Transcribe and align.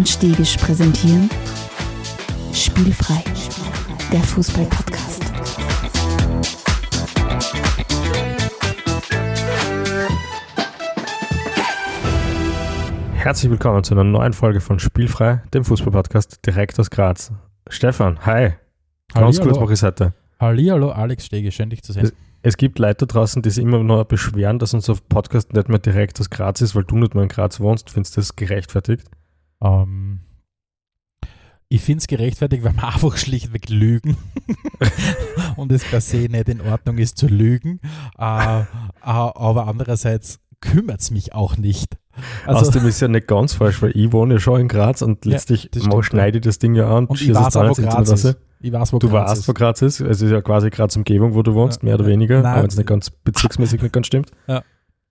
und 0.00 0.08
Stegisch 0.08 0.56
präsentieren 0.56 1.28
Spielfrei, 2.54 3.22
der 4.10 4.20
Fußball-Podcast. 4.20 5.22
Herzlich 13.12 13.50
willkommen 13.50 13.84
zu 13.84 13.92
einer 13.92 14.04
neuen 14.04 14.32
Folge 14.32 14.62
von 14.62 14.78
Spielfrei, 14.78 15.42
dem 15.52 15.66
Fußball-Podcast 15.66 16.46
direkt 16.46 16.80
aus 16.80 16.88
Graz. 16.88 17.30
Stefan, 17.68 18.24
hi. 18.24 18.54
Ganz 19.12 19.38
kurz 19.38 19.60
mache 19.60 19.74
ich 19.74 19.82
heute. 19.82 20.14
Hallihallo, 20.40 20.92
Alex 20.92 21.26
Stege, 21.26 21.52
schön 21.52 21.68
dich 21.68 21.82
zu 21.82 21.92
sehen. 21.92 22.10
Es 22.40 22.56
gibt 22.56 22.78
Leute 22.78 23.06
da 23.06 23.12
draußen, 23.12 23.42
die 23.42 23.50
sich 23.50 23.62
immer 23.62 23.82
noch 23.84 24.04
beschweren, 24.04 24.58
dass 24.58 24.72
unser 24.72 24.96
Podcast 25.10 25.52
nicht 25.52 25.68
mehr 25.68 25.78
direkt 25.78 26.18
aus 26.20 26.30
Graz 26.30 26.62
ist, 26.62 26.74
weil 26.74 26.84
du 26.84 26.96
nicht 26.96 27.14
mehr 27.14 27.24
in 27.24 27.28
Graz 27.28 27.60
wohnst. 27.60 27.90
Findest 27.90 28.16
du 28.16 28.22
das 28.22 28.34
gerechtfertigt? 28.34 29.04
Ähm, 29.62 30.20
ich 31.68 31.82
finde 31.82 31.98
es 31.98 32.06
gerechtfertigt, 32.08 32.64
weil 32.64 32.74
wir 32.74 32.84
einfach 32.94 33.16
schlichtweg 33.16 33.68
lügen 33.68 34.16
und 35.56 35.70
es 35.72 35.84
per 35.84 36.00
se 36.00 36.16
nicht 36.28 36.48
in 36.48 36.60
Ordnung 36.60 36.98
ist 36.98 37.16
zu 37.18 37.26
lügen. 37.28 37.80
Äh, 38.18 38.60
äh, 38.62 38.64
aber 39.02 39.66
andererseits 39.68 40.40
kümmert 40.60 41.00
es 41.00 41.10
mich 41.10 41.32
auch 41.34 41.56
nicht. 41.56 41.96
Also, 42.44 42.60
Außerdem 42.68 42.86
ist 42.88 43.00
ja 43.00 43.08
nicht 43.08 43.28
ganz 43.28 43.54
falsch, 43.54 43.80
weil 43.80 43.92
ich 43.96 44.12
wohne 44.12 44.34
ja 44.34 44.40
schon 44.40 44.60
in 44.60 44.68
Graz 44.68 45.00
und 45.00 45.24
Ja, 45.24 45.32
letztlich 45.32 45.70
stimmt, 45.74 46.04
schneide 46.04 46.38
ich 46.38 46.44
das 46.44 46.58
Ding 46.58 46.74
ja 46.74 46.94
an 46.94 47.06
und 47.06 47.20
ich 47.20 47.32
weiß 47.32 47.56
auch, 47.56 47.68
wo 47.70 47.74
Graz 47.82 48.10
ist. 48.10 48.36
Ich 48.62 48.70
weiß, 48.72 48.92
wo 48.92 48.98
Du 48.98 49.08
Graz 49.08 49.30
weißt, 49.30 49.40
ist. 49.42 49.48
wo 49.48 49.52
Graz 49.54 49.80
ist. 49.80 50.00
Es 50.00 50.20
ist 50.20 50.30
ja 50.30 50.42
quasi 50.42 50.68
Graz 50.68 50.94
Umgebung, 50.96 51.34
wo 51.34 51.42
du 51.42 51.54
wohnst, 51.54 51.80
Ja. 51.82 51.86
mehr 51.86 51.94
oder 51.94 52.06
weniger, 52.06 52.42
Nein. 52.42 52.52
auch 52.58 52.62
wenn 52.62 52.68
es 52.68 52.76
nicht 52.76 52.88
ganz 52.88 53.08
bezirksmäßig 53.10 53.80
nicht 53.80 53.92
ganz 53.92 54.06
stimmt. 54.08 54.32
Ja. 54.48 54.62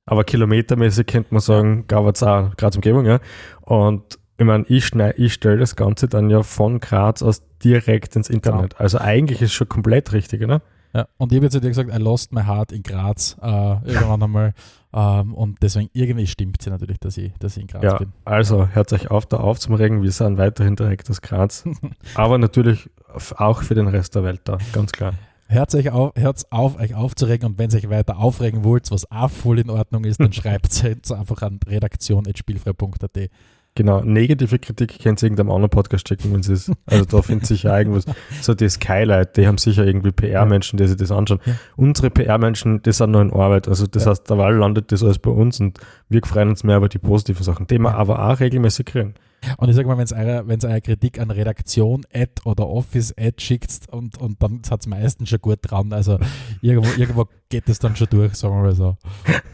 Aber 0.06 0.24
kilometermäßig 0.24 1.08
könnte 1.08 1.34
man 1.34 1.42
sagen, 1.42 1.88
Graz 1.88 2.22
auch 2.22 2.56
Graz 2.58 2.76
Umgebung, 2.76 3.06
ja. 3.06 3.20
Und 3.62 4.19
ich 4.40 4.46
meine, 4.46 4.64
ich, 4.68 4.94
ich 4.96 5.34
stelle 5.34 5.58
das 5.58 5.76
Ganze 5.76 6.08
dann 6.08 6.30
ja 6.30 6.44
von 6.44 6.80
Graz 6.80 7.22
aus 7.22 7.44
direkt 7.64 8.16
ins 8.16 8.30
Internet. 8.30 8.80
Also 8.80 8.98
eigentlich 8.98 9.42
ist 9.42 9.50
es 9.50 9.54
schon 9.54 9.68
komplett 9.68 10.14
richtig, 10.14 10.42
oder? 10.44 10.62
Ja, 10.94 11.08
und 11.18 11.32
ich 11.32 11.36
habe 11.38 11.46
jetzt 11.46 11.54
zu 11.54 11.62
dir 11.62 11.68
gesagt, 11.68 11.94
I 11.94 11.98
lost 12.02 12.32
my 12.34 12.44
heart 12.44 12.72
in 12.72 12.82
Graz 12.82 13.38
äh, 13.42 13.48
irgendwann 13.48 14.24
einmal. 14.24 14.54
Ähm, 14.92 15.36
und 15.36 15.62
deswegen 15.62 15.88
irgendwie 15.94 16.26
stimmt 16.26 16.56
es 16.60 16.66
ja 16.66 16.72
natürlich, 16.72 16.98
dass 17.00 17.16
ich, 17.16 17.32
dass 17.38 17.56
ich 17.56 17.62
in 17.62 17.68
Graz 17.68 17.84
Ja, 17.84 17.98
bin. 18.00 18.12
also 18.26 18.70
hört 18.70 18.92
euch 18.92 19.12
auf, 19.12 19.28
da 19.28 19.38
aufzuregen. 19.38 20.02
Wir 20.02 20.12
sind 20.12 20.40
weiterhin 20.40 20.76
direkt 20.76 21.08
aus 21.12 21.22
Graz. 21.22 21.64
Aber 22.16 22.40
natürlich 22.40 22.90
auch 23.38 23.62
für 23.62 23.76
den 23.76 23.86
Rest 23.88 24.16
der 24.16 24.24
Welt 24.24 24.42
da, 24.46 24.58
ganz 24.74 24.92
klar. 24.92 25.14
Hört 25.48 25.76
euch 25.76 25.92
auf, 25.92 26.14
hört's 26.16 26.52
auf, 26.52 26.80
euch 26.80 26.96
aufzuregen 26.96 27.52
und 27.52 27.60
wenn 27.60 27.70
ihr 27.70 27.78
euch 27.78 27.90
weiter 27.92 28.18
aufregen 28.18 28.64
wollt, 28.64 28.90
was 28.90 29.12
auch 29.12 29.30
voll 29.30 29.60
in 29.60 29.70
Ordnung 29.70 30.06
ist, 30.06 30.20
dann 30.20 30.34
schreibt 30.34 30.72
es 30.72 31.12
einfach 31.12 31.44
an 31.44 31.60
redaktion.spielfrei.at. 31.68 33.30
Genau, 33.76 34.02
negative 34.02 34.60
Kritik 34.60 35.00
könnt 35.02 35.22
ihr 35.22 35.28
irgendeinem 35.28 35.52
anderen 35.52 35.70
Podcast 35.70 36.08
schicken, 36.10 36.34
wenn 36.34 36.42
es 36.42 36.50
ist. 36.50 36.72
Also 36.86 37.06
da 37.06 37.22
findet 37.22 37.46
sicher 37.48 37.78
irgendwas. 37.78 38.06
So 38.42 38.54
die 38.54 38.68
Skylight, 38.68 39.38
die 39.38 39.48
haben 39.48 39.58
sicher 39.58 39.86
irgendwie 39.86 40.12
PR-Menschen, 40.12 40.76
die 40.78 40.86
sich 40.88 40.98
das 40.98 41.12
anschauen. 41.12 41.40
Ja. 41.46 41.54
Unsere 41.78 42.10
PR-Menschen, 42.10 42.82
die 42.82 42.92
sind 42.92 43.12
noch 43.12 43.22
in 43.22 43.32
Arbeit. 43.32 43.70
Also 43.70 43.88
das 43.88 44.04
Ja. 44.04 44.12
heißt, 44.12 44.30
derweil 44.30 44.56
landet 44.56 44.92
das 44.92 45.02
alles 45.04 45.20
bei 45.20 45.32
uns 45.32 45.62
und 45.62 45.80
wir 46.10 46.22
freuen 46.26 46.50
uns 46.50 46.64
mehr 46.66 46.78
über 46.78 46.90
die 46.90 46.98
positiven 46.98 47.44
Sachen, 47.44 47.68
die 47.68 47.80
wir 47.80 47.90
Ja. 47.92 47.96
aber 47.96 48.28
auch 48.30 48.40
regelmäßig 48.42 48.88
kriegen. 48.88 49.14
Und 49.58 49.70
ich 49.70 49.76
sage 49.76 49.88
mal, 49.88 49.98
wenn 49.98 50.04
es 50.06 50.14
eure, 50.14 50.48
wenn's 50.48 50.66
eure 50.66 50.82
Kritik 50.82 51.20
an 51.20 51.32
Redaktion 51.32 52.06
Ad 52.14 52.32
oder 52.46 52.68
Office 52.68 53.14
Ad 53.18 53.42
schickt 53.42 53.90
und, 53.92 54.18
und 54.20 54.42
dann 54.42 54.62
hat 54.70 54.82
es 54.82 54.88
meistens 54.88 55.30
schon 55.30 55.40
gut 55.42 55.60
dran. 55.62 55.94
Also 55.94 56.20
irgendwo, 56.62 56.90
irgendwo 57.00 57.28
geht 57.50 57.68
es 57.70 57.80
dann 57.80 57.96
schon 57.96 58.08
durch, 58.10 58.36
sagen 58.36 58.56
wir 58.56 58.64
mal 58.64 58.76
so. 58.76 58.98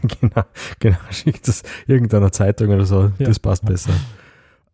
genau, 0.20 0.42
genau, 0.78 0.98
schickt 1.10 1.46
das 1.48 1.62
irgendeiner 1.86 2.32
Zeitung 2.32 2.68
oder 2.70 2.84
so, 2.84 3.10
Ja. 3.18 3.26
das 3.26 3.38
passt 3.38 3.64
besser. 3.64 3.92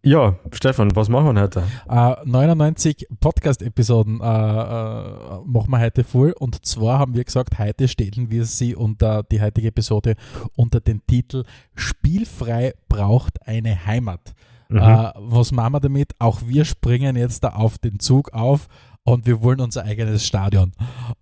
Ja, 0.04 0.34
Stefan, 0.50 0.96
was 0.96 1.08
machen 1.08 1.36
wir 1.36 1.42
heute? 1.42 1.62
Äh, 1.88 2.16
99 2.24 3.06
Podcast-Episoden 3.20 4.20
äh, 4.20 4.24
äh, 4.24 5.38
machen 5.44 5.70
wir 5.70 5.78
heute 5.78 6.02
voll 6.02 6.32
und 6.32 6.66
zwar 6.66 6.98
haben 6.98 7.14
wir 7.14 7.22
gesagt, 7.22 7.60
heute 7.60 7.86
stellen 7.86 8.28
wir 8.28 8.44
sie 8.44 8.74
unter 8.74 9.22
die 9.22 9.40
heutige 9.40 9.68
Episode 9.68 10.16
unter 10.56 10.80
den 10.80 11.06
Titel 11.06 11.44
Spielfrei 11.76 12.74
braucht 12.88 13.46
eine 13.46 13.86
Heimat. 13.86 14.34
Mhm. 14.72 14.78
Äh, 14.78 15.12
was 15.16 15.52
machen 15.52 15.74
wir 15.74 15.80
damit? 15.80 16.14
Auch 16.18 16.40
wir 16.46 16.64
springen 16.64 17.16
jetzt 17.16 17.44
da 17.44 17.50
auf 17.50 17.78
den 17.78 17.98
Zug 18.00 18.32
auf 18.32 18.68
und 19.04 19.26
wir 19.26 19.42
wollen 19.42 19.60
unser 19.60 19.84
eigenes 19.84 20.24
Stadion. 20.26 20.72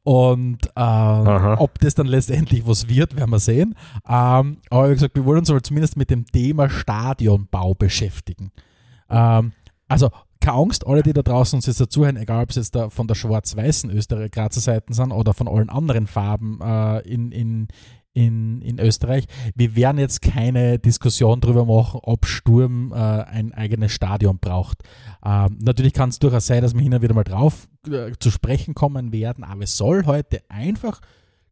Und 0.02 0.66
äh, 0.76 0.80
ob 0.80 1.78
das 1.78 1.94
dann 1.94 2.06
letztendlich 2.06 2.66
was 2.66 2.88
wird, 2.88 3.16
werden 3.16 3.30
wir 3.30 3.38
sehen. 3.38 3.74
Ähm, 4.08 4.58
aber 4.70 4.90
wie 4.90 4.94
gesagt, 4.94 5.14
wir 5.14 5.24
wollen 5.24 5.38
uns 5.38 5.50
aber 5.50 5.62
zumindest 5.62 5.96
mit 5.96 6.10
dem 6.10 6.26
Thema 6.26 6.68
Stadionbau 6.68 7.74
beschäftigen. 7.74 8.52
Ähm, 9.08 9.52
also 9.88 10.10
keine 10.40 10.56
Angst, 10.56 10.86
alle, 10.86 11.02
die 11.02 11.12
da 11.12 11.22
draußen 11.22 11.56
uns 11.56 11.66
jetzt 11.66 11.80
dazuhören, 11.80 12.16
egal 12.16 12.42
ob 12.42 12.50
es 12.50 12.56
jetzt 12.56 12.74
da 12.74 12.88
von 12.88 13.06
der 13.06 13.14
schwarz-weißen 13.14 13.90
Österreich 13.90 14.30
Grazer 14.30 14.60
Seiten 14.60 14.94
sind 14.94 15.12
oder 15.12 15.34
von 15.34 15.48
allen 15.48 15.68
anderen 15.68 16.06
Farben 16.06 16.60
äh, 16.62 17.00
in, 17.00 17.30
in, 17.30 17.68
in, 18.12 18.60
in 18.62 18.80
Österreich, 18.80 19.26
wir 19.54 19.76
werden 19.76 19.98
jetzt 19.98 20.20
keine 20.20 20.78
Diskussion 20.78 21.40
darüber 21.40 21.64
machen, 21.64 22.00
ob 22.02 22.26
Sturm 22.26 22.92
äh, 22.92 22.96
ein 22.96 23.52
eigenes 23.54 23.92
Stadion 23.92 24.38
braucht. 24.40 24.82
Ähm, 25.24 25.58
natürlich 25.62 25.92
kann 25.92 26.08
es 26.08 26.18
durchaus 26.18 26.46
sein, 26.46 26.62
dass 26.62 26.74
wir 26.74 26.80
hin 26.82 26.92
und 26.94 27.02
wieder 27.02 27.14
mal 27.14 27.24
drauf 27.24 27.68
äh, 27.88 28.12
zu 28.18 28.30
sprechen 28.30 28.74
kommen 28.74 29.12
werden, 29.12 29.44
aber 29.44 29.62
es 29.62 29.76
soll 29.76 30.06
heute 30.06 30.42
einfach 30.48 31.00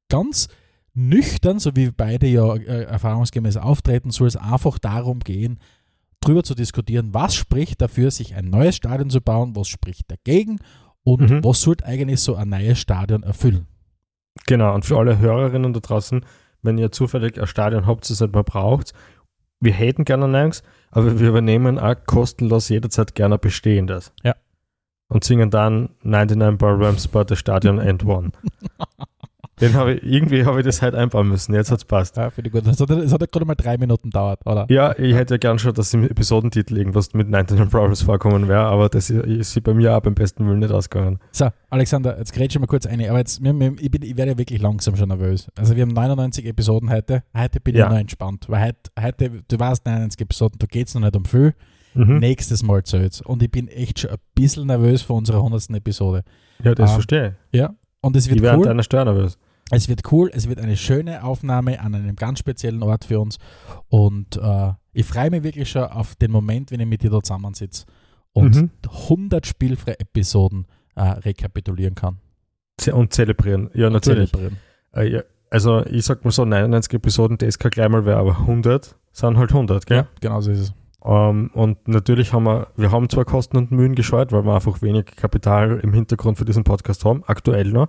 ganz 0.08 0.48
nüchtern, 0.94 1.60
so 1.60 1.76
wie 1.76 1.90
beide 1.90 2.26
ja 2.26 2.54
äh, 2.56 2.84
erfahrungsgemäß 2.84 3.56
auftreten, 3.56 4.10
soll 4.10 4.26
es 4.26 4.36
einfach 4.36 4.78
darum 4.80 5.20
gehen, 5.20 5.60
drüber 6.20 6.42
zu 6.42 6.56
diskutieren, 6.56 7.14
was 7.14 7.36
spricht 7.36 7.80
dafür, 7.80 8.10
sich 8.10 8.34
ein 8.34 8.46
neues 8.46 8.74
Stadion 8.74 9.10
zu 9.10 9.20
bauen, 9.20 9.54
was 9.54 9.68
spricht 9.68 10.10
dagegen 10.10 10.58
und 11.04 11.20
Mhm. 11.30 11.44
was 11.44 11.60
sollte 11.60 11.86
eigentlich 11.86 12.20
so 12.20 12.34
ein 12.34 12.48
neues 12.48 12.80
Stadion 12.80 13.22
erfüllen. 13.22 13.68
Genau, 14.46 14.74
und 14.74 14.84
für 14.84 14.98
alle 14.98 15.18
Hörerinnen 15.18 15.72
da 15.72 15.80
draußen, 15.80 16.24
wenn 16.62 16.78
ihr 16.78 16.92
zufällig 16.92 17.40
ein 17.40 17.46
Stadion 17.46 17.86
habt, 17.86 18.08
das 18.08 18.20
nicht 18.20 18.34
mehr 18.34 18.42
braucht, 18.42 18.92
wir 19.60 19.72
hätten 19.72 20.04
gerne 20.04 20.24
ein 20.24 20.30
neues, 20.30 20.62
aber 20.90 21.18
wir 21.18 21.28
übernehmen 21.28 21.78
auch 21.78 21.96
kostenlos 22.06 22.68
jederzeit 22.68 23.14
gerne 23.14 23.38
bestehendes. 23.38 24.12
Ja. 24.22 24.34
Und 25.08 25.24
singen 25.24 25.50
dann 25.50 25.90
99 26.02 26.58
Ballrooms 26.58 27.08
by 27.08 27.22
the 27.26 27.36
Stadion 27.36 27.80
and 27.80 28.04
One. 28.04 28.30
Den 29.60 29.74
habe 29.74 29.94
ich, 29.94 30.02
irgendwie 30.04 30.44
habe 30.44 30.60
ich 30.60 30.66
das 30.66 30.82
halt 30.82 30.94
einbauen 30.94 31.28
müssen, 31.28 31.54
jetzt 31.54 31.70
hat 31.70 31.78
es 31.78 31.84
passt. 31.84 32.16
Ja, 32.16 32.30
finde 32.30 32.48
ich 32.48 32.52
gut. 32.54 32.66
Es 32.66 32.80
hat, 32.80 32.90
es 32.90 33.12
hat 33.12 33.20
ja 33.20 33.26
gerade 33.30 33.44
mal 33.46 33.54
drei 33.54 33.76
Minuten 33.78 34.10
dauert, 34.10 34.46
oder? 34.46 34.66
Ja, 34.70 34.96
ich 34.98 35.14
hätte 35.14 35.34
ja 35.34 35.38
gern 35.38 35.58
schon, 35.58 35.74
dass 35.74 35.92
im 35.94 36.04
Episodentitel 36.04 36.76
irgendwas 36.76 37.12
mit 37.14 37.28
99 37.28 37.70
Problems 37.70 38.02
vorkommen 38.02 38.48
wäre, 38.48 38.66
aber 38.66 38.88
das 38.88 39.10
ist 39.10 39.62
bei 39.62 39.74
mir 39.74 39.96
auch 39.96 40.00
beim 40.00 40.14
besten 40.14 40.46
Willen 40.46 40.60
nicht 40.60 40.72
ausgegangen. 40.72 41.18
So, 41.32 41.48
Alexander, 41.70 42.18
jetzt 42.18 42.32
grätsche 42.32 42.58
ich 42.58 42.60
mal 42.60 42.66
kurz 42.66 42.86
eine. 42.86 43.08
Aber 43.10 43.18
jetzt, 43.18 43.42
wir, 43.42 43.52
wir, 43.58 43.72
ich, 43.80 43.90
bin, 43.90 44.02
ich 44.02 44.16
werde 44.16 44.32
ja 44.32 44.38
wirklich 44.38 44.60
langsam 44.60 44.96
schon 44.96 45.08
nervös. 45.08 45.48
Also 45.58 45.74
wir 45.76 45.82
haben 45.82 45.92
99 45.92 46.46
Episoden 46.46 46.90
heute. 46.90 47.22
Heute 47.36 47.60
bin 47.60 47.74
Ja. 47.76 47.86
ich 47.86 47.90
noch 47.92 47.98
entspannt. 47.98 48.44
Weil 48.48 48.68
heute, 48.68 48.78
heute, 49.00 49.42
du 49.48 49.58
weißt, 49.58 49.84
99 49.84 50.20
Episoden, 50.20 50.58
da 50.58 50.66
geht 50.66 50.88
es 50.88 50.94
noch 50.94 51.02
nicht 51.02 51.16
um 51.16 51.24
viel. 51.24 51.54
Mhm. 51.94 52.18
Nächstes 52.18 52.62
Mal 52.62 52.84
zählt's. 52.84 53.20
Und 53.22 53.42
ich 53.42 53.50
bin 53.50 53.66
echt 53.68 53.98
schon 54.00 54.10
ein 54.10 54.16
bisschen 54.34 54.66
nervös 54.66 55.02
vor 55.02 55.16
unserer 55.16 55.38
100. 55.38 55.70
Episode. 55.70 56.22
Ja, 56.62 56.74
das 56.74 56.90
Ähm, 56.90 56.94
verstehe 56.94 57.36
Ja. 57.52 57.74
Und 58.00 58.14
es 58.14 58.26
ich. 58.26 58.30
Ich 58.32 58.34
wird 58.36 58.44
wäre 58.44 58.58
cool. 58.58 58.64
deiner 58.64 58.82
Steuer 58.84 59.04
nervös. 59.04 59.36
Es 59.70 59.88
wird 59.88 60.10
cool, 60.12 60.30
es 60.32 60.48
wird 60.48 60.60
eine 60.60 60.76
schöne 60.76 61.22
Aufnahme 61.24 61.80
an 61.80 61.94
einem 61.94 62.16
ganz 62.16 62.38
speziellen 62.38 62.82
Ort 62.82 63.04
für 63.04 63.20
uns 63.20 63.38
und 63.88 64.36
äh, 64.36 64.72
ich 64.92 65.04
freue 65.06 65.30
mich 65.30 65.42
wirklich 65.42 65.68
schon 65.70 65.84
auf 65.84 66.16
den 66.16 66.30
Moment, 66.30 66.70
wenn 66.70 66.80
ich 66.80 66.86
mit 66.86 67.02
dir 67.02 67.10
da 67.10 67.20
zusammensitze 67.20 67.84
und 68.32 68.54
Mhm. 68.56 68.70
100 69.08 69.46
spielfreie 69.46 69.98
Episoden 70.00 70.66
äh, 70.96 71.02
rekapitulieren 71.02 71.94
kann. 71.94 72.18
Und 72.92 73.12
zelebrieren. 73.12 73.70
Ja, 73.74 73.88
Und 73.88 73.92
natürlich. 73.94 74.30
zelebrieren. 74.30 74.58
Äh, 74.94 75.08
ja, 75.12 75.22
also 75.50 75.84
ich 75.86 76.04
sag 76.04 76.24
mal 76.24 76.30
so, 76.30 76.44
99 76.44 76.94
Episoden, 76.94 77.36
das 77.38 77.58
kann 77.58 77.70
gleich 77.70 77.88
mal 77.88 78.04
wer, 78.04 78.16
aber 78.18 78.38
100 78.40 78.96
sind 79.12 79.36
halt 79.36 79.50
100, 79.50 79.86
gell? 79.86 79.98
Ja, 79.98 80.08
genau 80.20 80.40
so 80.40 80.50
ist 80.50 80.58
es. 80.60 80.72
Ähm, 81.04 81.50
und 81.54 81.86
natürlich 81.88 82.32
haben 82.32 82.44
wir, 82.44 82.68
wir 82.76 82.90
haben 82.90 83.08
zwar 83.08 83.24
Kosten 83.24 83.56
und 83.56 83.70
Mühen 83.70 83.94
gescheut, 83.94 84.32
weil 84.32 84.44
wir 84.44 84.54
einfach 84.54 84.80
wenig 84.82 85.06
Kapital 85.16 85.78
im 85.82 85.92
Hintergrund 85.92 86.38
für 86.38 86.44
diesen 86.44 86.64
Podcast 86.64 87.04
haben, 87.04 87.22
aktuell 87.26 87.70
noch, 87.70 87.88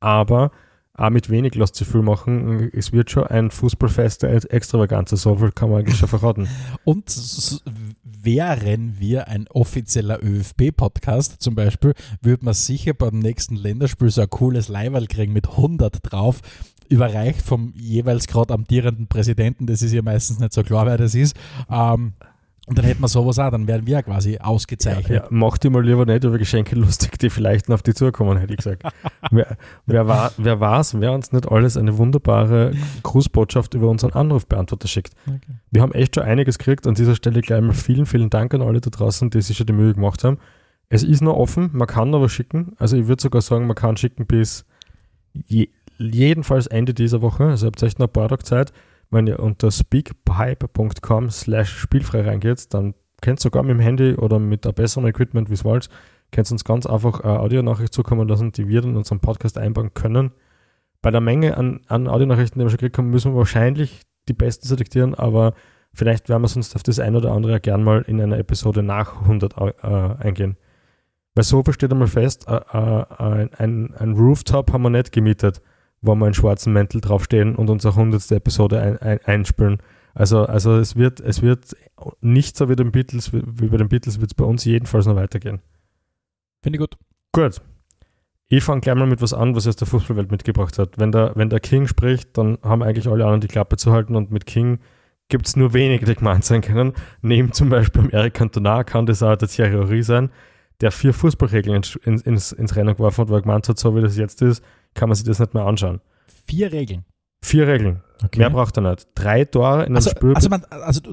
aber 0.00 0.50
auch 0.98 1.10
mit 1.10 1.30
wenig 1.30 1.54
lässt 1.54 1.76
sich 1.76 1.86
viel 1.86 2.02
machen. 2.02 2.70
Es 2.72 2.92
wird 2.92 3.10
schon 3.10 3.24
ein 3.28 3.50
Fußballfest 3.50 4.24
der 4.24 4.52
Extravaganza, 4.52 5.16
so 5.16 5.36
viel 5.36 5.52
kann 5.52 5.70
man 5.70 5.80
eigentlich 5.80 5.96
schon 5.96 6.08
verraten. 6.08 6.48
Und 6.84 7.14
wären 8.02 8.98
wir 8.98 9.28
ein 9.28 9.46
offizieller 9.48 10.18
ÖFB-Podcast 10.22 11.40
zum 11.40 11.54
Beispiel, 11.54 11.94
würde 12.20 12.44
man 12.44 12.54
sicher 12.54 12.94
beim 12.94 13.20
nächsten 13.20 13.54
Länderspiel 13.54 14.10
so 14.10 14.22
ein 14.22 14.30
cooles 14.30 14.68
Leiberl 14.68 15.06
kriegen 15.06 15.32
mit 15.32 15.48
100 15.48 16.00
drauf, 16.02 16.40
überreicht 16.88 17.42
vom 17.42 17.72
jeweils 17.76 18.26
gerade 18.26 18.52
amtierenden 18.52 19.06
Präsidenten. 19.06 19.66
Das 19.66 19.82
ist 19.82 19.92
ja 19.92 20.02
meistens 20.02 20.40
nicht 20.40 20.52
so 20.52 20.64
klar, 20.64 20.86
wer 20.86 20.98
das 20.98 21.14
ist. 21.14 21.36
Ähm, 21.70 22.14
Und 22.68 22.76
dann 22.76 22.84
hätten 22.84 23.00
wir 23.00 23.08
sowas 23.08 23.38
auch, 23.38 23.50
dann 23.50 23.66
wären 23.66 23.86
wir 23.86 24.02
quasi 24.02 24.36
ausgezeichnet. 24.38 25.22
Ja, 25.22 25.26
mach 25.30 25.56
dir 25.56 25.70
mal 25.70 25.82
lieber 25.82 26.04
nicht 26.04 26.22
über 26.22 26.36
Geschenke 26.36 26.76
lustig, 26.76 27.18
die 27.18 27.30
vielleicht 27.30 27.70
noch 27.70 27.76
auf 27.76 27.82
die 27.82 27.94
zukommen, 27.94 28.36
hätte 28.36 28.52
ich 28.52 28.58
gesagt. 28.58 28.82
wer, 29.30 29.56
wer, 29.86 30.06
war, 30.06 30.32
wer 30.36 30.60
wer 30.60 31.12
uns 31.12 31.32
nicht 31.32 31.50
alles 31.50 31.78
eine 31.78 31.96
wunderbare 31.96 32.72
Grußbotschaft 33.02 33.72
über 33.72 33.88
unseren 33.88 34.12
Anrufbeantworter 34.12 34.86
schickt. 34.86 35.14
Okay. 35.26 35.38
Wir 35.70 35.80
haben 35.80 35.92
echt 35.92 36.14
schon 36.14 36.24
einiges 36.24 36.58
gekriegt. 36.58 36.86
An 36.86 36.94
dieser 36.94 37.14
Stelle 37.14 37.40
gleich 37.40 37.62
mal 37.62 37.72
vielen, 37.72 38.04
vielen 38.04 38.28
Dank 38.28 38.52
an 38.52 38.60
alle 38.60 38.82
da 38.82 38.90
draußen, 38.90 39.30
die 39.30 39.40
sich 39.40 39.56
schon 39.56 39.66
die 39.66 39.72
Mühe 39.72 39.94
gemacht 39.94 40.22
haben. 40.22 40.36
Es 40.90 41.02
ist 41.02 41.22
noch 41.22 41.36
offen, 41.36 41.70
man 41.72 41.86
kann 41.86 42.14
aber 42.14 42.28
schicken. 42.28 42.72
Also 42.76 42.98
ich 42.98 43.06
würde 43.06 43.22
sogar 43.22 43.40
sagen, 43.40 43.66
man 43.66 43.76
kann 43.76 43.96
schicken 43.96 44.26
bis 44.26 44.66
je, 45.32 45.68
jedenfalls 45.96 46.66
Ende 46.66 46.92
dieser 46.92 47.22
Woche. 47.22 47.44
Also 47.44 47.66
ihr 47.66 47.68
habt 47.68 47.82
echt 47.82 47.98
noch 47.98 48.08
ein 48.08 48.12
paar 48.12 48.28
Tage 48.28 48.44
Zeit. 48.44 48.72
Wenn 49.10 49.26
ihr 49.26 49.40
unter 49.40 49.70
speakpipe.com 49.70 51.30
slash 51.30 51.78
spielfrei 51.78 52.22
reingeht, 52.22 52.72
dann 52.74 52.94
könnt 53.22 53.40
ihr 53.40 53.42
sogar 53.42 53.62
mit 53.62 53.70
dem 53.70 53.80
Handy 53.80 54.14
oder 54.14 54.38
mit 54.38 54.66
einem 54.66 54.74
besseren 54.74 55.06
Equipment, 55.06 55.48
wie 55.48 55.54
es 55.54 55.64
wollt, 55.64 55.88
könnt 56.30 56.48
ihr 56.48 56.52
uns 56.52 56.64
ganz 56.64 56.86
einfach 56.86 57.20
eine 57.20 57.40
Audionachricht 57.40 57.92
zukommen 57.92 58.28
lassen, 58.28 58.52
die 58.52 58.68
wir 58.68 58.84
in 58.84 58.96
unseren 58.96 59.20
Podcast 59.20 59.58
einbauen 59.58 59.94
können. 59.94 60.32
Bei 61.00 61.10
der 61.10 61.20
Menge 61.20 61.56
an, 61.56 61.80
an 61.86 62.08
Audionachrichten, 62.08 62.58
die 62.58 62.66
wir 62.66 62.70
schon 62.70 62.78
gekriegt 62.78 62.98
haben, 62.98 63.10
müssen 63.10 63.32
wir 63.32 63.38
wahrscheinlich 63.38 64.02
die 64.28 64.34
besten 64.34 64.66
selektieren, 64.66 65.14
aber 65.14 65.54
vielleicht 65.94 66.28
werden 66.28 66.42
wir 66.42 66.48
sonst 66.48 66.76
auf 66.76 66.82
das 66.82 66.98
ein 66.98 67.16
oder 67.16 67.32
andere 67.32 67.60
gern 67.60 67.82
mal 67.82 68.02
in 68.02 68.20
einer 68.20 68.38
Episode 68.38 68.82
nach 68.82 69.22
100 69.22 69.54
äh, 69.56 69.72
eingehen. 70.18 70.56
Weil 71.34 71.44
so 71.44 71.62
steht 71.70 71.92
einmal 71.92 72.08
fest, 72.08 72.46
äh, 72.48 72.56
äh, 72.56 73.48
ein, 73.56 73.94
ein 73.94 74.12
Rooftop 74.14 74.72
haben 74.72 74.82
wir 74.82 74.90
nicht 74.90 75.12
gemietet, 75.12 75.62
wo 76.00 76.14
wir 76.14 76.24
einen 76.24 76.34
schwarzen 76.34 76.72
Mäntel 76.72 77.00
draufstehen 77.00 77.56
und 77.56 77.70
unsere 77.70 77.94
100. 77.94 78.30
Episode 78.32 78.80
ein, 78.80 78.98
ein, 78.98 79.18
einspielen. 79.24 79.78
Also, 80.14 80.46
also 80.46 80.76
es 80.76 80.96
wird, 80.96 81.20
es 81.20 81.42
wird 81.42 81.76
nicht 82.20 82.56
so 82.56 82.68
wie, 82.68 82.76
den 82.76 82.92
Beatles, 82.92 83.32
wie 83.32 83.68
bei 83.68 83.76
den 83.76 83.88
Beatles, 83.88 84.20
wird 84.20 84.32
es 84.32 84.34
bei 84.34 84.44
uns 84.44 84.64
jedenfalls 84.64 85.06
noch 85.06 85.16
weitergehen. 85.16 85.60
Finde 86.62 86.76
ich 86.76 86.80
gut. 86.80 86.96
Gut. 87.32 87.60
Ich 88.48 88.64
fange 88.64 88.80
gleich 88.80 88.96
mal 88.96 89.06
mit 89.06 89.20
was 89.20 89.34
an, 89.34 89.54
was 89.54 89.66
aus 89.66 89.76
der 89.76 89.86
Fußballwelt 89.86 90.30
mitgebracht 90.30 90.78
hat. 90.78 90.98
Wenn 90.98 91.12
der, 91.12 91.32
wenn 91.36 91.50
der 91.50 91.60
King 91.60 91.86
spricht, 91.86 92.36
dann 92.38 92.58
haben 92.62 92.82
eigentlich 92.82 93.06
alle 93.06 93.24
anderen 93.24 93.42
die 93.42 93.48
Klappe 93.48 93.76
zu 93.76 93.92
halten 93.92 94.16
und 94.16 94.30
mit 94.30 94.46
King 94.46 94.78
gibt 95.28 95.46
es 95.46 95.56
nur 95.56 95.74
wenige, 95.74 96.06
die 96.06 96.14
gemeint 96.14 96.44
sein 96.44 96.62
können. 96.62 96.94
Neben 97.20 97.52
zum 97.52 97.68
Beispiel 97.68 98.02
dem 98.02 98.10
Eric 98.10 98.34
Cantona 98.34 98.84
kann 98.84 99.06
das 99.06 99.22
auch 99.22 99.36
der 99.36 99.48
Thierry 99.48 99.72
Henry 99.72 100.02
sein, 100.02 100.30
der 100.80 100.90
vier 100.90 101.12
Fußballregeln 101.12 101.76
ins, 101.76 101.96
ins, 101.96 102.52
ins 102.52 102.76
Rennen 102.76 102.96
geworfen 102.96 103.22
hat, 103.22 103.28
weil 103.28 103.38
er 103.38 103.42
gemeint 103.42 103.68
hat, 103.68 103.78
so 103.78 103.94
wie 103.94 104.00
das 104.00 104.16
jetzt 104.16 104.40
ist, 104.40 104.64
kann 104.98 105.08
man 105.08 105.16
sich 105.16 105.24
das 105.24 105.38
nicht 105.38 105.54
mehr 105.54 105.64
anschauen. 105.64 106.00
Vier 106.46 106.72
Regeln. 106.72 107.04
Vier 107.40 107.66
Regeln. 107.66 108.02
Okay. 108.22 108.38
Mehr 108.40 108.50
braucht 108.50 108.76
er 108.76 108.82
nicht. 108.90 109.06
Drei 109.14 109.44
Tore 109.44 109.80
in 109.80 109.86
einem 109.86 109.96
also, 109.96 110.10
Spiel. 110.10 110.34
also, 110.34 110.48
man, 110.48 110.64
also 110.70 111.00
du- 111.00 111.12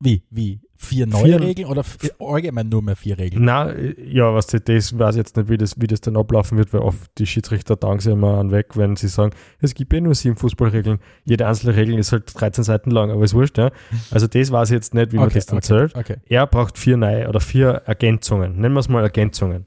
wie? 0.00 0.24
Wie? 0.30 0.60
Vier 0.76 1.06
neue 1.06 1.24
Vier- 1.24 1.40
Regeln 1.40 1.68
oder 1.68 1.84
allgemein 2.18 2.68
nur 2.68 2.82
mehr 2.82 2.96
vier 2.96 3.16
Regeln? 3.18 3.44
Na, 3.44 3.72
ja, 3.78 4.34
was 4.34 4.48
das, 4.48 4.64
das 4.64 4.98
weiß 4.98 5.14
ich 5.14 5.18
jetzt 5.18 5.36
nicht, 5.36 5.48
wie 5.48 5.56
das, 5.56 5.80
wie 5.80 5.86
das 5.86 6.00
dann 6.00 6.16
ablaufen 6.16 6.58
wird, 6.58 6.72
weil 6.72 6.80
oft 6.80 7.08
die 7.18 7.26
Schiedsrichter 7.26 7.78
tagen 7.78 8.00
sich 8.00 8.12
immer 8.12 8.38
an 8.38 8.50
weg, 8.50 8.76
wenn 8.76 8.96
sie 8.96 9.06
sagen, 9.06 9.32
es 9.60 9.74
gibt 9.74 9.92
eh 9.94 10.00
nur 10.00 10.16
sieben 10.16 10.34
Fußballregeln. 10.34 10.98
Jede 11.24 11.46
einzelne 11.46 11.76
Regel 11.76 11.96
ist 12.00 12.10
halt 12.10 12.24
13 12.34 12.64
Seiten 12.64 12.90
lang, 12.90 13.12
aber 13.12 13.22
ist 13.22 13.34
wurscht, 13.34 13.58
ja. 13.58 13.70
Also 14.10 14.26
das 14.26 14.50
weiß 14.50 14.70
ich 14.70 14.74
jetzt 14.74 14.92
nicht, 14.94 15.12
wie 15.12 15.18
man 15.18 15.28
das 15.28 15.46
dann 15.46 15.62
zählt. 15.62 15.94
okay. 15.94 16.16
Er 16.26 16.48
braucht 16.48 16.78
vier 16.78 16.96
neue 16.96 17.28
oder 17.28 17.38
vier 17.38 17.68
Ergänzungen. 17.86 18.58
Nennen 18.58 18.74
wir 18.74 18.80
es 18.80 18.88
mal 18.88 19.04
Ergänzungen. 19.04 19.66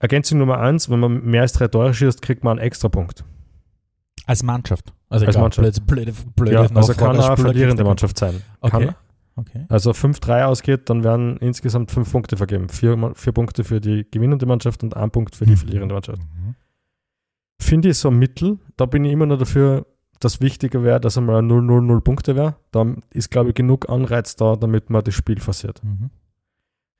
Ergänzung 0.00 0.38
Nummer 0.38 0.58
eins, 0.58 0.90
wenn 0.90 0.98
man 0.98 1.22
mehr 1.24 1.42
als 1.42 1.52
drei 1.52 1.68
Tore 1.68 1.94
schießt, 1.94 2.20
kriegt 2.22 2.42
man 2.42 2.58
einen 2.58 2.66
Extrapunkt. 2.66 3.24
Als 4.26 4.42
Mannschaft. 4.42 4.92
Also 5.08 5.26
Als 5.26 5.36
Mannschaft. 5.36 5.86
Blöde, 5.86 6.12
blöde, 6.12 6.12
blöde 6.36 6.52
Ja, 6.52 6.66
also 6.74 6.94
kann 6.94 7.20
eine 7.20 7.36
verlierende 7.36 7.84
Mannschaft 7.84 8.18
sein. 8.18 8.42
Okay. 8.60 8.86
Kann, 8.86 8.94
Okay. 9.36 9.64
also 9.68 9.92
5-3 9.92 10.44
ausgeht, 10.44 10.90
dann 10.90 11.02
werden 11.04 11.36
insgesamt 11.38 11.90
fünf 11.90 12.10
Punkte 12.12 12.36
vergeben. 12.36 12.68
Vier, 12.68 13.12
vier 13.14 13.32
Punkte 13.32 13.64
für 13.64 13.80
die 13.80 14.06
gewinnende 14.10 14.44
Mannschaft 14.44 14.82
und 14.82 14.94
ein 14.96 15.10
Punkt 15.10 15.34
für 15.36 15.46
die 15.46 15.52
Mhm. 15.52 15.56
verlierende 15.56 15.94
Mannschaft. 15.94 16.20
Mhm. 16.20 16.54
Finde 17.58 17.88
ich 17.90 17.98
so 17.98 18.10
mittel. 18.10 18.58
Da 18.76 18.86
bin 18.86 19.04
ich 19.04 19.12
immer 19.12 19.26
noch 19.26 19.38
dafür, 19.38 19.86
dass 20.18 20.40
wichtiger 20.42 20.82
wäre, 20.82 21.00
dass 21.00 21.16
einmal 21.16 21.40
0-0-0 21.42 22.00
Punkte 22.02 22.36
wäre. 22.36 22.56
Da 22.70 22.84
ist, 23.10 23.30
glaube 23.30 23.50
ich, 23.50 23.54
genug 23.54 23.88
Anreiz 23.88 24.36
da, 24.36 24.56
damit 24.56 24.90
man 24.90 25.04
das 25.04 25.14
Spiel 25.14 25.40
forciert. 25.40 25.82
Mhm. 25.84 26.10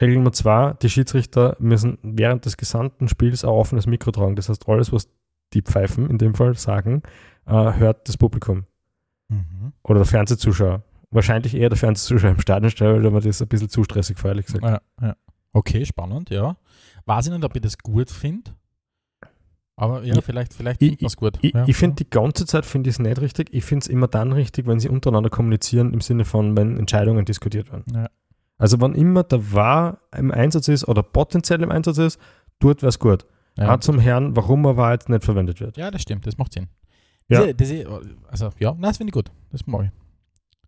Regel 0.00 0.16
Nummer 0.16 0.32
zwei, 0.32 0.74
die 0.82 0.88
Schiedsrichter 0.88 1.56
müssen 1.58 1.98
während 2.02 2.44
des 2.46 2.56
gesamten 2.56 3.08
Spiels 3.08 3.44
ein 3.44 3.50
offenes 3.50 3.86
Mikro 3.86 4.10
tragen. 4.12 4.36
Das 4.36 4.48
heißt, 4.48 4.68
alles, 4.68 4.92
was 4.92 5.08
die 5.52 5.62
Pfeifen 5.62 6.08
in 6.08 6.18
dem 6.18 6.34
Fall 6.34 6.54
sagen, 6.56 7.02
äh, 7.46 7.52
hört 7.74 8.08
das 8.08 8.16
Publikum 8.16 8.64
Mhm. 9.28 9.72
oder 9.84 10.00
der 10.00 10.06
Fernsehzuschauer. 10.06 10.82
Wahrscheinlich 11.10 11.54
eher 11.54 11.68
der 11.68 11.78
Fernsehzuschauer 11.78 12.30
im 12.30 12.40
Stadion 12.40 12.70
stellen, 12.70 13.02
weil 13.02 13.10
man 13.10 13.22
das 13.22 13.42
ein 13.42 13.48
bisschen 13.48 13.68
zu 13.68 13.82
stressig 13.84 14.22
war, 14.22 14.30
ehrlich 14.30 14.46
gesagt. 14.46 14.64
Ja, 14.64 14.80
ja. 15.00 15.16
Okay, 15.52 15.84
spannend, 15.84 16.30
ja. 16.30 16.56
Weiß 17.06 17.26
ich 17.26 17.32
nicht, 17.32 17.44
ob 17.44 17.54
ich 17.56 17.62
das 17.62 17.76
gut 17.78 18.10
finde. 18.10 18.52
Aber 19.76 20.02
ja, 20.04 20.14
Ja. 20.16 20.20
vielleicht, 20.20 20.52
vielleicht 20.54 20.82
Ich- 20.82 21.02
es 21.02 21.16
gut. 21.16 21.38
Ich, 21.40 21.54
ja. 21.54 21.64
ich 21.66 21.76
finde, 21.76 21.96
die 22.04 22.10
ganze 22.10 22.44
Zeit 22.46 22.66
finde 22.66 22.90
ich 22.90 22.96
es 22.96 22.98
nicht 23.00 23.20
richtig. 23.20 23.48
Ich 23.52 23.64
finde 23.64 23.84
es 23.84 23.88
immer 23.88 24.08
dann 24.08 24.32
richtig, 24.32 24.66
wenn 24.66 24.78
sie 24.78 24.88
untereinander 24.88 25.30
kommunizieren, 25.30 25.92
im 25.94 26.00
Sinne 26.02 26.24
von, 26.24 26.56
wenn 26.56 26.76
Entscheidungen 26.76 27.24
diskutiert 27.24 27.72
werden. 27.72 27.84
Ja. 27.94 28.08
Also, 28.60 28.80
wann 28.80 28.94
immer 28.94 29.22
der 29.24 29.52
War 29.52 30.00
im 30.16 30.30
Einsatz 30.30 30.68
ist 30.68 30.86
oder 30.86 31.02
potenziell 31.02 31.62
im 31.62 31.70
Einsatz 31.70 31.98
ist, 31.98 32.20
dort 32.58 32.82
wäre 32.82 32.90
es 32.90 32.98
gut. 32.98 33.26
Ja. 33.56 33.74
Auch 33.74 33.80
zum 33.80 33.98
Herrn, 33.98 34.36
warum 34.36 34.64
er 34.64 34.76
war 34.76 34.92
jetzt 34.92 35.08
nicht 35.08 35.24
verwendet 35.24 35.60
wird. 35.60 35.76
ja, 35.76 35.90
das 35.90 36.02
stimmt, 36.02 36.26
das 36.26 36.38
macht 36.38 36.52
Sinn. 36.52 36.68
Ja. 37.28 37.40
Diese, 37.40 37.54
diese, 37.54 38.00
also, 38.28 38.50
ja, 38.58 38.72
nein, 38.72 38.82
das 38.82 38.98
finde 38.98 39.10
ich 39.10 39.14
gut. 39.14 39.30
Das 39.50 39.66
mache 39.66 39.84
ich. 39.86 39.90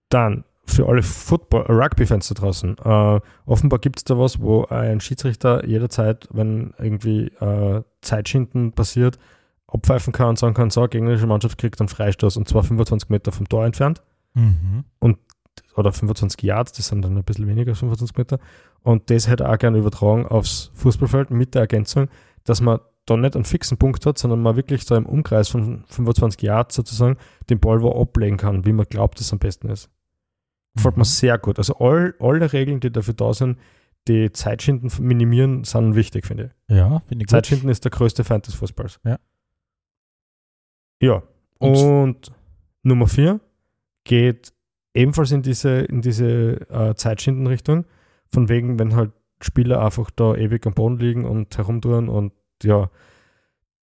Dann 0.08 0.44
für 0.64 0.88
alle 0.88 1.02
Football, 1.02 1.62
Rugby-Fans 1.68 2.28
da 2.28 2.34
draußen. 2.34 2.76
Äh, 2.78 3.20
offenbar 3.46 3.78
gibt 3.78 3.98
es 3.98 4.04
da 4.04 4.18
was, 4.18 4.40
wo 4.40 4.64
ein 4.66 5.00
Schiedsrichter 5.00 5.66
jederzeit, 5.66 6.28
wenn 6.32 6.72
irgendwie 6.78 7.26
äh, 7.40 7.82
Zeitschinden 8.00 8.72
passiert, 8.72 9.18
abpfeifen 9.66 10.12
kann 10.12 10.30
und 10.30 10.38
sagen 10.38 10.54
kann, 10.54 10.70
so, 10.70 10.86
gegnerische 10.86 11.26
Mannschaft 11.26 11.58
kriegt 11.58 11.80
einen 11.80 11.88
Freistoß 11.88 12.36
und 12.36 12.48
zwar 12.48 12.62
25 12.62 13.10
Meter 13.10 13.32
vom 13.32 13.48
Tor 13.48 13.64
entfernt 13.66 14.02
Mhm. 14.34 14.84
Oder 15.76 15.92
25 15.92 16.42
Yards, 16.42 16.72
das 16.72 16.88
sind 16.88 17.02
dann 17.02 17.16
ein 17.16 17.24
bisschen 17.24 17.46
weniger 17.46 17.70
als 17.70 17.78
25 17.80 18.16
Meter. 18.16 18.38
Und 18.82 19.10
das 19.10 19.28
hätte 19.28 19.48
auch 19.48 19.58
gerne 19.58 19.78
übertragen 19.78 20.26
aufs 20.26 20.70
Fußballfeld 20.74 21.30
mit 21.30 21.54
der 21.54 21.62
Ergänzung, 21.62 22.08
dass 22.44 22.60
man 22.60 22.80
da 23.06 23.16
nicht 23.16 23.34
einen 23.34 23.44
fixen 23.44 23.78
Punkt 23.78 24.06
hat, 24.06 24.18
sondern 24.18 24.42
man 24.42 24.54
wirklich 24.56 24.84
so 24.84 24.94
im 24.94 25.06
Umkreis 25.06 25.48
von 25.48 25.84
25 25.88 26.40
Yards 26.42 26.74
sozusagen 26.76 27.16
den 27.50 27.58
Ball 27.60 27.82
wo 27.82 27.90
ablegen 28.00 28.36
kann, 28.36 28.64
wie 28.64 28.72
man 28.72 28.86
glaubt, 28.88 29.18
dass 29.18 29.26
es 29.26 29.32
am 29.32 29.38
besten 29.38 29.68
ist. 29.68 29.90
Gefällt 30.74 30.96
mir 30.96 31.00
Mhm. 31.02 31.04
sehr 31.06 31.38
gut. 31.38 31.58
Also 31.58 31.76
all, 31.78 32.14
alle 32.20 32.52
Regeln, 32.52 32.80
die 32.80 32.90
dafür 32.92 33.14
da 33.14 33.32
sind, 33.34 33.58
die 34.08 34.32
Zeitschinden 34.32 34.90
minimieren, 35.04 35.64
sind 35.64 35.94
wichtig, 35.94 36.26
finde 36.26 36.52
ich. 36.68 36.76
Ja, 36.76 37.00
finde 37.00 37.22
ich 37.22 37.26
gut. 37.26 37.30
Zeitschinden 37.30 37.68
ist 37.68 37.84
der 37.84 37.90
größte 37.90 38.24
Feind 38.24 38.46
des 38.46 38.54
Fußballs. 38.54 39.00
Ja. 39.04 39.18
Ja. 41.00 41.22
Und- 41.58 41.76
Und, 41.76 42.32
Nummer 42.82 43.06
vier 43.06 43.40
geht 44.04 44.52
ebenfalls 44.94 45.32
in 45.32 45.42
diese, 45.42 45.80
in 45.80 46.02
diese 46.02 46.68
äh, 46.70 46.94
Zeitschindenrichtung. 46.94 47.84
Von 48.30 48.48
wegen, 48.48 48.78
wenn 48.78 48.96
halt 48.96 49.12
Spieler 49.40 49.84
einfach 49.84 50.10
da 50.10 50.34
ewig 50.34 50.66
am 50.66 50.74
Boden 50.74 50.98
liegen 50.98 51.24
und 51.24 51.56
herumtouren 51.56 52.08
und 52.08 52.32
ja, 52.62 52.90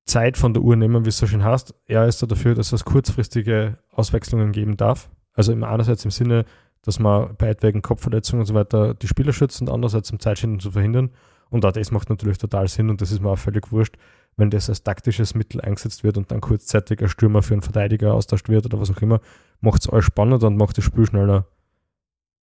Zeit 0.06 0.38
von 0.38 0.54
der 0.54 0.64
Uhr 0.64 0.76
nehmen, 0.76 1.06
wie 1.06 1.10
es 1.10 1.18
so 1.18 1.28
schön 1.28 1.44
heißt. 1.44 1.76
Er 1.86 2.08
ist 2.08 2.22
da 2.22 2.26
dafür, 2.26 2.56
dass 2.56 2.72
es 2.72 2.86
kurzfristige 2.86 3.78
Auswechslungen 3.92 4.52
geben 4.52 4.76
darf. 4.76 5.10
Also 5.34 5.52
im 5.52 5.64
einerseits 5.64 6.04
im 6.04 6.12
Sinne, 6.12 6.46
dass 6.82 7.00
man 7.00 7.36
bei 7.38 7.50
etwaigen 7.50 7.82
Kopfverletzungen 7.82 8.42
und 8.42 8.48
so 8.48 8.54
weiter 8.54 8.94
die 8.96 9.08
Spieler 9.08 9.34
schützt 9.34 9.62
und 9.62 9.70
andererseits 9.70 10.12
um 10.12 10.20
Zeitschinden 10.20 10.60
zu 10.60 10.72
verhindern. 10.72 11.12
Und 11.50 11.66
auch 11.66 11.72
das 11.72 11.92
macht 11.92 12.10
natürlich 12.10 12.38
total 12.38 12.68
Sinn 12.68 12.90
und 12.90 13.02
das 13.02 13.12
ist 13.12 13.22
mir 13.22 13.30
auch 13.30 13.38
völlig 13.38 13.72
wurscht, 13.72 13.98
wenn 14.40 14.50
das 14.50 14.70
als 14.70 14.84
taktisches 14.84 15.36
Mittel 15.36 15.62
eingesetzt 15.62 16.04
wird 16.04 16.18
und 16.18 16.32
dann 16.32 16.42
kurzzeitig 16.42 17.02
ein 17.02 17.10
Stürmer 17.10 17.42
für 17.44 17.54
einen 17.54 17.62
Verteidiger 17.62 18.14
austauscht 18.14 18.50
wird 18.50 18.66
oder 18.66 18.80
was 18.80 18.90
auch 18.92 19.02
immer, 19.02 19.20
macht 19.62 19.82
es 19.82 19.90
alles 19.90 20.06
spannender 20.06 20.48
und 20.48 20.58
macht 20.58 20.78
das 20.78 20.86
Spiel 20.86 21.06
schneller. 21.06 21.46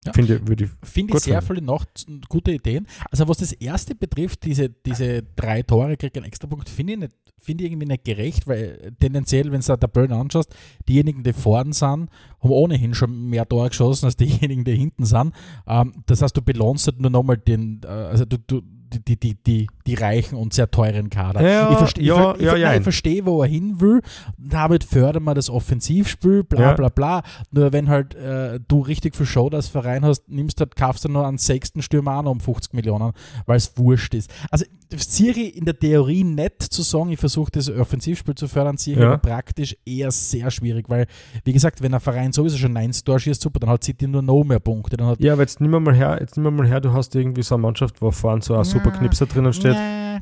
Ja. 0.05 0.13
Finde 0.13 0.35
ich. 0.35 0.69
Finde 0.83 1.15
ich 1.17 1.21
sehr 1.23 1.41
finden. 1.41 1.55
viele 1.61 1.67
noch 1.67 1.87
gute 2.29 2.53
Ideen. 2.53 2.87
Also 3.11 3.27
was 3.27 3.39
das 3.39 3.53
erste 3.53 3.95
betrifft, 3.95 4.45
diese, 4.45 4.69
diese 4.69 5.23
drei 5.23 5.63
Tore 5.63 5.97
kriegt 5.97 6.15
einen 6.19 6.27
Extrapunkt, 6.27 6.69
finde 6.69 6.93
ich, 6.93 6.99
nicht- 6.99 7.15
finde 7.41 7.65
ich 7.65 7.71
irgendwie 7.71 7.87
nicht 7.87 8.05
gerecht, 8.05 8.47
weil 8.47 8.93
tendenziell, 9.01 9.51
wenn 9.51 9.61
du 9.61 9.67
der 9.67 9.81
Tabellen 9.81 10.13
anschaust, 10.13 10.55
diejenigen, 10.89 11.23
die 11.23 11.33
vorn 11.33 11.73
sind, 11.73 11.83
haben 11.89 12.09
ohnehin 12.51 12.93
schon 12.95 13.29
mehr 13.31 13.49
Tore 13.49 13.69
geschossen 13.71 14.05
als 14.05 14.17
diejenigen, 14.17 14.65
die 14.65 14.75
hinten 14.77 15.07
sind. 15.07 15.33
Ähm, 15.67 15.95
das 16.05 16.21
heißt, 16.21 16.37
du 16.37 16.43
belohnst 16.43 16.87
halt 16.87 17.01
nur 17.01 17.11
nochmal 17.11 17.39
den, 17.39 17.81
äh, 17.85 17.87
also 17.89 18.27
du, 18.27 18.37
du, 18.39 18.61
die, 19.09 19.19
die, 19.19 19.35
die, 19.43 19.67
die 19.87 19.95
reichen 19.95 20.37
und 20.37 20.55
sehr 20.55 20.71
teuren 20.71 21.11
Kader. 21.11 21.43
Ja, 21.47 21.71
ich 21.71 21.79
verstehe, 21.79 22.05
ja, 22.05 22.17
ja, 22.17 22.35
ich, 22.55 22.61
ja. 22.61 22.69
nein, 22.69 22.79
ich 22.79 22.83
verstehe, 22.83 23.27
wo 23.27 23.43
er 23.43 23.49
hin 23.49 23.81
will. 23.81 24.01
Damit 24.39 24.85
fördern 24.85 25.25
wir 25.25 25.35
das 25.35 25.51
Offensivspiel, 25.51 26.43
bla 26.45 26.73
bla 26.73 26.89
bla. 26.89 27.23
Nur 27.51 27.73
wenn 27.73 27.89
halt 27.89 28.15
äh, 28.15 28.61
du 28.67 28.81
richtig 28.81 29.15
viel 29.17 29.27
Show 29.27 29.49
als 29.49 29.69
Verein 29.69 30.05
hast, 30.05 30.29
nimmst 30.29 30.61
halt, 30.61 30.77
kaufst 30.77 31.05
du 31.05 31.09
nur 31.09 31.27
einen 31.27 31.39
sechsten 31.39 31.83
Stürmer 31.83 32.13
an 32.13 32.27
um 32.27 32.41
50 32.41 32.73
Millionen, 32.73 33.13
weil 33.47 33.57
es 33.57 33.77
wurscht 33.77 34.15
ist. 34.15 34.31
Also 34.51 34.65
Siri 34.97 35.49
in 35.49 35.65
der 35.65 35.79
Theorie 35.79 36.25
nett 36.25 36.63
zu 36.63 36.83
sagen, 36.83 37.11
ich 37.11 37.19
versuche 37.19 37.51
das 37.51 37.69
Offensivspiel 37.69 38.35
zu 38.35 38.49
fördern, 38.49 38.77
Siri 38.77 39.01
Ja. 39.01 39.17
praktisch 39.17 39.77
eher 39.85 40.11
sehr 40.11 40.51
schwierig, 40.51 40.89
weil, 40.89 41.07
wie 41.45 41.53
gesagt, 41.53 41.83
wenn 41.83 41.93
ein 41.95 42.01
Verein 42.01 42.33
sowieso 42.33 42.57
schon 42.57 42.73
9 42.73 42.93
Tor 43.05 43.19
schießt, 43.19 43.41
super, 43.41 43.61
dann 43.61 43.71
hat 43.71 43.85
City 43.85 44.07
nur 44.07 44.23
noch 44.23 44.45
mehr 44.45 44.61
Punkte. 44.61 44.97
Ja, 45.19 45.33
aber 45.33 45.43
jetzt 45.43 45.61
nimm 45.61 45.71
mal 45.71 45.95
her, 45.95 46.19
jetzt 46.21 46.37
nimm 46.37 46.55
mal 46.55 46.67
her, 46.67 46.81
du 46.81 46.93
hast 46.93 47.15
irgendwie 47.15 47.43
so 47.43 47.57
eine 47.57 47.63
Mannschaft, 47.63 48.01
wo 48.01 48.11
vorne 48.11 48.43
so 48.43 48.55
ein 48.55 48.65
super 48.65 48.93
Knipser 48.93 49.27
drinnen 49.27 49.53
steht 49.53 49.74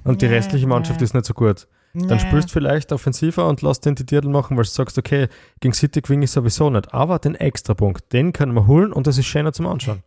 und 0.05 0.23
die 0.23 0.27
restliche 0.27 0.67
Mannschaft 0.67 1.01
ist 1.03 1.15
nicht 1.15 1.27
so 1.27 1.35
gut. 1.35 1.67
Dann 1.95 2.19
spielst 2.19 2.49
du 2.49 2.53
vielleicht 2.55 2.91
offensiver 2.91 3.47
und 3.49 3.61
lass 3.61 3.81
den 3.81 3.95
die 3.95 4.07
Titel 4.07 4.29
machen, 4.29 4.57
weil 4.57 4.65
du 4.65 4.71
sagst, 4.71 4.97
okay, 4.97 5.29
gegen 5.61 5.75
City 5.75 6.01
gewinne 6.01 6.25
ich 6.25 6.31
sowieso 6.31 6.71
nicht. 6.71 6.95
Aber 6.95 7.19
den 7.19 7.35
Extrapunkt, 7.35 8.11
den 8.15 8.33
können 8.33 8.55
wir 8.55 8.67
holen 8.67 8.93
und 8.95 9.07
das 9.07 9.19
ist 9.19 9.27
schöner 9.27 9.53
zum 9.53 9.67
Anschauen. 9.67 10.03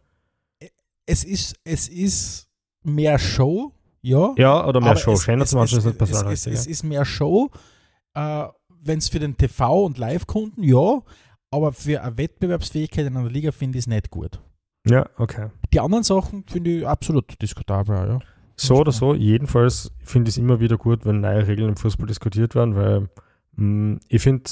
es 1.06 1.24
ist, 1.24 1.56
es 1.64 1.88
ist 1.88 2.48
mehr 2.84 3.20
Show, 3.20 3.72
ja. 4.02 4.34
Ja, 4.38 4.66
oder 4.66 4.82
mehr 4.82 4.96
Show. 4.96 5.12
es- 5.14 5.24
schöner 5.24 5.44
es- 5.44 5.52
zum 5.52 5.60
Anschauen 5.60 5.80
es, 5.80 5.86
ist 5.86 5.92
nicht 5.92 6.02
es, 6.02 6.12
besser. 6.12 6.32
es, 6.32 6.48
es 6.48 6.66
ist 6.68 6.84
mehr 6.84 7.06
Show, 7.06 7.52
äh, 8.16 8.46
wenn 8.82 8.98
es 8.98 9.10
für 9.10 9.20
den 9.20 9.36
TV- 9.38 9.86
und 9.86 10.00
Live-Kunden, 10.00 10.64
ja, 10.64 11.02
aber 11.52 11.72
für 11.72 12.02
eine 12.02 12.18
Wettbewerbsfähigkeit 12.18 13.06
in 13.06 13.16
einer 13.18 13.30
Liga 13.30 13.52
finde 13.52 13.78
ich 13.78 13.84
es 13.84 13.88
nicht 13.88 14.10
gut. 14.10 14.40
Ja, 14.88 15.08
okay. 15.18 15.50
Die 15.74 15.80
anderen 15.80 16.04
Sachen 16.04 16.46
finde 16.48 16.70
ich 16.80 16.88
absolut 16.88 17.40
diskutabel, 17.42 17.96
ja. 17.96 18.20
So 18.58 18.76
oder 18.76 18.92
so, 18.92 19.14
jedenfalls 19.14 19.92
finde 20.00 20.30
ich 20.30 20.36
es 20.36 20.38
immer 20.38 20.60
wieder 20.60 20.78
gut, 20.78 21.06
wenn 21.06 21.22
neue 21.22 21.48
Regeln 21.48 21.70
im 21.70 21.78
Fußball 21.78 22.08
diskutiert 22.08 22.56
werden, 22.56 22.76
weil 22.76 23.10
mh, 23.56 24.00
ich 24.08 24.22
finde, 24.22 24.52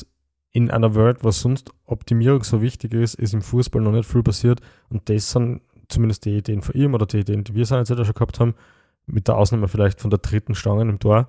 in 0.51 0.69
einer 0.69 0.93
Welt, 0.93 1.23
wo 1.23 1.31
sonst 1.31 1.71
Optimierung 1.85 2.43
so 2.43 2.61
wichtig 2.61 2.93
ist, 2.93 3.15
ist 3.15 3.33
im 3.33 3.41
Fußball 3.41 3.81
noch 3.81 3.91
nicht 3.91 4.07
viel 4.07 4.23
passiert 4.23 4.61
und 4.89 5.09
das 5.09 5.31
sind 5.31 5.61
zumindest 5.87 6.25
die 6.25 6.37
Ideen 6.37 6.61
von 6.61 6.75
ihm 6.75 6.93
oder 6.93 7.05
die 7.05 7.19
Ideen, 7.19 7.43
die 7.43 7.55
wir 7.55 7.65
seinerzeit 7.65 7.97
schon 8.05 8.13
gehabt 8.13 8.39
haben, 8.39 8.55
mit 9.05 9.27
der 9.27 9.37
Ausnahme 9.37 9.67
vielleicht 9.67 9.99
von 9.99 10.09
der 10.09 10.19
dritten 10.19 10.55
Stange 10.55 10.83
im 10.83 10.99
Tor, 10.99 11.27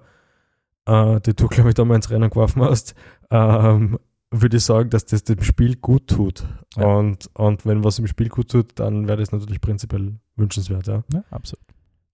äh, 0.86 1.20
die 1.20 1.34
du, 1.34 1.48
glaube 1.48 1.70
ich, 1.70 1.74
da 1.74 1.84
mal 1.84 1.96
ins 1.96 2.10
Rennen 2.10 2.30
geworfen 2.30 2.62
hast, 2.62 2.94
ähm, 3.30 3.98
würde 4.30 4.56
ich 4.56 4.64
sagen, 4.64 4.90
dass 4.90 5.06
das 5.06 5.24
dem 5.24 5.42
Spiel 5.42 5.76
gut 5.76 6.08
tut. 6.08 6.44
Ja. 6.76 6.86
Und, 6.86 7.30
und 7.34 7.64
wenn 7.66 7.84
was 7.84 7.98
im 7.98 8.06
Spiel 8.06 8.28
gut 8.28 8.50
tut, 8.50 8.78
dann 8.78 9.06
wäre 9.08 9.18
das 9.18 9.32
natürlich 9.32 9.60
prinzipiell 9.60 10.14
wünschenswert. 10.36 10.86
Ja. 10.86 11.04
ja 11.12 11.24
absolut. 11.30 11.64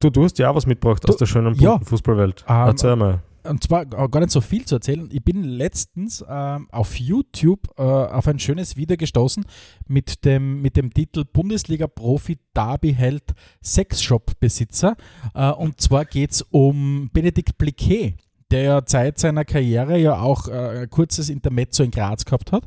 Du, 0.01 0.09
du 0.11 0.25
hast 0.25 0.39
ja 0.39 0.51
auch 0.51 0.55
was 0.55 0.67
mitgebracht 0.67 1.05
Du- 1.05 1.09
aus 1.09 1.19
der 1.19 1.27
schönen 1.27 1.55
ja. 1.57 1.79
Fußballwelt. 1.79 2.45
Ähm, 2.49 2.57
Erzähl 2.69 2.97
mal. 2.97 3.23
Und 3.43 3.65
zwar 3.65 3.87
gar 3.87 4.21
nicht 4.21 4.31
so 4.33 4.43
viel 4.43 4.67
zu 4.67 4.75
erzählen. 4.77 5.09
Ich 5.11 5.25
bin 5.25 5.43
letztens 5.45 6.23
ähm, 6.29 6.69
auf 6.71 6.99
YouTube 7.01 7.69
äh, 7.79 7.83
auf 7.83 8.29
ein 8.29 8.39
schönes 8.39 8.77
Video 8.77 8.99
gestoßen 8.99 9.47
mit 9.87 10.27
dem, 10.27 10.61
mit 10.61 10.77
dem 10.77 10.93
Titel 10.93 11.25
Bundesliga-Profi 11.25 12.39
Derby 12.55 12.93
hält 12.93 13.33
Sexshop-Besitzer. 13.63 14.97
Äh, 15.35 15.51
und 15.53 15.81
zwar 15.81 16.05
geht 16.05 16.33
es 16.33 16.43
um 16.43 17.09
Benedikt 17.15 17.57
Bliquet, 17.57 18.17
der 18.51 18.63
ja 18.63 18.85
Zeit 18.85 19.19
seiner 19.19 19.45
Karriere 19.47 19.99
ja 19.99 20.19
auch 20.21 20.49
äh, 20.49 20.83
ein 20.83 20.91
kurzes 20.91 21.31
Intermezzo 21.31 21.83
in 21.83 21.91
Graz 21.91 22.27
gehabt 22.27 22.53
hat. 22.53 22.65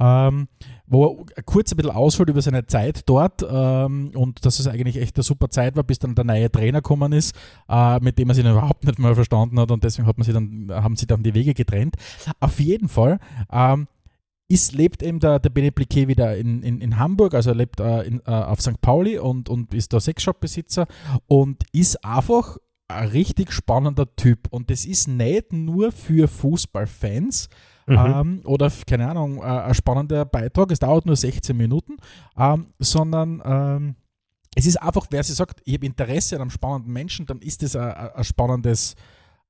Ähm, 0.00 0.48
wo 0.86 1.24
er 1.34 1.42
kurz 1.42 1.72
ein 1.72 1.76
bisschen 1.76 1.92
ausholt 1.92 2.28
über 2.28 2.42
seine 2.42 2.66
Zeit 2.66 3.02
dort 3.06 3.44
ähm, 3.48 4.10
und 4.14 4.44
dass 4.44 4.58
es 4.58 4.66
eigentlich 4.66 4.96
echt 4.96 5.16
eine 5.16 5.22
super 5.24 5.48
Zeit 5.48 5.76
war, 5.76 5.82
bis 5.82 5.98
dann 5.98 6.14
der 6.14 6.24
neue 6.24 6.50
Trainer 6.50 6.80
gekommen 6.80 7.12
ist, 7.12 7.34
äh, 7.68 7.98
mit 8.00 8.18
dem 8.18 8.28
er 8.28 8.34
sich 8.34 8.44
überhaupt 8.44 8.84
nicht 8.84 8.98
mehr 8.98 9.14
verstanden 9.14 9.58
hat 9.58 9.70
und 9.70 9.82
deswegen 9.84 10.06
hat 10.06 10.18
man 10.18 10.24
sie 10.24 10.32
dann, 10.32 10.68
haben 10.70 10.96
sie 10.96 11.06
dann 11.06 11.22
die 11.22 11.34
Wege 11.34 11.54
getrennt. 11.54 11.96
Auf 12.40 12.60
jeden 12.60 12.88
Fall 12.88 13.18
ähm, 13.50 13.88
ist, 14.48 14.74
lebt 14.74 15.02
eben 15.02 15.18
der, 15.18 15.38
der 15.40 15.50
Bene 15.50 15.72
Bliquet 15.72 16.08
wieder 16.08 16.36
in, 16.36 16.62
in, 16.62 16.80
in 16.80 16.98
Hamburg, 16.98 17.34
also 17.34 17.50
er 17.50 17.56
lebt 17.56 17.80
äh, 17.80 18.02
in, 18.02 18.20
äh, 18.20 18.30
auf 18.30 18.60
St. 18.60 18.80
Pauli 18.80 19.18
und, 19.18 19.48
und 19.48 19.74
ist 19.74 19.92
da 19.92 20.00
Sexshop-Besitzer 20.00 20.86
und 21.26 21.64
ist 21.72 22.04
einfach 22.04 22.56
ein 22.88 23.08
richtig 23.08 23.52
spannender 23.52 24.14
Typ. 24.14 24.46
Und 24.50 24.70
das 24.70 24.84
ist 24.84 25.08
nicht 25.08 25.52
nur 25.52 25.90
für 25.90 26.28
Fußballfans, 26.28 27.48
Mhm. 27.86 27.96
ähm, 27.96 28.40
oder 28.44 28.70
keine 28.86 29.08
Ahnung, 29.08 29.38
äh, 29.38 29.42
ein 29.42 29.74
spannender 29.74 30.24
Beitrag. 30.24 30.70
Es 30.70 30.80
dauert 30.80 31.06
nur 31.06 31.16
16 31.16 31.56
Minuten, 31.56 31.96
ähm, 32.36 32.66
sondern 32.78 33.42
ähm, 33.44 33.96
es 34.56 34.66
ist 34.66 34.82
einfach, 34.82 35.06
wer 35.10 35.22
sich 35.22 35.36
sagt, 35.36 35.60
ich 35.64 35.74
habe 35.74 35.86
Interesse 35.86 36.36
an 36.36 36.42
einem 36.42 36.50
spannenden 36.50 36.92
Menschen, 36.92 37.26
dann 37.26 37.40
ist 37.40 37.62
es 37.62 37.76
ein, 37.76 38.24
spannendes, 38.24 38.96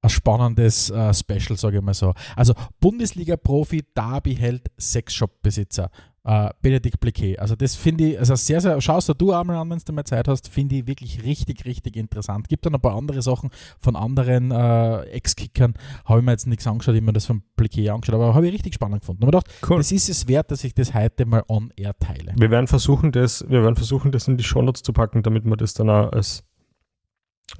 ein 0.02 0.10
spannendes 0.10 0.90
äh, 0.90 1.14
Special, 1.14 1.56
sage 1.56 1.78
ich 1.78 1.82
mal 1.82 1.94
so. 1.94 2.12
Also 2.34 2.54
Bundesliga-Profi, 2.80 3.84
Derby 3.94 4.34
hält 4.34 4.68
Sexshop-Besitzer. 4.78 5.90
Äh, 6.26 6.50
Benedikt 6.60 6.98
Bliquet. 6.98 7.38
Also 7.38 7.54
das 7.54 7.76
finde 7.76 8.04
ich, 8.04 8.18
also 8.18 8.34
sehr, 8.34 8.60
sehr, 8.60 8.80
schaust 8.80 9.08
du 9.16 9.32
einmal 9.32 9.58
an, 9.58 9.70
wenn 9.70 9.78
du 9.78 9.92
mal 9.92 10.02
Zeit 10.02 10.26
hast, 10.26 10.48
finde 10.48 10.74
ich 10.74 10.88
wirklich 10.88 11.22
richtig, 11.22 11.64
richtig 11.64 11.94
interessant. 11.94 12.48
Gibt 12.48 12.66
dann 12.66 12.74
ein 12.74 12.80
paar 12.80 12.96
andere 12.96 13.22
Sachen 13.22 13.50
von 13.78 13.94
anderen 13.94 14.50
äh, 14.50 15.02
Ex-Kickern, 15.02 15.74
habe 16.04 16.18
ich 16.18 16.24
mir 16.24 16.32
jetzt 16.32 16.48
nichts 16.48 16.66
angeschaut, 16.66 16.96
ich 16.96 17.02
mir 17.02 17.12
das 17.12 17.26
von 17.26 17.44
Bliquet 17.54 17.90
angeschaut, 17.90 18.16
aber 18.16 18.34
habe 18.34 18.48
ich 18.48 18.54
richtig 18.54 18.74
spannend 18.74 19.02
gefunden. 19.02 19.22
Aber 19.22 19.30
gedacht, 19.30 19.46
Cool. 19.70 19.76
das 19.76 19.92
ist 19.92 20.08
es 20.08 20.26
wert, 20.26 20.50
dass 20.50 20.64
ich 20.64 20.74
das 20.74 20.92
heute 20.94 21.26
mal 21.26 21.44
on 21.46 21.72
air 21.76 21.96
teile. 21.96 22.34
Wir 22.36 22.50
werden 22.50 22.66
versuchen, 22.66 23.12
das, 23.12 23.48
wir 23.48 23.62
werden 23.62 23.76
versuchen, 23.76 24.10
das 24.10 24.26
in 24.26 24.36
die 24.36 24.42
Shownotes 24.42 24.82
zu 24.82 24.92
packen, 24.92 25.22
damit 25.22 25.44
man 25.44 25.58
das 25.58 25.74
dann 25.74 25.88
auch 25.88 26.10
als 26.10 26.42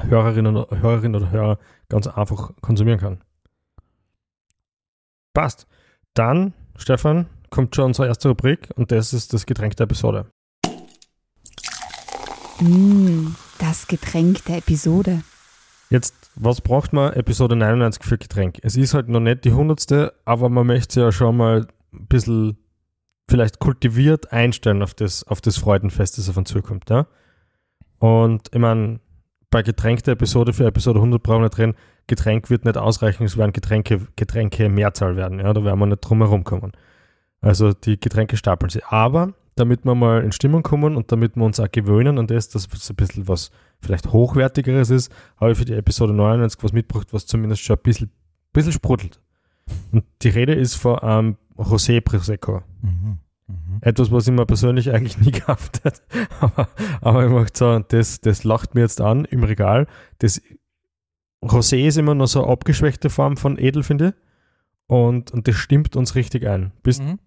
Hörerin 0.08 0.48
oder, 0.48 0.66
Hörerin 0.76 1.14
oder 1.14 1.30
Hörer 1.30 1.58
ganz 1.88 2.08
einfach 2.08 2.50
konsumieren 2.62 2.98
kann. 2.98 3.22
Passt. 5.34 5.68
Dann, 6.14 6.52
Stefan, 6.76 7.26
kommt 7.50 7.74
schon 7.74 7.86
unsere 7.86 8.08
erste 8.08 8.28
Rubrik 8.28 8.70
und 8.76 8.92
das 8.92 9.12
ist 9.12 9.32
das 9.32 9.46
Getränk 9.46 9.76
der 9.76 9.84
Episode. 9.84 10.26
Mm, 12.60 13.34
das 13.58 13.86
Getränk 13.86 14.44
der 14.46 14.58
Episode. 14.58 15.22
Jetzt, 15.90 16.14
was 16.34 16.60
braucht 16.60 16.92
man 16.92 17.12
Episode 17.12 17.54
99 17.54 18.02
für 18.02 18.18
Getränk? 18.18 18.58
Es 18.62 18.76
ist 18.76 18.94
halt 18.94 19.08
noch 19.08 19.20
nicht 19.20 19.44
die 19.44 19.52
hundertste, 19.52 20.14
aber 20.24 20.48
man 20.48 20.66
möchte 20.66 21.00
ja 21.00 21.12
schon 21.12 21.36
mal 21.36 21.66
ein 21.92 22.06
bisschen 22.06 22.58
vielleicht 23.28 23.58
kultiviert 23.58 24.32
einstellen 24.32 24.82
auf 24.82 24.94
das, 24.94 25.24
auf 25.24 25.40
das 25.40 25.58
Freudenfest, 25.58 26.18
das 26.18 26.28
auf 26.28 26.36
uns 26.36 26.50
zukommt. 26.50 26.90
Ja? 26.90 27.06
Und 27.98 28.48
ich 28.52 28.60
meine, 28.60 29.00
bei 29.50 29.62
Getränk 29.62 30.02
der 30.04 30.12
Episode 30.12 30.52
für 30.52 30.66
Episode 30.66 30.98
100 30.98 31.22
brauchen 31.22 31.42
wir 31.42 31.44
nicht 31.44 31.58
reden, 31.58 31.74
Getränk 32.06 32.50
wird 32.50 32.64
nicht 32.64 32.76
ausreichen, 32.76 33.24
es 33.24 33.36
werden 33.36 33.52
Getränke, 33.52 34.06
Getränke 34.16 34.68
Mehrzahl 34.68 35.16
werden. 35.16 35.40
Ja? 35.40 35.52
Da 35.52 35.64
werden 35.64 35.78
wir 35.78 35.86
nicht 35.86 36.00
drum 36.00 36.18
herum 36.18 36.44
kommen. 36.44 36.72
Also 37.46 37.72
die 37.72 37.98
Getränke 38.00 38.36
stapeln 38.36 38.70
sich. 38.70 38.84
Aber 38.86 39.34
damit 39.54 39.84
wir 39.84 39.94
mal 39.94 40.22
in 40.22 40.32
Stimmung 40.32 40.62
kommen 40.62 40.96
und 40.96 41.12
damit 41.12 41.36
wir 41.36 41.44
uns 41.44 41.60
auch 41.60 41.70
gewöhnen 41.70 42.18
an 42.18 42.26
das, 42.26 42.48
dass 42.48 42.66
es 42.72 42.90
ein 42.90 42.96
bisschen 42.96 43.28
was 43.28 43.50
vielleicht 43.80 44.12
Hochwertigeres 44.12 44.90
ist, 44.90 45.12
habe 45.40 45.52
ich 45.52 45.58
für 45.58 45.64
die 45.64 45.74
Episode 45.74 46.12
99 46.12 46.62
was 46.62 46.72
mitgebracht, 46.72 47.12
was 47.12 47.26
zumindest 47.26 47.62
schon 47.62 47.76
ein 47.76 47.82
bisschen, 47.82 48.10
bisschen 48.52 48.72
sprudelt. 48.72 49.20
Und 49.92 50.04
die 50.22 50.28
Rede 50.28 50.54
ist 50.54 50.74
von 50.74 50.98
einem 50.98 51.36
Rosé 51.56 52.00
Prosecco. 52.00 52.62
Mhm. 52.82 53.18
Mhm. 53.46 53.78
Etwas, 53.80 54.10
was 54.10 54.26
ich 54.26 54.34
mir 54.34 54.44
persönlich 54.44 54.92
eigentlich 54.92 55.18
nie 55.18 55.30
gehabt 55.40 55.84
hätte. 55.84 56.02
Aber, 56.40 56.68
aber 57.00 57.24
ich 57.26 57.30
möchte 57.30 57.58
sagen, 57.58 57.84
das, 57.88 58.20
das 58.20 58.42
lacht 58.42 58.74
mir 58.74 58.80
jetzt 58.80 59.00
an 59.00 59.24
im 59.24 59.44
Regal. 59.44 59.86
Das 60.18 60.42
Rosé 61.44 61.86
ist 61.86 61.96
immer 61.96 62.16
noch 62.16 62.26
so 62.26 62.42
eine 62.42 62.52
abgeschwächte 62.52 63.08
Form 63.08 63.36
von 63.36 63.56
Edel, 63.56 63.84
finde 63.84 64.08
ich. 64.08 64.14
Und, 64.88 65.30
und 65.32 65.48
das 65.48 65.54
stimmt 65.54 65.96
uns 65.96 66.14
richtig 66.16 66.46
ein. 66.46 66.72
Bist, 66.82 67.02
Mhm. 67.02 67.18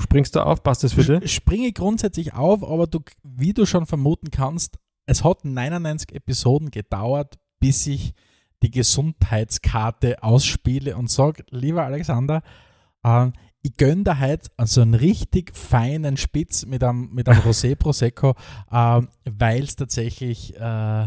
Springst 0.00 0.34
du 0.36 0.40
auf? 0.44 0.62
Passt 0.62 0.84
das 0.84 0.92
für 0.92 1.02
dich? 1.02 1.30
Sch- 1.30 1.34
Springe 1.36 1.72
grundsätzlich 1.72 2.34
auf, 2.34 2.62
aber 2.62 2.86
du, 2.86 3.00
wie 3.22 3.52
du 3.52 3.66
schon 3.66 3.86
vermuten 3.86 4.30
kannst, 4.30 4.78
es 5.06 5.24
hat 5.24 5.44
99 5.44 6.12
Episoden 6.14 6.70
gedauert, 6.70 7.38
bis 7.60 7.86
ich 7.86 8.14
die 8.62 8.70
Gesundheitskarte 8.70 10.22
ausspiele 10.22 10.96
und 10.96 11.10
sage, 11.10 11.44
lieber 11.50 11.84
Alexander, 11.84 12.42
ähm, 13.04 13.32
ich 13.62 13.76
gönne 13.76 14.04
dir 14.04 14.20
heute 14.20 14.50
so 14.64 14.82
einen 14.82 14.94
richtig 14.94 15.56
feinen 15.56 16.16
Spitz 16.16 16.66
mit 16.66 16.84
einem, 16.84 17.10
mit 17.12 17.28
einem 17.28 17.40
Rosé 17.46 17.74
Prosecco, 17.76 18.34
ähm, 18.70 19.08
weil 19.24 19.64
es 19.64 19.76
tatsächlich, 19.76 20.54
äh, 20.56 21.06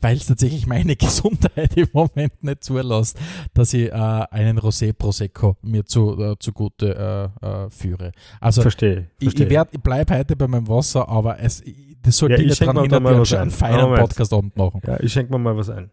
weil 0.00 0.16
es 0.16 0.26
tatsächlich 0.26 0.66
meine 0.66 0.94
Gesundheit 0.96 1.76
im 1.76 1.88
Moment 1.92 2.42
nicht 2.44 2.62
zulässt, 2.64 3.18
dass 3.54 3.72
ich 3.74 3.88
äh, 3.88 3.92
einen 3.92 4.58
Rosé 4.58 4.92
Prosecco 4.92 5.56
mir 5.62 5.84
zu, 5.84 6.20
äh, 6.20 6.36
zugute 6.38 7.30
äh, 7.42 7.46
äh, 7.46 7.70
führe. 7.70 8.12
Also 8.40 8.62
Verstehe. 8.62 9.10
ich, 9.18 9.24
verstehe. 9.30 9.46
ich, 9.46 9.50
werd- 9.52 9.68
ich 9.72 9.80
bleibe 9.80 10.16
heute 10.16 10.36
bei 10.36 10.46
meinem 10.46 10.68
Wasser, 10.68 11.08
aber 11.08 11.40
es, 11.40 11.60
ich- 11.62 11.96
das 12.02 12.16
sollte 12.16 12.36
Ja, 12.36 12.38
ich 12.40 12.44
ich 12.52 12.60
nicht 12.60 12.74
da 12.76 12.80
hindern, 12.80 13.02
mal 13.02 13.20
was 13.20 13.32
einen 13.34 13.42
ein. 13.42 13.50
feinen. 13.50 13.94
Podcast-Abend 13.94 14.56
machen. 14.56 14.80
Ja, 14.86 14.98
ich 15.00 15.12
schenke 15.12 15.32
mir 15.32 15.38
mal 15.38 15.56
was 15.56 15.68
ein. 15.68 15.90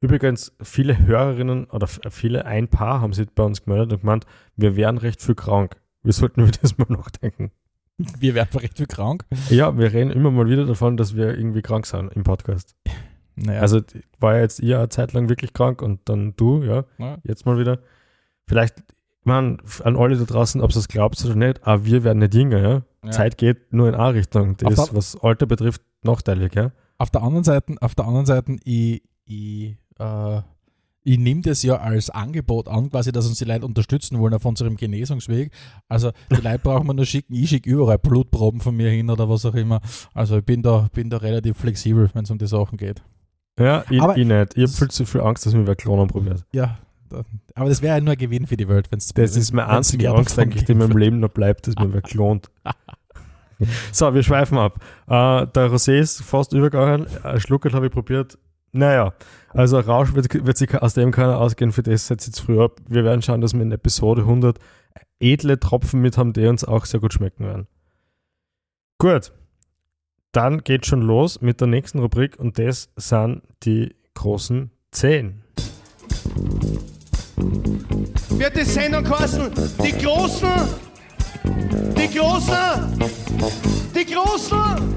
Übrigens, 0.00 0.52
viele 0.62 0.98
Hörerinnen 0.98 1.64
oder 1.66 1.86
viele, 1.88 2.44
ein 2.44 2.68
Paar 2.68 3.00
haben 3.00 3.12
sich 3.12 3.28
bei 3.34 3.42
uns 3.42 3.64
gemeldet 3.64 3.92
und 3.94 4.00
gemeint, 4.00 4.26
wir 4.54 4.76
wären 4.76 4.98
recht 4.98 5.20
viel 5.22 5.34
krank. 5.34 5.76
Wir 6.02 6.12
sollten 6.12 6.42
über 6.42 6.50
das 6.52 6.78
mal 6.78 6.86
nachdenken. 6.88 7.50
Wir 7.98 8.34
werden 8.34 8.56
recht 8.58 8.76
viel 8.76 8.86
krank. 8.86 9.24
Ja, 9.50 9.76
wir 9.76 9.92
reden 9.92 10.10
immer 10.10 10.30
mal 10.30 10.48
wieder 10.48 10.64
davon, 10.64 10.96
dass 10.96 11.16
wir 11.16 11.36
irgendwie 11.36 11.62
krank 11.62 11.84
sind 11.84 12.12
im 12.12 12.22
Podcast. 12.22 12.76
Naja, 13.34 13.60
Also 13.60 13.80
war 14.20 14.36
ja 14.36 14.42
jetzt 14.42 14.60
ihr 14.60 14.78
eine 14.78 14.88
Zeit 14.88 15.12
lang 15.12 15.28
wirklich 15.28 15.52
krank 15.52 15.82
und 15.82 16.08
dann 16.08 16.34
du, 16.36 16.62
ja, 16.62 16.84
ja. 16.98 17.18
jetzt 17.24 17.46
mal 17.46 17.58
wieder. 17.58 17.80
Vielleicht, 18.46 18.82
man, 19.24 19.58
an 19.84 19.96
alle 19.96 20.16
da 20.16 20.24
draußen, 20.24 20.60
ob 20.60 20.70
ihr 20.70 20.76
es 20.76 20.88
glaubt 20.88 21.22
oder 21.24 21.34
nicht, 21.34 21.66
aber 21.66 21.84
wir 21.84 22.04
werden 22.04 22.20
nicht 22.20 22.34
jünger, 22.34 22.58
ja. 22.58 22.82
Ja. 23.04 23.10
Zeit 23.10 23.38
geht 23.38 23.72
nur 23.72 23.88
in 23.88 23.94
eine 23.94 24.14
Richtung. 24.14 24.50
Auf 24.50 24.56
Das 24.56 24.88
ist, 24.88 24.94
was 24.94 25.20
Alter 25.20 25.46
betrifft, 25.46 25.82
nachteilig, 26.02 26.54
ja. 26.54 26.72
Auf 26.98 27.10
der 27.10 27.22
anderen 27.22 27.44
Seite, 27.44 27.76
auf 27.80 27.94
der 27.94 28.06
anderen 28.06 28.26
Seite, 28.26 28.56
ich, 28.64 29.02
ich, 29.24 29.76
äh, 29.98 30.40
ich 31.04 31.18
nehme 31.18 31.40
das 31.40 31.62
ja 31.62 31.76
als 31.76 32.10
Angebot 32.10 32.68
an, 32.68 32.90
quasi, 32.90 33.12
dass 33.12 33.26
uns 33.26 33.38
die 33.38 33.44
Leute 33.44 33.64
unterstützen 33.64 34.18
wollen 34.18 34.34
auf 34.34 34.44
unserem 34.44 34.76
Genesungsweg. 34.76 35.52
Also 35.88 36.10
die 36.30 36.40
Leute 36.42 36.58
brauchen 36.58 36.86
wir 36.86 36.94
nur 36.94 37.06
schicken, 37.06 37.34
ich 37.34 37.48
schicke 37.48 37.70
überall 37.70 37.98
Blutproben 37.98 38.60
von 38.60 38.76
mir 38.76 38.90
hin 38.90 39.08
oder 39.08 39.28
was 39.28 39.46
auch 39.46 39.54
immer. 39.54 39.80
Also 40.12 40.38
ich 40.38 40.44
bin 40.44 40.62
da, 40.62 40.88
bin 40.92 41.08
da 41.08 41.18
relativ 41.18 41.56
flexibel, 41.56 42.10
wenn 42.12 42.24
es 42.24 42.30
um 42.30 42.38
die 42.38 42.46
Sachen 42.46 42.76
geht. 42.76 43.02
Ja, 43.58 43.84
ich, 43.90 44.00
Aber- 44.00 44.16
ich 44.16 44.26
nicht. 44.26 44.56
Ich 44.56 44.62
habe 44.64 44.72
viel 44.72 44.88
zu 44.90 45.04
viel 45.06 45.20
Angst, 45.22 45.46
dass 45.46 45.54
mir 45.54 45.66
wer 45.66 45.76
klonen 45.76 46.08
probiert. 46.08 46.44
Ja, 46.52 46.78
da, 47.08 47.22
aber 47.54 47.68
das 47.70 47.80
wäre 47.80 47.96
ja 47.96 48.00
nur 48.02 48.12
ein 48.12 48.18
Gewinn 48.18 48.46
für 48.46 48.56
die 48.56 48.68
Welt, 48.68 48.90
wenn 48.92 48.98
es 48.98 49.08
Das 49.08 49.34
ist 49.36 49.52
meine 49.52 49.68
einzige 49.68 50.10
Angst 50.10 50.38
eigentlich, 50.38 50.64
die 50.64 50.72
in 50.72 50.78
meinem 50.78 50.96
Leben 50.96 51.20
noch 51.20 51.30
bleibt, 51.30 51.66
dass 51.66 51.74
mir 51.76 51.92
wer 51.92 52.02
klont. 52.02 52.50
so, 53.92 54.14
wir 54.14 54.22
schweifen 54.22 54.58
ab. 54.58 54.76
Äh, 55.06 55.46
der 55.52 55.70
Rosé 55.70 55.98
ist 55.98 56.22
fast 56.22 56.52
übergegangen. 56.52 57.06
Ein 57.22 57.40
Schluckel 57.40 57.72
habe 57.72 57.86
ich 57.86 57.92
probiert. 57.92 58.38
Naja, 58.72 59.14
also 59.50 59.78
Rausch 59.78 60.14
wird, 60.14 60.46
wird 60.46 60.56
sich 60.56 60.74
aus 60.74 60.94
dem 60.94 61.10
keiner 61.10 61.38
ausgehen, 61.38 61.72
für 61.72 61.82
das 61.82 62.06
setzt 62.06 62.26
jetzt 62.26 62.40
früher 62.40 62.64
ab. 62.64 62.80
Wir 62.88 63.04
werden 63.04 63.22
schauen, 63.22 63.40
dass 63.40 63.54
wir 63.54 63.62
in 63.62 63.72
Episode 63.72 64.22
100 64.22 64.58
edle 65.20 65.58
Tropfen 65.58 66.00
mit 66.00 66.18
haben, 66.18 66.32
die 66.32 66.46
uns 66.46 66.64
auch 66.64 66.84
sehr 66.84 67.00
gut 67.00 67.12
schmecken 67.12 67.44
werden. 67.44 67.66
Gut, 68.98 69.32
dann 70.32 70.64
geht 70.64 70.86
schon 70.86 71.02
los 71.02 71.40
mit 71.40 71.60
der 71.60 71.68
nächsten 71.68 72.00
Rubrik 72.00 72.38
und 72.38 72.58
das 72.58 72.90
sind 72.96 73.42
die 73.64 73.94
großen 74.14 74.70
10. 74.92 75.42
wird 78.38 78.56
die 78.56 78.64
Sendung 78.64 79.04
kosten. 79.04 79.50
Die 79.82 79.92
Großen, 79.92 80.48
die 81.96 82.18
Großen, 82.18 83.00
die 83.94 84.04
Großen. 84.06 84.96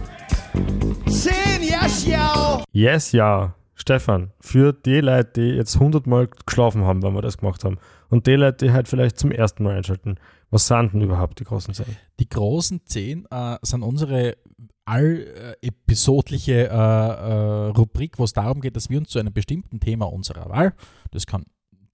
Zehn, 1.08 1.64
ja, 1.68 1.82
schau. 1.90 2.64
Yes, 2.72 3.12
ja. 3.12 3.54
Stefan, 3.82 4.32
für 4.40 4.74
die 4.74 5.02
Leute, 5.02 5.42
die 5.42 5.56
jetzt 5.56 5.76
100 5.76 6.06
Mal 6.06 6.28
geschlafen 6.46 6.84
haben, 6.84 7.02
wenn 7.02 7.16
wir 7.16 7.24
das 7.24 7.40
gemacht 7.40 7.64
haben, 7.64 7.80
und 8.10 8.28
die 8.28 8.36
Leute, 8.36 8.66
die 8.66 8.72
halt 8.72 8.88
vielleicht 8.88 9.18
zum 9.18 9.32
ersten 9.32 9.64
Mal 9.64 9.76
einschalten, 9.76 10.18
was 10.52 10.68
sind 10.68 10.94
denn 10.94 11.02
überhaupt 11.02 11.40
die 11.40 11.46
großen 11.46 11.74
Zehn? 11.74 11.98
Die 12.20 12.30
großen 12.30 12.86
zehn 12.86 13.26
äh, 13.32 13.58
sind 13.64 13.82
unsere 13.82 14.38
all-episodliche 14.86 16.70
äh, 16.70 16.74
äh, 16.74 17.68
Rubrik, 17.70 18.20
wo 18.20 18.24
es 18.24 18.34
darum 18.34 18.62
geht, 18.62 18.76
dass 18.76 18.90
wir 18.92 19.00
uns 19.00 19.10
zu 19.10 19.18
einem 19.18 19.34
bestimmten 19.34 19.80
Thema 19.80 20.06
unserer 20.06 20.48
Wahl, 20.50 20.74
das 21.10 21.26
kann 21.26 21.46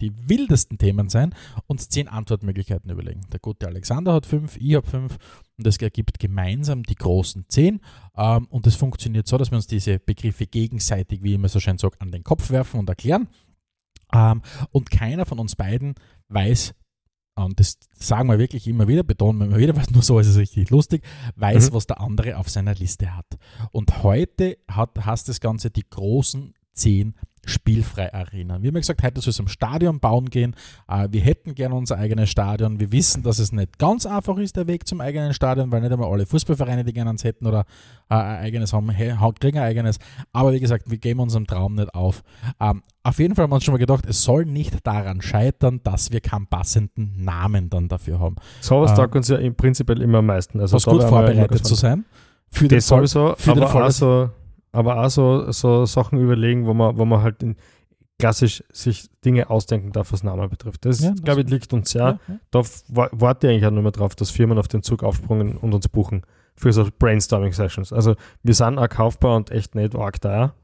die 0.01 0.11
wildesten 0.29 0.77
Themen 0.77 1.09
sein, 1.09 1.33
uns 1.65 1.89
zehn 1.89 2.07
Antwortmöglichkeiten 2.07 2.89
überlegen. 2.91 3.21
Der 3.31 3.39
gute 3.39 3.67
Alexander 3.67 4.13
hat 4.13 4.25
fünf, 4.25 4.57
ich 4.57 4.75
habe 4.75 4.87
fünf 4.87 5.17
und 5.57 5.65
das 5.65 5.77
ergibt 5.77 6.19
gemeinsam 6.19 6.83
die 6.83 6.95
großen 6.95 7.45
zehn. 7.47 7.79
Ähm, 8.15 8.45
und 8.49 8.65
das 8.67 8.75
funktioniert 8.75 9.27
so, 9.27 9.37
dass 9.37 9.51
wir 9.51 9.55
uns 9.55 9.67
diese 9.67 9.99
Begriffe 9.99 10.45
gegenseitig, 10.45 11.23
wie 11.23 11.29
ich 11.29 11.35
immer 11.35 11.49
so 11.49 11.59
schön 11.59 11.77
sage, 11.77 11.95
an 11.99 12.11
den 12.11 12.23
Kopf 12.23 12.49
werfen 12.51 12.79
und 12.79 12.89
erklären. 12.89 13.27
Ähm, 14.13 14.41
und 14.71 14.91
keiner 14.91 15.25
von 15.25 15.39
uns 15.39 15.55
beiden 15.55 15.95
weiß, 16.29 16.73
und 17.35 17.59
das 17.59 17.77
sagen 17.93 18.29
wir 18.29 18.39
wirklich 18.39 18.67
immer 18.67 18.87
wieder, 18.87 19.03
betonen 19.03 19.39
wir 19.39 19.45
immer 19.45 19.57
wieder, 19.57 19.75
weil 19.75 19.85
nur 19.91 20.01
so 20.01 20.19
ist 20.19 20.27
es 20.27 20.37
richtig 20.37 20.69
lustig, 20.69 21.03
weiß, 21.35 21.69
Mhm. 21.69 21.75
was 21.75 21.85
der 21.87 21.99
andere 22.01 22.37
auf 22.37 22.49
seiner 22.49 22.73
Liste 22.73 23.15
hat. 23.15 23.27
Und 23.71 24.03
heute 24.03 24.57
hat, 24.67 24.91
hast 25.01 25.29
das 25.29 25.39
Ganze 25.39 25.69
die 25.69 25.87
großen 25.87 26.53
zehn 26.77 27.13
Spielfrei-Arenen. 27.45 28.61
Wir 28.61 28.67
haben 28.69 28.75
ja 28.75 28.79
gesagt, 28.81 29.03
heute 29.03 29.21
soll 29.21 29.31
es 29.31 29.39
um 29.39 29.47
Stadion 29.47 29.99
bauen 29.99 30.29
gehen. 30.29 30.55
Äh, 30.87 31.07
wir 31.11 31.21
hätten 31.21 31.55
gerne 31.55 31.75
unser 31.75 31.97
eigenes 31.97 32.29
Stadion. 32.29 32.79
Wir 32.79 32.91
wissen, 32.91 33.23
dass 33.23 33.39
es 33.39 33.51
nicht 33.51 33.77
ganz 33.79 34.05
einfach 34.05 34.37
ist, 34.37 34.55
der 34.57 34.67
Weg 34.67 34.87
zum 34.87 34.99
eigenen 35.01 35.33
Stadion, 35.33 35.71
weil 35.71 35.81
nicht 35.81 35.91
einmal 35.91 36.11
alle 36.11 36.25
Fußballvereine, 36.25 36.83
die 36.83 36.93
gerne 36.93 37.11
eins 37.11 37.23
hätten 37.23 37.45
oder 37.45 37.61
äh, 38.09 38.15
ein 38.15 38.37
eigenes 38.45 38.73
haben, 38.73 38.87
kriegen 39.39 39.57
ein 39.59 39.63
eigenes. 39.63 39.97
Aber 40.33 40.53
wie 40.53 40.59
gesagt, 40.59 40.89
wir 40.89 40.97
geben 40.97 41.19
unserem 41.19 41.47
Traum 41.47 41.75
nicht 41.75 41.93
auf. 41.93 42.23
Ähm, 42.59 42.81
auf 43.03 43.19
jeden 43.19 43.35
Fall 43.35 43.43
haben 43.43 43.51
wir 43.51 43.55
uns 43.55 43.63
schon 43.63 43.73
mal 43.73 43.77
gedacht, 43.79 44.05
es 44.07 44.23
soll 44.23 44.45
nicht 44.45 44.85
daran 44.85 45.21
scheitern, 45.21 45.79
dass 45.83 46.11
wir 46.11 46.19
keinen 46.21 46.47
passenden 46.47 47.23
Namen 47.23 47.69
dann 47.69 47.87
dafür 47.87 48.19
haben. 48.19 48.35
Sowas 48.59 48.91
Ähm, 48.91 48.97
taugt 48.97 49.15
uns 49.15 49.27
ja 49.29 49.37
im 49.37 49.55
Prinzipiell 49.55 50.01
immer 50.01 50.17
am 50.19 50.25
meisten. 50.25 50.59
Also 50.59 50.75
was 50.75 50.85
gut 50.85 51.03
vorbereitet 51.03 51.65
zu 51.65 51.75
sein. 51.75 52.05
Für 52.49 52.67
den 52.67 52.77
Das 52.77 52.87
Fall, 52.87 52.99
sowieso, 53.05 53.35
für 53.37 53.53
den 53.53 53.63
aber, 53.63 53.71
Fall, 53.71 53.81
auch 53.83 53.87
dass- 53.87 53.97
so, 53.97 54.29
aber 54.71 55.03
auch 55.03 55.09
so, 55.09 55.51
so 55.51 55.85
Sachen 55.85 56.19
überlegen, 56.19 56.65
wo 56.65 56.73
man, 56.73 56.97
wo 56.97 57.05
man 57.05 57.21
halt 57.21 57.41
in, 57.43 57.55
klassisch 58.19 58.63
sich 58.71 59.09
Dinge 59.23 59.49
ausdenken 59.49 59.91
darf, 59.91 60.11
was 60.11 60.23
Namen 60.23 60.49
betrifft. 60.49 60.85
Das, 60.85 61.01
Ja, 61.01 61.11
das- 61.11 61.21
glaube 61.23 61.41
ich, 61.41 61.49
liegt 61.49 61.71
uns 61.73 61.91
sehr. 61.91 62.19
ja. 62.27 62.39
Da 62.51 62.59
f- 62.59 62.83
wa- 62.87 63.09
warte 63.11 63.47
ich 63.47 63.53
eigentlich 63.53 63.65
auch 63.67 63.71
nur 63.71 63.83
mehr 63.83 63.91
drauf, 63.91 64.15
dass 64.15 64.31
Firmen 64.31 64.57
auf 64.57 64.67
den 64.67 64.81
Zug 64.81 65.03
aufsprungen 65.03 65.55
und 65.57 65.73
uns 65.73 65.87
buchen 65.87 66.23
für 66.55 66.73
so 66.73 66.87
Brainstorming-Sessions. 66.97 67.93
Also 67.93 68.15
wir 68.41 68.53
sind 68.55 68.79
auch 68.79 68.89
kaufbar 68.89 69.35
und 69.35 69.51
echt 69.51 69.75
nicht 69.75 69.95
arg 69.95 70.19
da. 70.21 70.55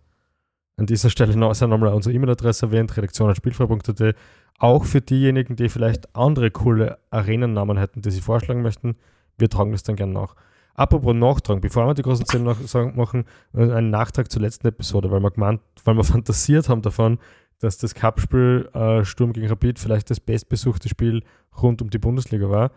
An 0.78 0.88
dieser 0.88 1.12
Stelle 1.12 1.36
noch, 1.38 1.54
sei 1.54 1.68
nochmal 1.68 1.94
unsere 1.94 2.16
E-Mail-Adresse 2.16 2.66
erwähnt, 2.68 2.98
redaktion.spielfrei.at. 2.98 4.16
Auch 4.58 4.86
für 4.86 5.02
diejenigen, 5.02 5.56
die 5.56 5.70
vielleicht 5.70 6.16
andere 6.16 6.50
coole 6.50 6.98
Arenennamen 7.12 7.78
hätten, 7.78 8.02
die 8.02 8.10
sie 8.12 8.22
vorschlagen 8.22 8.64
möchten, 8.64 8.96
wir 9.38 9.50
tragen 9.50 9.72
das 9.72 9.84
dann 9.84 9.96
gerne 9.96 10.14
nach. 10.14 10.36
Apropos 10.76 11.14
Nachtragen, 11.16 11.62
bevor 11.62 11.86
wir 11.86 11.94
die 11.94 12.02
großen 12.02 12.26
Zähne 12.26 12.56
machen, 12.96 13.26
äh, 13.54 13.72
einen 13.72 13.92
Nachtrag 13.92 14.32
zur 14.32 14.42
letzten 14.42 14.68
Episode, 14.68 15.12
weil 15.12 15.22
wir, 15.22 15.32
gemeint, 15.32 15.62
weil 15.86 15.96
wir 15.96 16.04
fantasiert 16.04 16.70
haben 16.70 16.82
davon, 16.82 17.20
dass 17.60 17.78
das 17.78 17.94
Cup-Spiel 17.94 18.70
äh, 18.74 19.06
Sturm 19.06 19.34
gegen 19.34 19.48
Rapid 19.48 19.80
vielleicht 19.80 20.10
das 20.10 20.20
bestbesuchte 20.20 20.90
Spiel 20.90 21.24
rund 21.62 21.82
um 21.82 21.90
die 21.90 22.00
Bundesliga 22.00 22.50
war. 22.50 22.72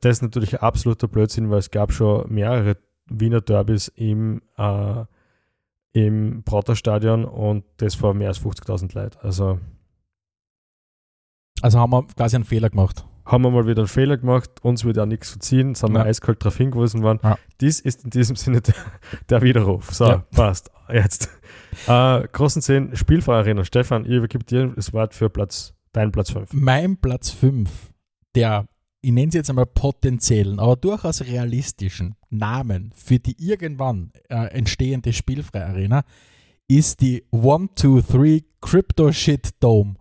Das 0.00 0.16
ist 0.16 0.22
natürlich 0.22 0.54
ein 0.54 0.60
absoluter 0.62 1.08
Blödsinn, 1.08 1.50
weil 1.50 1.58
es 1.58 1.70
gab 1.70 1.92
schon 1.92 2.32
mehrere 2.32 2.76
Wiener 3.06 3.40
Derbys 3.40 3.88
im, 3.88 4.42
äh, 4.56 5.04
im 5.92 6.42
Praterstadion 6.44 7.24
und 7.24 7.64
das 7.78 7.94
vor 7.94 8.14
mehr 8.14 8.28
als 8.28 8.40
50.000 8.40 8.94
Leuten. 8.94 9.18
Also 9.22 9.58
Also 11.62 11.78
haben 11.78 11.92
wir 11.92 12.06
quasi 12.06 12.36
einen 12.36 12.44
Fehler 12.44 12.70
gemacht. 12.70 13.06
Haben 13.26 13.42
wir 13.42 13.50
mal 13.50 13.66
wieder 13.66 13.80
einen 13.82 13.88
Fehler 13.88 14.16
gemacht, 14.16 14.50
uns 14.62 14.84
wird 14.84 14.98
auch 14.98 15.06
nichts 15.06 15.30
verziehen, 15.30 15.74
sind 15.74 15.92
wir 15.92 15.98
Ja. 16.00 16.04
eiskalt 16.06 16.40
darauf 16.42 16.56
hingewiesen 16.56 17.02
worden. 17.02 17.18
Ja. 17.22 17.38
Dies 17.60 17.80
ist 17.80 18.04
in 18.04 18.10
diesem 18.10 18.36
Sinne 18.36 18.60
der, 18.62 18.74
der 19.28 19.42
Widerruf. 19.42 19.92
So, 19.92 20.04
Ja. 20.06 20.24
passt. 20.32 20.70
Jetzt. 20.92 21.28
Äh, 21.86 22.26
großen 22.32 22.62
10 22.62 22.96
Spielfreie 22.96 23.36
Arena. 23.36 23.62
Stefan, 23.62 24.06
ich 24.06 24.12
übergebe 24.12 24.42
dir 24.44 24.68
das 24.74 24.94
Wort 24.94 25.12
für 25.12 25.28
Platz, 25.28 25.74
deinen 25.92 26.10
Platz 26.10 26.30
5. 26.30 26.50
Mein 26.54 26.96
Platz 26.96 27.28
5, 27.30 27.68
der, 28.34 28.64
ich 29.02 29.12
nenne 29.12 29.28
es 29.28 29.34
jetzt 29.34 29.50
einmal 29.50 29.66
potenziellen, 29.66 30.58
aber 30.58 30.76
durchaus 30.76 31.20
realistischen 31.20 32.14
Namen 32.30 32.92
für 32.94 33.18
die 33.18 33.36
irgendwann 33.38 34.10
äh, 34.30 34.46
entstehende 34.54 35.12
Spielfrei-Arena 35.12 36.04
ist 36.66 37.02
die 37.02 37.24
123 37.30 38.44
Crypto 38.62 39.12
Shit 39.12 39.50
Dome. 39.60 39.96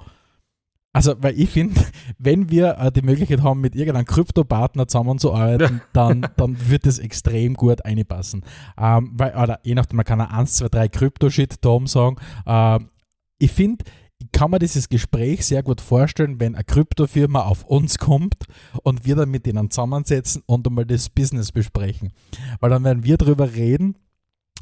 Also, 0.95 1.13
weil 1.19 1.37
ich 1.37 1.49
finde, 1.49 1.81
wenn 2.17 2.49
wir 2.49 2.77
äh, 2.79 2.89
die 2.89 3.01
Möglichkeit 3.01 3.43
haben, 3.43 3.59
mit 3.59 3.75
irgendeinem 3.75 4.05
Krypto-Partner 4.05 4.87
zusammenzuarbeiten, 4.87 5.81
dann, 5.91 6.25
dann 6.37 6.69
wird 6.69 6.85
das 6.85 6.99
extrem 6.99 7.55
gut 7.55 7.83
einpassen. 7.83 8.45
Ähm, 8.77 9.11
weil, 9.13 9.35
oder 9.35 9.59
je 9.63 9.75
nachdem, 9.75 9.97
man 9.97 10.05
kann 10.05 10.21
ein 10.21 10.31
1, 10.31 10.55
2, 10.55 10.69
3 10.69 10.87
Crypto-Shit-Dome 10.87 11.89
sagen. 11.89 12.15
Ähm, 12.47 12.91
ich 13.39 13.51
finde, 13.51 13.83
ich 14.19 14.31
kann 14.31 14.49
mir 14.49 14.59
dieses 14.59 14.87
Gespräch 14.87 15.45
sehr 15.45 15.63
gut 15.63 15.81
vorstellen, 15.81 16.39
wenn 16.39 16.55
eine 16.55 16.63
Kryptofirma 16.63 17.41
auf 17.41 17.65
uns 17.65 17.97
kommt 17.97 18.45
und 18.81 19.05
wir 19.05 19.17
dann 19.17 19.29
mit 19.29 19.45
denen 19.45 19.69
zusammensetzen 19.69 20.43
und 20.45 20.65
einmal 20.65 20.85
das 20.85 21.09
Business 21.09 21.51
besprechen. 21.51 22.13
Weil 22.61 22.69
dann 22.69 22.85
werden 22.85 23.03
wir 23.03 23.17
darüber 23.17 23.53
reden, 23.53 23.97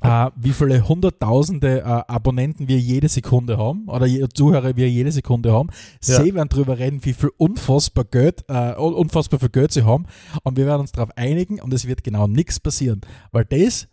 äh, 0.03 0.29
wie 0.35 0.51
viele 0.51 0.87
hunderttausende 0.87 1.79
äh, 1.79 1.83
Abonnenten 1.83 2.67
wir 2.67 2.77
jede 2.77 3.07
Sekunde 3.07 3.57
haben 3.57 3.87
oder 3.87 4.05
je, 4.05 4.27
Zuhörer 4.33 4.75
wir 4.75 4.89
jede 4.89 5.11
Sekunde 5.11 5.51
haben. 5.51 5.69
Ja. 6.03 6.21
Sie 6.21 6.35
werden 6.35 6.49
darüber 6.49 6.77
reden, 6.77 7.03
wie 7.03 7.13
viel 7.13 7.31
unfassbar 7.37 8.03
Geld, 8.05 8.43
äh, 8.49 8.75
un- 8.77 8.93
unfassbar 8.93 9.39
viel 9.39 9.49
Geld 9.49 9.71
sie 9.71 9.83
haben 9.83 10.05
und 10.43 10.57
wir 10.57 10.65
werden 10.65 10.81
uns 10.81 10.91
darauf 10.91 11.09
einigen 11.17 11.59
und 11.59 11.73
es 11.73 11.87
wird 11.87 12.03
genau 12.03 12.27
nichts 12.27 12.59
passieren. 12.59 13.01
Weil 13.31 13.45
das, 13.45 13.87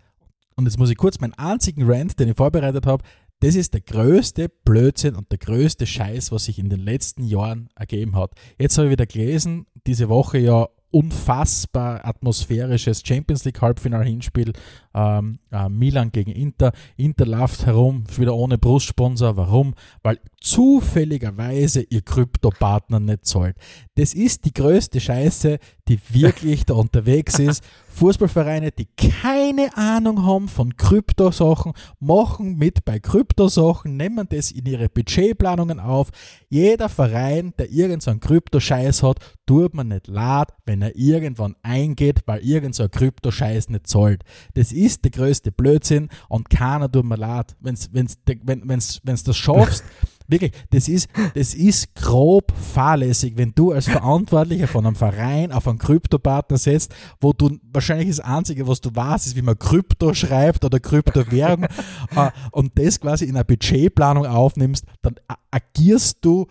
und 0.57 0.67
jetzt 0.67 0.79
muss 0.79 0.91
ich 0.91 0.97
kurz 0.99 1.21
meinen 1.21 1.35
einzigen 1.35 1.85
Rant, 1.91 2.19
den 2.19 2.29
ich 2.29 2.37
vorbereitet 2.37 2.87
habe, 2.87 3.05
das 3.43 3.55
ist 3.55 3.73
der 3.73 3.81
größte 3.81 4.51
Blödsinn 4.65 5.15
und 5.15 5.31
der 5.31 5.39
größte 5.39 5.87
Scheiß, 5.87 6.31
was 6.31 6.45
sich 6.45 6.59
in 6.59 6.69
den 6.69 6.81
letzten 6.81 7.25
Jahren 7.25 7.71
ergeben 7.75 8.15
hat. 8.15 8.33
Jetzt 8.59 8.77
habe 8.77 8.89
ich 8.89 8.93
wieder 8.93 9.07
gelesen, 9.07 9.65
diese 9.87 10.11
Woche 10.11 10.37
ja 10.39 10.69
unfassbar 10.91 12.05
atmosphärisches 12.05 13.03
Champions 13.05 13.45
League 13.45 13.61
Halbfinal-Hinspiel. 13.61 14.53
Ähm, 14.93 15.39
äh, 15.53 15.69
Milan 15.69 16.11
gegen 16.11 16.33
Inter. 16.33 16.73
Inter 16.97 17.27
läuft 17.27 17.67
herum, 17.67 18.05
wieder 18.17 18.35
ohne 18.35 18.59
Brustsponsor. 18.59 19.37
Warum? 19.37 19.75
Weil 20.03 20.19
zufälligerweise 20.41 21.83
ihr 21.83 22.03
Kryptopartner 22.03 22.99
nicht 22.99 23.25
zahlt. 23.27 23.57
Das 23.95 24.15
ist 24.15 24.45
die 24.47 24.55
größte 24.55 24.99
Scheiße, 24.99 25.59
die 25.87 26.01
wirklich 26.09 26.65
da 26.65 26.75
unterwegs 26.75 27.39
ist. 27.39 27.63
Fußballvereine, 27.93 28.71
die 28.71 28.87
keine 28.97 29.77
Ahnung 29.77 30.25
haben 30.25 30.49
von 30.49 30.77
Kryptosachen, 30.77 31.73
machen 31.99 32.57
mit 32.57 32.85
bei 32.85 32.99
Kryptosachen, 32.99 33.97
nehmen 33.97 34.27
das 34.31 34.53
in 34.53 34.65
ihre 34.67 34.89
Budgetplanungen 34.89 35.81
auf. 35.81 36.09
Jeder 36.49 36.89
Verein, 36.89 37.53
der 37.59 37.71
irgendeinen 37.71 38.21
Kryptoscheiß 38.21 39.03
hat, 39.03 39.19
tut 39.51 39.75
man 39.75 39.89
nicht 39.89 40.07
leid, 40.07 40.47
wenn 40.65 40.81
er 40.81 40.95
irgendwann 40.95 41.57
eingeht, 41.65 42.21
weil 42.27 42.39
irgendein 42.39 42.89
Kryptoscheiß 42.89 43.71
nicht 43.71 43.89
zahlt. 43.89 44.23
Das 44.55 44.71
ist 44.71 45.03
der 45.03 45.11
größte 45.11 45.51
Blödsinn 45.51 46.09
und 46.29 46.51
keiner 46.51 46.89
tut 46.89 47.05
mir 47.05 47.17
leid. 47.17 47.57
Wenn's, 47.59 47.91
wenn's, 47.93 48.17
wenn 48.45 48.69
wenn's, 48.69 49.01
wenn's 49.03 49.25
das 49.25 49.37
schaffst, 49.37 49.83
Wirklich, 50.29 50.53
das 50.71 50.87
ist, 50.87 51.09
das 51.35 51.55
ist 51.55 51.93
grob 51.97 52.53
fahrlässig, 52.53 53.37
wenn 53.37 53.53
du 53.53 53.73
als 53.73 53.89
Verantwortlicher 53.89 54.69
von 54.69 54.87
einem 54.87 54.95
Verein 54.95 55.51
auf 55.51 55.67
einen 55.67 55.79
Kryptopartner 55.79 56.57
setzt, 56.57 56.95
wo 57.21 57.33
du 57.33 57.59
wahrscheinlich 57.73 58.11
das 58.11 58.21
Einzige, 58.21 58.69
was 58.69 58.81
du 58.81 58.95
weißt, 58.95 59.27
ist, 59.27 59.35
wie 59.35 59.43
man 59.43 59.59
Krypto 59.59 60.15
schreibt 60.15 60.65
oder 60.65 60.79
Kryptowährung 60.79 61.65
äh, 62.15 62.31
und 62.53 62.79
das 62.79 63.01
quasi 63.01 63.25
in 63.25 63.35
einer 63.35 63.43
Budgetplanung 63.43 64.25
aufnimmst, 64.25 64.85
dann 65.03 65.17
agierst 65.51 66.19
du, 66.21 66.47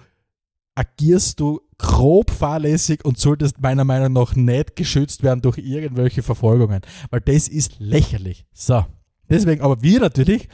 agierst 0.80 1.42
du 1.42 1.60
grob 1.78 2.32
fahrlässig 2.32 3.04
und 3.04 3.18
solltest 3.18 3.60
meiner 3.60 3.84
Meinung 3.84 4.14
nach 4.14 4.34
nicht 4.36 4.78
geschützt 4.78 5.24
werden 5.24 5.42
durch 5.42 5.58
irgendwelche 5.58 6.24
Verfolgungen, 6.24 6.82
weil 7.10 7.20
das 7.20 7.50
ist 7.50 7.80
lächerlich. 7.80 8.46
So. 8.54 8.86
Deswegen, 9.30 9.62
aber 9.62 9.82
wir 9.82 10.00
natürlich, 10.00 10.48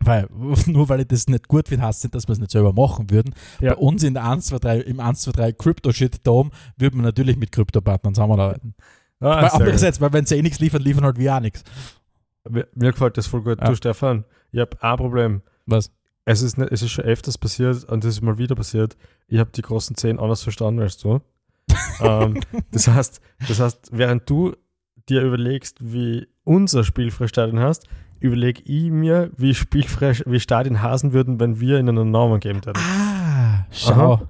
weil, 0.00 0.26
nur 0.66 0.88
weil 0.88 1.00
ich 1.00 1.08
das 1.08 1.26
nicht 1.28 1.48
gut 1.48 1.68
finde, 1.68 1.84
heißt 1.84 2.02
nicht, 2.02 2.14
dass 2.14 2.28
wir 2.28 2.32
es 2.32 2.38
nicht 2.38 2.50
selber 2.50 2.72
machen 2.72 3.10
würden. 3.10 3.34
Ja. 3.60 3.74
Bei 3.74 3.76
uns 3.76 4.02
in 4.02 4.14
der 4.14 4.24
1, 4.24 4.46
2, 4.46 4.58
3, 4.58 4.78
im 4.80 5.00
1, 5.00 5.20
2, 5.20 5.32
3 5.32 5.52
Crypto-Shit-Dome 5.52 6.50
würden 6.78 7.00
wir 7.00 7.02
natürlich 7.04 7.36
mit 7.36 7.52
Krypto-Partnern 7.52 8.14
zusammenarbeiten. 8.14 8.74
Ah, 9.20 9.42
weil 9.42 9.50
andererseits, 9.50 10.00
weil 10.00 10.14
wenn 10.14 10.24
sie 10.24 10.36
eh 10.36 10.42
nichts 10.42 10.60
liefern, 10.60 10.80
liefern 10.82 11.04
halt 11.04 11.18
wir 11.18 11.36
auch 11.36 11.40
nichts. 11.40 11.62
mir, 12.48 12.66
mir 12.74 12.92
gefällt 12.92 13.18
das 13.18 13.26
voll 13.26 13.42
gut. 13.42 13.60
Ja. 13.60 13.68
Du, 13.68 13.76
Stefan, 13.76 14.24
ich 14.50 14.60
habe 14.60 14.82
ein 14.82 14.96
Problem. 14.96 15.42
Was? 15.66 15.92
Es 16.24 16.42
ist, 16.42 16.56
nicht, 16.56 16.70
es 16.70 16.82
ist 16.82 16.92
schon 16.92 17.04
öfters 17.04 17.36
passiert 17.36 17.84
und 17.84 18.04
es 18.04 18.16
ist 18.16 18.22
mal 18.22 18.38
wieder 18.38 18.54
passiert. 18.54 18.96
Ich 19.26 19.38
habe 19.38 19.50
die 19.50 19.62
großen 19.62 19.96
10 19.96 20.18
anders 20.18 20.42
verstanden 20.42 20.80
als 20.80 20.96
du. 20.98 21.20
ähm, 22.00 22.40
das, 22.70 22.88
heißt, 22.88 23.20
das 23.48 23.60
heißt, 23.60 23.90
während 23.92 24.28
du 24.28 24.54
dir 25.08 25.22
überlegst, 25.22 25.78
wie 25.80 26.28
unser 26.44 26.84
Spielfreistadion 26.84 27.58
hast, 27.58 27.88
überlege 28.20 28.62
ich 28.64 28.90
mir, 28.90 29.30
wie 29.36 29.54
spielfrei, 29.54 30.14
wie 30.26 30.38
Stadien 30.38 30.80
hasen 30.80 31.12
würden, 31.12 31.40
wenn 31.40 31.58
wir 31.60 31.78
ihnen 31.78 31.98
einen 31.98 32.10
Namen 32.10 32.38
geben 32.40 32.64
würden. 32.64 32.78
Ah, 32.78 33.66
schau. 33.70 34.14
Aha. 34.14 34.28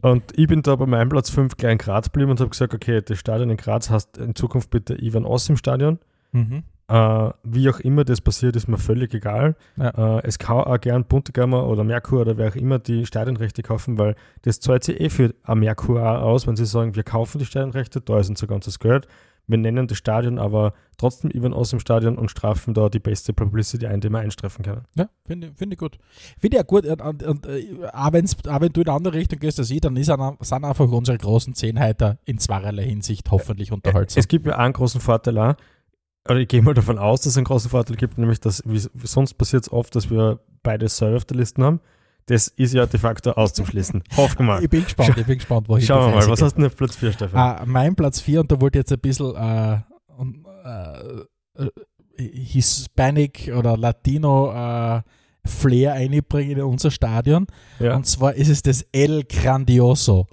Und 0.00 0.38
ich 0.38 0.46
bin 0.48 0.62
da 0.62 0.76
bei 0.76 0.86
meinem 0.86 1.08
Platz 1.08 1.30
5 1.30 1.56
gleich 1.56 1.72
in 1.72 1.78
Graz 1.78 2.06
geblieben 2.06 2.30
und 2.30 2.40
habe 2.40 2.50
gesagt, 2.50 2.74
okay, 2.74 3.00
das 3.02 3.18
Stadion 3.18 3.50
in 3.50 3.56
Graz 3.56 3.90
heißt 3.90 4.18
in 4.18 4.34
Zukunft 4.34 4.70
bitte 4.70 5.00
Ivan 5.02 5.24
Oss 5.24 5.48
im 5.48 5.56
Stadion. 5.56 5.98
Mhm. 6.32 6.64
Äh, 6.86 7.30
wie 7.42 7.70
auch 7.70 7.80
immer 7.80 8.04
das 8.04 8.20
passiert, 8.20 8.56
ist 8.56 8.68
mir 8.68 8.76
völlig 8.76 9.14
egal. 9.14 9.56
Ja. 9.76 10.18
Äh, 10.18 10.26
es 10.26 10.38
kann 10.38 10.58
auch 10.58 10.80
gern 10.80 11.04
Buntegammer 11.04 11.66
oder 11.66 11.82
Merkur 11.82 12.20
oder 12.20 12.36
wer 12.36 12.50
auch 12.50 12.56
immer 12.56 12.78
die 12.78 13.06
Stadionrechte 13.06 13.62
kaufen, 13.62 13.96
weil 13.96 14.16
das 14.42 14.60
zahlt 14.60 14.84
sich 14.84 15.00
eh 15.00 15.08
für 15.08 15.34
ein 15.44 15.60
Merkur 15.60 16.02
auch 16.02 16.22
aus, 16.22 16.46
wenn 16.46 16.56
sie 16.56 16.66
sagen, 16.66 16.94
wir 16.94 17.02
kaufen 17.02 17.38
die 17.38 17.46
Stadionrechte, 17.46 18.02
da 18.02 18.18
ist 18.18 18.28
unser 18.28 18.46
ganzes 18.46 18.78
Geld. 18.78 19.08
Wir 19.46 19.58
nennen 19.58 19.86
das 19.86 19.98
Stadion 19.98 20.38
aber 20.38 20.72
trotzdem 20.96 21.30
Ivan 21.30 21.52
aus 21.52 21.70
dem 21.70 21.80
Stadion 21.80 22.16
und 22.16 22.30
strafen 22.30 22.72
da 22.72 22.88
die 22.88 22.98
beste 22.98 23.32
Publicity 23.32 23.86
ein, 23.86 24.00
die 24.00 24.08
wir 24.08 24.18
einstreffen 24.18 24.64
können. 24.64 24.82
Ja, 24.94 25.08
finde 25.26 25.52
find 25.54 25.72
ich 25.72 25.78
gut. 25.78 25.98
Finde 26.38 26.56
ich 26.56 26.60
ja 26.60 26.62
gut. 26.62 26.86
Und, 26.86 27.02
und, 27.02 27.22
und, 27.22 27.46
äh, 27.46 27.76
auch, 27.92 28.12
wenn's, 28.12 28.36
auch 28.48 28.60
wenn 28.60 28.72
du 28.72 28.80
in 28.80 28.88
eine 28.88 28.96
andere 28.96 29.14
Richtung 29.14 29.38
gehst 29.38 29.58
als 29.58 29.70
ich, 29.70 29.80
dann 29.80 29.96
ist, 29.96 30.06
sind 30.06 30.64
einfach 30.64 30.90
unsere 30.90 31.18
großen 31.18 31.54
Zehnheiter 31.54 32.18
in 32.24 32.38
zweierlei 32.38 32.84
Hinsicht 32.84 33.30
hoffentlich 33.30 33.72
unterhaltsam. 33.72 34.20
Es 34.20 34.28
gibt 34.28 34.46
ja 34.46 34.56
einen 34.56 34.72
großen 34.72 35.00
Vorteil 35.00 35.36
auch, 35.38 35.54
oder 36.28 36.38
ich 36.38 36.48
gehe 36.48 36.62
mal 36.62 36.74
davon 36.74 36.98
aus, 36.98 37.20
dass 37.22 37.32
es 37.32 37.36
einen 37.36 37.44
großen 37.44 37.70
Vorteil 37.70 37.96
gibt, 37.96 38.18
nämlich 38.18 38.40
dass, 38.40 38.62
wie, 38.66 38.80
sonst 39.02 39.34
passiert 39.34 39.64
es 39.64 39.72
oft, 39.72 39.94
dass 39.94 40.10
wir 40.10 40.40
beide 40.62 40.88
selber 40.88 41.16
auf 41.16 41.24
der 41.24 41.36
Liste 41.36 41.62
haben. 41.62 41.80
Das 42.26 42.48
ist 42.48 42.72
ja 42.72 42.86
de 42.86 42.98
facto 42.98 43.32
auszuschließen. 43.32 44.02
Hoffen 44.16 44.38
wir 44.38 44.44
mal. 44.44 44.62
ich 44.62 44.70
bin 44.70 44.84
gespannt, 44.84 45.18
ich 45.18 45.26
bin 45.26 45.36
gespannt, 45.36 45.68
wohin 45.68 45.84
Schauen 45.84 46.12
wir 46.12 46.20
mal, 46.20 46.28
was 46.28 46.40
hast 46.40 46.54
du 46.54 46.60
denn 46.60 46.66
auf 46.66 46.76
Platz 46.76 46.96
4, 46.96 47.12
Stefan? 47.12 47.38
Ah, 47.38 47.62
mein 47.66 47.94
Platz 47.94 48.20
4, 48.20 48.40
und 48.40 48.50
da 48.50 48.60
wollte 48.60 48.78
ich 48.78 48.80
jetzt 48.80 48.92
ein 48.92 49.00
bisschen 49.00 49.36
äh, 49.36 49.80
äh, 51.62 51.68
Hispanic 52.16 53.52
oder 53.54 53.76
Latino 53.76 55.02
Flair 55.46 55.92
einbringen 55.92 56.52
in 56.52 56.62
unser 56.62 56.90
Stadion. 56.90 57.46
ja. 57.78 57.94
Und 57.94 58.06
zwar 58.06 58.34
ist 58.34 58.48
es 58.48 58.62
das 58.62 58.86
El 58.92 59.24
Grandioso. 59.24 60.26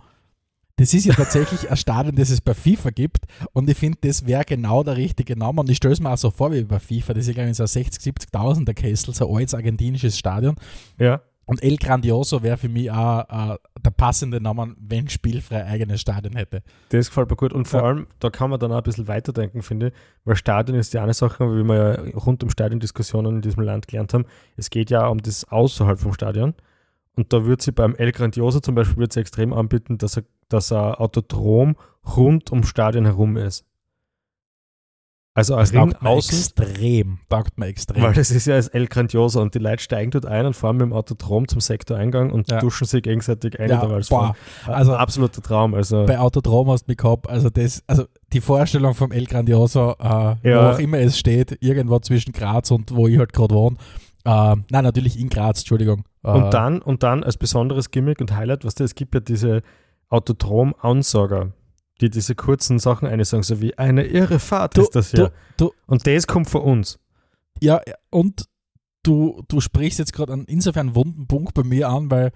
Das 0.82 0.94
ist 0.94 1.06
ja 1.06 1.14
tatsächlich 1.14 1.70
ein 1.70 1.78
Stadion, 1.78 2.16
das 2.16 2.30
es 2.32 2.42
bei 2.42 2.54
FIFA 2.54 2.90
gibt. 2.90 3.26
Und 3.54 3.70
ich 3.70 3.78
finde, 3.78 4.00
das 4.02 4.26
wäre 4.26 4.44
genau 4.46 4.84
der 4.84 4.98
richtige 4.98 5.38
Name. 5.38 5.62
Und 5.62 5.70
ich 5.70 5.78
stelle 5.78 5.94
es 5.94 6.00
mir 6.00 6.10
auch 6.12 6.18
so 6.18 6.32
vor 6.32 6.52
wie 6.52 6.64
bei 6.64 6.80
FIFA. 6.80 7.14
Das 7.14 7.22
ist 7.22 7.28
ja, 7.28 7.34
glaube 7.34 7.52
ich, 7.52 7.58
so 7.58 7.64
ein 7.64 7.68
60.000, 7.68 8.32
70.000 8.34 8.66
der 8.66 8.74
Kessel, 8.74 9.14
so 9.14 9.30
ein 9.30 9.36
altes 9.38 9.54
argentinisches 9.54 10.18
Stadion. 10.18 10.56
ja. 10.98 11.22
Und 11.46 11.62
El 11.64 11.76
Grandioso 11.76 12.44
wäre 12.44 12.56
für 12.56 12.70
mich 12.70 12.90
auch 12.92 13.22
äh, 13.54 13.58
der 13.84 13.90
passende 13.92 14.40
Name, 14.40 14.74
wenn 14.80 15.10
spielfrei 15.10 15.66
eigenes 15.66 16.00
Stadion 16.00 16.36
hätte. 16.38 16.62
Das 16.90 17.08
gefällt 17.10 17.30
mir 17.30 17.36
gut. 17.36 17.52
Und 17.52 17.68
vor 17.68 17.82
Ja. 17.82 17.88
allem, 17.88 18.08
da 18.20 18.30
kann 18.30 18.50
man 18.52 18.60
dann 18.60 18.72
auch 18.72 18.78
ein 18.78 18.84
bisschen 18.84 19.08
weiterdenken, 19.10 19.62
finde 19.62 19.88
ich, 19.88 19.94
weil 20.24 20.38
Stadion 20.38 20.78
ist 20.78 20.94
die 20.94 21.00
eine 21.00 21.14
Sache, 21.14 21.44
wie 21.54 21.64
wir 21.64 21.76
ja 21.76 22.18
rund 22.18 22.42
um 22.44 22.50
Stadiondiskussionen 22.50 23.38
in 23.38 23.42
diesem 23.42 23.64
Land 23.64 23.88
gelernt 23.90 24.14
haben. 24.14 24.26
Es 24.56 24.70
geht 24.70 24.92
ja 24.92 25.08
um 25.08 25.18
das 25.22 25.44
außerhalb 25.44 26.00
vom 26.00 26.14
Stadion. 26.14 26.54
Und 27.18 27.34
da 27.34 27.46
wird 27.46 27.62
sie 27.62 27.72
beim 27.72 27.96
El 27.96 28.12
Grandioso 28.12 28.60
zum 28.62 28.76
Beispiel 28.76 28.98
wird 28.98 29.14
sie 29.14 29.20
extrem 29.20 29.52
anbieten, 29.54 29.98
dass 29.98 30.18
er, 30.18 30.24
dass 30.50 30.72
ein 30.72 30.96
Autodrom 30.96 31.76
rund 32.16 32.52
ums 32.52 32.68
Stadion 32.70 33.06
herum 33.06 33.38
ist. 33.38 33.66
Also 35.34 35.54
ein 35.56 35.62
Das 35.62 35.72
Ring 35.74 35.94
außen, 35.96 36.38
extrem. 36.38 37.20
Taugt 37.30 37.58
mir 37.58 37.68
extrem. 37.68 38.04
weil 38.04 38.12
das 38.14 38.32
ist 38.32 38.48
ja 38.48 38.58
das 38.58 38.68
El 38.68 38.88
Grandioso 38.88 39.42
und 39.42 39.56
die 39.56 39.60
Leute 39.60 39.82
steigen 39.82 40.12
dort 40.12 40.26
ein 40.26 40.46
und 40.46 40.58
fahren 40.58 40.76
mit 40.76 40.82
dem 40.88 40.94
Autodrom 40.94 41.48
zum 41.48 41.62
Sektoreingang 41.62 42.32
und 42.32 42.52
Ja. 42.52 42.60
duschen 42.60 42.86
sich 42.86 43.02
gegenseitig 43.02 43.58
ein 43.58 43.70
ja, 43.70 43.80
als 43.82 44.10
boah, 44.10 44.36
also- 44.66 44.94
absoluter 44.94 45.42
Traum. 45.42 45.74
Also 45.74 46.06
bei 46.06 46.20
Autodrom 46.20 46.70
hast 46.70 46.84
du 46.88 46.92
mich 46.92 46.98
gehabt, 46.98 47.30
also 47.30 47.50
das, 47.50 47.82
also 47.88 48.06
die 48.34 48.42
Vorstellung 48.42 48.94
vom 48.94 49.14
El 49.14 49.26
Grandioso, 49.26 49.96
äh, 50.00 50.04
Ja. 50.04 50.38
wo 50.44 50.76
auch 50.76 50.80
immer 50.80 50.98
es 51.00 51.18
steht, 51.18 51.58
irgendwo 51.62 52.00
zwischen 52.00 52.34
Graz 52.34 52.70
und 52.72 52.94
wo 52.94 53.08
ich 53.08 53.18
halt 53.18 53.32
gerade 53.32 53.56
wohne. 53.56 53.78
Äh, 54.26 54.56
nein, 54.70 54.84
natürlich 54.84 55.18
in 55.18 55.30
Graz, 55.30 55.60
Entschuldigung. 55.60 56.04
Äh, 56.24 56.30
Und 56.32 56.54
dann, 56.54 56.82
und 56.82 57.04
dann 57.04 57.24
als 57.24 57.38
besonderes 57.38 57.92
Gimmick 57.92 58.20
und 58.22 58.36
Highlight, 58.36 58.66
was 58.66 58.80
es 58.80 58.96
gibt 58.96 59.14
ja 59.16 59.20
diese 59.22 59.62
Autodrom-Ansager, 60.10 61.54
die 62.02 62.10
diese 62.10 62.36
kurzen 62.36 62.80
Sachen 62.80 63.08
einsagen, 63.08 63.44
so 63.44 63.62
wie 63.62 63.78
eine 63.78 64.04
irre 64.06 64.40
Fahrt 64.40 64.78
du, 64.78 64.82
ist 64.82 64.96
das 64.96 65.12
hier. 65.12 65.32
du, 65.58 65.68
du, 65.68 65.72
und 65.88 66.06
das 66.08 66.28
kommt 66.28 66.50
von 66.50 66.62
uns. 66.62 67.00
ja, 67.62 67.82
und 68.10 68.46
du, 69.04 69.42
du 69.48 69.62
sprichst 69.62 70.00
jetzt 70.00 70.14
gerade 70.14 70.34
einen 70.34 70.46
insofern 70.46 70.88
einen 70.88 70.96
wunden 70.96 71.28
Punkt 71.28 71.54
bei 71.54 71.64
mir 71.64 71.90
an, 71.90 72.10
weil 72.12 72.32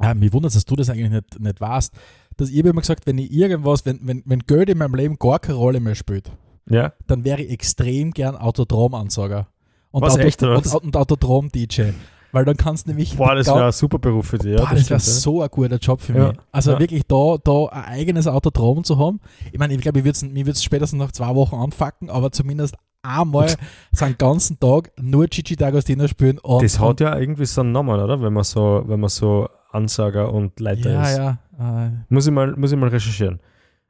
äh, 0.00 0.14
mich 0.14 0.32
wundert 0.32 0.54
dass 0.54 0.64
du 0.64 0.76
das 0.76 0.90
eigentlich 0.90 1.10
nicht, 1.10 1.40
nicht 1.40 1.60
weißt. 1.60 1.94
Dass 2.36 2.50
ich 2.50 2.58
habe 2.58 2.70
immer 2.70 2.80
gesagt, 2.80 3.06
wenn 3.06 3.18
ich 3.18 3.32
irgendwas, 3.32 3.86
wenn, 3.86 4.00
wenn, 4.02 4.22
wenn 4.26 4.40
Geld 4.40 4.68
in 4.68 4.78
meinem 4.78 4.94
Leben 4.94 5.18
gar 5.18 5.38
keine 5.38 5.56
Rolle 5.56 5.80
mehr 5.80 5.94
spielt, 5.94 6.32
Ja, 6.68 6.92
dann 7.06 7.24
wäre 7.24 7.42
ich 7.42 7.50
extrem 7.50 8.10
gern 8.10 8.36
Autodrom-Ansager. 8.36 9.48
Und, 9.92 10.02
Was, 10.02 10.16
echt, 10.16 10.42
was? 10.42 10.74
und, 10.74 10.84
und 10.86 10.96
Autodrom-DJ. 10.96 11.92
Weil 12.34 12.44
dann 12.44 12.56
kannst 12.56 12.86
du 12.86 12.90
nämlich. 12.90 13.16
boah, 13.16 13.36
das 13.36 13.46
wäre 13.46 13.66
ein 13.66 13.72
super 13.72 13.98
Beruf 14.00 14.26
für 14.26 14.38
dich. 14.38 14.58
Ja, 14.58 14.64
Boah, 14.64 14.74
das 14.74 14.90
wäre 14.90 14.98
so 14.98 15.40
ein 15.40 15.48
guter 15.48 15.76
Job 15.76 16.00
für 16.00 16.12
Ja, 16.16 16.28
mich. 16.28 16.38
Also 16.50 16.72
ja. 16.72 16.80
wirklich 16.80 17.04
da, 17.06 17.36
da 17.42 17.66
ein 17.66 17.84
eigenes 17.84 18.26
Autodrom 18.26 18.82
zu 18.82 18.98
haben. 18.98 19.20
Ich 19.52 19.58
meine, 19.58 19.72
ich 19.72 19.80
glaube, 19.80 20.00
ich 20.00 20.04
wird 20.04 20.16
es 20.16 20.64
spätestens 20.64 20.98
nach 20.98 21.12
zwei 21.12 21.32
Wochen 21.36 21.54
anfacken, 21.54 22.10
aber 22.10 22.32
zumindest 22.32 22.74
einmal 23.02 23.54
so 23.92 24.04
einen 24.04 24.18
ganzen 24.18 24.58
Tag 24.58 24.90
nur 25.00 25.28
Gigi 25.28 25.54
D'Agostino 25.54 26.08
spielen. 26.08 26.38
Und, 26.40 26.64
Das 26.64 26.80
hat 26.80 27.00
ja 27.00 27.16
irgendwie 27.16 27.46
so 27.46 27.60
einen 27.60 27.70
Namen, 27.70 28.00
oder? 28.00 28.20
Wenn 28.20 28.32
man 28.32 28.42
so, 28.42 28.82
wenn 28.86 28.98
man 28.98 29.10
so 29.10 29.48
Ansager 29.70 30.32
und 30.32 30.58
Leiter 30.58 30.90
ja, 30.90 31.02
ist. 31.02 31.16
ja. 31.16 31.38
Äh, 31.86 31.90
Muss, 32.08 32.26
ich 32.26 32.32
mal, 32.32 32.52
muss 32.56 32.72
ich 32.72 32.78
mal 32.78 32.88
recherchieren. 32.88 33.38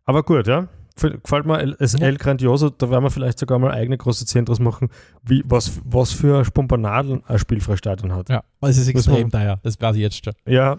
Aber 0.04 0.22
gut, 0.22 0.46
ja. 0.46 0.68
Gefällt 0.96 1.44
mir 1.44 1.76
das 1.78 1.94
Ja. 1.94 2.06
El 2.06 2.16
Grandioso, 2.16 2.70
da 2.70 2.88
werden 2.88 3.02
wir 3.02 3.10
vielleicht 3.10 3.38
sogar 3.38 3.58
mal 3.58 3.72
eigene 3.72 3.98
große 3.98 4.44
draus 4.44 4.60
machen, 4.60 4.90
wie, 5.22 5.42
was, 5.44 5.80
was 5.84 6.12
für 6.12 6.44
Spompanadeln 6.44 7.22
ein 7.26 7.38
Spielfreistadion 7.38 8.12
hat. 8.12 8.28
ja, 8.28 8.44
es 8.60 8.78
ist 8.78 8.88
extrem 8.88 9.30
teuer. 9.30 9.58
Das 9.62 9.80
weiß 9.80 9.96
ich 9.96 10.02
jetzt 10.02 10.24
schon. 10.24 10.34
Ja. 10.46 10.78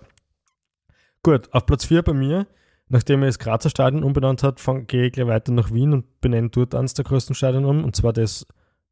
Gut, 1.22 1.52
auf 1.54 1.66
Platz 1.66 1.86
4 1.86 2.02
bei 2.02 2.14
mir, 2.14 2.48
nachdem 2.88 3.24
er 3.24 3.28
das 3.28 3.40
Grazer 3.40 3.70
Stadion 3.70 4.04
umbenannt 4.04 4.42
hat, 4.44 4.62
gehe 4.88 5.08
ich 5.08 5.12
gleich 5.12 5.28
weiter 5.28 5.52
nach 5.52 5.72
Wien 5.74 5.92
und 5.92 6.22
benenne 6.22 6.50
dort 6.50 6.76
eines 6.76 6.94
der 6.94 7.04
größten 7.04 7.36
Stadien 7.36 7.66
um, 7.66 7.84
und 7.84 7.96
zwar 7.96 8.14
das 8.14 8.46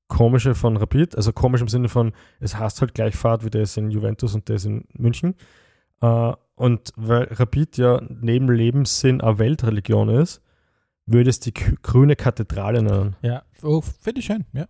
komische 0.08 0.56
von 0.56 0.78
Rapid, 0.78 1.16
also 1.16 1.32
komisch 1.32 1.62
im 1.62 1.68
Sinne 1.70 1.90
von, 1.90 2.12
es 2.40 2.58
heißt 2.58 2.82
halt 2.82 2.94
gleich 2.94 3.16
Fahrt 3.16 3.46
wie 3.46 3.50
das 3.50 3.78
in 3.78 3.90
Juventus 3.92 4.36
und 4.36 4.50
das 4.50 4.66
in 4.66 4.86
München. 4.94 5.36
Äh, 6.02 6.34
und 6.56 6.92
weil 6.96 7.28
Rapid 7.32 7.78
ja 7.78 8.02
neben 8.10 8.52
Lebenssinn 8.52 9.22
eine 9.22 9.40
Weltreligion 9.40 10.10
ist, 10.10 10.42
würde 11.06 11.30
es 11.30 11.40
die 11.40 11.54
grüne 11.54 12.16
Kathedrale 12.16 12.82
nennen. 12.82 13.16
Ja, 13.22 13.44
oh, 13.62 13.82
finde 13.82 14.20
ich 14.20 14.26
schön, 14.26 14.46
ja. 14.54 14.68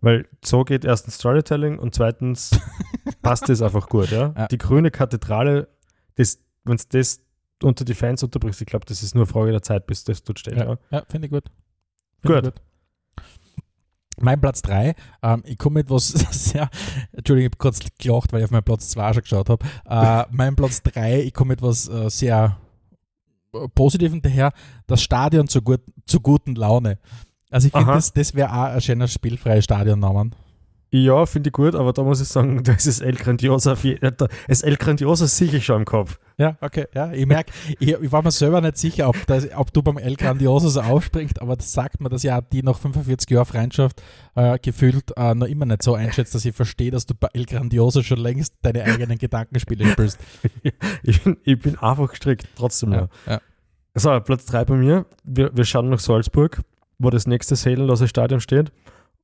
Weil 0.00 0.28
so 0.44 0.64
geht 0.64 0.84
erstens 0.84 1.14
Storytelling 1.14 1.78
und 1.78 1.94
zweitens 1.94 2.50
passt 3.22 3.48
es 3.48 3.62
einfach 3.62 3.88
gut, 3.88 4.10
ja. 4.10 4.34
Ja. 4.36 4.48
Die 4.48 4.58
grüne 4.58 4.90
Kathedrale, 4.90 5.68
das, 6.16 6.38
wenn 6.64 6.76
du 6.76 6.84
das 6.90 7.20
unter 7.62 7.84
die 7.84 7.94
Fans 7.94 8.22
unterbrichst, 8.22 8.60
ich 8.60 8.66
glaube, 8.66 8.84
das 8.86 9.02
ist 9.02 9.14
nur 9.14 9.26
Frage 9.26 9.52
der 9.52 9.62
Zeit, 9.62 9.86
bis 9.86 10.04
das 10.04 10.22
dort 10.22 10.38
steht. 10.38 10.56
Ja. 10.56 10.64
Ja, 10.64 10.78
ja 10.90 11.02
finde 11.08 11.26
ich 11.26 11.32
gut. 11.32 11.44
Find 12.20 12.44
Gut. 12.44 12.54
ich 13.16 14.22
Mein 14.22 14.38
Platz 14.38 14.60
3, 14.62 14.94
ähm, 15.22 15.42
ich 15.46 15.56
komme 15.56 15.80
mit 15.80 15.88
was 15.88 16.08
sehr, 16.30 16.68
Entschuldigung, 17.12 17.46
ich 17.46 17.52
habe 17.52 17.56
kurz 17.56 17.80
gelacht, 17.98 18.32
weil 18.32 18.40
ich 18.40 18.44
auf 18.44 18.50
meinen 18.50 18.64
Platz 18.64 18.90
2 18.90 19.14
schon 19.14 19.22
geschaut 19.22 19.48
habe. 19.48 19.66
Äh, 19.88 20.26
mein 20.30 20.56
Platz 20.56 20.82
3, 20.82 21.22
ich 21.22 21.32
komme 21.32 21.50
mit 21.50 21.62
was 21.62 21.88
äh, 21.88 22.10
sehr 22.10 22.58
Positivem 23.74 24.22
daher, 24.22 24.52
das 24.86 25.02
Stadion 25.02 25.48
zur, 25.48 25.62
gut, 25.62 25.80
zur 26.06 26.22
guten 26.22 26.54
Laune. 26.54 26.98
Also 27.50 27.66
ich 27.66 27.72
finde, 27.72 27.92
das, 27.92 28.12
das 28.12 28.34
wäre 28.34 28.50
auch 28.52 28.74
ein 28.74 28.80
schöner 28.80 29.08
spielfreies 29.08 29.64
Stadionnamen. 29.64 30.34
Ja, 30.92 31.24
finde 31.24 31.50
ich 31.50 31.52
gut, 31.52 31.76
aber 31.76 31.92
da 31.92 32.02
muss 32.02 32.20
ich 32.20 32.26
sagen, 32.26 32.62
da 32.64 32.72
ist 32.72 32.86
das 32.86 33.00
El 33.00 33.14
Grandiosa, 33.14 33.72
auf 33.74 33.84
je- 33.84 33.98
äh, 34.00 34.10
das 34.48 34.62
El 34.62 34.76
Grandiosa 34.76 35.28
sicher 35.28 35.60
schon 35.60 35.76
im 35.80 35.84
Kopf. 35.84 36.18
Ja, 36.36 36.56
okay, 36.60 36.86
ja, 36.94 37.12
ich 37.12 37.26
merke, 37.26 37.52
ich, 37.78 37.88
ich 37.90 38.10
war 38.12 38.22
mir 38.22 38.30
selber 38.32 38.60
nicht 38.60 38.76
sicher, 38.78 39.08
ob, 39.08 39.14
das, 39.26 39.46
ob 39.54 39.72
du 39.72 39.82
beim 39.82 39.98
El 39.98 40.16
Grandioso 40.16 40.68
so 40.68 40.80
aufspringst, 40.80 41.40
aber 41.40 41.54
das 41.54 41.72
sagt 41.72 42.00
mir, 42.00 42.08
dass 42.08 42.22
ja 42.24 42.40
die 42.40 42.62
nach 42.62 42.78
45 42.78 43.30
Jahren 43.30 43.44
Freundschaft 43.46 44.02
äh, 44.34 44.58
gefühlt 44.58 45.12
äh, 45.16 45.34
noch 45.34 45.46
immer 45.46 45.66
nicht 45.66 45.82
so 45.82 45.94
einschätzt, 45.94 46.34
dass 46.34 46.44
ich 46.44 46.56
verstehe, 46.56 46.90
dass 46.90 47.06
du 47.06 47.14
bei 47.14 47.28
El 47.34 47.44
Grandioso 47.44 48.02
schon 48.02 48.18
längst 48.18 48.54
deine 48.62 48.82
eigenen 48.84 49.18
Gedankenspiele 49.18 49.86
spielst. 49.86 50.18
Ich 51.02 51.22
bin, 51.22 51.36
ich 51.44 51.58
bin 51.58 51.78
einfach 51.78 52.08
gestrickt, 52.10 52.48
trotzdem 52.56 52.90
noch. 52.90 53.08
ja. 53.26 53.40
So, 53.94 54.18
Platz 54.20 54.46
3 54.46 54.64
bei 54.64 54.74
mir. 54.76 55.06
Wir, 55.24 55.50
wir 55.54 55.64
schauen 55.64 55.88
nach 55.88 55.98
Salzburg, 56.00 56.60
wo 56.98 57.10
das 57.10 57.26
nächste 57.26 57.54
seelenlose 57.56 58.08
Stadion 58.08 58.40
steht. 58.40 58.72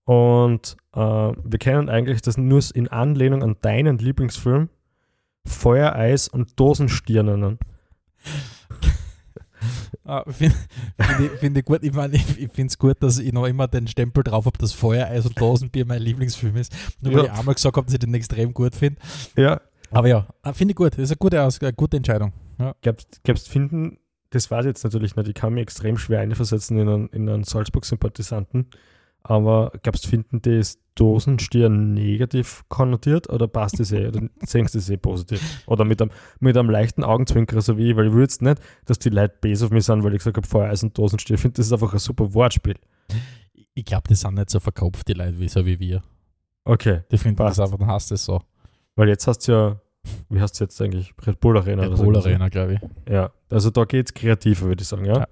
Und 0.07 0.77
äh, 0.95 0.99
wir 1.01 1.59
kennen 1.59 1.88
eigentlich 1.90 2.23
das 2.23 2.38
nur 2.38 2.62
in 2.75 2.88
Anlehnung 2.88 3.42
an 3.42 3.57
deinen 3.61 3.99
Lieblingsfilm 3.99 4.69
Feuer, 5.47 5.95
Eis 5.95 6.27
und 6.29 6.59
Dosenstirnen. 6.59 7.59
Ah, 10.05 10.23
Finde 10.31 10.55
find 11.01 11.21
ich, 11.21 11.31
find 11.40 11.59
ich 11.59 11.64
gut. 11.64 11.83
Ich 11.83 11.92
meine, 11.92 12.14
ich, 12.14 12.38
ich 12.38 12.53
finde 12.53 12.69
es 12.71 12.79
gut, 12.79 13.03
dass 13.03 13.19
ich 13.19 13.33
noch 13.33 13.47
immer 13.47 13.66
den 13.66 13.88
Stempel 13.88 14.23
drauf 14.23 14.47
habe, 14.47 14.57
dass 14.59 14.73
Feuereis 14.73 15.27
und 15.27 15.40
Dosenbier 15.40 15.85
mein 15.85 16.01
Lieblingsfilm 16.01 16.55
ist. 16.57 16.73
Nur 17.01 17.12
weil 17.14 17.25
Ja. 17.25 17.33
ich 17.33 17.38
einmal 17.38 17.55
gesagt 17.57 17.77
habe, 17.77 17.87
dass 17.87 17.95
ich 17.95 17.99
den 17.99 18.14
extrem 18.14 18.55
gut 18.55 18.77
finde. 18.77 19.01
Ja, 19.37 19.61
Aber 19.90 20.07
ja, 20.07 20.29
ah, 20.42 20.53
finde 20.53 20.73
ich 20.73 20.77
gut. 20.77 20.92
Das 20.92 21.01
ist 21.01 21.11
eine 21.11 21.16
gute, 21.16 21.42
eine 21.42 21.73
gute 21.73 21.97
Entscheidung. 21.97 22.33
glaubst 22.83 23.21
glaubst 23.25 23.49
finden, 23.49 23.99
das 24.31 24.49
weiß 24.49 24.66
ich 24.66 24.69
jetzt 24.69 24.85
natürlich 24.85 25.16
nicht, 25.16 25.27
ich 25.29 25.35
kann 25.35 25.55
mich 25.55 25.62
extrem 25.62 25.99
schwer 25.99 26.21
einversetzen 26.21 26.79
in 26.79 26.88
einen, 26.88 27.09
in 27.09 27.29
einen 27.29 27.42
Salzburg-Sympathisanten, 27.45 28.66
aber 29.29 29.73
glaubst 29.83 30.07
finden 30.07 30.41
das 30.43 30.79
Dosenstirn 30.95 31.93
negativ 31.95 32.65
konnotiert 32.69 33.29
oder 33.29 33.49
passt 33.49 33.79
das 33.81 33.93
eh 33.93 34.09
oder 34.09 34.21
sehen 34.47 34.67
sie 34.69 34.79
das 34.79 34.89
eh 34.91 34.97
positiv? 34.97 35.41
Oder 35.67 35.85
mit 35.85 36.01
einem, 36.01 36.11
mit 36.41 36.57
einem 36.57 36.71
leichten 36.71 37.05
Augenzwinker, 37.05 37.61
so 37.61 37.77
wie 37.77 37.91
ich, 37.91 37.97
weil 37.97 38.07
ich 38.07 38.12
würde 38.12 38.23
jetzt 38.23 38.41
nicht, 38.43 38.61
dass 38.87 38.99
die 38.99 39.11
Leute 39.11 39.35
böse 39.41 39.67
auf 39.67 39.71
mich 39.73 39.85
sind, 39.85 40.05
weil 40.05 40.12
ich 40.15 40.19
gesagt 40.19 40.37
habe, 40.37 40.47
Feuer, 40.47 40.71
Eis 40.71 40.83
und 40.83 40.97
Dosenstirn. 40.97 41.35
Ich 41.35 41.41
finde, 41.41 41.57
das 41.57 41.67
ist 41.67 41.73
einfach 41.73 41.93
ein 41.93 41.99
super 41.99 42.33
Wortspiel. 42.35 42.77
Ich- 43.75 43.85
glaube, 43.85 44.09
die 44.09 44.15
sind 44.15 44.35
nicht 44.35 44.49
so 44.51 44.59
verkopft, 44.61 45.07
die 45.09 45.12
Leute, 45.12 45.39
wie, 45.39 45.49
so 45.49 45.67
wie 45.67 45.79
wir. 45.79 46.03
Okay, 46.65 47.03
Die 47.12 47.19
finden 47.19 47.37
Passt. 47.37 47.59
das 47.59 47.67
einfach, 47.67 47.79
dann 47.79 47.89
hast 47.89 48.11
du 48.11 48.15
es 48.15 48.25
so. 48.25 48.41
weil 48.97 49.09
jetzt 49.09 49.27
hast 49.27 49.47
du 49.47 49.53
ja, 49.53 49.81
wie 50.31 50.41
heißt 50.41 50.55
es 50.55 50.61
jetzt 50.61 50.81
eigentlich? 50.81 51.12
Red 51.27 51.41
Bull 51.41 51.57
Arena 51.59 51.83
Red 51.83 51.89
oder 51.91 51.97
so. 51.99 52.05
Bull 52.05 52.17
Arena, 52.17 52.49
glaube 52.49 52.75
ich. 52.75 53.12
Ja, 53.12 53.31
also 53.51 53.71
da 53.71 53.85
geht 53.85 54.07
es 54.07 54.15
kreativer, 54.15 54.67
würde 54.67 54.81
ich 54.83 54.89
sagen, 54.89 55.05
ja. 55.05 55.19
Ja. 55.19 55.27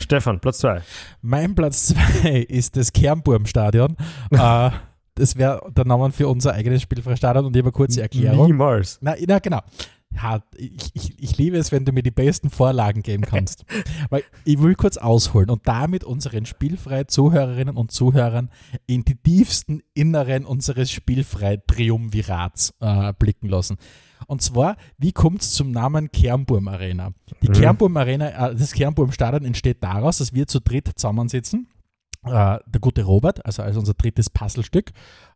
Stefan, 0.00 0.40
Platz 0.40 0.58
2. 0.58 0.82
Mein 1.22 1.54
Platz 1.54 1.86
2 2.22 2.40
ist 2.48 2.76
das 2.76 2.92
Kernburmstadion. 2.92 3.96
äh, 4.30 4.70
das 5.14 5.36
wäre 5.36 5.60
der 5.70 5.84
Name 5.84 6.10
für 6.10 6.28
unser 6.28 6.54
eigenes 6.54 6.82
spielfreies 6.82 7.18
Stadion 7.18 7.46
und 7.46 7.54
ich 7.54 7.60
habe 7.60 7.68
eine 7.68 7.72
kurze 7.72 8.02
Erklärung. 8.02 8.46
Niemals. 8.46 8.98
Na, 9.00 9.14
na 9.26 9.38
genau. 9.38 9.60
Ja, 10.14 10.42
ich, 10.56 10.90
ich, 10.94 11.22
ich 11.22 11.38
liebe 11.38 11.56
es, 11.56 11.72
wenn 11.72 11.84
du 11.84 11.92
mir 11.92 12.02
die 12.02 12.10
besten 12.10 12.50
Vorlagen 12.50 13.02
geben 13.02 13.24
kannst. 13.24 13.64
Weil 14.10 14.22
ich 14.44 14.60
will 14.60 14.74
kurz 14.74 14.96
ausholen 14.96 15.50
und 15.50 15.66
damit 15.66 16.04
unseren 16.04 16.46
spielfreien 16.46 17.08
Zuhörerinnen 17.08 17.76
und 17.76 17.90
Zuhörern 17.90 18.50
in 18.86 19.04
die 19.04 19.16
tiefsten 19.16 19.82
Inneren 19.94 20.44
unseres 20.44 20.90
spielfrei 20.90 21.58
Triumvirats 21.66 22.74
äh, 22.80 23.12
blicken 23.18 23.48
lassen. 23.48 23.76
Und 24.26 24.40
zwar, 24.42 24.76
wie 24.98 25.12
kommt 25.12 25.42
es 25.42 25.52
zum 25.52 25.70
Namen 25.70 26.10
Kernburm 26.10 26.68
Arena? 26.68 27.12
Die 27.42 27.48
Mhm. 27.48 27.52
Kernburm 27.52 27.96
Arena, 27.96 28.50
äh, 28.50 28.54
das 28.54 28.72
Kernburm 28.72 29.12
Stadion 29.12 29.44
entsteht 29.44 29.82
daraus, 29.82 30.18
dass 30.18 30.32
wir 30.32 30.46
zu 30.46 30.60
dritt 30.60 30.88
zusammensitzen. 30.96 31.68
Äh, 32.24 32.58
der 32.66 32.80
gute 32.80 33.02
Robert, 33.02 33.44
also 33.44 33.62
als 33.62 33.76
unser 33.76 33.92
drittes 33.92 34.30
Puzzlestück. 34.30 34.92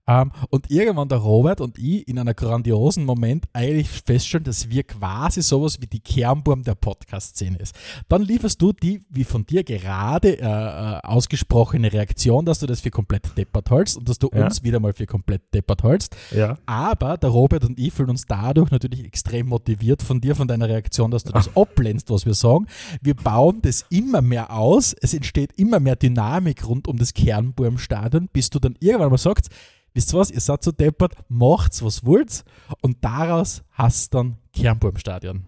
Ähm, 0.09 0.33
und 0.51 0.71
irgendwann 0.71 1.09
der 1.09 1.19
Robert 1.19 1.61
und 1.61 1.79
ich 1.79 2.09
in 2.09 2.19
einer 2.19 2.35
grandiosen 2.35 3.05
Moment 3.05 3.45
eigentlich 3.53 3.89
feststellen, 3.89 4.45
dass 4.45 4.71
wir 4.71 4.83
quasi 4.83 5.43
sowas 5.43 5.81
wie 5.81 5.87
die 5.87 6.01
Kernburm 6.01 6.63
der 6.63 6.75
Podcast-Szene 6.75 7.59
ist. 7.59 7.75
Dann 8.09 8.23
lieferst 8.23 8.61
du 8.63 8.73
die, 8.73 9.03
wie 9.11 9.25
von 9.25 9.45
dir 9.45 9.63
gerade 9.65 10.39
äh, 10.39 10.43
äh, 10.43 11.01
ausgesprochene 11.03 11.93
Reaktion, 11.93 12.45
dass 12.47 12.59
du 12.61 12.67
das 12.67 12.81
für 12.81 12.91
komplett 12.91 13.37
deppert 13.37 13.71
hältst 13.71 13.99
und 13.99 14.09
dass 14.09 14.19
du 14.19 14.31
Ja. 14.35 14.45
uns 14.47 14.63
wieder 14.63 14.81
mal 14.81 14.95
für 14.95 15.07
komplett 15.07 15.43
deppert 15.53 15.83
hältst. 15.83 16.17
Ja. 16.35 16.57
Aber 16.67 17.19
der 17.19 17.31
Robert 17.31 17.65
und 17.65 17.79
ich 17.79 17.93
fühlen 17.93 18.11
uns 18.11 18.25
dadurch 18.27 18.71
natürlich 18.71 19.05
extrem 19.05 19.49
motiviert 19.49 20.03
von 20.03 20.21
dir, 20.21 20.35
von 20.35 20.49
deiner 20.49 20.69
Reaktion, 20.69 21.11
dass 21.11 21.25
du 21.25 21.33
das 21.33 21.55
ablehnst, 21.55 22.09
was 22.11 22.25
wir 22.25 22.35
sagen. 22.35 22.67
Wir 23.03 23.15
bauen 23.15 23.61
das 23.63 23.85
immer 23.91 24.23
mehr 24.23 24.53
aus. 24.53 24.95
Es 25.03 25.13
entsteht 25.13 25.53
immer 25.57 25.81
mehr 25.81 25.97
Dynamik 25.97 26.67
rund 26.67 26.89
um 26.89 26.97
das 26.97 27.13
Kernburmstadion, 27.13 28.29
bis 28.33 28.51
du 28.51 28.59
dann 28.59 28.77
irgendwann 28.81 29.11
mal 29.11 29.19
sagst, 29.19 29.51
wisst 29.99 30.15
ihr 30.15 30.19
was, 30.21 30.31
ihr 30.31 30.41
seid 30.41 30.63
so 30.63 30.71
deppert, 30.71 31.17
macht's, 31.29 31.83
was 31.83 32.07
wollt. 32.07 32.45
Und 32.83 33.05
daraus 33.05 33.65
hast 33.73 34.15
du 34.15 34.19
dann 34.19 34.39
Kernburmstadion. 34.53 35.45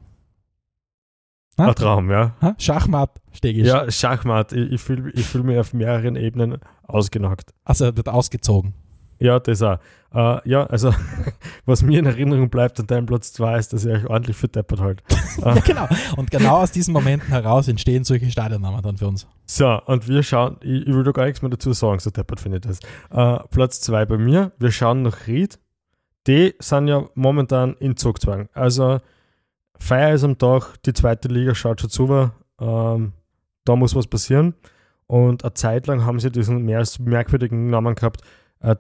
Ha? 1.57 1.69
Ein 1.69 1.75
Traum, 1.77 2.11
ja. 2.11 2.35
Ha? 2.41 2.57
Schachmatt, 2.59 3.21
Stegisch. 3.33 3.69
Ja, 3.69 3.89
Schachmatt. 3.89 4.53
Ich, 4.53 4.73
ich 4.73 4.81
fühle 4.81 5.11
ich 5.13 5.25
fühl 5.25 5.45
mich 5.45 5.57
auf 5.57 5.73
mehreren 5.73 6.17
Ebenen 6.17 6.59
ausgenockt. 6.83 7.55
Also 7.65 7.97
wird 7.97 8.09
ausgezogen. 8.09 8.75
Ja, 9.21 9.39
das 9.39 9.63
auch. 9.63 9.79
Äh, 10.13 10.49
ja, 10.49 10.65
also, 10.67 10.93
was 11.67 11.83
mir 11.83 12.01
in 12.01 12.07
Erinnerung 12.07 12.49
bleibt 12.51 12.81
an 12.81 12.87
deinem 12.87 13.07
Platz 13.07 13.33
2 13.35 13.59
ist, 13.59 13.73
dass 13.73 13.85
ihr 13.85 13.93
euch 13.93 14.07
ordentlich 14.07 14.37
verdeppert 14.37 14.81
halt. 14.81 15.03
Ja, 15.45 15.55
genau. 15.55 15.89
Und 16.17 16.31
genau 16.31 16.59
aus 16.59 16.73
diesen 16.73 16.93
Momenten 16.93 17.29
heraus 17.29 17.69
entstehen 17.69 18.03
solche 18.05 18.31
Stadionnamen 18.31 18.83
dann 18.83 18.97
für 18.99 19.07
uns. 19.07 19.27
So, 19.47 19.81
und 19.87 20.09
wir 20.09 20.23
schauen, 20.23 20.57
ich, 20.61 20.87
ich 20.87 20.93
will 20.93 21.05
da 21.05 21.13
gar 21.13 21.25
nichts 21.25 21.41
mehr 21.41 21.51
dazu 21.51 21.73
sagen, 21.73 22.01
so 22.01 22.11
deppert 22.11 22.41
finde 22.41 22.59
ich 22.59 22.63
das. 22.63 22.81
Äh, 23.11 23.43
Platz 23.49 23.81
2 23.81 24.07
bei 24.07 24.19
mir, 24.19 24.53
wir 24.59 24.73
schauen 24.73 25.03
nach 25.03 25.27
Ried. 25.27 25.59
Die 26.27 26.55
sind 26.59 26.89
ja 26.89 27.05
momentan 27.15 27.75
in 27.75 27.97
Zugzwang. 27.97 28.49
Also, 28.53 28.99
Feier 29.79 30.15
ist 30.15 30.25
am 30.25 30.37
Tag, 30.37 30.75
die 30.85 30.93
zweite 30.93 31.29
Liga 31.29 31.55
schaut 31.55 31.81
schon 31.81 31.91
zu, 31.91 32.31
ähm, 32.61 33.13
da 33.65 33.77
muss 33.77 33.95
was 33.95 34.09
passieren. 34.09 34.55
Und 35.07 35.45
eine 35.45 35.55
Zeit 35.55 35.87
lang 35.87 36.05
haben 36.05 36.21
sie 36.21 36.31
diesen 36.31 36.65
mehr 36.65 36.79
als 36.79 36.99
merkwürdigen 36.99 37.69
Namen 37.69 37.95
gehabt, 37.95 38.21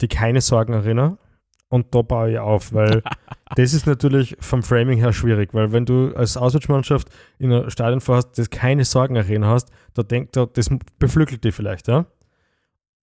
die 0.01 0.09
keine 0.09 0.41
Sorgen 0.41 0.75
Arena. 0.75 1.19
Und 1.69 1.95
da 1.95 2.03
baue 2.03 2.33
ich 2.33 2.39
auf, 2.39 2.73
weil 2.73 3.03
das 3.57 3.75
ist 3.75 3.87
natürlich 3.87 4.37
vom 4.41 4.63
Framing 4.63 4.99
her 4.99 5.13
schwierig, 5.13 5.51
weil 5.55 5.71
wenn 5.73 5.87
du 5.87 6.13
als 6.17 6.37
Auswärtsmannschaft 6.37 7.09
in 7.39 7.53
ein 7.53 7.71
Stadion 7.71 8.01
fährst, 8.01 8.37
das 8.39 8.51
keine 8.51 8.85
Sorgen 8.85 9.17
Arena 9.17 9.47
hast, 9.49 9.71
da 9.95 10.03
denkt 10.03 10.37
er, 10.37 10.47
das 10.49 10.69
beflügelt 10.99 11.45
dich 11.45 11.55
vielleicht, 11.55 11.87
ja. 11.89 12.07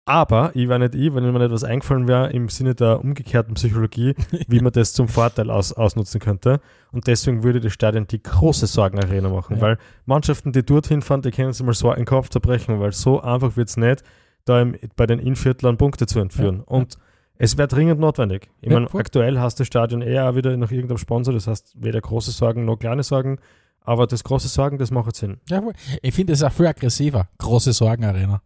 Aber 0.07 0.51
ich 0.53 0.69
war 0.69 0.77
nicht 0.77 0.93
ich, 0.93 1.13
wenn 1.15 1.23
mir 1.23 1.39
nicht 1.39 1.51
was 1.51 1.63
eingefallen 1.63 2.07
wäre 2.07 2.29
im 2.31 2.47
Sinne 2.47 2.75
der 2.75 2.99
umgekehrten 3.03 3.55
Psychologie, 3.55 4.13
wie 4.47 4.59
man 4.59 4.71
das 4.71 4.93
zum 4.93 5.07
Vorteil 5.07 5.49
aus, 5.49 5.73
ausnutzen 5.73 6.21
könnte. 6.21 6.61
Und 6.91 7.07
deswegen 7.07 7.41
würde 7.41 7.59
das 7.59 7.73
Stadion 7.73 8.05
die 8.05 8.21
große 8.21 8.67
Sorgenarena 8.67 9.29
machen, 9.29 9.55
Ja. 9.55 9.61
weil 9.63 9.77
Mannschaften, 10.05 10.51
die 10.51 10.63
dorthin 10.63 11.01
fahren, 11.01 11.23
die 11.23 11.31
können 11.31 11.53
sich 11.53 11.65
mal 11.65 11.73
so 11.73 11.89
einen 11.89 12.05
Kopf 12.05 12.29
zerbrechen, 12.29 12.79
weil 12.79 12.91
so 12.91 13.19
einfach 13.19 13.57
wird 13.57 13.69
es 13.69 13.77
nicht, 13.77 14.03
da 14.45 14.61
im, 14.61 14.75
bei 14.95 15.05
den 15.05 15.19
Inviertlern 15.19 15.77
Punkte 15.77 16.07
zu 16.07 16.19
entführen. 16.19 16.57
Ja, 16.59 16.63
Und 16.67 16.97
es 17.37 17.57
wäre 17.57 17.67
dringend 17.67 17.99
notwendig. 17.99 18.49
Ich 18.61 18.71
Ja, 18.71 18.79
meine, 18.79 18.93
aktuell 18.93 19.39
hast 19.39 19.59
das 19.59 19.67
Stadion 19.67 20.01
eher 20.01 20.29
auch 20.29 20.35
wieder 20.35 20.55
nach 20.55 20.71
irgendeinem 20.71 20.97
Sponsor, 20.99 21.33
das 21.33 21.47
heißt 21.47 21.73
weder 21.75 21.99
große 21.99 22.31
Sorgen 22.31 22.63
noch 22.65 22.77
kleine 22.77 23.03
Sorgen, 23.03 23.39
aber 23.81 24.07
das 24.07 24.23
große 24.23 24.47
Sorgen, 24.47 24.77
das 24.77 24.89
macht 24.91 25.15
Sinn. 25.15 25.37
Jawohl. 25.49 25.73
Ich 26.01 26.15
finde 26.15 26.33
es 26.33 26.41
auch 26.43 26.51
viel 26.51 26.67
aggressiver. 26.67 27.27
Große 27.37 27.73
Sorgenarena. 27.73 28.41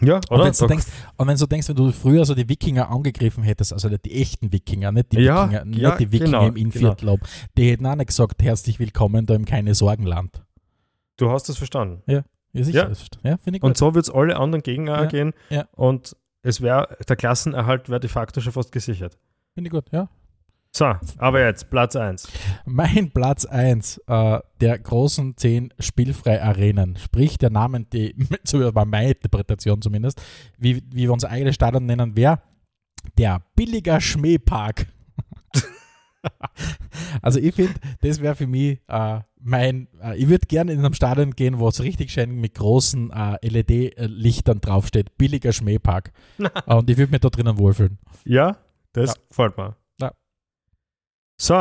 Ja, 0.00 0.16
Und 0.16 0.30
oder? 0.30 0.44
wenn 0.44 0.52
du 0.52 0.66
denkst, 0.68 0.86
und 1.16 1.26
wenn 1.26 1.36
du 1.36 1.46
denkst, 1.46 1.68
wenn 1.68 1.76
du 1.76 1.90
früher 1.90 2.24
so 2.24 2.34
die 2.34 2.48
Wikinger 2.48 2.88
angegriffen 2.90 3.42
hättest, 3.42 3.72
also 3.72 3.88
die 3.88 4.14
echten 4.22 4.52
Wikinger, 4.52 4.92
nicht 4.92 5.12
die 5.12 5.18
Ja, 5.20 5.46
Wikinger, 5.50 5.76
ja, 5.76 5.88
nicht 5.88 6.00
die 6.00 6.12
Wikinger 6.12 6.30
genau, 6.38 6.46
im 6.46 6.56
Inviertlob, 6.56 7.20
die 7.58 7.70
hätten 7.70 7.84
auch 7.86 7.96
nicht 7.96 8.06
gesagt, 8.06 8.40
herzlich 8.42 8.78
willkommen 8.78 9.26
da 9.26 9.34
im 9.34 9.44
keine 9.44 9.74
Sorgenland. 9.74 10.42
du 11.16 11.30
hast 11.30 11.48
das 11.48 11.58
verstanden. 11.58 12.02
Ja, 12.06 12.22
sicher. 12.52 12.82
Ja. 12.82 12.88
das- 12.88 13.06
Ja, 13.22 13.36
finde 13.38 13.58
ich 13.58 13.62
Und 13.62 13.76
so 13.76 13.94
wird 13.94 14.04
es 14.06 14.10
alle 14.10 14.36
anderen 14.36 14.62
Gegner 14.62 15.02
Ja, 15.02 15.04
gehen. 15.06 15.32
ja. 15.50 15.66
Und 15.72 16.16
es 16.42 16.60
wäre, 16.60 16.96
der 17.08 17.16
Klassenerhalt 17.16 17.88
wäre 17.88 18.00
de 18.00 18.08
facto 18.10 18.40
schon 18.40 18.52
fast 18.52 18.72
gesichert. 18.72 19.18
Finde 19.54 19.68
ich 19.68 19.72
gut, 19.72 19.84
ja. 19.92 20.08
So, 20.72 20.94
aber 21.18 21.44
jetzt 21.44 21.68
Platz 21.68 21.96
1. 21.96 22.28
Mein 22.64 23.10
Platz 23.10 23.44
1 23.44 23.98
äh, 24.06 24.38
der 24.60 24.78
großen 24.78 25.36
zehn 25.36 25.74
Spielfrei-Arenen, 25.80 26.96
sprich 26.96 27.38
der 27.38 27.50
Namen, 27.50 27.88
die, 27.92 28.14
so 28.44 28.72
war 28.74 28.84
meine 28.84 29.10
Interpretation 29.10 29.82
zumindest, 29.82 30.22
wie, 30.58 30.76
wie 30.76 31.02
wir 31.02 31.12
unser 31.12 31.28
eigenes 31.30 31.56
Stadion 31.56 31.86
nennen, 31.86 32.14
wäre 32.16 32.40
der 33.18 33.42
billiger 33.56 34.00
Schmähpark. 34.00 34.86
Also 37.22 37.38
ich 37.40 37.54
finde, 37.54 37.74
das 38.02 38.20
wäre 38.20 38.34
für 38.34 38.46
mich 38.46 38.80
äh, 38.88 39.20
mein, 39.42 39.88
äh, 40.02 40.16
ich 40.16 40.28
würde 40.28 40.46
gerne 40.46 40.72
in 40.72 40.78
einem 40.80 40.94
Stadion 40.94 41.30
gehen, 41.32 41.58
wo 41.58 41.68
es 41.68 41.82
richtig 41.82 42.10
schön 42.12 42.32
mit 42.40 42.54
großen 42.54 43.10
äh, 43.10 43.38
LED-Lichtern 43.46 44.60
draufsteht, 44.60 45.16
billiger 45.16 45.52
Schmähpark. 45.52 46.12
Und 46.66 46.90
ich 46.90 46.96
würde 46.98 47.10
mich 47.12 47.20
da 47.20 47.30
drinnen 47.30 47.58
wohlfühlen. 47.58 47.98
Ja, 48.24 48.56
das 48.92 49.14
Ja. 49.14 49.22
gefällt 49.28 49.56
mir. 49.56 49.76
Ja. 50.00 50.12
So, 51.40 51.54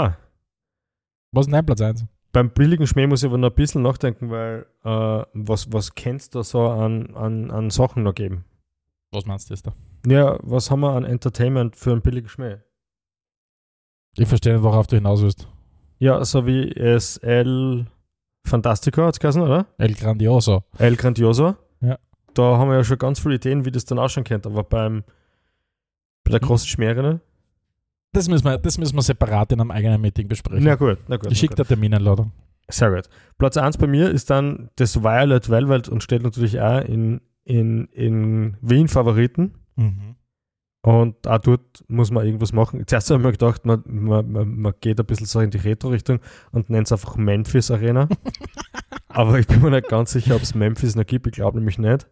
Was 1.32 1.46
ist 1.48 1.54
dein 1.54 1.66
Platz 1.66 1.82
1? 1.82 2.06
beim 2.32 2.52
billigen 2.52 2.86
Schmäh 2.86 3.08
muss 3.08 3.24
ich 3.24 3.28
aber 3.28 3.40
noch 3.40 3.50
ein 3.50 3.56
bisschen 3.56 3.82
nachdenken, 3.82 4.30
weil 4.30 4.68
äh, 4.84 5.24
was, 5.34 5.74
was 5.74 5.96
kennst 5.96 6.36
du 6.36 6.44
so 6.44 6.68
an, 6.68 7.16
an, 7.16 7.50
an 7.50 7.70
Sachen 7.72 8.04
noch 8.04 8.14
geben? 8.14 8.46
Was 9.12 9.26
meinst 9.26 9.50
du 9.50 9.56
jetzt 9.56 9.66
da? 9.66 9.74
Ja, 10.06 10.38
was 10.44 10.70
haben 10.70 10.82
wir 10.82 10.92
an 10.94 11.06
Entertainment 11.06 11.76
für 11.76 11.92
einen 11.92 12.02
billigen 12.02 12.30
Schmäh? 12.30 12.58
Ich 14.20 14.28
verstehe 14.28 14.54
nicht, 14.54 14.64
worauf 14.64 14.88
du 14.88 14.96
hinaus 14.96 15.22
willst. 15.22 15.48
Ja, 15.98 16.24
so 16.24 16.46
wie 16.46 16.72
es 16.72 17.18
El 17.18 17.88
Fantastico 18.46 19.04
hat 19.04 19.16
es 19.16 19.20
geheißen, 19.20 19.42
oder? 19.42 19.68
El 19.78 19.94
Grandioso. 19.94 20.64
El 20.78 20.96
Grandioso. 20.96 21.56
Ja. 21.82 21.98
Da 22.34 22.58
haben 22.58 22.70
wir 22.70 22.78
ja 22.78 22.84
schon 22.84 22.98
ganz 22.98 23.20
viele 23.20 23.36
Ideen, 23.36 23.66
wie 23.66 23.72
das 23.72 23.86
dann 23.86 24.00
ausschauen 24.00 24.24
könnte, 24.24 24.50
aber 24.50 24.64
beim 24.64 25.04
bei 26.24 26.32
der 26.32 26.40
großen 26.40 26.68
Schmähre, 26.68 27.22
Das 28.12 28.28
müssen, 28.28 28.46
wir, 28.46 28.58
das 28.58 28.78
müssen 28.78 28.96
wir 28.96 29.02
separat 29.02 29.52
in 29.52 29.62
einem 29.62 29.72
eigenen 29.72 30.02
Meeting 30.02 30.28
besprechen. 30.28 30.64
Na 30.64 30.76
gut, 30.76 31.00
na 31.08 31.18
gut. 31.18 31.32
ich 31.32 31.40
schicke 31.40 31.56
dir 31.56 31.66
Termineinladung. 31.66 32.32
Sehr 32.70 32.92
gut. 32.92 33.10
Platz 33.38 33.58
1 33.58 33.78
bei 33.78 33.88
mir 33.88 34.12
ist 34.12 34.30
dann 34.30 34.70
das 34.76 35.02
Violet 35.02 35.50
Velvet 35.50 35.90
und 35.90 36.04
steht 36.04 36.22
natürlich 36.24 36.60
auch 36.62 36.82
in, 36.82 37.22
in, 37.44 37.86
in 37.88 38.58
Wien 38.62 38.88
Favoriten. 38.88 39.56
Mhm. 39.76 40.09
Und 40.82 41.28
auch 41.28 41.40
dort 41.40 41.84
muss 41.90 42.10
man 42.10 42.26
irgendwas 42.26 42.54
machen. 42.54 42.84
Zuerst 42.88 43.10
habe 43.10 43.20
ich 43.20 43.26
mir 43.26 43.32
gedacht, 43.34 43.66
man, 43.66 43.84
man, 43.86 44.32
man, 44.62 44.74
geht 44.80 45.00
ein 45.00 45.06
bisschen 45.06 45.26
so 45.26 45.42
in 45.42 45.50
die 45.52 45.58
Retro-Richtung 45.58 46.20
und 46.52 46.70
nennt 46.70 46.88
es 46.88 46.94
einfach 46.94 47.18
Memphis 47.18 47.70
Arena. 47.70 48.08
Aber 49.10 49.40
ich 49.40 49.48
bin 49.48 49.62
mir 49.62 49.72
nicht 49.72 49.90
ganz 49.90 50.12
sicher, 50.12 50.36
ob 50.36 50.42
es 50.42 50.56
Memphis 50.56 50.96
noch 50.96 51.06
gibt. 51.06 51.28
Ich 51.28 51.34
glaube 51.34 51.58
nämlich 51.58 51.78
nicht. 51.80 52.08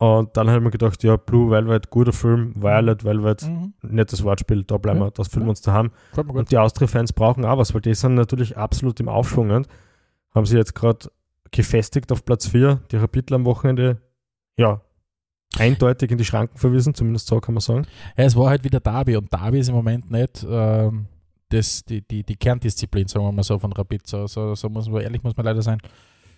Und 0.00 0.36
dann 0.36 0.46
habe 0.46 0.58
ich 0.58 0.64
mir 0.64 0.70
gedacht, 0.70 1.02
ja, 1.02 1.16
Blue 1.16 1.50
Velvet, 1.50 1.90
guter 1.90 2.12
Film, 2.12 2.52
Violet 2.54 3.02
Velvet, 3.02 3.42
Mhm. 3.42 3.74
nettes 3.82 4.22
Wortspiel, 4.22 4.62
da 4.62 4.78
bleiben 4.78 5.00
Ja, 5.00 5.06
wir, 5.06 5.10
das 5.10 5.34
ja. 5.34 5.40
wir 5.40 5.48
uns 5.48 5.60
daheim. 5.60 5.90
Und 6.14 6.52
die 6.52 6.58
Austria-Fans 6.58 7.12
brauchen 7.12 7.44
auch 7.44 7.58
was, 7.58 7.74
weil 7.74 7.80
die 7.80 7.94
sind 7.94 8.14
natürlich 8.14 8.56
absolut 8.56 9.00
im 9.00 9.08
Aufschwung. 9.08 9.48
Nicht? 9.48 9.68
Haben 10.32 10.46
sie 10.46 10.56
jetzt 10.56 10.76
gerade 10.76 11.10
gefestigt 11.50 12.12
auf 12.12 12.24
Platz 12.24 12.46
4, 12.46 12.80
die 12.92 12.96
Rapidler 12.96 13.36
am 13.36 13.44
Wochenende, 13.44 14.00
ja, 14.56 14.82
eindeutig 15.60 16.10
in 16.10 16.18
die 16.18 16.24
Schranken 16.24 16.56
verwiesen, 16.58 16.94
zumindest 16.94 17.26
so 17.26 17.40
kann 17.40 17.54
man 17.54 17.60
sagen. 17.60 17.86
Ja, 18.16 18.24
es 18.24 18.36
war 18.36 18.50
halt 18.50 18.64
wieder 18.64 18.80
Derby 18.80 19.16
und 19.16 19.32
Derby 19.32 19.58
ist 19.60 19.68
im 19.68 19.74
Moment 19.74 20.10
nicht 20.10 20.46
ähm, 20.48 21.06
das, 21.50 21.84
die, 21.84 22.02
die, 22.06 22.24
die 22.24 22.36
Kerndisziplin, 22.36 23.08
sagen 23.08 23.24
wir 23.24 23.32
mal 23.32 23.42
so, 23.42 23.58
von 23.58 23.72
Rapid. 23.72 24.06
So, 24.06 24.26
so, 24.26 24.54
so 24.54 24.68
muss 24.68 24.88
man, 24.88 25.02
ehrlich 25.02 25.22
muss 25.22 25.36
man 25.36 25.46
leider 25.46 25.62
sein. 25.62 25.78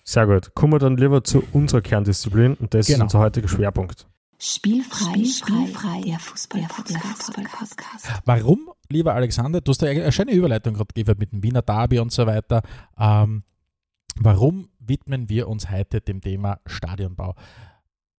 Sehr 0.04 0.26
gut. 0.26 0.54
Kommen 0.54 0.72
wir 0.74 0.78
dann 0.78 0.96
lieber 0.96 1.22
zu 1.24 1.42
unserer 1.52 1.80
Kerndisziplin 1.82 2.54
und 2.54 2.72
das 2.74 2.86
Genau. 2.86 2.98
ist 2.98 3.02
unser 3.14 3.18
heutiger 3.20 3.48
Schwerpunkt. 3.48 4.06
Spielfrei, 4.38 5.22
spielfrei, 5.24 6.00
der 6.06 6.18
Fußball-Podcast. 6.18 8.08
Warum, 8.24 8.70
lieber 8.88 9.14
Alexander, 9.14 9.60
du 9.60 9.70
hast 9.70 9.82
ja 9.82 9.88
eine 9.90 10.10
schöne 10.12 10.32
Überleitung 10.32 10.72
gerade 10.74 10.88
gegeben 10.94 11.18
mit 11.18 11.32
dem 11.32 11.42
Wiener 11.42 11.60
Derby 11.60 11.98
und 11.98 12.10
so 12.10 12.26
weiter. 12.26 12.62
Ähm, 12.98 13.42
warum 14.18 14.68
widmen 14.78 15.28
wir 15.28 15.46
uns 15.46 15.70
heute 15.70 16.00
dem 16.00 16.22
Thema 16.22 16.58
Stadionbau? 16.64 17.34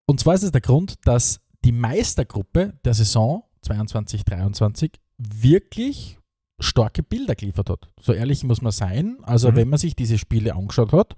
Und 0.05 0.19
zwar 0.19 0.33
ist 0.33 0.43
es 0.43 0.51
der 0.51 0.61
Grund, 0.61 0.95
dass 1.05 1.39
die 1.63 1.71
Meistergruppe 1.71 2.73
der 2.83 2.93
Saison 2.93 3.43
22-23 3.65 4.91
wirklich 5.17 6.17
starke 6.59 7.03
Bilder 7.03 7.35
geliefert 7.35 7.69
hat. 7.69 7.87
So 7.99 8.13
ehrlich 8.13 8.43
muss 8.43 8.61
man 8.61 8.71
sein. 8.71 9.17
Also 9.23 9.51
Mhm. 9.51 9.55
wenn 9.55 9.69
man 9.69 9.79
sich 9.79 9.95
diese 9.95 10.17
Spiele 10.17 10.55
angeschaut 10.55 10.91
hat, 10.93 11.15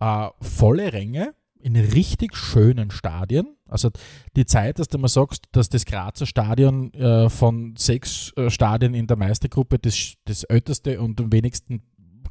äh, 0.00 0.28
volle 0.40 0.92
Ränge 0.92 1.34
in 1.60 1.74
richtig 1.74 2.36
schönen 2.36 2.90
Stadien. 2.92 3.56
Also 3.68 3.90
die 4.36 4.46
Zeit, 4.46 4.78
dass 4.78 4.86
du 4.88 4.98
mal 4.98 5.08
sagst, 5.08 5.44
dass 5.50 5.68
das 5.68 5.84
Grazer 5.84 6.26
Stadion 6.26 6.92
äh, 6.94 7.28
von 7.28 7.74
sechs 7.76 8.32
äh, 8.36 8.50
Stadien 8.50 8.94
in 8.94 9.08
der 9.08 9.16
Meistergruppe 9.16 9.78
das, 9.80 10.14
das 10.26 10.44
älteste 10.44 11.00
und 11.00 11.20
am 11.20 11.32
wenigsten 11.32 11.82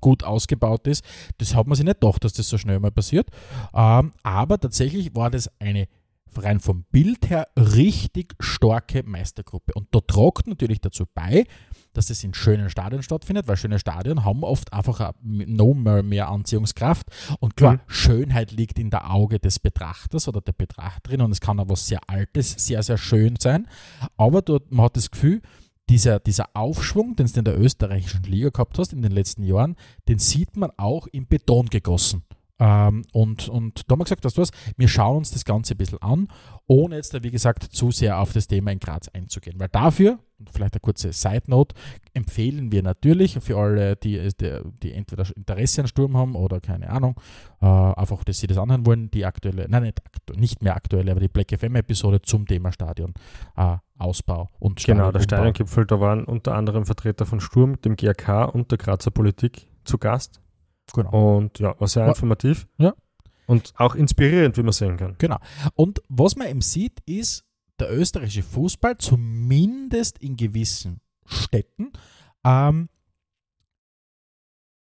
gut 0.02 0.24
ausgebaut 0.24 0.88
ist, 0.88 1.04
das 1.38 1.56
hat 1.56 1.68
man 1.68 1.76
sich 1.76 1.86
nicht 1.86 2.00
gedacht, 2.00 2.24
dass 2.24 2.34
das 2.34 2.48
so 2.50 2.58
schnell 2.58 2.80
mal 2.80 2.92
passiert. 2.92 3.30
Ähm, 3.74 4.12
aber 4.24 4.60
tatsächlich 4.60 5.16
war 5.16 5.30
das 5.30 5.50
eine 5.60 5.88
rein 6.38 6.60
vom 6.60 6.84
Bild 6.92 7.30
her 7.30 7.48
richtig 7.56 8.36
starke 8.40 9.04
Meistergruppe. 9.04 9.74
Und 9.74 9.88
da 9.92 10.02
tragt 10.02 10.48
natürlich 10.48 10.82
dazu 10.82 11.06
bei, 11.14 11.46
dass 11.94 12.10
es 12.10 12.24
in 12.26 12.34
schönen 12.34 12.70
Stadien 12.70 13.04
stattfindet, 13.04 13.48
weil 13.48 13.56
schöne 13.56 13.80
Stadien 13.80 14.26
haben 14.26 14.44
oft 14.44 14.74
einfach 14.74 15.14
noch 15.24 15.74
mehr, 15.74 16.04
mehr 16.04 16.28
Anziehungskraft. 16.28 17.08
Und 17.40 17.56
klar, 17.56 17.74
Mhm. 17.74 17.80
Schönheit 17.88 18.52
liegt 18.52 18.80
in 18.80 18.90
der 18.90 19.12
Auge 19.12 19.40
des 19.40 19.60
Betrachters 19.60 20.28
oder 20.28 20.42
der 20.42 20.52
Betrachterin 20.52 21.22
und 21.22 21.32
es 21.32 21.40
kann 21.40 21.60
auch 21.60 21.70
was 21.70 21.88
sehr 21.88 22.02
Altes, 22.08 22.52
sehr, 22.58 22.84
sehr 22.84 22.98
schön 22.98 23.36
sein. 23.40 23.68
Aber 24.18 24.42
dort, 24.42 24.72
man 24.72 24.86
hat 24.86 24.98
das 24.98 25.12
Gefühl, 25.12 25.42
dieser, 25.90 26.20
dieser 26.20 26.50
Aufschwung, 26.54 27.16
den 27.16 27.28
du 27.28 27.40
in 27.40 27.46
der 27.46 27.60
österreichischen 27.60 28.24
Liga 28.24 28.50
gehabt 28.50 28.78
hast 28.80 28.94
in 28.94 29.02
den 29.02 29.12
letzten 29.12 29.44
Jahren, 29.44 29.76
den 30.08 30.20
sieht 30.20 30.58
man 30.58 30.72
auch 30.78 31.08
in 31.08 31.28
Beton 31.28 31.68
gegossen. 31.68 32.24
Ähm, 32.58 33.04
und, 33.12 33.50
und 33.50 33.82
da 33.88 33.94
haben 33.94 34.00
wir 34.00 34.06
gesagt, 34.06 34.24
dass 34.24 34.36
du 34.36 34.42
was, 34.42 34.52
wir 34.78 34.88
schauen 34.88 35.18
uns 35.18 35.32
das 35.32 35.44
Ganze 35.44 35.74
ein 35.74 35.78
bisschen 35.78 36.02
an, 36.02 36.30
ohne 36.68 36.96
jetzt, 36.96 37.14
da, 37.14 37.22
wie 37.22 37.32
gesagt, 37.32 37.64
zu 37.64 37.92
sehr 37.92 38.20
auf 38.20 38.34
das 38.34 38.48
Thema 38.48 38.72
in 38.72 38.80
Graz 38.80 39.10
einzugehen. 39.10 39.60
Weil 39.60 39.68
dafür, 39.68 40.20
vielleicht 40.52 40.74
eine 40.74 40.80
kurze 40.80 41.12
Side 41.12 41.44
Note, 41.48 41.76
empfehlen 42.14 42.72
wir 42.72 42.82
natürlich 42.82 43.38
für 43.42 43.58
alle, 43.58 43.98
die, 43.98 44.30
die, 44.40 44.60
die 44.82 44.94
entweder 44.94 45.26
Interesse 45.36 45.82
an 45.82 45.88
Sturm 45.88 46.16
haben 46.16 46.36
oder 46.36 46.62
keine 46.62 46.90
Ahnung, 46.90 47.20
äh, 47.62 47.66
einfach, 47.66 48.24
dass 48.24 48.40
sie 48.40 48.48
das 48.48 48.58
anhören 48.58 48.86
wollen, 48.86 49.12
die 49.12 49.26
aktuelle, 49.26 49.68
nein, 49.70 49.84
nicht, 49.84 50.02
aktu 50.06 50.34
nicht 50.40 50.62
mehr 50.64 50.76
aktuelle, 50.76 51.12
aber 51.12 51.20
die 51.20 51.28
Black 51.28 51.52
FM-Episode 51.52 52.22
zum 52.22 52.48
Thema 52.48 52.72
Stadion, 52.72 53.14
äh, 53.58 53.78
Ausbau 53.98 54.50
und 54.60 54.84
Genau, 54.84 55.12
der. 55.12 55.22
Stadiongipfel, 55.22 55.86
da 55.86 56.00
waren 56.00 56.24
unter 56.24 56.56
anderem 56.56 56.86
Vertreter 56.86 57.26
von 57.26 57.40
Sturm, 57.40 57.82
dem 57.82 57.96
GRK 57.96 58.46
und 58.46 58.72
der 58.72 58.78
Grazer 58.78 59.12
Politik 59.12 59.68
zu 59.84 59.98
Gast. 59.98 60.42
Genau. 60.94 61.38
Und 61.38 61.60
ja, 61.60 61.80
war 61.80 61.88
sehr 61.88 62.08
informativ. 62.08 62.68
Ja. 62.78 62.94
Und 63.48 63.74
auch 63.78 63.96
inspirierend, 63.96 64.58
wie 64.58 64.64
man 64.64 64.72
sehen 64.72 64.98
kann. 64.98 65.16
Genau. 65.18 65.38
Und 65.76 66.02
was 66.10 66.36
man 66.36 66.48
eben 66.48 66.62
sieht, 66.62 67.00
ist, 67.06 67.44
der 67.80 67.92
österreichische 67.92 68.44
Fußball, 68.44 68.98
zumindest 68.98 70.18
in 70.20 70.36
gewissen 70.38 71.02
Städten, 71.26 71.92
ähm, 72.44 72.90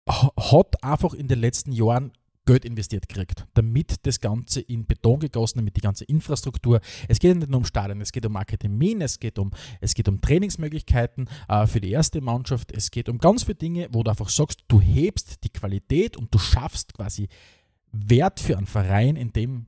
ha- 0.09 0.33
hat 0.37 0.83
einfach 0.83 1.15
in 1.15 1.29
den 1.29 1.39
letzten 1.39 1.73
Jahren 1.73 2.13
Geld 2.45 2.65
investiert 2.65 3.09
gekriegt, 3.09 3.47
damit 3.55 4.05
das 4.07 4.21
Ganze 4.21 4.61
in 4.61 4.85
Beton 4.85 5.21
gegossen, 5.21 5.59
damit 5.59 5.77
die 5.77 5.81
ganze 5.81 6.05
Infrastruktur, 6.05 6.81
es 7.09 7.19
geht 7.19 7.37
nicht 7.37 7.51
nur 7.51 7.59
um 7.59 7.65
Stadien, 7.65 8.01
es 8.01 8.11
geht 8.11 8.27
um 8.27 8.37
Akademien, 8.37 9.01
es 9.01 9.21
geht 9.21 9.39
um, 9.39 9.51
es 9.81 9.95
geht 9.95 10.09
um 10.09 10.21
Trainingsmöglichkeiten 10.21 11.29
äh, 11.49 11.67
für 11.67 11.81
die 11.81 11.91
erste 11.91 12.21
Mannschaft, 12.21 12.73
es 12.73 12.91
geht 12.91 13.09
um 13.09 13.19
ganz 13.19 13.45
viele 13.45 13.55
Dinge, 13.55 13.89
wo 13.93 14.03
du 14.03 14.11
einfach 14.11 14.29
sagst, 14.29 14.65
du 14.69 14.81
hebst 14.81 15.45
die 15.45 15.51
Qualität 15.51 16.17
und 16.17 16.35
du 16.35 16.39
schaffst 16.39 16.95
quasi 16.95 17.29
Wert 17.93 18.41
für 18.41 18.57
einen 18.57 18.67
Verein 18.67 19.17
in 19.17 19.33
dem 19.33 19.67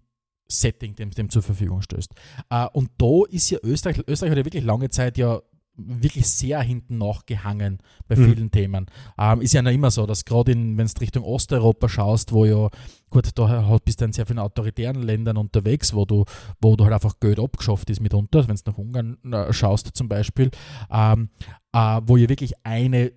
Setting, 0.48 0.94
dem, 0.94 1.10
dem 1.10 1.30
zur 1.30 1.42
Verfügung 1.42 1.80
stößt. 1.80 2.12
Äh, 2.50 2.66
und 2.72 2.90
da 2.98 3.22
ist 3.28 3.50
ja 3.50 3.58
Österreich, 3.62 4.02
Österreich 4.06 4.30
hat 4.32 4.38
ja 4.38 4.44
wirklich 4.44 4.64
lange 4.64 4.90
Zeit 4.90 5.16
ja 5.16 5.40
wirklich 5.76 6.28
sehr 6.28 6.60
hinten 6.60 6.98
nachgehangen 6.98 7.78
bei 8.06 8.16
Mhm. 8.16 8.24
vielen 8.24 8.50
Themen. 8.50 8.86
Ähm, 9.18 9.40
ist 9.40 9.54
ja 9.54 9.62
noch 9.62 9.72
immer 9.72 9.90
so, 9.90 10.06
dass 10.06 10.24
gerade 10.24 10.52
wenn 10.52 10.76
du 10.76 11.00
Richtung 11.00 11.24
Osteuropa 11.24 11.88
schaust, 11.88 12.32
wo 12.32 12.44
ja, 12.44 12.68
gut, 13.10 13.30
da 13.36 13.78
bist 13.84 14.00
du 14.00 14.04
in 14.04 14.12
sehr 14.12 14.26
vielen 14.26 14.38
autoritären 14.38 15.02
Ländern 15.02 15.36
unterwegs, 15.36 15.92
wo 15.94 16.04
du, 16.04 16.24
wo 16.60 16.76
du 16.76 16.84
halt 16.84 16.94
einfach 16.94 17.18
Geld 17.18 17.40
abgeschafft 17.40 17.90
ist 17.90 18.00
mitunter, 18.00 18.46
wenn 18.46 18.56
du 18.56 18.62
nach 18.70 18.78
Ungarn 18.78 19.18
äh, 19.32 19.52
schaust 19.52 19.90
zum 19.94 20.08
Beispiel, 20.08 20.50
ähm, 20.90 21.28
äh, 21.72 22.00
wo 22.06 22.16
ja 22.16 22.28
wirklich 22.28 22.54
eine 22.62 23.12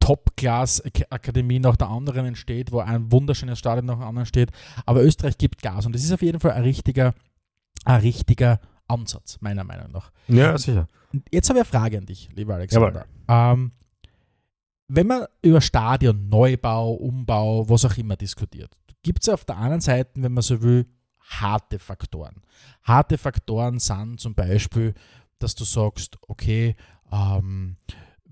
Top-Class-Akademie 0.00 1.60
nach 1.60 1.76
der 1.76 1.88
anderen 1.88 2.26
entsteht, 2.26 2.72
wo 2.72 2.80
ein 2.80 3.10
wunderschönes 3.10 3.58
Stadion 3.58 3.86
nach 3.86 3.94
dem 3.94 4.02
anderen 4.02 4.26
steht. 4.26 4.50
Aber 4.84 5.02
Österreich 5.02 5.38
gibt 5.38 5.62
Gas 5.62 5.86
und 5.86 5.94
das 5.94 6.04
ist 6.04 6.12
auf 6.12 6.22
jeden 6.22 6.40
Fall 6.40 6.52
ein 6.52 6.62
richtiger, 6.62 7.14
ein 7.84 8.00
richtiger 8.00 8.60
Ansatz, 8.88 9.38
meiner 9.40 9.64
Meinung 9.64 9.90
nach. 9.92 10.10
Ja, 10.28 10.56
sicher. 10.58 10.88
Und 11.12 11.26
jetzt 11.30 11.48
habe 11.48 11.58
ich 11.58 11.64
eine 11.64 11.70
Frage 11.70 11.98
an 11.98 12.06
dich, 12.06 12.28
lieber 12.34 12.54
Alexander. 12.54 13.06
Ähm, 13.28 13.72
wenn 14.88 15.06
man 15.06 15.26
über 15.42 15.60
Stadion, 15.60 16.28
Neubau, 16.28 16.92
Umbau, 16.94 17.68
was 17.68 17.84
auch 17.84 17.96
immer 17.96 18.16
diskutiert, 18.16 18.76
gibt 19.02 19.22
es 19.22 19.28
auf 19.28 19.44
der 19.44 19.56
anderen 19.56 19.80
Seite, 19.80 20.10
wenn 20.16 20.32
man 20.32 20.42
so 20.42 20.60
will, 20.62 20.86
harte 21.20 21.78
Faktoren. 21.78 22.42
Harte 22.82 23.16
Faktoren 23.16 23.78
sind 23.78 24.20
zum 24.20 24.34
Beispiel, 24.34 24.94
dass 25.38 25.54
du 25.54 25.64
sagst, 25.64 26.18
okay, 26.28 26.76
ähm, 27.10 27.76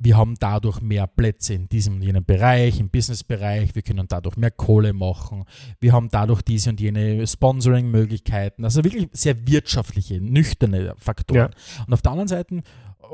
wir 0.02 0.16
haben 0.16 0.34
dadurch 0.38 0.80
mehr 0.80 1.06
Plätze 1.06 1.54
in 1.54 1.68
diesem 1.68 1.94
und 1.94 2.02
jenem 2.02 2.24
Bereich, 2.24 2.80
im 2.80 2.90
Businessbereich, 2.90 3.74
wir 3.74 3.82
können 3.82 4.06
dadurch 4.08 4.36
mehr 4.36 4.50
Kohle 4.50 4.92
machen, 4.92 5.44
wir 5.80 5.92
haben 5.92 6.08
dadurch 6.10 6.42
diese 6.42 6.70
und 6.70 6.80
jene 6.80 7.26
Sponsoring-Möglichkeiten, 7.26 8.64
also 8.64 8.82
wirklich 8.84 9.08
sehr 9.12 9.46
wirtschaftliche, 9.46 10.20
nüchterne 10.20 10.94
Faktoren. 10.98 11.50
Ja. 11.52 11.84
Und 11.86 11.92
auf 11.92 12.02
der 12.02 12.12
anderen 12.12 12.28
Seite 12.28 12.62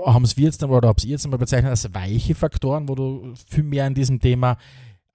haben 0.07 0.25
es 0.25 0.37
wir 0.37 0.45
jetzt 0.45 0.63
oder 0.63 0.89
habt 0.89 1.05
ihr 1.05 1.11
jetzt 1.11 1.25
einmal 1.25 1.39
bezeichnet 1.39 1.71
als 1.71 1.93
weiche 1.93 2.35
Faktoren, 2.35 2.89
wo 2.89 2.95
du 2.95 3.35
viel 3.49 3.65
mehr 3.65 3.87
in 3.87 3.95
diesem 3.95 4.21
Thema 4.21 4.57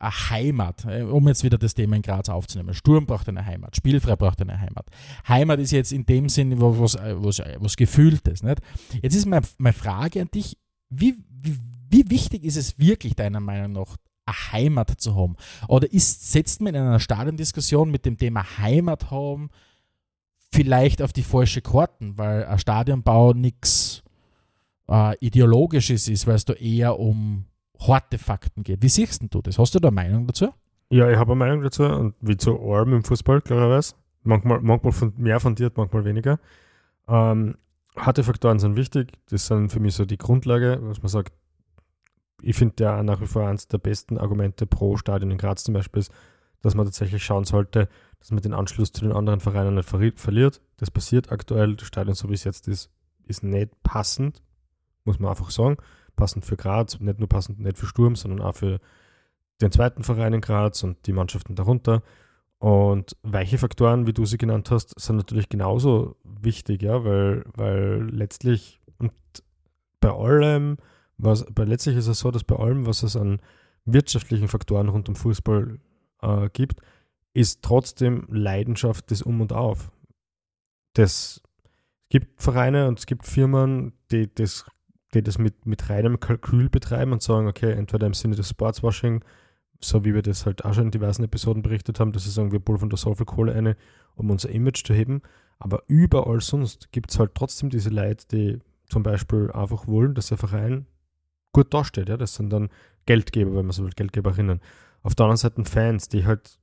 eine 0.04 0.30
Heimat, 0.30 0.86
äh, 0.86 1.04
um 1.04 1.28
jetzt 1.28 1.44
wieder 1.44 1.58
das 1.58 1.74
Thema 1.74 1.96
in 1.96 2.02
Graz 2.02 2.30
aufzunehmen. 2.30 2.74
Sturm 2.74 3.06
braucht 3.06 3.30
eine 3.30 3.46
Heimat, 3.46 3.76
Spielfrei 3.76 4.16
braucht 4.16 4.42
eine 4.42 4.60
Heimat. 4.60 4.88
Heimat 5.28 5.60
ist 5.60 5.72
jetzt 5.72 5.94
in 5.94 6.06
dem 6.06 6.30
Sinn 6.30 6.60
was, 6.60 6.98
was, 6.98 7.40
was 7.58 7.76
Gefühltes. 7.78 8.44
Nicht? 8.44 8.60
Jetzt 9.02 9.16
ist 9.16 9.26
meine, 9.26 9.46
meine 9.58 9.74
Frage 9.74 10.22
an 10.22 10.30
dich, 10.34 10.58
wie, 11.00 11.16
wie, 11.90 12.10
wichtig 12.10 12.44
ist 12.44 12.58
es 12.58 12.80
wirklich 12.80 13.16
deiner 13.16 13.40
Meinung 13.40 13.74
nach, 13.74 13.98
eine 14.26 14.52
Heimat 14.52 14.90
zu 15.02 15.16
haben? 15.16 15.36
Oder 15.68 15.92
ist, 15.92 16.32
setzt 16.32 16.62
man 16.62 16.76
in 16.76 16.82
einer 16.82 17.00
Stadiondiskussion 17.00 17.92
mit 17.92 18.06
dem 18.06 18.18
Thema 18.18 18.46
Heimat 18.58 19.12
haben 19.12 19.50
vielleicht 20.54 21.02
auf 21.02 21.14
die 21.14 21.24
falsche 21.24 21.62
Karten, 21.62 22.18
weil 22.18 22.46
ein 22.46 22.60
Stadionbau 22.60 23.34
nichts 23.34 24.04
äh, 24.88 25.18
Ideologisches 25.20 26.08
ist, 26.08 26.28
weil 26.28 26.36
es 26.36 26.46
da 26.46 26.54
eher 26.54 27.00
um 27.00 27.46
harte 27.80 28.18
Fakten 28.18 28.64
geht. 28.64 28.82
Wie 28.82 28.90
siehst 28.90 29.24
du 29.30 29.42
das? 29.42 29.58
Hast 29.58 29.76
du 29.76 29.80
da 29.80 29.90
eine 29.90 29.96
Meinung 29.96 30.28
dazu? 30.28 30.50
Ja, 30.90 31.10
ich 31.10 31.18
habe 31.18 31.32
eine 31.32 31.40
Meinung 31.40 31.64
dazu 31.64 31.84
und 31.84 32.16
wie 32.22 32.38
zu 32.38 32.60
allem 32.60 32.94
im 32.94 33.04
Fußball, 33.04 33.42
klarerweise. 33.42 33.96
Manchmal, 34.24 34.62
manchmal 34.62 35.12
mehr 35.18 35.40
fundiert, 35.40 35.76
manchmal 35.76 36.06
weniger. 36.06 36.40
Ähm, 37.08 37.56
harte 37.96 38.24
Faktoren 38.24 38.60
sind 38.60 38.76
wichtig. 38.76 39.14
Das 39.30 39.48
sind 39.48 39.70
für 39.70 39.80
mich 39.80 39.96
so 39.96 40.06
die 40.06 40.18
Grundlage, 40.18 40.80
was 40.82 41.02
man 41.02 41.10
sagt. 41.10 41.34
Ich 42.42 42.56
finde 42.56 42.84
ja 42.84 43.04
nach 43.04 43.22
wie 43.22 43.28
vor 43.28 43.48
eines 43.48 43.68
der 43.68 43.78
besten 43.78 44.18
Argumente 44.18 44.66
pro 44.66 44.98
Stadion 44.98 45.32
in 45.32 45.38
Graz 45.38 45.64
zum 45.64 45.74
Beispiel 45.74 46.02
ist, 46.02 46.12
dass 46.62 46.76
man 46.76 46.86
tatsächlich 46.86 47.24
schauen 47.24 47.46
sollte, 47.46 47.88
dass 48.20 48.32
man 48.32 48.42
den 48.42 48.54
Anschluss 48.54 48.92
zu 48.92 49.02
den 49.02 49.14
anderen 49.14 49.40
Vereinen 49.40 49.76
nicht 49.76 49.88
verri- 49.88 50.18
verliert. 50.18 50.62
Das 50.78 50.92
passiert 50.92 51.32
aktuell. 51.32 51.76
Das 51.76 51.88
Stadion, 51.88 52.16
so 52.16 52.30
wie 52.30 52.34
es 52.34 52.44
jetzt 52.44 52.68
ist, 52.68 52.90
ist 53.26 53.44
nicht 53.44 53.72
passend, 53.84 54.42
muss 55.04 55.20
man 55.20 55.30
einfach 55.30 55.52
sagen. 55.52 55.78
Passend 56.16 56.46
für 56.46 56.58
Graz, 56.58 57.00
nicht 57.00 57.20
nur 57.20 57.30
passend 57.30 57.60
nicht 57.60 57.78
für 57.78 57.86
Sturm, 57.86 58.16
sondern 58.16 58.42
auch 58.42 58.56
für 58.56 58.80
den 59.62 59.72
zweiten 59.72 60.04
Verein 60.04 60.34
in 60.34 60.42
Graz 60.42 60.84
und 60.84 61.06
die 61.06 61.14
Mannschaften 61.14 61.56
darunter. 61.56 62.04
Und 62.64 63.18
weiche 63.24 63.58
Faktoren, 63.58 64.08
wie 64.08 64.14
du 64.14 64.26
sie 64.26 64.38
genannt 64.38 64.72
hast, 64.72 64.98
sind 64.98 65.18
natürlich 65.18 65.50
genauso 65.50 66.16
wichtig, 66.24 66.82
ja, 66.82 67.04
weil, 67.04 67.44
weil 67.56 68.10
letztlich 68.10 68.80
und 69.00 69.12
bei 70.00 70.10
allem, 70.10 70.78
was, 71.18 71.46
bei 71.54 71.66
letztlich 71.66 71.98
ist 71.98 72.08
es 72.08 72.20
so, 72.20 72.32
dass 72.32 72.46
bei 72.46 72.56
allem, 72.56 72.86
was 72.86 73.04
es 73.04 73.18
an 73.18 73.42
wirtschaftlichen 73.84 74.48
Faktoren 74.48 74.88
rund 74.88 75.10
um 75.10 75.16
Fußball 75.16 75.78
äh, 76.22 76.50
gibt, 76.54 76.80
ist 77.34 77.64
trotzdem 77.64 78.28
Leidenschaft 78.30 79.12
das 79.12 79.22
Um 79.22 79.42
und 79.42 79.52
Auf. 79.52 79.92
Das, 80.94 81.42
gibt 82.14 82.44
Vereine 82.44 82.88
und 82.88 83.00
es 83.00 83.08
gibt 83.08 83.26
Firmen, 83.26 83.92
die 84.12 84.34
das, 84.34 84.66
die 85.16 85.24
das 85.24 85.40
mit, 85.40 85.66
mit 85.66 85.90
reinem 85.90 86.20
Kalkül 86.20 86.70
betreiben 86.70 87.12
und 87.12 87.24
sagen, 87.24 87.48
okay, 87.48 87.72
entweder 87.72 88.06
im 88.06 88.14
Sinne 88.14 88.36
des 88.36 88.50
Sportswashing, 88.50 89.24
so 89.84 90.06
wie 90.06 90.14
wir 90.14 90.22
das 90.22 90.46
halt 90.46 90.66
auch 90.66 90.74
schon 90.74 90.86
in 90.86 90.92
diversen 90.92 91.24
Episoden 91.24 91.62
berichtet 91.62 92.00
haben, 92.00 92.12
dass 92.12 92.24
sie 92.24 92.32
sagen, 92.32 92.52
wir 92.52 92.60
pulvern 92.60 92.90
da 92.90 92.98
so 92.98 93.14
viel 93.16 93.26
Kohle 93.26 93.54
eine, 93.54 93.76
um 94.16 94.30
unser 94.30 94.50
Image 94.50 94.86
zu 94.86 94.94
heben. 94.94 95.22
Aber 95.60 95.84
überall 95.88 96.42
sonst 96.42 96.92
gibt 96.92 97.12
es 97.12 97.20
halt 97.20 97.36
trotzdem 97.36 97.70
diese 97.70 97.90
Leute, 97.90 98.26
die 98.32 98.60
zum 98.90 99.04
Beispiel 99.04 99.52
einfach 99.52 99.88
wollen, 99.88 100.14
dass 100.14 100.28
der 100.28 100.38
Verein 100.38 100.86
gut 101.52 101.74
dasteht. 101.74 102.10
Ja? 102.10 102.18
Das 102.18 102.36
sind 102.36 102.52
dann 102.52 102.70
Geldgeber, 103.06 103.56
wenn 103.56 103.66
man 103.66 103.72
so 103.72 103.84
will, 103.84 103.92
Geldgeberinnen. 103.96 104.62
Auf 105.02 105.16
der 105.16 105.26
anderen 105.26 105.38
Seite 105.38 105.64
Fans, 105.66 106.10
die 106.10 106.26
halt 106.26 106.60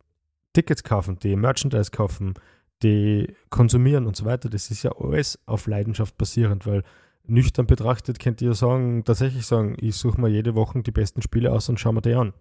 Tickets 0.53 0.83
kaufen, 0.83 1.19
die 1.19 1.37
Merchandise 1.37 1.91
kaufen, 1.91 2.35
die 2.83 3.35
konsumieren 3.51 4.07
und 4.07 4.17
so 4.17 4.25
weiter. 4.25 4.49
Das 4.49 4.71
ist 4.71 4.83
ja 4.83 4.93
alles 4.99 5.39
auf 5.47 5.67
Leidenschaft 5.67 6.17
basierend, 6.17 6.67
weil 6.67 6.83
nüchtern 7.27 7.67
betrachtet 7.67 8.19
könnt 8.19 8.43
ihr 8.43 8.55
sagen, 8.55 9.05
tatsächlich 9.05 9.47
sagen, 9.47 9.77
ich 9.79 9.97
suche 9.97 10.21
mir 10.21 10.29
jede 10.29 10.55
Woche 10.55 10.83
die 10.83 10.91
besten 10.91 11.23
Spiele 11.23 11.53
aus 11.53 11.69
und 11.69 11.79
schaue 11.79 11.95
mir 11.95 12.03
die 12.03 12.15
an. 12.15 12.33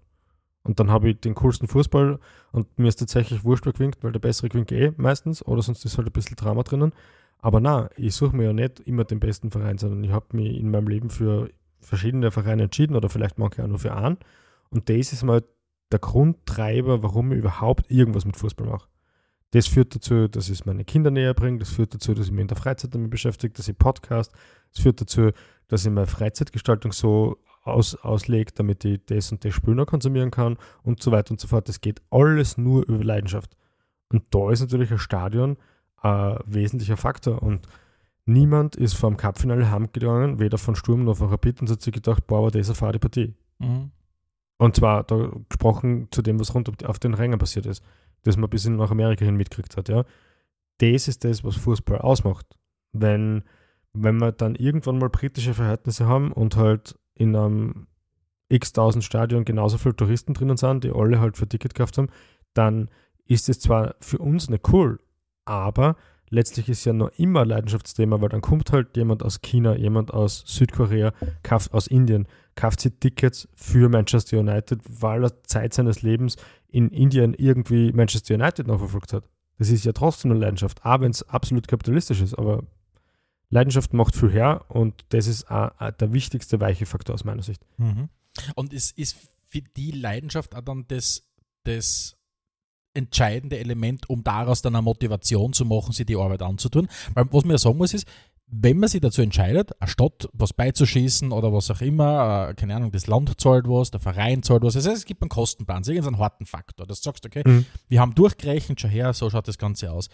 Und 0.70 0.80
dann 0.80 0.91
habe 0.91 1.09
ich 1.09 1.20
den 1.20 1.34
coolsten 1.34 1.67
Fußball 1.67 2.20
und 2.51 2.78
mir 2.78 2.89
ist 2.89 2.97
tatsächlich 2.97 3.43
wurscht, 3.43 3.65
wer 3.65 3.74
gewinnt, 3.74 3.97
weil 4.03 4.11
der 4.11 4.20
bessere 4.20 4.49
gewinnt 4.49 4.72
eh 4.72 4.91
meistens 4.97 5.43
oder 5.43 5.63
sonst 5.63 5.84
ist 5.84 5.97
halt 5.97 6.07
ein 6.07 6.13
bisschen 6.13 6.36
Drama 6.36 6.61
drinnen. 6.61 6.93
Aber 7.39 7.59
na, 7.59 7.89
ich 7.95 8.13
suche 8.13 8.36
mir 8.36 8.43
ja 8.43 8.53
nicht 8.53 8.80
immer 8.82 9.03
den 9.03 9.20
besten 9.20 9.49
Verein, 9.49 9.80
sondern 9.80 10.03
ich 10.03 10.11
habe 10.11 10.28
mich 10.38 10.55
in 10.59 10.70
meinem 10.70 10.88
Leben 10.88 11.09
für 11.09 11.49
verschiedene 11.80 12.30
Vereine 12.30 12.65
entschieden 12.65 12.95
oder 12.95 13.09
vielleicht 13.09 13.39
manche 13.39 13.63
auch 13.63 13.67
nur 13.67 13.80
für 13.80 13.95
einen. 13.95 14.20
Und 14.70 14.89
das 14.89 15.11
ist 15.11 15.24
mal 15.24 15.43
der 15.91 15.97
Grundtreiber, 15.97 17.01
warum 17.01 17.32
ich 17.32 17.39
überhaupt 17.39 17.89
irgendwas 17.89 18.26
mit 18.26 18.38
Fußball 18.38 18.67
mache. 18.67 18.88
Das 19.49 19.65
führt 19.65 19.95
dazu, 19.95 20.28
dass 20.28 20.49
ich 20.49 20.59
es 20.59 20.65
meine 20.67 20.86
Kinder 20.86 21.09
näher 21.09 21.34
bringe, 21.34 21.57
das 21.57 21.70
führt 21.70 21.95
dazu, 21.95 22.13
dass 22.13 22.28
ich 22.28 22.32
mich 22.32 22.41
in 22.41 22.47
der 22.47 22.57
Freizeit 22.57 22.93
damit 22.93 23.09
beschäftige, 23.09 23.55
dass 23.55 23.67
ich 23.67 23.76
Podcast, 23.76 24.32
das 24.72 24.84
führt 24.84 25.01
dazu, 25.01 25.32
dass 25.67 25.84
ich 25.84 25.91
meine 25.91 26.05
Freizeitgestaltung 26.05 26.91
so 26.91 27.39
aus, 27.72 27.95
auslege, 27.95 28.51
damit 28.55 28.84
ich 28.86 28.99
das 29.05 29.32
und 29.32 29.43
das 29.45 29.53
Spiel 29.53 29.76
noch 29.76 29.86
konsumieren 29.86 30.32
kann 30.32 30.57
und 30.84 31.01
so 31.01 31.11
weiter 31.11 31.32
und 31.32 31.39
so 31.39 31.47
fort. 31.47 31.67
Das 31.70 31.82
geht 31.82 32.01
alles 32.09 32.57
nur 32.57 32.88
über 32.88 33.03
Leidenschaft. 33.03 33.55
Und 34.09 34.24
da 34.32 34.51
ist 34.51 34.61
natürlich 34.61 34.91
ein 34.91 34.99
Stadion 34.99 35.57
ein 36.01 36.39
wesentlicher 36.45 36.97
Faktor. 36.97 37.41
Und 37.41 37.67
niemand 38.26 38.76
ist 38.76 38.93
vor 38.93 39.09
dem 39.09 39.17
Cup-Finale 39.17 39.70
heimgegangen, 39.70 40.39
weder 40.39 40.57
von 40.57 40.76
Sturm 40.76 41.03
noch 41.03 41.17
von 41.17 41.30
Rapid, 41.30 41.61
und 41.61 41.70
hat 41.70 41.82
sich 41.82 41.93
gedacht, 41.93 42.26
boah, 42.28 42.39
aber 42.39 42.51
das 42.51 42.61
ist 42.61 42.70
eine 42.70 42.76
fade 42.76 42.99
Partie. 42.99 43.34
Mhm. 43.59 43.91
Und 44.57 44.76
zwar 44.76 45.03
da 45.03 45.32
gesprochen 45.47 46.07
zu 46.11 46.22
dem, 46.22 46.39
was 46.39 46.53
rund 46.53 46.86
auf 46.86 46.99
den 46.99 47.13
Rängen 47.13 47.39
passiert 47.39 47.65
ist, 47.65 47.84
das 48.24 48.36
man 48.36 48.49
bis 48.49 48.65
in 48.65 48.76
nach 48.76 48.91
Amerika 48.91 49.24
hin 49.24 49.36
mitgekriegt 49.36 49.78
hat, 49.78 49.89
ja. 49.89 50.03
Das 50.80 51.07
ist 51.07 51.24
das, 51.24 51.43
was 51.43 51.55
Fußball 51.55 51.99
ausmacht. 51.99 52.45
Wenn, 52.91 53.43
wenn 53.93 54.17
wir 54.17 54.32
dann 54.32 54.55
irgendwann 54.55 54.97
mal 54.97 55.09
britische 55.09 55.53
Verhältnisse 55.53 56.07
haben 56.07 56.32
und 56.32 56.55
halt 56.55 56.97
in 57.20 57.36
einem 57.36 57.88
x-tausend 58.49 59.03
Stadion 59.03 59.45
genauso 59.45 59.78
viele 59.78 59.95
Touristen 59.95 60.34
drinnen 60.34 60.57
sind, 60.57 60.84
die 60.84 60.91
alle 60.91 61.20
halt 61.20 61.38
für 61.38 61.47
Ticket 61.47 61.76
gekauft 61.76 61.97
haben, 61.97 62.09
dann 62.53 62.89
ist 63.26 63.47
es 63.47 63.59
zwar 63.59 63.95
für 63.99 64.17
uns 64.17 64.49
nicht 64.49 64.67
cool, 64.74 64.99
aber 65.45 65.95
letztlich 66.30 66.70
ist 66.70 66.86
ja 66.86 66.93
noch 66.93 67.11
immer 67.17 67.41
ein 67.41 67.49
Leidenschaftsthema, 67.49 68.22
weil 68.22 68.30
dann 68.30 68.41
kommt 68.41 68.72
halt 68.72 68.97
jemand 68.97 69.22
aus 69.22 69.41
China, 69.41 69.76
jemand 69.76 70.13
aus 70.13 70.43
Südkorea, 70.47 71.13
kauft 71.43 71.74
aus 71.74 71.88
Indien, 71.88 72.28
kauft 72.55 72.82
sich 72.82 72.93
Tickets 72.99 73.47
für 73.53 73.89
Manchester 73.89 74.39
United, 74.39 74.82
weil 74.89 75.26
er 75.26 75.43
Zeit 75.43 75.74
seines 75.74 76.01
Lebens 76.01 76.38
in 76.67 76.89
Indien 76.89 77.34
irgendwie 77.36 77.91
Manchester 77.91 78.36
United 78.36 78.65
noch 78.65 78.80
verfolgt 78.80 79.13
hat. 79.13 79.30
Das 79.59 79.70
ist 79.70 79.86
ja 79.86 79.91
trotzdem 79.91 80.32
eine 80.32 80.39
Leidenschaft, 80.39 80.84
auch 80.86 81.01
wenn 81.01 81.11
es 81.11 81.28
absolut 81.28 81.67
kapitalistisch 81.67 82.22
ist, 82.22 82.34
aber 82.34 82.63
Leidenschaft 83.50 83.93
macht 83.93 84.16
viel 84.16 84.32
her 84.32 84.66
und 84.70 85.06
das 85.10 85.28
ist 85.28 85.50
auch, 85.50 85.72
auch 85.80 85.91
der 85.91 86.14
wichtigste 86.14 86.60
weiche 86.60 86.86
Faktor 86.86 87.16
aus 87.16 87.24
meiner 87.24 87.43
Sicht. 87.43 87.62
Mhm. 87.78 88.10
Und 88.56 88.74
es 88.74 88.91
ist 88.91 89.18
für 89.47 89.62
die 89.62 89.91
Leidenschaft 89.91 90.56
auch 90.56 90.62
dann 90.62 90.86
das, 90.88 91.28
das 91.64 92.16
entscheidende 92.93 93.58
Element, 93.60 94.10
um 94.10 94.24
daraus 94.24 94.62
dann 94.62 94.76
eine 94.76 94.84
Motivation 94.84 95.54
zu 95.54 95.66
machen, 95.66 95.93
sich 95.93 96.06
die 96.06 96.16
Arbeit 96.16 96.41
anzutun. 96.41 96.88
Weil 97.14 97.26
was 97.32 97.43
man 97.43 97.52
ja 97.52 97.58
sagen 97.58 97.78
muss, 97.78 97.93
ist, 97.93 98.08
wenn 98.52 98.80
man 98.80 98.89
sich 98.89 99.02
dazu 99.02 99.22
entscheidet, 99.22 99.80
eine 99.80 99.89
Stadt 99.89 100.28
was 100.34 100.54
beizuschießen 100.54 101.32
oder 101.32 101.54
was 101.54 101.70
auch 101.70 101.82
immer, 101.82 102.50
äh, 102.50 102.54
keine 102.56 102.76
Ahnung, 102.76 102.91
das 102.91 103.06
Land 103.06 103.39
zahlt 103.39 103.68
was, 103.68 103.91
der 103.91 104.00
Verein 104.00 104.41
zahlt 104.41 104.64
was, 104.64 104.74
das 104.74 104.88
heißt, 104.88 104.97
es 104.97 105.06
gibt 105.06 105.22
einen 105.22 105.30
Kostenplan, 105.30 105.84
irgendeinen 105.84 106.18
harten 106.18 106.47
Faktor, 106.47 106.88
dass 106.88 107.02
du 107.02 107.06
sagst, 107.06 107.26
okay, 107.28 107.43
Mhm. 107.45 107.66
wir 107.88 108.00
haben 108.02 108.16
durchgerechnet, 108.16 108.82
schon 108.82 108.89
her, 108.89 109.14
so 109.14 109.30
schaut 109.30 109.47
das 109.47 109.60
Ganze 109.60 109.91
aus. 109.91 110.10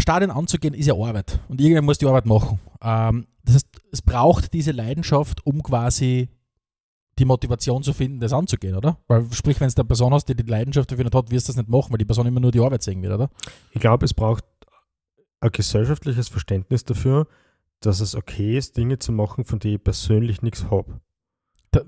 Ein 0.00 0.02
Stadion 0.02 0.30
anzugehen 0.30 0.72
ist 0.72 0.86
ja 0.86 0.94
Arbeit 0.94 1.40
und 1.48 1.60
irgendwer 1.60 1.82
muss 1.82 1.98
die 1.98 2.06
Arbeit 2.06 2.24
machen. 2.24 2.58
Ähm, 2.80 3.26
das 3.44 3.56
heißt, 3.56 3.66
es 3.92 4.00
braucht 4.00 4.50
diese 4.54 4.72
Leidenschaft, 4.72 5.44
um 5.44 5.62
quasi 5.62 6.30
die 7.18 7.26
Motivation 7.26 7.82
zu 7.82 7.92
finden, 7.92 8.18
das 8.18 8.32
anzugehen, 8.32 8.74
oder? 8.76 8.96
Weil, 9.08 9.30
sprich, 9.30 9.60
wenn 9.60 9.66
es 9.68 9.76
eine 9.76 9.84
Person 9.84 10.14
hast, 10.14 10.24
die 10.24 10.34
die 10.34 10.42
Leidenschaft 10.44 10.90
dafür 10.90 11.04
nicht 11.04 11.14
hat, 11.14 11.30
wirst 11.30 11.48
du 11.48 11.52
das 11.52 11.58
nicht 11.58 11.68
machen, 11.68 11.90
weil 11.90 11.98
die 11.98 12.06
Person 12.06 12.24
immer 12.26 12.40
nur 12.40 12.50
die 12.50 12.60
Arbeit 12.60 12.82
sehen 12.82 13.02
wird, 13.02 13.12
oder? 13.12 13.28
Ich 13.72 13.80
glaube, 13.82 14.06
es 14.06 14.14
braucht 14.14 14.42
ein 15.40 15.50
gesellschaftliches 15.52 16.30
Verständnis 16.30 16.82
dafür, 16.84 17.26
dass 17.80 18.00
es 18.00 18.14
okay 18.14 18.56
ist, 18.56 18.78
Dinge 18.78 18.98
zu 18.98 19.12
machen, 19.12 19.44
von 19.44 19.58
denen 19.58 19.74
ich 19.74 19.84
persönlich 19.84 20.40
nichts 20.40 20.64
habe. 20.70 20.98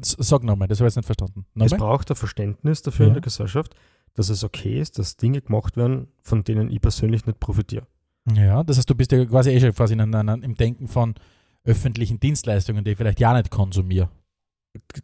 Sag 0.03 0.43
nochmal, 0.45 0.69
das 0.69 0.81
habe 0.81 0.89
ich 0.89 0.91
jetzt 0.95 0.97
nicht 0.97 1.07
verstanden. 1.07 1.47
Es 1.55 1.73
Nochmal? 1.73 1.79
braucht 1.79 2.11
ein 2.11 2.17
Verständnis 2.17 2.83
dafür 2.83 3.07
in 3.07 3.11
Ja. 3.13 3.15
der 3.15 3.23
Gesellschaft, 3.23 3.75
dass 4.13 4.29
es 4.29 4.45
okay 4.45 4.79
ist, 4.79 4.99
dass 4.99 5.17
Dinge 5.17 5.41
gemacht 5.41 5.79
werden, 5.79 6.09
von 6.21 6.45
denen 6.45 6.71
ich 6.71 6.83
persönlich 6.83 7.25
nicht 7.25 7.41
profitiere. 7.41 7.87
Ja, 8.31 8.63
das 8.63 8.79
heißt, 8.79 8.89
du 8.89 8.95
bist 8.95 9.13
ja 9.13 9.25
quasi 9.25 9.51
eh 9.51 9.61
schon 9.61 9.73
quasi 9.75 9.95
in 9.95 10.01
einem, 10.15 10.43
im 10.43 10.55
Denken 10.55 10.87
von 10.89 11.15
öffentlichen 11.65 12.21
Dienstleistungen, 12.21 12.85
die 12.85 12.93
ich 12.93 12.97
vielleicht 12.97 13.21
ja 13.21 13.33
nicht 13.35 13.51
konsumiere. 13.51 14.09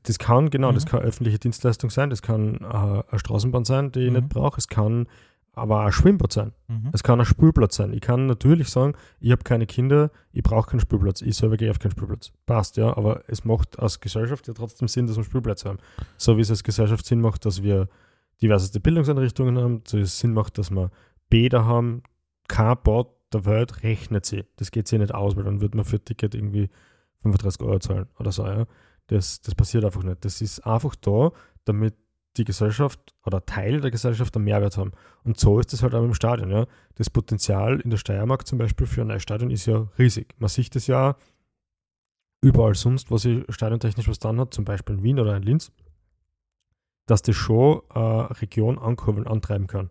Das 0.04 0.18
kann, 0.18 0.50
genau, 0.50 0.72
das 0.72 0.84
Mhm. 0.84 0.88
kann 0.88 1.00
öffentliche 1.02 1.38
Dienstleistung 1.38 1.90
sein, 1.90 2.10
das 2.10 2.22
kann 2.22 2.56
äh, 2.62 2.64
eine 2.66 3.18
Straßenbahn 3.18 3.64
sein, 3.64 3.92
die 3.92 4.00
ich 4.00 4.10
Mhm. 4.10 4.16
nicht 4.16 4.28
brauche, 4.30 4.58
es 4.58 4.68
kann 4.68 5.06
aber 5.52 5.80
auch 5.80 5.86
ein 5.86 5.92
Schwimmbad 5.92 6.32
sein. 6.32 6.52
Mhm. 6.68 6.90
Es 6.92 7.02
kann 7.02 7.18
ein 7.20 7.26
Spielplatz 7.26 7.74
sein. 7.76 7.92
Ich 7.92 8.00
kann 8.00 8.26
natürlich 8.26 8.68
sagen, 8.68 8.94
ich 9.18 9.32
habe 9.32 9.42
keine 9.42 9.66
Kinder, 9.66 10.12
ich 10.32 10.44
brauche 10.44 10.70
keinen 10.70 10.78
Spielplatz. 10.80 11.20
Ich 11.20 11.36
selber 11.36 11.56
gehe 11.56 11.68
auf 11.72 11.80
keinen 11.80 11.90
Spielplatz. 11.90 12.30
Passt, 12.46 12.76
ja. 12.76 12.96
Aber 12.96 13.24
es 13.26 13.44
macht 13.44 13.76
als 13.78 13.98
Gesellschaft 13.98 14.46
ja 14.46 14.54
trotzdem 14.54 14.86
Sinn, 14.86 15.08
dass 15.08 15.16
wir 15.16 15.24
Spielplätze 15.24 15.68
haben. 15.68 15.78
So 16.16 16.36
wie 16.36 16.42
es 16.42 16.50
als 16.50 16.62
Gesellschaft 16.62 17.04
Sinn 17.04 17.20
macht, 17.20 17.44
dass 17.44 17.64
wir 17.64 17.88
diverseste 18.40 18.78
Bildungseinrichtungen 18.78 19.58
haben, 19.58 19.82
so 19.84 19.98
wie 19.98 20.02
es 20.02 20.20
Sinn 20.20 20.32
macht, 20.32 20.58
dass 20.58 20.70
wir 20.70 20.92
Bäder 21.28 21.64
haben. 21.66 22.04
Kein 22.48 22.76
Bad 22.82 23.08
der 23.32 23.44
Welt 23.44 23.82
rechnet 23.82 24.26
sie. 24.26 24.44
Das 24.56 24.70
geht 24.70 24.88
sich 24.88 24.98
nicht 24.98 25.14
aus, 25.14 25.36
weil 25.36 25.44
dann 25.44 25.60
wird 25.60 25.74
man 25.74 25.84
für 25.84 25.96
ein 25.96 26.04
Ticket 26.04 26.34
irgendwie 26.34 26.70
35 27.22 27.62
Euro 27.62 27.78
zahlen 27.78 28.06
oder 28.18 28.32
so. 28.32 28.46
Ja. 28.46 28.66
Das, 29.08 29.40
das 29.40 29.54
passiert 29.54 29.84
einfach 29.84 30.02
nicht. 30.02 30.24
Das 30.24 30.40
ist 30.40 30.66
einfach 30.66 30.94
da, 30.96 31.32
damit 31.64 31.94
die 32.36 32.44
Gesellschaft 32.44 33.14
oder 33.24 33.44
Teil 33.44 33.80
der 33.80 33.90
Gesellschaft 33.90 34.34
einen 34.36 34.44
Mehrwert 34.44 34.76
haben. 34.76 34.92
Und 35.24 35.38
so 35.38 35.58
ist 35.58 35.72
es 35.72 35.82
halt 35.82 35.94
auch 35.94 36.04
im 36.04 36.14
Stadion. 36.14 36.50
Ja. 36.50 36.66
Das 36.94 37.10
Potenzial 37.10 37.80
in 37.80 37.90
der 37.90 37.96
Steiermark 37.96 38.46
zum 38.46 38.58
Beispiel 38.58 38.86
für 38.86 39.02
ein 39.02 39.08
neues 39.08 39.22
Stadion 39.22 39.50
ist 39.50 39.66
ja 39.66 39.88
riesig. 39.98 40.34
Man 40.38 40.48
sieht 40.48 40.74
es 40.76 40.86
ja 40.86 41.16
überall 42.40 42.74
sonst, 42.74 43.10
wo 43.10 43.18
sie 43.18 43.44
stadiontechnisch 43.48 44.08
was 44.08 44.18
dann 44.18 44.40
hat, 44.40 44.54
zum 44.54 44.64
Beispiel 44.64 44.96
in 44.96 45.02
Wien 45.02 45.20
oder 45.20 45.36
in 45.36 45.42
Linz, 45.42 45.72
dass 47.06 47.22
das 47.22 47.34
schon 47.34 47.82
eine 47.90 48.40
Region 48.40 48.78
ankurbeln, 48.78 49.26
antreiben 49.26 49.66
kann. 49.66 49.90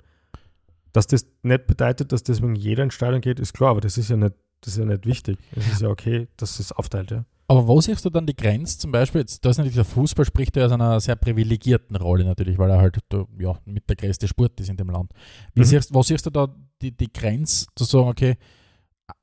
Dass 0.93 1.07
das 1.07 1.25
nicht 1.43 1.67
bedeutet, 1.67 2.11
dass 2.11 2.23
deswegen 2.23 2.55
jeder 2.55 2.83
ins 2.83 2.93
Stadion 2.93 3.21
geht, 3.21 3.39
ist 3.39 3.53
klar, 3.53 3.71
aber 3.71 3.81
das 3.81 3.97
ist 3.97 4.09
ja 4.09 4.17
nicht, 4.17 4.35
das 4.61 4.73
ist 4.73 4.79
ja 4.79 4.85
nicht 4.85 5.05
wichtig. 5.05 5.37
Es 5.55 5.67
ist 5.67 5.81
ja 5.81 5.89
okay, 5.89 6.27
dass 6.37 6.59
es 6.59 6.71
aufteilt, 6.71 7.11
ja. 7.11 7.25
Aber 7.49 7.65
wo 7.65 7.79
siehst 7.79 8.03
du 8.03 8.09
dann 8.09 8.25
die 8.25 8.35
Grenze 8.35 8.77
zum 8.77 8.91
Beispiel? 8.91 9.21
Jetzt, 9.21 9.45
da 9.45 9.49
ist 9.49 9.57
natürlich 9.57 9.75
der 9.75 9.85
Fußball 9.85 10.25
spricht 10.25 10.57
ja 10.57 10.65
aus 10.65 10.71
einer 10.73 10.99
sehr 10.99 11.15
privilegierten 11.15 11.95
Rolle 11.95 12.25
natürlich, 12.25 12.57
weil 12.57 12.69
er 12.69 12.79
halt 12.79 12.97
ja, 13.39 13.57
mit 13.63 13.89
der 13.89 13.95
größte 13.95 14.27
Sport 14.27 14.59
ist 14.59 14.69
in 14.69 14.75
dem 14.75 14.89
Land. 14.89 15.11
Wie 15.53 15.61
Mhm. 15.61 15.65
siehst, 15.65 15.93
wo 15.93 16.03
siehst 16.03 16.25
du 16.25 16.29
da 16.29 16.49
die, 16.81 16.91
die 16.91 17.11
Grenze 17.11 17.67
zu 17.73 17.85
sagen, 17.85 18.09
okay, 18.09 18.35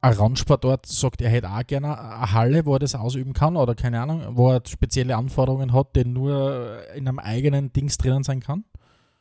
ein 0.00 0.14
Randsportort 0.14 0.86
sagt, 0.86 1.20
er 1.20 1.28
hätte 1.28 1.50
auch 1.50 1.66
gerne 1.66 1.98
eine 1.98 2.32
Halle, 2.32 2.64
wo 2.64 2.72
er 2.74 2.78
das 2.78 2.94
ausüben 2.94 3.34
kann 3.34 3.56
oder 3.56 3.74
keine 3.74 4.00
Ahnung, 4.00 4.22
wo 4.30 4.52
er 4.52 4.62
spezielle 4.66 5.14
Anforderungen 5.14 5.74
hat, 5.74 5.94
die 5.94 6.06
nur 6.06 6.78
in 6.94 7.06
einem 7.06 7.18
eigenen 7.18 7.74
Dings 7.74 7.98
drinnen 7.98 8.22
sein 8.22 8.40
kann? 8.40 8.64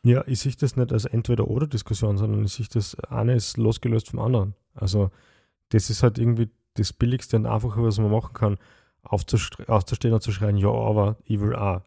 Ja, 0.05 0.23
ich 0.27 0.39
sehe 0.39 0.51
das 0.59 0.75
nicht 0.75 0.91
als 0.91 1.05
Entweder-Oder-Diskussion, 1.05 2.17
sondern 2.17 2.43
ich 2.43 2.53
sehe 2.53 2.67
das, 2.73 2.95
eine 3.05 3.35
ist 3.35 3.57
losgelöst 3.57 4.09
vom 4.09 4.19
anderen. 4.19 4.53
Also, 4.73 5.11
das 5.69 5.89
ist 5.89 6.03
halt 6.03 6.17
irgendwie 6.17 6.49
das 6.73 6.91
Billigste 6.91 7.37
und 7.37 7.45
Einfache, 7.45 7.81
was 7.81 7.99
man 7.99 8.11
machen 8.11 8.33
kann, 8.33 8.57
aufzustehen 9.03 10.13
und 10.13 10.23
zu 10.23 10.31
schreien, 10.31 10.57
ja, 10.57 10.69
aber 10.69 11.17
ich 11.23 11.39
will 11.39 11.55
auch. 11.55 11.81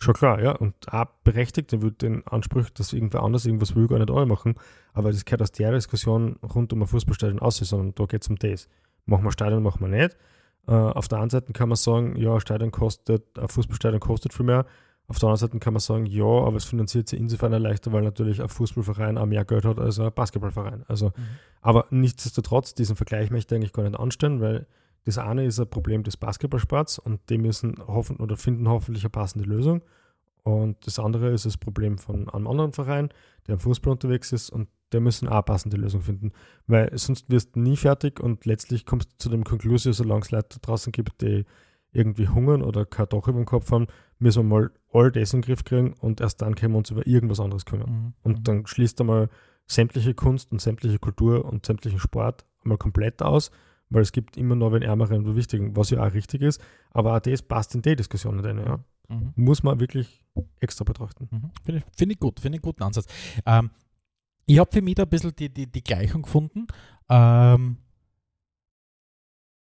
Schon 0.00 0.14
klar, 0.14 0.40
ja. 0.40 0.52
Und 0.52 0.74
auch 0.92 1.06
berechtigt, 1.24 1.72
der 1.72 1.82
wird 1.82 2.02
den 2.02 2.24
Anspruch, 2.28 2.70
dass 2.70 2.92
irgendwer 2.92 3.24
anders 3.24 3.44
irgendwas 3.46 3.74
will, 3.74 3.88
gar 3.88 3.98
nicht 3.98 4.12
auch 4.12 4.24
machen. 4.26 4.54
Aber 4.92 5.10
das 5.10 5.24
gehört 5.24 5.42
aus 5.42 5.50
der 5.50 5.72
Diskussion 5.72 6.36
rund 6.36 6.72
um 6.72 6.82
ein 6.82 6.86
Fußballstadion 6.86 7.40
aus, 7.40 7.56
sondern 7.56 7.96
da 7.96 8.04
geht 8.04 8.22
es 8.22 8.28
um 8.28 8.36
das. 8.36 8.68
Machen 9.06 9.24
wir 9.24 9.32
Stadion, 9.32 9.62
machen 9.62 9.80
wir 9.80 9.88
nicht. 9.88 10.16
Äh, 10.68 10.72
auf 10.72 11.08
der 11.08 11.18
einen 11.18 11.30
Seite 11.30 11.52
kann 11.52 11.68
man 11.68 11.76
sagen, 11.76 12.14
ja, 12.14 12.38
Stadion 12.38 12.70
kostet, 12.70 13.36
ein 13.36 13.48
Fußballstadion 13.48 13.98
kostet 13.98 14.32
viel 14.32 14.46
mehr. 14.46 14.66
Auf 15.08 15.18
der 15.18 15.28
anderen 15.28 15.48
Seite 15.48 15.58
kann 15.58 15.72
man 15.72 15.80
sagen, 15.80 16.04
ja, 16.04 16.24
aber 16.24 16.56
es 16.56 16.64
finanziert 16.64 17.08
sich 17.08 17.18
insofern 17.18 17.52
leichter, 17.52 17.92
weil 17.92 18.02
natürlich 18.02 18.42
ein 18.42 18.48
Fußballverein 18.50 19.16
auch 19.16 19.24
mehr 19.24 19.44
Geld 19.46 19.64
hat 19.64 19.78
als 19.78 19.98
ein 19.98 20.12
Basketballverein. 20.12 20.84
Also, 20.86 21.12
aber 21.62 21.86
nichtsdestotrotz, 21.90 22.74
diesen 22.74 22.94
Vergleich 22.94 23.30
möchte 23.30 23.54
ich 23.54 23.58
eigentlich 23.58 23.72
gar 23.72 23.84
nicht 23.84 23.98
anstellen, 23.98 24.40
weil 24.42 24.66
das 25.04 25.16
eine 25.16 25.46
ist 25.46 25.58
ein 25.58 25.70
Problem 25.70 26.02
des 26.02 26.18
Basketballsports 26.18 26.98
und 26.98 27.20
die 27.30 27.38
müssen 27.38 27.76
hoffen 27.86 28.18
oder 28.18 28.36
finden 28.36 28.68
hoffentlich 28.68 29.04
eine 29.04 29.10
passende 29.10 29.48
Lösung. 29.48 29.80
Und 30.42 30.86
das 30.86 30.98
andere 30.98 31.30
ist 31.30 31.46
das 31.46 31.56
Problem 31.56 31.96
von 31.96 32.28
einem 32.28 32.46
anderen 32.46 32.74
Verein, 32.74 33.08
der 33.46 33.54
im 33.54 33.60
Fußball 33.60 33.92
unterwegs 33.92 34.32
ist 34.32 34.50
und 34.50 34.68
der 34.92 35.00
müssen 35.00 35.26
auch 35.28 35.32
eine 35.32 35.42
passende 35.42 35.78
Lösung 35.78 36.02
finden. 36.02 36.32
Weil 36.66 36.90
sonst 36.98 37.30
wirst 37.30 37.56
du 37.56 37.60
nie 37.60 37.76
fertig 37.76 38.20
und 38.20 38.44
letztlich 38.44 38.84
kommst 38.84 39.12
du 39.12 39.16
zu 39.16 39.28
dem 39.30 39.44
Konklusion, 39.44 39.94
solange 39.94 40.20
es 40.20 40.30
Leute 40.30 40.58
draußen 40.60 40.92
gibt, 40.92 41.22
die 41.22 41.46
irgendwie 41.92 42.28
hungern 42.28 42.62
oder 42.62 42.84
kein 42.84 43.08
Dach 43.08 43.28
über 43.28 43.38
dem 43.38 43.46
Kopf 43.46 43.70
haben, 43.70 43.86
müssen 44.18 44.48
wir 44.48 44.56
mal 44.56 44.70
all 44.92 45.10
das 45.10 45.32
in 45.32 45.40
den 45.40 45.46
Griff 45.46 45.64
kriegen 45.64 45.94
und 45.94 46.20
erst 46.20 46.42
dann 46.42 46.54
können 46.54 46.74
wir 46.74 46.78
uns 46.78 46.90
über 46.90 47.06
irgendwas 47.06 47.40
anderes 47.40 47.64
kümmern. 47.64 47.90
Mhm. 47.90 48.14
Und 48.22 48.48
dann 48.48 48.66
schließt 48.66 49.00
einmal 49.00 49.28
sämtliche 49.66 50.14
Kunst 50.14 50.52
und 50.52 50.60
sämtliche 50.60 50.98
Kultur 50.98 51.44
und 51.44 51.64
sämtlichen 51.64 51.98
Sport 51.98 52.46
einmal 52.62 52.78
komplett 52.78 53.22
aus, 53.22 53.50
weil 53.90 54.02
es 54.02 54.12
gibt 54.12 54.36
immer 54.36 54.54
noch 54.54 54.72
wen 54.72 54.82
Ärmeren 54.82 55.26
und 55.26 55.36
Wichtigen, 55.36 55.76
was 55.76 55.90
ja 55.90 56.06
auch 56.06 56.12
richtig 56.12 56.42
ist, 56.42 56.60
aber 56.90 57.16
auch 57.16 57.20
das 57.20 57.42
passt 57.42 57.74
in 57.74 57.82
die 57.82 57.96
Diskussion 57.96 58.36
nicht 58.36 58.46
rein. 58.46 58.58
Ja. 58.58 58.80
Mhm. 59.08 59.32
Muss 59.36 59.62
man 59.62 59.80
wirklich 59.80 60.24
extra 60.60 60.84
betrachten. 60.84 61.28
Mhm. 61.30 61.50
Finde 61.64 61.78
ich, 61.80 61.96
find 61.96 62.12
ich 62.12 62.20
gut, 62.20 62.40
finde 62.40 62.56
ich 62.56 62.62
einen 62.62 62.70
guten 62.70 62.82
Ansatz. 62.82 63.06
Ähm, 63.46 63.70
ich 64.46 64.58
habe 64.58 64.70
für 64.72 64.82
mich 64.82 64.94
da 64.94 65.02
ein 65.02 65.08
bisschen 65.08 65.34
die, 65.36 65.52
die, 65.52 65.66
die 65.70 65.84
Gleichung 65.84 66.22
gefunden. 66.22 66.66
Ähm, 67.08 67.78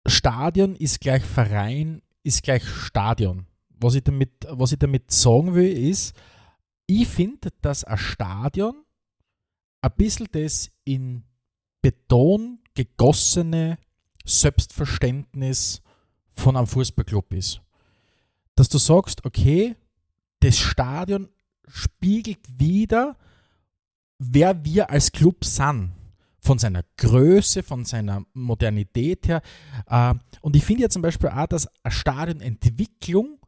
Stadion 0.07 0.75
ist 0.75 0.99
gleich 1.01 1.23
Verein, 1.23 2.01
ist 2.23 2.43
gleich 2.43 2.63
Stadion. 2.63 3.47
Was 3.69 3.95
ich 3.95 4.03
damit, 4.03 4.31
was 4.47 4.71
ich 4.71 4.79
damit 4.79 5.11
sagen 5.11 5.55
will, 5.55 5.71
ist, 5.71 6.15
ich 6.85 7.07
finde, 7.07 7.49
dass 7.61 7.83
ein 7.83 7.97
Stadion 7.97 8.83
ein 9.81 9.91
bisschen 9.97 10.27
das 10.31 10.69
in 10.83 11.23
Beton 11.81 12.59
gegossene 12.75 13.77
Selbstverständnis 14.23 15.81
von 16.31 16.55
einem 16.55 16.67
Fußballclub 16.67 17.33
ist. 17.33 17.61
Dass 18.55 18.69
du 18.69 18.77
sagst, 18.77 19.25
okay, 19.25 19.75
das 20.41 20.57
Stadion 20.57 21.29
spiegelt 21.67 22.39
wieder, 22.59 23.17
wer 24.19 24.63
wir 24.63 24.89
als 24.89 25.11
Club 25.11 25.43
sind. 25.43 25.91
Von 26.43 26.57
seiner 26.57 26.83
Größe, 26.97 27.61
von 27.63 27.85
seiner 27.85 28.25
Modernität 28.33 29.27
her. 29.27 29.41
Äh, 29.87 30.15
Und 30.41 30.55
ich 30.55 30.65
finde 30.65 30.83
ja 30.83 30.89
zum 30.89 31.01
Beispiel 31.03 31.29
auch, 31.29 31.47
dass 31.47 31.67
eine 31.83 31.91
Stadionentwicklung 31.91 33.39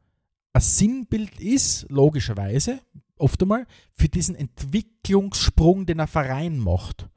ein 0.53 0.61
Sinnbild 0.61 1.39
ist, 1.39 1.87
logischerweise, 1.89 2.79
oft 3.17 3.41
einmal, 3.41 3.65
für 3.95 4.07
diesen 4.09 4.35
Entwicklungssprung, 4.35 5.85
den 5.87 5.99
ein 5.99 6.07
Verein 6.07 6.59
macht. 6.59 7.07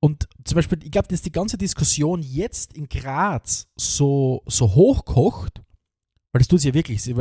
Und 0.00 0.26
zum 0.44 0.56
Beispiel, 0.56 0.78
ich 0.82 0.90
glaube, 0.90 1.08
dass 1.08 1.22
die 1.22 1.30
ganze 1.30 1.58
Diskussion 1.58 2.22
jetzt 2.22 2.72
in 2.72 2.88
Graz 2.88 3.68
so, 3.76 4.42
so 4.46 4.74
hochkocht, 4.74 5.60
weil 6.32 6.38
das 6.40 6.48
tut 6.48 6.60
sie 6.60 6.68
ja 6.68 6.74
wirklich, 6.74 7.02
sie- 7.02 7.14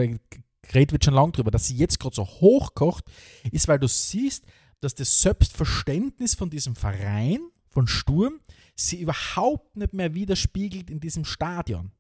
geredet 0.62 0.94
wird 0.94 1.04
schon 1.04 1.14
lange 1.14 1.34
drüber, 1.34 1.52
dass 1.52 1.68
sie 1.68 1.76
jetzt 1.76 2.00
gerade 2.00 2.16
so 2.16 2.26
hochkocht, 2.26 3.04
ist, 3.52 3.68
weil 3.68 3.80
du 3.80 3.88
siehst, 3.88 4.46
dass 4.80 4.96
das 4.96 5.22
Selbstverständnis 5.22 6.34
von 6.34 6.50
diesem 6.50 6.76
Verein, 6.76 7.42
von 7.72 7.88
Sturm, 7.88 8.40
sie 8.76 9.02
überhaupt 9.02 9.76
nicht 9.76 9.94
mehr 9.94 10.14
widerspiegelt 10.14 10.90
in 10.90 11.00
diesem 11.00 11.26
Stadion. 11.26 11.92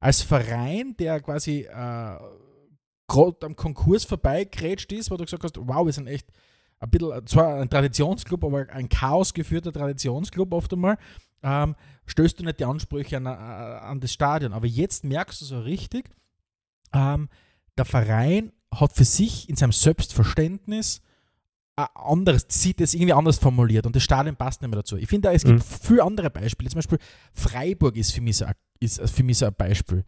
Als 0.00 0.22
Verein, 0.22 0.96
der 0.98 1.20
quasi 1.20 1.60
äh, 1.60 2.18
gerade 3.08 3.46
am 3.46 3.56
Konkurs 3.56 4.04
vorbeigrätscht 4.04 4.92
ist, 4.92 5.10
wo 5.10 5.16
du 5.16 5.24
gesagt 5.24 5.44
hast, 5.44 5.56
wow, 5.58 5.86
wir 5.86 5.92
sind 5.92 6.06
echt 6.06 6.28
ein 6.78 6.90
bisschen, 6.90 7.26
zwar 7.26 7.60
ein 7.60 7.70
Traditionsclub, 7.70 8.44
aber 8.44 8.68
ein 8.70 8.88
chaosgeführter 8.88 9.72
Traditionsclub 9.72 10.52
oft 10.52 10.72
einmal, 10.72 10.98
ähm, 11.42 11.76
stößt 12.06 12.40
du 12.40 12.44
nicht 12.44 12.60
die 12.60 12.64
Ansprüche 12.64 13.16
an, 13.16 13.26
äh, 13.26 13.28
an 13.28 14.00
das 14.00 14.12
Stadion. 14.12 14.52
Aber 14.52 14.66
jetzt 14.66 15.04
merkst 15.04 15.40
du 15.40 15.44
so 15.44 15.60
richtig, 15.60 16.10
ähm, 16.92 17.28
der 17.78 17.84
Verein 17.84 18.52
hat 18.74 18.92
für 18.92 19.04
sich 19.04 19.48
in 19.48 19.56
seinem 19.56 19.72
Selbstverständnis 19.72 21.00
ein 21.76 21.86
anderes, 21.94 22.46
sieht 22.48 22.80
es 22.80 22.94
irgendwie 22.94 23.12
anders 23.12 23.38
formuliert 23.38 23.84
und 23.86 23.94
das 23.94 24.02
Stadion 24.02 24.34
passt 24.34 24.62
nicht 24.62 24.70
mehr 24.70 24.78
dazu. 24.80 24.96
Ich 24.96 25.08
finde, 25.08 25.30
es 25.32 25.44
gibt 25.44 25.58
Mhm. 25.58 25.62
viele 25.82 26.02
andere 26.02 26.30
Beispiele. 26.30 26.70
Zum 26.70 26.78
Beispiel 26.78 26.98
Freiburg 27.32 27.96
ist 27.96 28.12
für 28.12 28.22
mich 28.22 28.38
so 28.38 28.46
ein, 28.46 28.54
ist 28.80 29.00
für 29.10 29.22
mich 29.22 29.38
so 29.38 29.46
ein 29.46 29.54
Beispiel. 29.54 30.04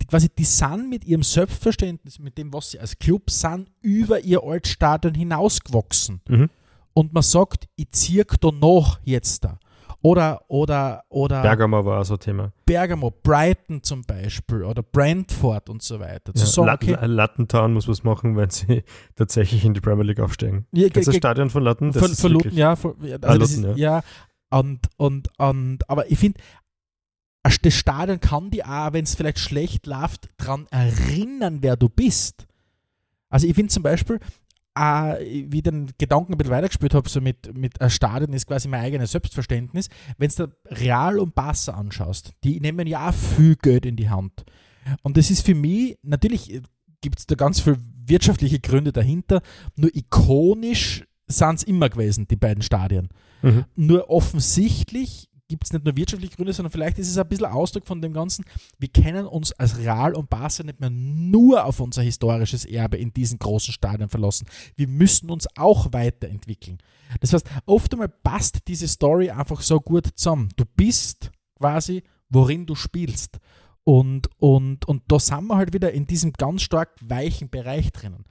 Die, 0.00 0.06
quasi, 0.06 0.28
die 0.28 0.44
sind 0.44 0.90
mit 0.90 1.04
ihrem 1.04 1.22
Selbstverständnis, 1.22 2.18
mit 2.18 2.36
dem, 2.38 2.52
was 2.52 2.70
sie 2.70 2.78
als 2.78 2.98
Club 2.98 3.30
sind, 3.30 3.70
über 3.80 4.20
ihr 4.20 4.42
Altstadion 4.44 5.14
hinausgewachsen. 5.14 6.20
Mhm. 6.28 6.50
Und 6.92 7.12
man 7.12 7.22
sagt, 7.22 7.68
ich 7.76 7.90
ziehe 7.92 8.24
da 8.24 8.50
noch 8.52 9.00
jetzt 9.04 9.44
da. 9.44 9.58
Oder, 10.00 10.42
oder, 10.46 11.02
oder 11.08 11.42
Bergamo 11.42 11.84
war 11.84 12.00
auch 12.00 12.04
so 12.04 12.14
ein 12.14 12.20
Thema. 12.20 12.52
Bergamo, 12.64 13.10
Brighton 13.10 13.82
zum 13.82 14.02
Beispiel 14.02 14.62
oder 14.62 14.82
Brentford 14.82 15.68
und 15.68 15.82
so 15.82 15.98
weiter. 15.98 16.32
Zu 16.34 16.40
Ja, 16.44 16.46
sagen, 16.46 16.66
Lat- 16.68 16.82
okay, 16.98 17.06
Lattentown 17.06 17.72
muss 17.72 17.88
was 17.88 18.04
machen, 18.04 18.36
wenn 18.36 18.48
sie 18.50 18.84
tatsächlich 19.16 19.64
in 19.64 19.74
die 19.74 19.80
Premier 19.80 20.04
League 20.04 20.20
aufsteigen. 20.20 20.66
Ja, 20.72 20.88
das 20.88 21.14
Stadion 21.14 21.50
von 21.50 21.64
Latten? 21.64 21.90
Das 21.92 21.98
Ver, 22.02 22.12
ist 22.12 22.20
verluten, 22.20 22.44
wirklich- 22.56 22.58
ja. 22.58 22.74
Ja, 23.02 23.16
also 23.22 23.26
Ah, 23.26 23.34
Luton, 23.34 23.64
ist, 23.72 23.78
ja. 23.78 24.02
Und, 24.50 24.80
und, 24.96 25.28
und, 25.38 25.90
aber 25.90 26.10
ich 26.10 26.18
finde, 26.18 26.40
das 27.62 27.74
Stadion 27.74 28.20
kann 28.20 28.50
die 28.50 28.64
auch, 28.64 28.92
wenn 28.92 29.04
es 29.04 29.14
vielleicht 29.14 29.38
schlecht 29.40 29.86
läuft, 29.86 30.28
daran 30.36 30.66
erinnern, 30.70 31.58
wer 31.60 31.76
du 31.76 31.88
bist. 31.88 32.46
Also 33.30 33.46
ich 33.46 33.54
finde 33.54 33.72
zum 33.72 33.82
Beispiel, 33.82 34.20
äh, 34.78 35.44
wie 35.50 35.58
ich 35.58 35.62
den 35.62 35.90
Gedanken 35.98 36.32
ein 36.32 36.38
bisschen 36.38 36.52
weitergespielt 36.52 36.94
habe, 36.94 37.08
so 37.08 37.20
mit, 37.20 37.56
mit 37.56 37.74
Stadion 37.88 38.32
ist 38.32 38.46
quasi 38.46 38.68
mein 38.68 38.82
eigenes 38.82 39.12
Selbstverständnis. 39.12 39.88
Wenn 40.16 40.30
du 40.30 40.48
Real 40.66 41.18
und 41.18 41.34
Barca 41.34 41.72
anschaust, 41.72 42.32
die 42.44 42.60
nehmen 42.60 42.86
ja 42.86 43.08
auch 43.08 43.14
viel 43.14 43.56
Geld 43.56 43.86
in 43.86 43.96
die 43.96 44.08
Hand. 44.08 44.44
Und 45.02 45.16
das 45.16 45.30
ist 45.30 45.44
für 45.44 45.54
mich, 45.54 45.98
natürlich 46.02 46.62
gibt 47.00 47.18
es 47.18 47.26
da 47.26 47.34
ganz 47.34 47.60
viele 47.60 47.78
wirtschaftliche 48.06 48.60
Gründe 48.60 48.92
dahinter, 48.92 49.42
nur 49.76 49.94
ikonisch 49.94 51.04
sind 51.26 51.56
es 51.56 51.62
immer 51.62 51.90
gewesen, 51.90 52.26
die 52.26 52.36
beiden 52.36 52.62
Stadien. 52.62 53.08
Mhm. 53.42 53.64
Nur 53.76 54.10
offensichtlich 54.10 55.27
gibt 55.48 55.64
es 55.64 55.72
nicht 55.72 55.84
nur 55.84 55.96
wirtschaftliche 55.96 56.36
Gründe, 56.36 56.52
sondern 56.52 56.70
vielleicht 56.70 56.98
ist 56.98 57.08
es 57.08 57.18
ein 57.18 57.28
bisschen 57.28 57.46
Ausdruck 57.46 57.86
von 57.86 58.00
dem 58.00 58.12
Ganzen, 58.12 58.44
wir 58.78 58.88
können 58.88 59.26
uns 59.26 59.52
als 59.52 59.78
Real 59.78 60.14
und 60.14 60.30
Barca 60.30 60.62
nicht 60.62 60.80
mehr 60.80 60.90
nur 60.90 61.64
auf 61.64 61.80
unser 61.80 62.02
historisches 62.02 62.64
Erbe 62.64 62.98
in 62.98 63.12
diesen 63.12 63.38
großen 63.38 63.72
Stadien 63.72 64.08
verlassen. 64.08 64.46
Wir 64.76 64.88
müssen 64.88 65.30
uns 65.30 65.48
auch 65.56 65.92
weiterentwickeln. 65.92 66.78
Das 67.20 67.32
heißt, 67.32 67.48
oft 67.66 67.92
einmal 67.92 68.08
passt 68.08 68.68
diese 68.68 68.86
Story 68.86 69.30
einfach 69.30 69.62
so 69.62 69.80
gut 69.80 70.06
zusammen. 70.14 70.50
Du 70.56 70.64
bist 70.64 71.30
quasi, 71.58 72.02
worin 72.28 72.66
du 72.66 72.74
spielst. 72.74 73.38
Und, 73.84 74.28
und, 74.38 74.86
und 74.86 75.02
da 75.08 75.18
sind 75.18 75.46
wir 75.46 75.56
halt 75.56 75.72
wieder 75.72 75.92
in 75.92 76.06
diesem 76.06 76.34
ganz 76.34 76.60
stark 76.60 76.90
weichen 77.00 77.48
Bereich 77.48 77.90
drinnen. 77.90 78.26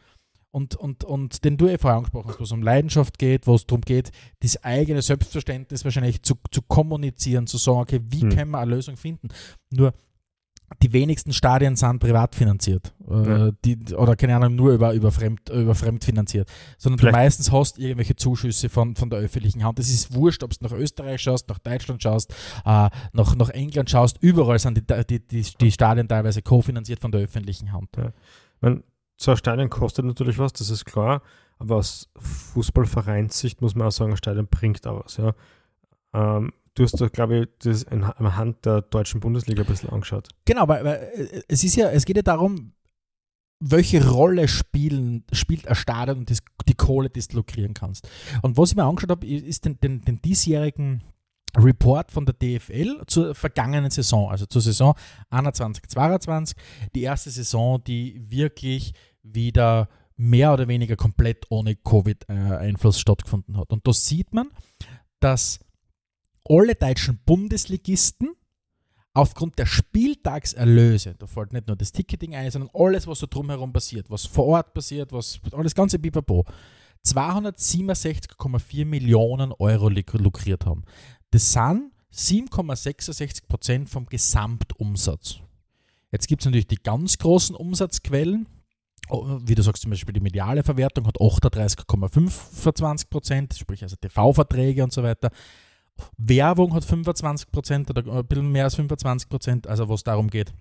Und, 0.58 0.76
und, 0.76 1.04
und 1.04 1.44
den 1.46 1.56
du 1.58 1.68
eh 1.68 1.78
vorher 1.78 1.98
angesprochen 1.98 2.30
hast, 2.30 2.40
wo 2.40 2.44
es 2.44 2.52
um 2.52 2.64
Leidenschaft 2.64 3.20
geht, 3.20 3.46
wo 3.46 3.54
es 3.54 3.68
darum 3.68 3.82
geht, 3.82 4.10
das 4.40 4.64
eigene 4.64 5.04
Selbstverständnis 5.04 5.84
wahrscheinlich 5.86 6.24
zu, 6.24 6.34
zu 6.52 6.64
kommunizieren, 6.64 7.46
zu 7.46 7.58
sagen, 7.58 7.80
okay, 7.82 8.00
wie 8.10 8.22
Hm. 8.22 8.30
können 8.30 8.52
wir 8.52 8.58
eine 8.60 8.72
Lösung 8.72 8.98
finden? 8.98 9.28
Nur 9.70 9.94
die 10.84 10.92
wenigsten 10.94 11.32
Stadien 11.32 11.76
sind 11.76 12.00
privat 12.00 12.34
finanziert. 12.36 12.92
Äh, 13.10 13.14
Ja. 13.30 13.52
die, 13.64 13.78
oder 13.96 14.16
keine 14.16 14.36
Ahnung, 14.36 14.56
nur 14.56 14.72
über, 14.74 14.94
über, 14.94 15.12
Fremd, 15.12 15.48
über 15.50 15.76
Fremd 15.76 16.04
finanziert. 16.04 16.50
Sondern 16.80 16.98
du 16.98 17.02
Vielleicht- 17.04 17.16
meistens 17.16 17.52
hast 17.52 17.78
irgendwelche 17.80 18.16
Zuschüsse 18.16 18.68
von, 18.68 18.96
von 18.96 19.10
der 19.12 19.20
öffentlichen 19.20 19.64
Hand. 19.64 19.78
Es 19.80 19.90
ist 19.90 20.14
wurscht, 20.14 20.42
ob 20.44 20.52
du 20.58 20.66
nach 20.66 20.74
Österreich 20.74 21.22
schaust, 21.22 21.48
nach 21.50 21.60
Deutschland 21.60 22.02
schaust, 22.04 22.32
äh, 22.66 22.90
nach, 23.14 23.36
nach 23.36 23.50
England 23.52 23.90
schaust. 23.92 24.18
Überall 24.22 24.60
sind 24.60 24.76
die, 24.78 25.04
die, 25.06 25.20
die, 25.26 25.46
die 25.62 25.72
Stadien 25.72 26.08
teilweise 26.08 26.42
kofinanziert 26.42 27.00
von 27.00 27.12
der 27.12 27.22
öffentlichen 27.22 27.72
Hand. 27.72 27.90
Ich 27.96 28.62
mein, 28.62 28.84
so 29.18 29.32
ein 29.32 29.38
Stadion 29.38 29.70
kostet 29.70 30.06
natürlich 30.06 30.38
was, 30.38 30.54
das 30.54 30.70
ist 30.70 30.86
klar, 30.86 31.22
aber 31.58 31.78
aus 31.78 32.08
Fußballvereinssicht 32.18 33.62
muss 33.62 33.76
man 33.76 33.88
auch 33.88 33.92
sagen, 33.92 34.12
ein 34.12 34.18
Stadion 34.18 34.48
bringt 34.48 34.86
auch 34.86 35.04
was. 35.04 35.18
Ja. 35.18 35.34
Ähm, 36.14 36.54
du 36.76 36.84
hast 36.84 37.02
da, 37.02 37.08
glaube 37.08 37.40
ich, 37.40 37.48
das 37.60 37.88
anhand 37.88 38.66
der 38.66 38.82
deutschen 38.82 39.20
Bundesliga 39.20 39.64
ein 39.64 39.68
bisschen 39.68 39.90
angeschaut. 39.90 40.30
Genau, 40.46 40.68
weil, 40.68 40.86
weil 40.86 41.12
äh, 41.16 41.42
es 41.48 41.64
ist 41.64 41.76
ja, 41.76 41.90
es 41.90 42.06
geht 42.06 42.18
ja 42.18 42.22
darum, 42.22 42.74
welche 43.60 44.08
Rolle 44.08 44.48
spielen, 44.48 45.24
spielt 45.32 45.68
ein 45.68 45.76
Stadion 45.76 46.20
und 46.20 46.32
die 46.68 46.76
Kohle, 46.76 47.10
die 47.10 47.22
du 47.22 47.38
lukrieren 47.38 47.74
kannst. 47.74 48.08
Und 48.44 48.56
was 48.56 48.70
ich 48.70 48.76
mir 48.76 48.84
angeschaut 48.84 49.10
habe, 49.10 49.26
ist 49.26 49.66
den, 49.66 49.80
den, 49.80 50.02
den 50.02 50.22
diesjährigen 50.22 51.04
Report 51.56 52.12
von 52.12 52.26
der 52.26 52.36
DFL 52.36 53.04
zur 53.08 53.34
vergangenen 53.36 53.90
Saison, 53.92 54.30
also 54.30 54.46
zur 54.46 54.62
Saison 54.62 54.96
21-22, 55.32 56.56
die 56.94 57.04
erste 57.04 57.30
Saison, 57.30 57.84
die 57.84 58.22
wirklich 58.30 58.94
wieder 59.24 59.90
mehr 60.16 60.54
oder 60.54 60.68
weniger 60.68 60.96
komplett 60.96 61.46
ohne 61.50 61.76
Covid-Einfluss 61.76 63.00
stattgefunden 63.00 63.58
hat. 63.58 63.72
Und 63.72 63.86
da 63.88 63.94
sieht 63.94 64.34
man, 64.34 64.50
dass 65.20 65.60
alle 66.48 66.76
deutschen 66.76 67.20
Bundesligisten 67.26 68.34
aufgrund 69.14 69.58
der 69.58 69.66
Spieltagserlöse, 69.66 71.16
da 71.18 71.26
fällt 71.28 71.54
nicht 71.54 71.68
nur 71.68 71.76
das 71.76 71.92
Ticketing 71.92 72.36
ein, 72.36 72.52
sondern 72.52 72.70
alles, 72.74 73.08
was 73.08 73.20
so 73.20 73.28
drumherum 73.28 73.74
passiert, 73.74 74.10
was 74.10 74.26
vor 74.26 74.46
Ort 74.46 74.74
passiert, 74.74 75.12
was 75.12 75.40
alles 75.54 75.74
ganze 75.74 75.98
Bipapo, 75.98 76.46
267,4 77.06 78.86
Millionen 78.86 79.52
Euro 79.54 79.90
luk- 79.90 80.14
lukriert 80.14 80.66
haben. 80.66 80.84
Das 81.32 81.52
sind 81.52 81.92
7,66 82.14 83.48
Prozent 83.48 83.90
vom 83.90 84.06
Gesamtumsatz. 84.06 85.40
Jetzt 86.12 86.28
gibt 86.28 86.42
es 86.42 86.46
natürlich 86.46 86.68
die 86.68 86.82
ganz 86.82 87.18
großen 87.18 87.56
Umsatzquellen. 87.56 88.48
Oh, 89.10 89.40
Wie 89.44 89.56
du 89.56 89.62
sagst, 89.62 89.84
zum 89.84 89.92
Beispiel 89.92 90.14
die 90.14 90.20
mediale 90.20 90.64
Verwertung 90.64 91.06
hat 91.08 91.18
38,5 91.18 92.30
für 92.30 92.74
20 92.74 93.10
Prozent, 93.10 93.54
sprich 93.54 93.84
also 93.84 93.96
TV-Verträge 93.96 94.84
und 94.84 94.92
so 94.92 95.04
weiter. 95.04 95.32
Werbung 96.18 96.74
hat 96.74 96.86
25 96.86 97.52
Prozent 97.52 97.90
oder 97.90 98.06
ein 98.06 98.26
bisschen 98.26 98.52
mehr 98.52 98.66
als 98.66 98.76
25 98.76 99.30
Prozent, 99.30 99.68
also 99.68 99.88
wo 99.88 99.94
es 99.94 100.04
darum 100.04 100.30
geht, 100.30 100.54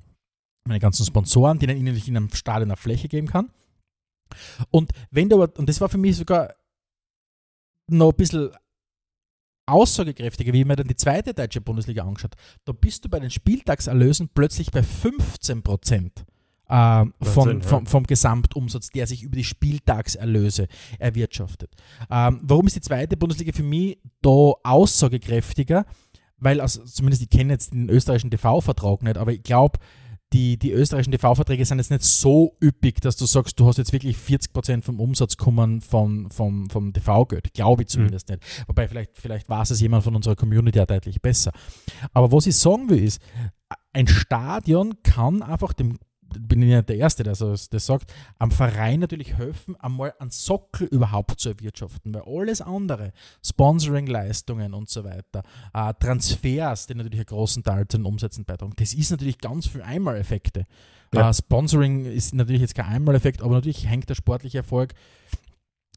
meine 0.65 0.81
ganzen 0.81 1.05
Sponsoren, 1.05 1.59
denen 1.59 1.77
ihnen 1.77 1.97
in 1.97 2.17
einem 2.17 2.31
Stadion 2.31 2.71
eine 2.71 2.77
Fläche 2.77 3.09
geben 3.09 3.29
kann. 3.29 3.51
Und 4.71 4.91
wenn 5.11 5.29
du 5.29 5.43
aber, 5.43 5.59
und 5.59 5.69
das 5.69 5.81
war 5.81 5.89
für 5.89 5.99
mich 5.99 6.17
sogar 6.17 6.55
noch 7.89 8.11
ein 8.11 8.17
bisschen 8.17 8.51
aussagekräftiger, 9.67 10.53
wie 10.53 10.65
mir 10.65 10.77
dann 10.77 10.89
die 10.89 10.97
zweite 10.97 11.35
deutsche 11.35 11.61
Bundesliga 11.61 12.05
angeschaut 12.05 12.37
da 12.65 12.73
bist 12.73 13.05
du 13.05 13.09
bei 13.09 13.21
den 13.21 13.31
Spieltagserlösen 13.31 14.31
plötzlich 14.33 14.71
bei 14.71 14.83
15 14.83 15.63
Prozent 15.63 16.25
ähm, 16.69 17.15
von, 17.23 17.63
vom, 17.63 17.87
vom 17.87 18.05
Gesamtumsatz, 18.05 18.89
der 18.91 19.07
sich 19.07 19.23
über 19.23 19.37
die 19.37 19.45
Spieltagserlöse 19.45 20.69
erwirtschaftet. 20.99 21.71
Ähm, 22.11 22.41
warum 22.43 22.67
ist 22.67 22.77
die 22.77 22.81
zweite 22.81 23.17
Bundesliga 23.17 23.53
für 23.53 23.63
mich 23.63 23.99
da 24.23 24.53
aussagekräftiger? 24.63 25.87
Weil, 26.39 26.61
also, 26.61 26.85
zumindest 26.85 27.23
ich 27.23 27.31
kenne 27.31 27.55
jetzt 27.55 27.73
den 27.73 27.89
österreichischen 27.89 28.31
TV-Vertrag 28.31 29.03
nicht, 29.03 29.17
aber 29.17 29.33
ich 29.33 29.43
glaube, 29.43 29.79
die, 30.33 30.59
die 30.59 30.73
österreichischen 30.73 31.13
TV-Verträge 31.13 31.65
sind 31.65 31.79
jetzt 31.79 31.91
nicht 31.91 32.03
so 32.03 32.57
üppig, 32.63 33.01
dass 33.01 33.17
du 33.17 33.27
sagst, 33.27 33.59
du 33.61 33.67
hast 33.67 33.79
jetzt 33.79 33.93
wirklich 33.93 34.17
40% 34.17 34.83
vom 34.83 35.01
Umsatz 35.01 35.37
kommen 35.37 35.81
vom, 35.81 36.31
vom, 36.31 36.69
vom 36.69 36.93
TV-Geld. 36.93 37.55
Glaube 37.55 37.83
ich 37.83 37.89
zumindest 37.89 38.29
nicht. 38.29 38.43
Wobei 38.67 38.89
vielleicht, 38.89 39.17
vielleicht 39.17 39.49
weiß 39.49 39.71
es 39.71 39.81
jemand 39.81 40.05
von 40.05 40.17
unserer 40.17 40.35
Community 40.35 40.81
auch 40.81 40.87
deutlich 40.87 41.23
besser. 41.23 41.53
Aber 42.13 42.33
was 42.33 42.47
ich 42.47 42.57
sagen 42.57 42.89
will, 42.91 43.03
ist, 43.03 43.21
ein 43.93 44.09
Stadion 44.09 45.03
kann 45.03 45.43
einfach 45.43 45.73
dem 45.73 45.99
bin 46.39 46.63
ich 46.63 46.69
nicht 46.69 46.89
der 46.89 46.97
Erste, 46.97 47.23
der 47.23 47.35
so- 47.35 47.55
das 47.55 47.87
sagt, 47.87 48.13
am 48.39 48.51
Verein 48.51 49.01
natürlich 49.01 49.37
helfen, 49.37 49.77
einmal 49.77 50.15
einen 50.19 50.31
Sockel 50.31 50.87
überhaupt 50.89 51.41
zu 51.41 51.51
erwirtschaften, 51.51 52.15
weil 52.15 52.23
alles 52.27 52.61
andere, 52.61 53.13
Sponsoring-Leistungen 53.45 54.75
und 54.75 54.89
so 54.89 55.05
weiter, 55.05 55.43
äh, 55.75 55.93
Transfers, 56.01 56.87
die 56.87 56.95
natürlich 56.95 57.19
einen 57.19 57.27
großen 57.27 57.63
Teil 57.63 57.87
zu 57.89 57.99
den 57.99 58.07
Umsätzen 58.07 58.45
beitragen, 58.45 58.73
das 58.77 58.95
ist 58.95 59.11
natürlich 59.11 59.39
ganz 59.39 59.67
viel 59.67 59.83
Einmaleffekte. 59.83 60.67
Ja. 61.13 61.31
Äh, 61.31 61.35
Sponsoring 61.35 62.05
ist 62.07 62.35
natürlich 62.35 62.63
jetzt 62.63 62.75
kein 62.75 62.87
Einmaleffekt, 62.87 63.43
aber 63.43 63.55
natürlich 63.55 63.87
hängt 63.89 64.09
der 64.09 64.15
sportliche 64.15 64.59
Erfolg 64.59 64.95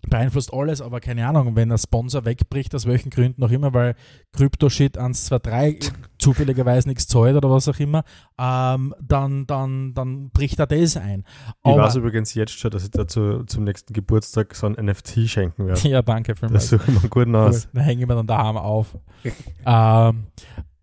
beeinflusst 0.07 0.53
alles, 0.53 0.81
aber 0.81 0.99
keine 0.99 1.27
Ahnung, 1.27 1.55
wenn 1.55 1.71
ein 1.71 1.77
Sponsor 1.77 2.25
wegbricht, 2.25 2.73
aus 2.75 2.85
welchen 2.85 3.09
Gründen 3.09 3.43
auch 3.43 3.51
immer, 3.51 3.73
weil 3.73 3.95
Crypto-Shit 4.33 4.97
1, 4.97 5.25
2, 5.25 5.39
3 5.39 5.79
zufälligerweise 6.17 6.87
nichts 6.87 7.07
zahlt 7.07 7.35
oder 7.35 7.49
was 7.49 7.67
auch 7.67 7.79
immer, 7.79 8.03
ähm, 8.37 8.95
dann, 9.01 9.45
dann, 9.47 9.93
dann 9.93 10.29
bricht 10.29 10.61
auch 10.61 10.67
das 10.67 10.97
ein. 10.97 11.23
Ich 11.47 11.55
Aber, 11.63 11.83
weiß 11.83 11.95
übrigens 11.95 12.33
jetzt 12.33 12.57
schon, 12.57 12.71
dass 12.71 12.83
ich 12.83 12.91
dazu 12.91 13.43
zum 13.43 13.63
nächsten 13.63 13.93
Geburtstag 13.93 14.55
so 14.55 14.67
ein 14.67 14.73
NFT 14.73 15.29
schenken 15.29 15.67
werde. 15.67 15.87
ja, 15.87 16.01
danke 16.01 16.35
für 16.35 16.47
Das 16.47 16.69
suche 16.69 16.91
ich 16.91 17.01
mir 17.01 17.09
gut 17.09 17.33
aus. 17.35 17.65
Cool. 17.65 17.71
Da 17.73 17.81
hängen 17.81 18.07
wir 18.07 18.15
dann 18.15 18.27
daheim 18.27 18.57
auf. 18.57 18.97
ähm, 19.65 20.27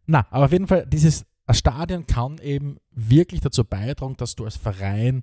na, 0.07 0.27
aber 0.31 0.45
auf 0.45 0.53
jeden 0.53 0.67
Fall, 0.67 0.87
dieses 0.87 1.25
Stadion 1.51 2.07
kann 2.07 2.39
eben 2.39 2.79
wirklich 2.91 3.41
dazu 3.41 3.65
beitragen, 3.65 4.17
dass 4.17 4.35
du 4.35 4.45
als 4.45 4.57
Verein 4.57 5.23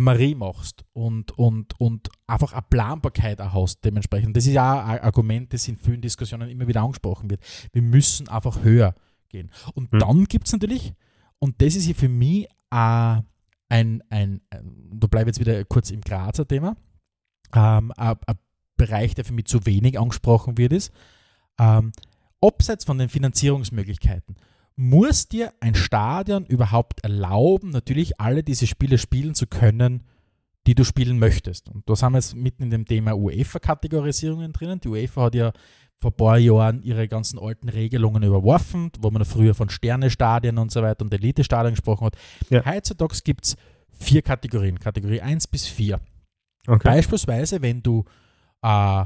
Marie 0.00 0.34
machst 0.34 0.84
und, 0.92 1.36
und, 1.38 1.78
und 1.80 2.08
einfach 2.26 2.52
eine 2.52 2.62
Planbarkeit 2.62 3.40
auch 3.40 3.54
hast 3.54 3.84
dementsprechend. 3.84 4.36
Das 4.36 4.46
ist 4.46 4.52
ja 4.52 4.84
ein 4.84 5.00
Argument, 5.00 5.52
das 5.52 5.68
in 5.68 5.76
vielen 5.76 6.00
Diskussionen 6.00 6.48
immer 6.50 6.66
wieder 6.66 6.82
angesprochen 6.82 7.30
wird. 7.30 7.42
Wir 7.72 7.82
müssen 7.82 8.28
einfach 8.28 8.62
höher 8.62 8.94
gehen. 9.28 9.50
Und 9.74 9.92
Hm. 9.92 9.98
dann 9.98 10.24
gibt 10.24 10.46
es 10.46 10.52
natürlich, 10.52 10.92
und 11.38 11.60
das 11.62 11.74
ist 11.76 11.86
ja 11.86 11.94
für 11.94 12.08
mich 12.08 12.48
ein, 12.70 13.24
ein, 13.68 14.02
ein, 14.10 14.40
da 14.92 15.06
bleibe 15.06 15.30
ich 15.30 15.36
jetzt 15.36 15.46
wieder 15.46 15.64
kurz 15.64 15.90
im 15.90 16.00
Grazer 16.00 16.46
Thema, 16.46 16.76
ähm, 17.54 17.92
ein, 17.96 18.16
ein 18.26 18.38
Bereich, 18.76 19.14
der 19.14 19.24
für 19.24 19.32
mich 19.32 19.46
zu 19.46 19.64
wenig 19.66 19.98
angesprochen 19.98 20.58
wird, 20.58 20.72
ist, 20.72 20.92
ähm, 21.58 21.92
abseits 22.40 22.84
von 22.84 22.98
den 22.98 23.08
Finanzierungsmöglichkeiten, 23.08 24.36
muss 24.76 25.28
dir 25.28 25.52
ein 25.60 25.74
Stadion 25.74 26.44
überhaupt 26.44 27.02
erlauben, 27.02 27.70
natürlich 27.70 28.20
alle 28.20 28.42
diese 28.42 28.66
Spiele 28.66 28.98
spielen 28.98 29.34
zu 29.34 29.46
können, 29.46 30.04
die 30.66 30.74
du 30.74 30.84
spielen 30.84 31.18
möchtest. 31.18 31.68
Und 31.68 31.88
da 31.88 31.96
sind 31.96 32.12
wir 32.12 32.18
jetzt 32.18 32.34
mitten 32.34 32.64
in 32.64 32.70
dem 32.70 32.84
Thema 32.84 33.16
UEFA-Kategorisierungen 33.16 34.52
drinnen. 34.52 34.80
Die 34.80 34.88
UEFA 34.88 35.22
hat 35.22 35.34
ja 35.34 35.52
vor 36.00 36.10
ein 36.10 36.16
paar 36.16 36.38
Jahren 36.38 36.82
ihre 36.82 37.08
ganzen 37.08 37.38
alten 37.38 37.68
Regelungen 37.68 38.22
überworfen, 38.22 38.90
wo 39.00 39.10
man 39.10 39.24
früher 39.24 39.54
von 39.54 39.70
Sternestadien 39.70 40.58
und 40.58 40.70
so 40.70 40.82
weiter 40.82 41.04
und 41.04 41.14
Elite-Stadien 41.14 41.74
gesprochen 41.74 42.06
hat. 42.06 42.16
Ja. 42.50 42.64
Heutzutage 42.66 43.16
gibt 43.24 43.46
es 43.46 43.56
vier 43.92 44.20
Kategorien, 44.20 44.78
Kategorie 44.78 45.22
1 45.22 45.46
bis 45.46 45.66
4. 45.66 46.00
Okay. 46.66 46.80
Beispielsweise, 46.82 47.62
wenn 47.62 47.82
du 47.82 48.04
äh, 48.62 49.04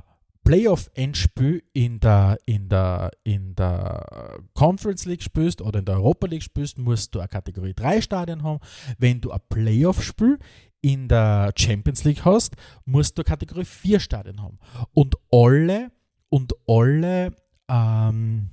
Playoff-Endspiel 0.50 1.62
in 1.74 2.00
der, 2.00 2.36
in, 2.44 2.68
der, 2.68 3.12
in 3.22 3.54
der 3.54 4.40
Conference 4.52 5.04
League 5.04 5.22
spielst 5.22 5.62
oder 5.62 5.78
in 5.78 5.84
der 5.84 5.94
Europa 5.94 6.26
League 6.26 6.42
spielst, 6.42 6.76
musst 6.76 7.14
du 7.14 7.20
eine 7.20 7.28
Kategorie 7.28 7.72
3 7.72 8.00
Stadion 8.00 8.42
haben. 8.42 8.58
Wenn 8.98 9.20
du 9.20 9.30
ein 9.30 9.38
Playoff-Spiel 9.48 10.40
in 10.80 11.06
der 11.06 11.52
Champions 11.56 12.02
League 12.02 12.24
hast, 12.24 12.56
musst 12.84 13.16
du 13.16 13.22
Kategorie 13.22 13.64
4 13.64 14.00
Stadion 14.00 14.42
haben. 14.42 14.58
Und 14.92 15.14
alle, 15.30 15.92
und 16.30 16.52
alle, 16.66 17.30
ähm, 17.68 18.50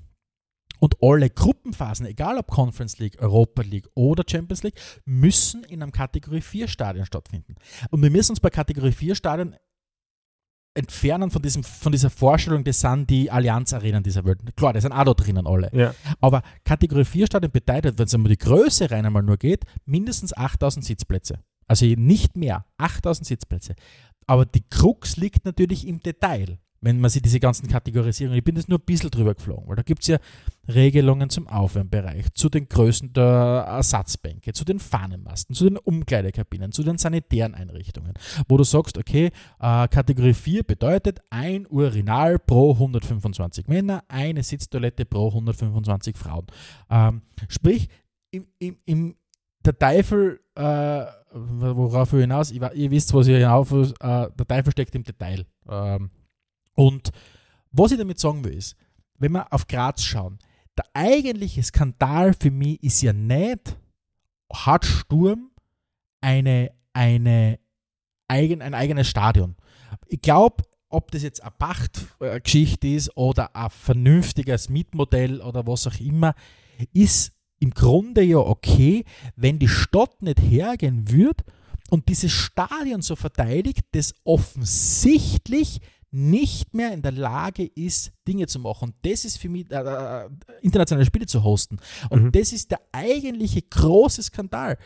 und 0.80 0.98
alle 1.02 1.32
Gruppenphasen, 1.32 2.06
egal 2.06 2.38
ob 2.38 2.45
Conference 2.45 3.00
League, 3.00 3.20
Europa 3.20 3.64
League 3.64 3.88
oder 3.95 4.24
Champions 4.30 4.62
League, 4.62 4.80
müssen 5.06 5.64
in 5.64 5.82
einem 5.82 5.91
Kategorie 5.91 6.41
4 6.41 6.68
Stadion 6.68 7.08
stattfinden. 7.08 7.56
Und 7.89 8.04
wir 8.04 8.12
müssen 8.12 8.34
uns 8.34 8.39
bei 8.39 8.52
Kategorie 8.52 8.91
4 8.91 9.16
Stadion 9.16 9.56
entfernen 10.78 11.32
von, 11.32 11.41
diesem, 11.41 11.63
von 11.63 11.91
dieser 11.91 12.09
Vorstellung, 12.09 12.63
das 12.63 12.80
sind 12.80 13.09
die 13.09 13.30
Allianz-Arenen 13.32 14.03
dieser 14.03 14.23
Welt. 14.25 14.39
Klar, 14.55 14.73
die 14.73 14.82
sind 14.82 14.91
auch 14.91 15.03
da 15.03 15.13
drinnen 15.13 15.47
alle. 15.47 15.69
Ja. 15.73 15.93
Aber 16.21 16.43
Kategorie 16.63 17.05
4 17.05 17.25
Stadion 17.25 17.51
bedeutet, 17.51 17.97
wenn 17.97 18.05
es 18.05 18.13
um 18.13 18.23
die 18.25 18.38
Größe 18.38 18.89
rein 18.91 19.05
einmal 19.05 19.23
nur 19.23 19.38
geht, 19.38 19.65
mindestens 19.86 20.36
8000 20.36 20.86
Sitzplätze. 20.86 21.39
Also 21.67 21.86
nicht 21.86 22.38
mehr, 22.38 22.65
8000 22.78 23.28
Sitzplätze. 23.28 23.75
Aber 24.25 24.45
die 24.45 24.63
Krux 24.69 25.17
liegt 25.17 25.45
natürlich 25.45 25.88
im 25.88 25.99
Detail, 25.99 26.59
wenn 26.82 26.99
man 26.99 27.09
sich 27.09 27.21
diese 27.21 27.39
ganzen 27.39 27.67
Kategorisierungen, 27.67 28.38
ich 28.38 28.43
bin 28.43 28.55
jetzt 28.55 28.69
nur 28.69 28.80
ein 28.80 28.86
bisschen 28.86 29.09
drüber 29.09 29.34
geflogen, 29.36 29.67
weil 29.67 29.75
da 29.75 29.82
gibt 29.82 30.01
es 30.01 30.07
ja 30.07 30.17
Regelungen 30.67 31.30
zum 31.30 31.47
Aufwärmbereich, 31.47 32.34
zu 32.34 32.49
den 32.49 32.67
Größen 32.67 33.13
der 33.13 33.65
Ersatzbänke, 33.67 34.53
zu 34.53 34.65
den 34.65 34.80
Fahnenmasten, 34.80 35.55
zu 35.55 35.65
den 35.65 35.78
Umkleidekabinen, 35.78 36.71
zu 36.71 36.84
den 36.84 36.97
sanitären 36.97 37.55
Einrichtungen, 37.55 38.13
wo 38.47 38.57
du 38.57 38.63
sagst, 38.63 38.97
okay, 38.97 39.32
äh, 39.59 39.88
Kategorie 39.88 40.34
4 40.34 40.63
bedeutet 40.63 41.19
ein 41.30 41.65
Urinal 41.67 42.38
pro 42.39 42.73
125 42.73 43.67
Männer, 43.67 44.03
eine 44.07 44.43
Sitztoilette 44.43 45.05
pro 45.05 45.28
125 45.30 46.15
Frauen. 46.15 46.47
Ähm, 46.89 47.21
sprich, 47.47 47.88
im, 48.32 48.47
im, 48.59 48.78
im, 48.86 49.15
der 49.65 49.78
Teufel, 49.78 50.39
äh, 50.55 51.05
worauf 51.32 52.13
ich 52.13 52.21
hinaus, 52.21 52.51
ihr 52.51 52.91
wisst, 52.91 53.13
was 53.13 53.28
ich 53.28 53.36
hinauf, 53.36 53.71
äh, 53.71 53.93
der 53.99 54.47
Teufel 54.47 54.71
steckt 54.71 54.95
im 54.95 55.03
Detail. 55.03 55.45
Ähm, 55.69 56.09
und 56.78 57.09
was 57.71 57.91
ich 57.91 57.97
damit 57.97 58.19
sagen 58.19 58.45
will, 58.45 58.53
ist, 58.53 58.75
wenn 59.17 59.32
wir 59.32 59.51
auf 59.51 59.67
Graz 59.67 60.03
schauen, 60.03 60.38
der 60.78 60.86
eigentliche 60.93 61.63
Skandal 61.63 62.34
für 62.39 62.51
mich 62.51 62.82
ist 62.84 63.01
ja 63.01 63.13
nicht, 63.13 63.75
hat 64.53 64.86
Sturm 64.86 65.49
eine, 66.21 66.71
eine 66.93 67.59
eigen, 68.28 68.61
ein 68.61 68.75
eigenes 68.75 69.07
Stadion. 69.07 69.55
Ich 70.05 70.21
glaube, 70.21 70.63
ob 70.89 71.09
das 71.11 71.23
jetzt 71.23 71.41
eine 71.41 71.51
Pachtgeschichte 71.57 72.88
ist 72.88 73.17
oder 73.17 73.55
ein 73.55 73.71
vernünftiges 73.71 74.69
Mietmodell 74.69 75.41
oder 75.41 75.65
was 75.65 75.88
auch 75.88 75.99
immer, 75.99 76.36
ist 76.93 77.34
im 77.59 77.71
Grunde 77.71 78.21
ja 78.21 78.38
okay, 78.38 79.03
wenn 79.36 79.57
die 79.57 79.67
Stadt 79.67 80.21
nicht 80.21 80.39
hergehen 80.39 81.09
würde 81.09 81.43
und 81.89 82.07
dieses 82.07 82.32
Stadion 82.32 83.01
so 83.01 83.15
verteidigt, 83.15 83.84
das 83.93 84.13
offensichtlich 84.23 85.82
nicht 86.12 86.74
mehr 86.74 86.93
in 86.93 87.01
der 87.01 87.12
Lage 87.12 87.66
ist, 87.66 88.12
Dinge 88.28 88.47
zu 88.47 88.60
machen. 88.60 88.89
Und 88.89 88.95
das 89.03 89.26
ist 89.26 89.38
für 89.38 89.49
mich, 89.49 89.70
äh, 89.72 89.76
äh, 89.76 90.30
internationale 90.62 91.05
Spiele 91.05 91.26
zu 91.26 91.43
hosten. 91.43 91.80
Und 92.10 92.24
Mhm. 92.24 92.32
das 92.32 92.53
ist 92.53 92.72
der 92.72 92.82
eigentliche 92.91 93.62
große 93.62 94.24
Skandal. 94.24 94.78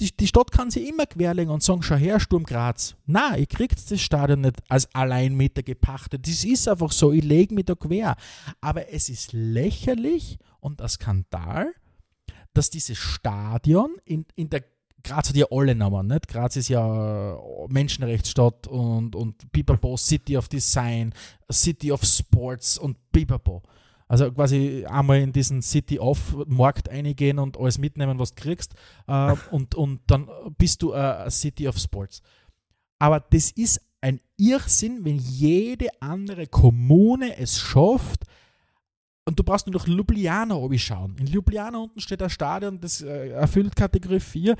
Die, 0.00 0.16
die 0.16 0.26
Stadt 0.26 0.50
kann 0.50 0.70
sich 0.70 0.88
immer 0.88 1.06
querlegen 1.06 1.52
und 1.52 1.62
sagen, 1.62 1.82
schau 1.82 1.94
her, 1.94 2.18
Sturm 2.18 2.42
Graz. 2.42 2.96
Nein, 3.06 3.38
ihr 3.40 3.46
kriegt 3.46 3.90
das 3.90 4.00
Stadion 4.00 4.40
nicht 4.40 4.56
als 4.68 4.92
Alleinmieter 4.94 5.62
gepachtet. 5.62 6.26
Das 6.26 6.42
ist 6.42 6.66
einfach 6.66 6.90
so, 6.90 7.12
ich 7.12 7.22
lege 7.22 7.54
mich 7.54 7.66
da 7.66 7.74
quer. 7.76 8.16
Aber 8.60 8.92
es 8.92 9.08
ist 9.08 9.32
lächerlich 9.32 10.38
und 10.60 10.82
ein 10.82 10.88
Skandal, 10.88 11.72
dass 12.54 12.70
dieses 12.70 12.98
Stadion 12.98 13.90
in, 14.04 14.24
in 14.34 14.50
der 14.50 14.64
Graz 15.02 15.28
hat 15.28 15.36
ja 15.36 15.46
alle 15.50 15.74
Namen, 15.74 16.06
nicht? 16.06 16.28
Graz 16.28 16.56
ist 16.56 16.68
ja 16.68 17.34
äh, 17.34 17.38
Menschenrechtsstadt 17.68 18.66
und, 18.66 19.14
und 19.14 19.50
Pipapo, 19.52 19.96
City 19.96 20.36
of 20.36 20.48
Design, 20.48 21.14
City 21.50 21.92
of 21.92 22.02
Sports 22.04 22.78
und 22.78 22.96
Pipapo. 23.12 23.62
Also 24.08 24.32
quasi 24.32 24.86
einmal 24.86 25.20
in 25.20 25.32
diesen 25.32 25.60
City 25.60 25.98
of 25.98 26.18
Markt 26.46 26.88
eingehen 26.88 27.38
und 27.38 27.58
alles 27.58 27.78
mitnehmen, 27.78 28.18
was 28.18 28.34
du 28.34 28.42
kriegst 28.42 28.74
äh, 29.06 29.34
und, 29.50 29.74
und 29.74 30.00
dann 30.06 30.28
bist 30.56 30.82
du 30.82 30.92
äh, 30.92 31.30
City 31.30 31.68
of 31.68 31.78
Sports. 31.78 32.22
Aber 32.98 33.20
das 33.20 33.50
ist 33.50 33.80
ein 34.00 34.20
Irrsinn, 34.36 35.04
wenn 35.04 35.18
jede 35.18 35.88
andere 36.00 36.46
Kommune 36.46 37.36
es 37.36 37.58
schafft, 37.58 38.24
und 39.28 39.38
du 39.38 39.44
brauchst 39.44 39.66
nur 39.66 39.76
nach 39.78 39.86
Ljubljana 39.86 40.56
schauen. 40.78 41.14
In 41.18 41.26
Ljubljana 41.26 41.76
unten 41.76 42.00
steht 42.00 42.22
ein 42.22 42.30
Stadion, 42.30 42.80
das 42.80 43.02
äh, 43.02 43.28
erfüllt 43.28 43.76
Kategorie 43.76 44.20
4. 44.20 44.56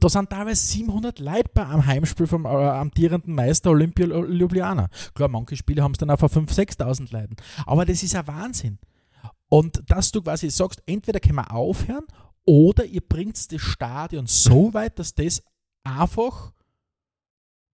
Da 0.00 0.08
sind 0.08 0.30
teilweise 0.30 0.64
700 0.66 1.18
Leute 1.18 1.50
bei 1.54 1.66
einem 1.66 1.86
Heimspiel 1.86 2.26
vom 2.26 2.44
äh, 2.44 2.48
amtierenden 2.48 3.34
Meister 3.34 3.70
Olympia 3.70 4.06
Ljubljana. 4.06 4.88
Klar, 5.14 5.28
manche 5.28 5.56
Spiele 5.56 5.82
haben 5.82 5.92
es 5.92 5.98
dann 5.98 6.10
auch 6.10 6.18
von 6.18 6.28
5.000, 6.46 6.78
6.000 6.78 7.12
Leuten. 7.12 7.36
Aber 7.64 7.84
das 7.84 8.02
ist 8.02 8.14
ein 8.14 8.26
Wahnsinn. 8.26 8.78
Und 9.48 9.82
dass 9.88 10.10
du 10.12 10.20
quasi 10.22 10.50
sagst, 10.50 10.82
entweder 10.86 11.20
können 11.20 11.36
wir 11.36 11.52
aufhören 11.52 12.04
oder 12.44 12.84
ihr 12.84 13.00
bringt 13.00 13.52
das 13.52 13.60
Stadion 13.60 14.26
so 14.26 14.74
weit, 14.74 14.98
dass 14.98 15.14
das 15.14 15.42
einfach 15.84 16.52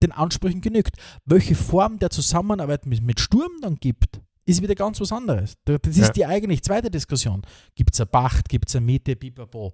den 0.03 0.13
Ansprüchen 0.13 0.61
genügt. 0.61 0.97
Welche 1.25 1.55
Form 1.55 1.99
der 1.99 2.11
Zusammenarbeit 2.11 2.87
mit, 2.87 3.03
mit 3.03 3.21
Sturm 3.21 3.53
dann 3.63 3.77
gibt, 3.77 4.21
ist 4.45 4.63
wieder 4.63 4.75
ganz 4.75 5.01
was 5.01 5.13
anderes. 5.13 5.55
Das 5.65 5.79
ist 5.85 5.99
Ja. 5.99 6.09
die 6.11 6.27
eigentlich 6.27 6.63
zweite 6.63 6.91
Diskussion. 6.91 7.43
Gibt 7.75 7.95
es 7.95 8.01
eine 8.01 8.07
Pacht, 8.07 8.49
gibt 8.49 8.69
es 8.69 8.77
eine 8.77 8.87
Miete, 8.87 9.17
bibabo. 9.17 9.73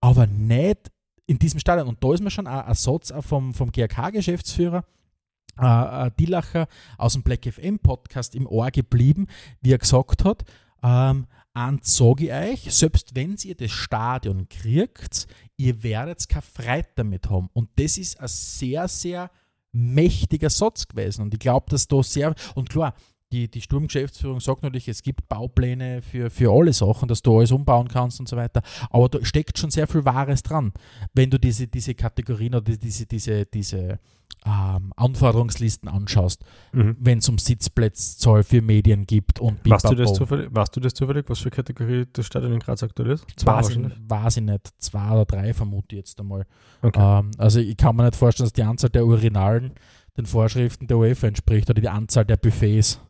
Aber 0.00 0.26
nicht 0.26 0.90
in 1.26 1.38
diesem 1.38 1.60
Stadion. 1.60 1.88
Und 1.88 2.02
da 2.02 2.12
ist 2.12 2.22
mir 2.22 2.30
schon 2.30 2.46
ein, 2.46 2.64
ein 2.64 2.74
Satz 2.74 3.12
vom, 3.20 3.54
vom 3.54 3.70
GRK-Geschäftsführer, 3.72 4.84
äh, 5.58 6.10
Dillacher 6.18 6.66
aus 6.98 7.14
dem 7.14 7.22
Black 7.22 7.44
FM 7.44 7.78
Podcast 7.78 8.34
im 8.34 8.46
Ohr 8.46 8.70
geblieben, 8.70 9.26
wie 9.60 9.72
er 9.72 9.78
gesagt 9.78 10.24
hat, 10.24 10.44
ähm, 10.82 11.26
eins 11.54 11.96
sage 11.96 12.24
ich 12.24 12.32
euch, 12.32 12.74
selbst 12.74 13.14
wenn 13.14 13.36
ihr 13.42 13.54
das 13.54 13.70
Stadion 13.70 14.48
kriegt, 14.48 15.26
ihr 15.56 15.82
werdet 15.82 16.28
keine 16.28 16.42
Freude 16.42 16.88
damit 16.96 17.30
haben. 17.30 17.48
Und 17.52 17.70
das 17.76 17.96
ist 17.96 18.20
ein 18.20 18.28
sehr, 18.28 18.88
sehr 18.88 19.30
mächtiger 19.72 20.50
Satz 20.50 20.88
gewesen. 20.88 21.22
Und 21.22 21.34
ich 21.34 21.40
glaube, 21.40 21.66
dass 21.70 21.88
da 21.88 22.02
sehr, 22.02 22.34
und 22.54 22.70
klar, 22.70 22.94
die, 23.34 23.50
die 23.50 23.60
Sturmgeschäftsführung 23.60 24.38
sagt 24.40 24.62
natürlich, 24.62 24.88
es 24.88 25.02
gibt 25.02 25.28
Baupläne 25.28 26.02
für, 26.02 26.30
für 26.30 26.52
alle 26.52 26.72
Sachen, 26.72 27.08
dass 27.08 27.20
du 27.22 27.36
alles 27.36 27.50
umbauen 27.50 27.88
kannst 27.88 28.20
und 28.20 28.28
so 28.28 28.36
weiter. 28.36 28.62
Aber 28.90 29.08
da 29.08 29.24
steckt 29.24 29.58
schon 29.58 29.70
sehr 29.70 29.88
viel 29.88 30.04
Wahres 30.04 30.42
dran, 30.42 30.72
wenn 31.14 31.30
du 31.30 31.38
diese, 31.38 31.66
diese 31.66 31.94
Kategorien 31.94 32.54
oder 32.54 32.76
diese, 32.76 33.06
diese, 33.06 33.44
diese 33.46 33.98
ähm, 34.46 34.92
Anforderungslisten 34.96 35.88
anschaust, 35.88 36.44
Mhm. 36.72 36.96
wenn 37.00 37.18
es 37.18 37.28
um 37.28 37.38
Sitzplatzzahl 37.38 38.42
für 38.44 38.62
Medien 38.62 39.06
gibt 39.06 39.40
und 39.40 39.58
Weißt 39.68 39.90
du, 39.90 39.94
das 39.94 40.12
zufällig, 40.12 40.48
weißt 40.50 40.76
du 40.76 40.80
das 40.80 40.94
zufällig, 40.94 41.24
was 41.28 41.38
für 41.40 41.50
Kategorie 41.50 42.06
das 42.12 42.26
Stadion 42.26 42.52
in 42.52 42.60
Graz 42.60 42.82
aktuell 42.82 43.10
ist? 43.10 43.26
Zwei 43.36 43.52
Weiß 43.52 43.70
ich, 43.70 43.78
weiß 44.08 44.36
ich 44.36 44.42
nicht, 44.42 44.70
zwei 44.78 45.10
oder 45.10 45.24
drei 45.24 45.54
vermute 45.54 45.96
ich 45.96 46.00
jetzt 46.00 46.20
einmal. 46.20 46.46
Okay. 46.82 47.18
Ähm, 47.20 47.30
also 47.38 47.58
ich 47.58 47.76
kann 47.76 47.96
mir 47.96 48.04
nicht 48.04 48.16
vorstellen, 48.16 48.46
dass 48.46 48.52
die 48.52 48.62
Anzahl 48.62 48.90
der 48.90 49.06
Urinalen 49.06 49.72
den 50.16 50.26
Vorschriften 50.26 50.86
der 50.86 50.98
UEFA 50.98 51.26
entspricht 51.26 51.68
oder 51.70 51.80
die 51.80 51.88
Anzahl 51.88 52.24
der 52.24 52.36
Buffets 52.36 53.00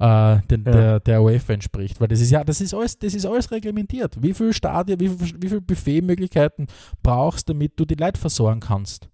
äh, 0.00 0.40
den, 0.48 0.64
Ja. 0.64 0.72
der, 0.72 1.00
der 1.00 1.22
UEFA 1.22 1.52
entspricht. 1.52 2.00
Weil 2.00 2.08
das 2.08 2.20
ist 2.20 2.30
ja, 2.30 2.42
das 2.42 2.60
ist 2.60 2.74
alles, 2.74 2.98
das 2.98 3.14
ist 3.14 3.26
alles 3.26 3.50
reglementiert. 3.52 4.20
Wie 4.22 4.34
viele 4.34 4.52
Stadien, 4.52 4.98
wie 4.98 5.08
viele 5.08 5.42
wie 5.42 5.48
viel 5.48 5.60
Buffetmöglichkeiten 5.60 6.66
brauchst 7.02 7.48
du, 7.48 7.52
damit 7.52 7.78
du 7.78 7.84
die 7.84 7.94
Leute 7.94 8.18
versorgen 8.20 8.60
kannst? 8.60 9.08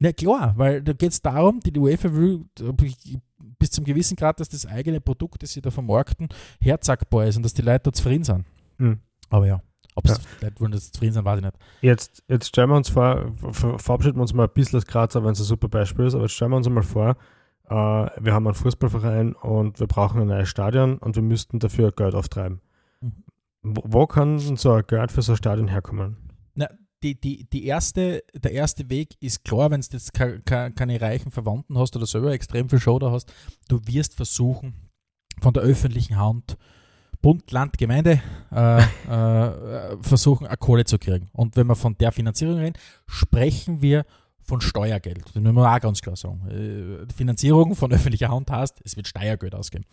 Na 0.00 0.12
klar, 0.12 0.54
weil 0.56 0.82
da 0.82 0.92
geht 0.92 1.12
es 1.12 1.22
darum, 1.22 1.58
die, 1.60 1.76
UEFA 1.76 2.12
will 2.14 2.44
bis 3.58 3.70
zum 3.70 3.84
gewissen 3.84 4.14
Grad, 4.16 4.38
dass 4.38 4.48
das 4.48 4.64
eigene 4.66 5.00
Produkt, 5.00 5.42
das 5.42 5.52
sie 5.52 5.60
da 5.60 5.70
vermarkten, 5.70 6.28
herzagbar 6.60 7.26
ist 7.26 7.36
und 7.36 7.42
dass 7.44 7.54
die 7.54 7.62
Leute 7.62 7.84
da 7.84 7.92
zufrieden 7.92 8.22
sind. 8.24 8.44
Mhm. 8.78 8.98
Aber 9.30 9.46
ja, 9.46 9.60
ob 9.96 10.06
Ja. 10.06 10.12
es 10.14 10.20
die 10.20 10.44
Leute 10.44 10.60
wollen, 10.60 10.70
dass 10.72 10.92
zufrieden 10.92 11.14
sind, 11.14 11.24
weiß 11.24 11.38
ich 11.38 11.44
nicht. 11.44 11.56
Jetzt, 11.80 12.22
jetzt 12.28 12.46
stellen 12.48 12.70
wir 12.70 12.76
uns 12.76 12.88
vor, 12.88 13.32
ver- 13.50 13.78
verabschieden 13.80 14.16
wir 14.18 14.22
uns 14.22 14.32
mal 14.34 14.44
ein 14.44 14.52
bisschen 14.54 14.76
als 14.76 14.86
Grazer, 14.86 15.24
wenn 15.24 15.32
es 15.32 15.40
ein 15.40 15.44
super 15.44 15.68
Beispiel 15.68 16.06
ist, 16.06 16.14
aber 16.14 16.24
jetzt 16.24 16.32
stellen 16.34 16.52
wir 16.52 16.56
uns 16.58 16.68
mal 16.68 16.82
vor, 16.84 17.16
äh, 17.68 17.74
wir 18.24 18.32
haben 18.34 18.46
einen 18.46 18.54
Fußballverein 18.54 19.34
und 19.34 19.80
wir 19.80 19.86
brauchen 19.86 20.20
ein 20.20 20.28
neues 20.28 20.48
Stadion 20.48 20.98
und 20.98 21.16
wir 21.16 21.22
müssten 21.22 21.58
dafür 21.58 21.92
Geld 21.92 22.14
auftreiben. 22.14 22.60
Mhm. 23.00 23.24
Wo, 23.62 23.82
wo 23.84 24.06
kann 24.06 24.38
so 24.38 24.72
ein 24.72 24.84
Geld 24.86 25.12
für 25.12 25.22
so 25.22 25.32
ein 25.32 25.36
Stadion 25.36 25.68
herkommen? 25.68 26.16
Na, 26.54 26.68
die, 27.02 27.20
die, 27.20 27.48
die 27.48 27.64
erste, 27.66 28.24
der 28.34 28.52
erste 28.52 28.88
Weg 28.90 29.14
ist 29.20 29.44
klar, 29.44 29.70
wenn 29.70 29.80
du 29.80 29.86
jetzt 29.92 30.12
ke- 30.14 30.40
ke- 30.40 30.72
keine 30.72 31.00
reichen 31.00 31.30
Verwandten 31.30 31.78
hast 31.78 31.94
oder 31.96 32.06
selber 32.06 32.32
extrem 32.32 32.68
viel 32.68 32.80
Show 32.80 32.98
da 32.98 33.10
hast, 33.12 33.32
du 33.68 33.78
wirst 33.86 34.14
versuchen, 34.14 34.74
von 35.40 35.52
der 35.54 35.62
öffentlichen 35.62 36.16
Hand, 36.16 36.56
Bund, 37.22 37.50
Land, 37.52 37.78
Gemeinde, 37.78 38.20
äh, 38.52 38.80
äh, 39.08 39.96
versuchen, 40.00 40.46
eine 40.46 40.56
Kohle 40.56 40.84
zu 40.84 40.98
kriegen. 40.98 41.28
Und 41.32 41.56
wenn 41.56 41.66
wir 41.68 41.76
von 41.76 41.96
der 41.98 42.10
Finanzierung 42.12 42.56
reden, 42.58 42.76
sprechen 43.06 43.80
wir 43.82 44.04
von 44.48 44.60
Steuergeld. 44.62 45.24
Das 45.26 45.34
müssen 45.34 45.54
wir 45.54 45.70
auch 45.70 45.80
ganz 45.80 46.00
klar 46.00 46.16
sagen. 46.16 46.48
Äh, 46.48 47.06
die 47.06 47.14
Finanzierung 47.14 47.76
von 47.76 47.92
öffentlicher 47.92 48.30
Hand 48.30 48.50
heißt, 48.50 48.80
es 48.82 48.96
wird 48.96 49.06
Steuergeld 49.06 49.54
ausgehen. 49.54 49.84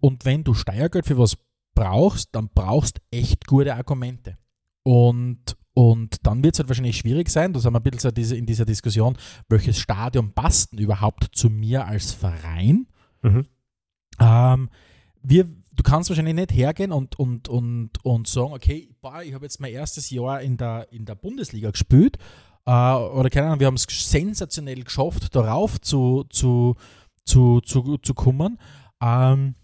Und 0.00 0.24
wenn 0.24 0.44
du 0.44 0.54
Steuergeld 0.54 1.04
für 1.04 1.18
was 1.18 1.36
brauchst, 1.74 2.34
dann 2.34 2.48
brauchst 2.54 3.00
echt 3.10 3.46
gute 3.46 3.74
Argumente. 3.74 4.38
Und, 4.84 5.56
und 5.74 6.26
dann 6.26 6.44
wird 6.44 6.54
es 6.54 6.60
halt 6.60 6.68
wahrscheinlich 6.68 6.96
schwierig 6.96 7.28
sein, 7.28 7.52
da 7.52 7.60
sind 7.60 7.72
wir 7.72 7.80
ein 7.80 7.82
bisschen 7.82 8.14
diese, 8.14 8.36
in 8.36 8.46
dieser 8.46 8.64
Diskussion, 8.64 9.16
welches 9.48 9.78
Stadion 9.78 10.32
passt 10.32 10.72
denn 10.72 10.78
überhaupt 10.78 11.28
zu 11.32 11.50
mir 11.50 11.86
als 11.86 12.12
Verein? 12.12 12.86
Mhm. 13.22 13.46
Ähm, 14.20 14.70
wir, 15.22 15.44
du 15.44 15.82
kannst 15.82 16.08
wahrscheinlich 16.08 16.34
nicht 16.34 16.52
hergehen 16.52 16.92
und, 16.92 17.18
und, 17.18 17.48
und, 17.48 18.04
und 18.04 18.28
sagen, 18.28 18.52
okay, 18.52 18.90
boah, 19.00 19.22
ich 19.22 19.34
habe 19.34 19.44
jetzt 19.44 19.60
mein 19.60 19.72
erstes 19.72 20.10
Jahr 20.10 20.40
in 20.40 20.56
der, 20.56 20.86
in 20.92 21.04
der 21.04 21.14
Bundesliga 21.16 21.70
gespielt 21.70 22.18
oder 22.64 23.28
keine 23.30 23.46
Ahnung, 23.48 23.60
wir 23.60 23.66
haben 23.66 23.74
es 23.74 23.86
sensationell 23.88 24.84
geschafft, 24.84 25.34
darauf 25.34 25.80
zu, 25.80 26.24
zu, 26.30 26.76
zu, 27.24 27.60
zu, 27.60 27.98
zu 27.98 28.14
kommen. 28.14 28.58
Ähm, 29.00 29.56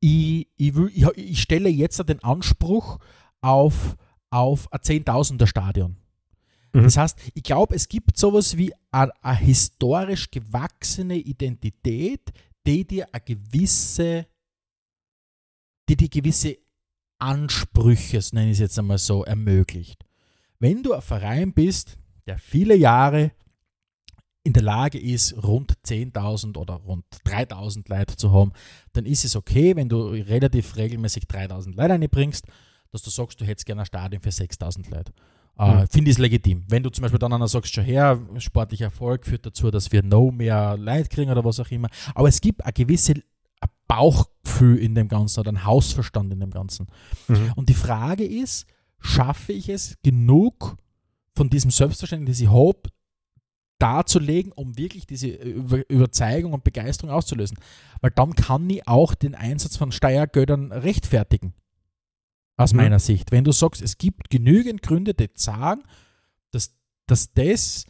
ich, 0.00 0.48
ich, 0.56 0.74
will, 0.74 0.90
ich, 0.94 1.06
ich 1.16 1.40
stelle 1.40 1.68
jetzt 1.68 1.98
den 2.08 2.22
Anspruch 2.22 2.98
auf, 3.40 3.96
auf 4.30 4.70
ein 4.72 4.82
Zehntausender 4.82 5.46
Stadion. 5.46 5.96
Mhm. 6.72 6.84
Das 6.84 6.96
heißt, 6.98 7.18
ich 7.32 7.42
glaube, 7.42 7.74
es 7.74 7.88
gibt 7.88 8.18
sowas 8.18 8.56
wie 8.56 8.74
eine, 8.90 9.12
eine 9.24 9.38
historisch 9.38 10.30
gewachsene 10.30 11.16
Identität, 11.16 12.32
die 12.66 12.86
dir 12.86 13.08
eine 13.12 13.22
gewisse, 13.22 14.26
die 15.88 15.96
dir 15.96 16.08
gewisse 16.08 16.58
Ansprüche, 17.18 18.20
nenne 18.32 18.50
ich 18.50 18.56
es 18.56 18.58
jetzt 18.58 18.78
einmal 18.78 18.98
so, 18.98 19.24
ermöglicht. 19.24 20.04
Wenn 20.58 20.82
du 20.82 20.92
ein 20.92 21.02
Verein 21.02 21.52
bist, 21.52 21.98
der 22.26 22.38
viele 22.38 22.74
Jahre 22.76 23.32
in 24.42 24.52
der 24.52 24.62
Lage 24.62 24.98
ist, 24.98 25.42
rund 25.42 25.74
10.000 25.84 26.56
oder 26.56 26.74
rund 26.74 27.04
3.000 27.26 27.88
Leute 27.88 28.16
zu 28.16 28.32
haben, 28.32 28.52
dann 28.92 29.04
ist 29.04 29.24
es 29.24 29.34
okay, 29.34 29.74
wenn 29.74 29.88
du 29.88 30.06
relativ 30.06 30.76
regelmäßig 30.76 31.24
3.000 31.24 31.74
Leute 31.74 31.94
reinbringst, 31.94 32.46
dass 32.92 33.02
du 33.02 33.10
sagst, 33.10 33.40
du 33.40 33.44
hättest 33.44 33.66
gerne 33.66 33.82
ein 33.82 33.86
Stadion 33.86 34.22
für 34.22 34.30
6.000 34.30 34.88
Leute. 34.90 35.12
Äh, 35.58 35.82
Mhm. 35.82 35.86
Finde 35.88 36.10
ich 36.10 36.16
es 36.16 36.18
legitim. 36.18 36.64
Wenn 36.68 36.82
du 36.82 36.90
zum 36.90 37.02
Beispiel 37.02 37.18
dann 37.18 37.32
einer 37.32 37.48
sagst, 37.48 37.74
schon 37.74 37.84
her, 37.84 38.20
sportlicher 38.38 38.86
Erfolg 38.86 39.24
führt 39.24 39.46
dazu, 39.46 39.70
dass 39.70 39.90
wir 39.90 40.02
no 40.02 40.30
mehr 40.30 40.76
Leute 40.76 41.08
kriegen 41.08 41.30
oder 41.30 41.44
was 41.44 41.58
auch 41.60 41.70
immer. 41.70 41.88
Aber 42.14 42.28
es 42.28 42.40
gibt 42.40 42.64
ein 42.64 42.74
gewisses 42.74 43.16
ein 43.60 43.70
Bauchgefühl 43.88 44.78
in 44.78 44.94
dem 44.94 45.08
Ganzen 45.08 45.40
oder 45.40 45.50
ein 45.52 45.64
Hausverstand 45.64 46.32
in 46.32 46.40
dem 46.40 46.50
Ganzen. 46.50 46.86
Mhm. 47.26 47.52
Und 47.56 47.68
die 47.68 47.74
Frage 47.74 48.24
ist, 48.24 48.66
schaffe 49.06 49.52
ich 49.52 49.68
es 49.68 49.96
genug 50.02 50.76
von 51.34 51.50
diesem 51.50 51.70
Selbstverständnis, 51.70 52.40
ich 52.40 52.50
habe, 52.50 52.82
darzulegen, 53.78 54.52
um 54.52 54.76
wirklich 54.78 55.06
diese 55.06 55.28
Über 55.28 55.88
Überzeugung 55.90 56.54
und 56.54 56.64
Begeisterung 56.64 57.10
auszulösen. 57.10 57.58
Weil 58.00 58.10
dann 58.10 58.34
kann 58.34 58.68
ich 58.70 58.88
auch 58.88 59.14
den 59.14 59.34
Einsatz 59.34 59.76
von 59.76 59.92
Steuergeldern 59.92 60.72
rechtfertigen. 60.72 61.52
Aus 62.56 62.72
Mhm. 62.72 62.78
meiner 62.78 62.98
Sicht. 62.98 63.32
Wenn 63.32 63.44
du 63.44 63.52
sagst, 63.52 63.82
es 63.82 63.98
gibt 63.98 64.30
genügend 64.30 64.80
Gründe, 64.82 65.12
die 65.12 65.28
sagen, 65.34 65.82
dass, 66.52 66.74
dass 67.06 67.32
das, 67.34 67.84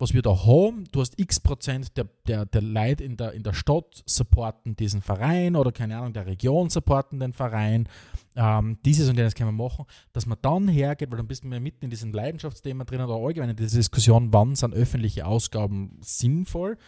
was 0.00 0.14
wir 0.14 0.22
da 0.22 0.30
haben, 0.46 0.84
du 0.92 1.00
hast 1.00 1.18
x 1.20 1.40
Prozent 1.40 1.96
der, 1.96 2.06
der, 2.26 2.46
der 2.46 2.62
Leute 2.62 3.04
in 3.04 3.16
der, 3.16 3.32
in 3.32 3.42
der 3.42 3.52
Stadt 3.52 4.02
supporten 4.06 4.74
diesen 4.74 5.02
Verein 5.02 5.56
oder 5.56 5.72
keine 5.72 5.98
Ahnung, 5.98 6.12
der 6.12 6.26
Region 6.26 6.70
supporten 6.70 7.20
den 7.20 7.32
Verein, 7.32 7.88
ähm, 8.34 8.78
dieses 8.84 9.08
und 9.08 9.16
jenes 9.16 9.34
können 9.34 9.56
wir 9.56 9.64
machen, 9.64 9.84
dass 10.12 10.24
man 10.26 10.38
dann 10.40 10.68
hergeht, 10.68 11.10
weil 11.10 11.18
dann 11.18 11.26
bist 11.28 11.44
du 11.44 11.48
mehr 11.48 11.60
mitten 11.60 11.84
in 11.84 11.90
diesem 11.90 12.12
Leidenschaftsthema 12.12 12.84
drin 12.84 13.00
oder 13.02 13.14
allgemein 13.14 13.50
in 13.50 13.56
dieser 13.56 13.76
Diskussion, 13.76 14.32
wann 14.32 14.54
sind 14.56 14.74
öffentliche 14.74 15.26
Ausgaben 15.26 15.98
sinnvoll. 16.00 16.78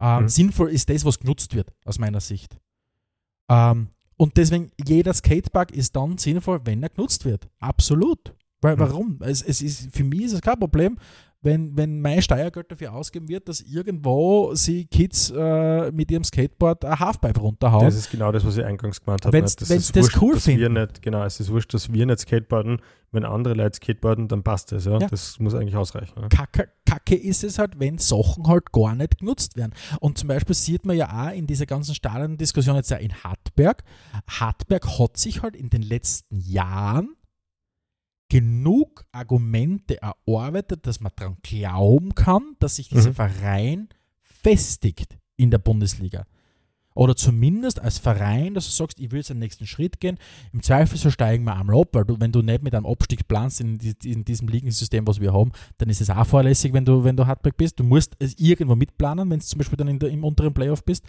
Ähm, 0.00 0.24
Mhm. 0.24 0.28
Sinnvoll 0.28 0.70
ist 0.70 0.90
das, 0.90 1.04
was 1.04 1.18
genutzt 1.20 1.54
wird, 1.54 1.72
aus 1.84 1.98
meiner 1.98 2.20
Sicht. 2.20 2.56
Ähm, 3.48 3.88
und 4.16 4.36
deswegen, 4.36 4.72
jeder 4.84 5.14
Skatepark 5.14 5.70
ist 5.70 5.94
dann 5.94 6.18
sinnvoll, 6.18 6.60
wenn 6.64 6.82
er 6.82 6.88
genutzt 6.88 7.24
wird. 7.24 7.48
Absolut. 7.60 8.34
Weil, 8.60 8.74
Mhm. 8.74 8.80
Warum? 8.80 9.18
Es, 9.20 9.42
es 9.42 9.62
ist, 9.62 9.94
für 9.94 10.02
mich 10.04 10.22
ist 10.22 10.32
es 10.32 10.40
kein 10.40 10.58
Problem, 10.58 10.98
wenn, 11.40 11.76
wenn 11.76 12.00
mein 12.00 12.20
Steuergeld 12.20 12.70
dafür 12.70 12.92
ausgeben 12.94 13.28
wird, 13.28 13.48
dass 13.48 13.60
irgendwo 13.60 14.54
sie 14.54 14.86
Kids 14.86 15.30
äh, 15.30 15.92
mit 15.92 16.10
ihrem 16.10 16.24
Skateboard 16.24 16.84
ein 16.84 16.98
Halfpipe 16.98 17.38
runterhauen. 17.40 17.84
Das 17.84 17.94
ist 17.94 18.10
genau 18.10 18.32
das, 18.32 18.44
was 18.44 18.56
ich 18.56 18.64
eingangs 18.64 19.00
gemeint 19.04 19.24
habe. 19.24 19.36
Wenn's- 19.38 19.56
ne? 19.60 19.68
wenn's 19.68 19.84
ist 19.84 19.96
das 19.96 20.04
wurscht, 20.06 20.18
cool 20.22 20.34
dass 20.34 20.46
wir 20.48 20.56
finden. 20.58 20.72
nicht, 20.80 21.02
Genau, 21.02 21.22
es 21.24 21.38
ist 21.38 21.50
wurscht, 21.50 21.72
dass 21.74 21.92
wir 21.92 22.06
nicht 22.06 22.20
skateboarden. 22.20 22.80
Wenn 23.10 23.24
andere 23.24 23.54
Leute 23.54 23.76
skateboarden, 23.76 24.28
dann 24.28 24.42
passt 24.42 24.70
das. 24.72 24.84
Ja? 24.84 24.98
Ja. 24.98 25.06
Das 25.06 25.38
muss 25.38 25.54
eigentlich 25.54 25.76
ausreichen. 25.76 26.12
Ja? 26.20 26.28
Kacke, 26.28 26.68
Kacke 26.84 27.14
ist 27.14 27.42
es 27.42 27.58
halt, 27.58 27.78
wenn 27.80 27.96
Sachen 27.98 28.46
halt 28.48 28.70
gar 28.72 28.94
nicht 28.94 29.18
genutzt 29.18 29.56
werden. 29.56 29.72
Und 30.00 30.18
zum 30.18 30.28
Beispiel 30.28 30.54
sieht 30.54 30.84
man 30.84 30.96
ja 30.96 31.28
auch 31.28 31.32
in 31.32 31.46
dieser 31.46 31.64
ganzen 31.66 31.94
Stadion-Diskussion 31.94 32.76
jetzt 32.76 32.90
ja 32.90 32.98
in 32.98 33.14
Hartberg. 33.24 33.82
Hartberg 34.28 34.86
hat 34.98 35.16
sich 35.16 35.40
halt 35.42 35.56
in 35.56 35.70
den 35.70 35.82
letzten 35.82 36.36
Jahren 36.38 37.14
genug 38.28 39.04
Argumente 39.12 40.00
erarbeitet, 40.02 40.86
dass 40.86 41.00
man 41.00 41.12
daran 41.16 41.36
glauben 41.42 42.14
kann, 42.14 42.56
dass 42.58 42.76
sich 42.76 42.88
dieser 42.88 43.10
Mhm. 43.10 43.14
Verein 43.14 43.88
festigt 44.22 45.16
in 45.36 45.50
der 45.50 45.58
Bundesliga. 45.58 46.26
Oder 46.94 47.14
zumindest 47.14 47.80
als 47.80 47.98
Verein, 47.98 48.54
dass 48.54 48.64
du 48.66 48.72
sagst, 48.72 48.98
ich 48.98 49.12
will 49.12 49.18
jetzt 49.18 49.30
den 49.30 49.38
nächsten 49.38 49.66
Schritt 49.68 50.00
gehen. 50.00 50.18
Im 50.52 50.62
Zweifel 50.64 50.98
so 50.98 51.10
steigen 51.10 51.44
wir 51.44 51.54
einmal 51.54 51.80
ab, 51.80 51.90
weil 51.92 52.04
du, 52.04 52.18
wenn 52.18 52.32
du 52.32 52.42
nicht 52.42 52.64
mit 52.64 52.74
einem 52.74 52.86
Abstieg 52.86 53.28
planst 53.28 53.60
in, 53.60 53.78
in 54.02 54.24
diesem 54.24 54.48
Ligensystem, 54.48 55.06
was 55.06 55.20
wir 55.20 55.32
haben, 55.32 55.52
dann 55.76 55.90
ist 55.90 56.00
es 56.00 56.10
auch 56.10 56.26
fahrlässig, 56.26 56.72
wenn 56.72 56.84
du, 56.84 57.04
wenn 57.04 57.16
du 57.16 57.24
Hartberg 57.24 57.56
bist. 57.56 57.78
Du 57.78 57.84
musst 57.84 58.16
es 58.18 58.36
irgendwo 58.36 58.74
mitplanen, 58.74 59.30
wenn 59.30 59.38
du 59.38 59.44
zum 59.44 59.58
Beispiel 59.58 59.76
dann 59.76 59.96
der, 60.00 60.10
im 60.10 60.24
unteren 60.24 60.52
Playoff 60.52 60.84
bist. 60.84 61.04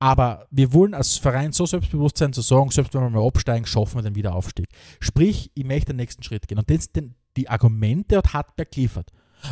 Aber 0.00 0.46
wir 0.50 0.72
wollen 0.72 0.94
als 0.94 1.16
Verein 1.16 1.52
so 1.52 1.66
selbstbewusst 1.66 2.18
sein, 2.18 2.32
zu 2.32 2.40
sagen, 2.40 2.70
selbst 2.70 2.94
wenn 2.94 3.02
wir 3.02 3.10
mal 3.10 3.26
absteigen, 3.26 3.66
schaffen 3.66 3.96
wir 3.96 4.02
den 4.02 4.14
Wiederaufstieg. 4.14 4.68
Sprich, 5.00 5.50
ich 5.54 5.64
möchte 5.64 5.86
den 5.86 5.96
nächsten 5.96 6.22
Schritt 6.22 6.46
gehen. 6.46 6.58
Und 6.58 6.70
das, 6.70 6.92
den, 6.92 7.14
die 7.36 7.48
Argumente 7.48 8.18
hat 8.18 8.32
Hartberg 8.32 8.70
geliefert. 8.70 9.10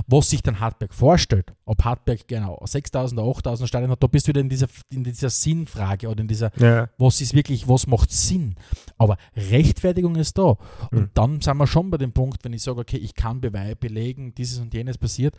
Was 0.09 0.31
sich 0.31 0.43
dann 0.43 0.59
Hartberg 0.59 0.93
vorstellt, 0.93 1.53
ob 1.65 1.85
Hartberg 1.85 2.27
genau 2.27 2.61
6000 2.65 3.21
oder 3.21 3.31
8000 3.39 3.69
Stadien 3.69 3.91
hat, 3.91 4.03
da 4.03 4.09
bist 4.09 4.27
du 4.27 4.31
wieder 4.31 4.41
in 4.41 4.49
dieser, 4.49 4.67
in 4.93 5.05
dieser 5.05 5.31
Sinnfrage 5.31 6.09
oder 6.09 6.21
in 6.23 6.27
dieser, 6.29 6.51
Ja, 6.59 6.89
was 6.99 7.21
ist 7.21 7.35
wirklich, 7.35 7.69
was 7.69 7.87
macht 7.87 8.11
Sinn. 8.11 8.57
Aber 8.99 9.17
Rechtfertigung 9.37 10.17
ist 10.17 10.39
da. 10.39 10.57
Und 10.91 10.93
Mhm. 10.93 11.11
dann 11.15 11.41
sind 11.41 11.57
wir 11.57 11.67
schon 11.69 11.91
bei 11.91 11.99
dem 11.99 12.13
Punkt, 12.13 12.45
wenn 12.45 12.53
ich 12.53 12.63
sage, 12.63 12.81
okay, 12.81 12.97
ich 12.97 13.15
kann 13.15 13.41
Beweis 13.41 13.77
belegen, 13.77 14.35
dieses 14.35 14.59
und 14.59 14.75
jenes 14.75 14.99
passiert, 14.99 15.37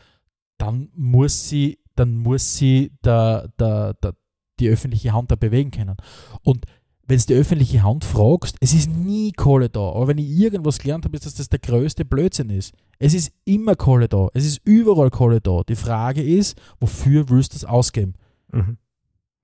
dann 0.58 0.90
muss 0.96 1.50
sie, 1.50 1.80
dann 1.96 2.16
muss 2.18 2.56
sie 2.56 2.92
der, 3.04 3.50
der, 3.60 3.96
der, 3.96 4.16
die 4.60 4.70
öffentliche 4.70 5.14
Hand 5.14 5.32
da 5.32 5.36
bewegen 5.36 5.72
können. 5.72 5.98
Und 6.44 6.66
wenn 7.08 7.18
du 7.20 7.26
die 7.26 7.36
öffentliche 7.36 7.84
Hand 7.84 8.04
fragst, 8.04 8.58
es 8.60 8.74
ist 8.74 8.90
nie 8.90 9.32
Kohle 9.32 9.70
da. 9.70 9.80
Aber 9.80 10.10
wenn 10.10 10.18
ich 10.18 10.30
irgendwas 10.30 10.80
gelernt 10.80 11.06
habe, 11.06 11.16
ist, 11.16 11.26
dass 11.26 11.36
das 11.36 11.48
der 11.48 11.60
größte 11.60 12.04
Blödsinn 12.04 12.50
ist. 12.50 12.74
Es 13.00 13.14
ist 13.14 13.32
immer 13.46 13.76
Kohle 13.76 14.10
da. 14.10 14.28
Es 14.34 14.46
ist 14.46 14.60
überall 14.66 15.10
Kohle 15.10 15.40
da. 15.40 15.64
Die 15.64 15.76
Frage 15.76 16.22
ist, 16.22 16.60
wofür 16.80 17.30
willst 17.30 17.54
du 17.54 17.58
es 17.58 17.66
ausgeben? 17.66 18.14
mhm. 18.52 18.78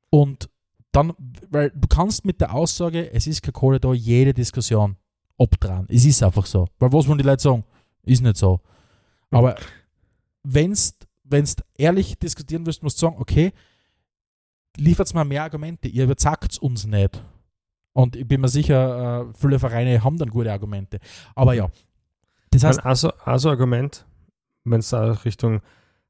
Und 0.10 0.48
dann, 0.92 1.14
weil 1.50 1.72
du 1.72 1.88
kannst 1.88 2.24
mit 2.24 2.40
der 2.40 2.54
Aussage, 2.54 3.12
es 3.14 3.26
ist 3.26 3.42
keine 3.42 3.54
Kohle 3.54 3.80
da, 3.80 3.94
jede 3.94 4.32
Diskussion 4.32 4.96
abdrehen. 5.40 5.88
Es 5.90 6.06
ist 6.06 6.22
einfach 6.22 6.46
so. 6.46 6.68
Weil 6.78 6.94
was 6.94 7.08
wollen 7.08 7.18
die 7.18 7.24
Leute 7.24 7.42
sagen? 7.42 7.64
Ist 8.04 8.22
nicht 8.22 8.38
so. 8.38 8.60
Aber 9.32 9.56
wenn 10.44 10.74
du 10.74 11.44
ehrlich 11.78 12.20
diskutieren 12.20 12.66
willst, 12.68 12.84
musst 12.84 13.02
du 13.02 13.08
sagen, 13.08 13.16
okay, 13.20 13.54
liefert 14.78 15.14
mir 15.14 15.26
mehr 15.26 15.44
Argumente, 15.44 15.88
ihr 15.88 16.06
überzackt 16.06 16.58
uns 16.60 16.86
nicht. 16.86 17.24
Und 17.94 18.16
ich 18.16 18.28
bin 18.28 18.42
mir 18.42 18.48
sicher, 18.48 19.28
äh, 19.30 19.34
viele 19.38 19.60
Vereine 19.60 20.04
haben 20.04 20.18
dann 20.18 20.30
gute 20.30 20.52
Argumente. 20.52 21.00
Aber 21.36 21.54
ja, 21.54 21.70
das 22.52 22.64
heißt, 22.64 22.86
also, 22.86 23.12
also 23.24 23.50
Argument, 23.50 24.06
wenn 24.64 24.80
es 24.80 24.90
da 24.90 25.12
Richtung 25.12 25.62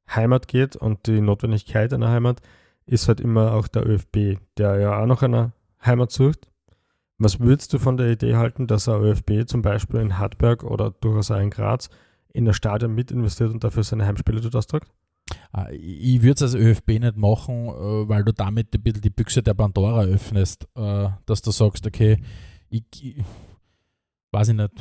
Heimat 0.08 0.48
geht 0.48 0.76
und 0.76 1.06
die 1.06 1.20
Notwendigkeit 1.20 1.92
einer 1.92 2.08
Heimat, 2.08 2.40
ist 2.86 3.08
halt 3.08 3.20
immer 3.20 3.54
auch 3.54 3.68
der 3.68 3.86
ÖFB, 3.86 4.38
der 4.58 4.78
ja 4.78 5.02
auch 5.02 5.06
noch 5.06 5.22
eine 5.22 5.52
Heimat 5.84 6.10
sucht. 6.10 6.48
Was 7.18 7.40
würdest 7.40 7.72
du 7.72 7.78
von 7.78 7.96
der 7.96 8.10
Idee 8.10 8.36
halten, 8.36 8.66
dass 8.66 8.88
ein 8.88 9.00
ÖFB 9.00 9.46
zum 9.46 9.62
Beispiel 9.62 10.00
in 10.00 10.18
Hartberg 10.18 10.64
oder 10.64 10.90
durchaus 10.90 11.30
auch 11.30 11.38
in 11.38 11.50
Graz 11.50 11.88
in 12.32 12.44
das 12.44 12.56
Stadion 12.56 12.94
mit 12.94 13.10
investiert 13.10 13.52
und 13.52 13.62
dafür 13.62 13.84
seine 13.84 14.04
Heimspiele 14.04 14.40
dort 14.40 14.56
austragt? 14.56 14.90
Äh, 15.56 15.76
Ich 15.76 16.22
würde 16.22 16.34
es 16.34 16.42
als 16.42 16.54
ÖFB 16.54 17.00
nicht 17.00 17.16
machen, 17.16 17.68
äh, 17.68 18.08
weil 18.08 18.24
du 18.24 18.32
damit 18.32 18.74
ein 18.74 18.82
bisschen 18.82 19.02
die 19.02 19.10
Büchse 19.10 19.42
der 19.42 19.54
Pandora 19.54 20.02
öffnest, 20.04 20.66
äh, 20.74 21.08
dass 21.26 21.42
du 21.42 21.50
sagst, 21.50 21.86
okay, 21.86 22.18
ich, 22.70 22.84
ich 23.00 23.24
weiß 24.32 24.48
ich 24.48 24.56
nicht. 24.56 24.72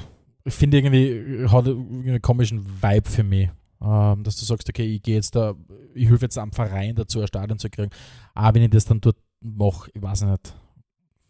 Ich 0.45 0.53
finde 0.53 0.77
irgendwie, 0.77 1.47
hat 1.47 1.67
einen 1.67 2.21
komischen 2.21 2.65
Vibe 2.81 3.09
für 3.09 3.23
mich. 3.23 3.49
Ähm, 3.81 4.23
dass 4.23 4.37
du 4.37 4.45
sagst, 4.45 4.69
okay, 4.69 4.85
ich 4.95 5.01
gehe 5.01 5.15
jetzt 5.15 5.35
da, 5.35 5.53
ich 5.93 6.07
helfe 6.07 6.25
jetzt 6.25 6.37
am 6.37 6.51
Verein 6.51 6.95
dazu, 6.95 7.19
ein 7.19 7.27
Stadion 7.27 7.59
zu 7.59 7.69
kriegen. 7.69 7.91
Aber 8.33 8.55
wenn 8.55 8.63
ich 8.63 8.69
das 8.69 8.85
dann 8.85 9.01
dort 9.01 9.17
mache, 9.41 9.91
ich 9.93 10.01
weiß 10.01 10.23
nicht, 10.23 10.55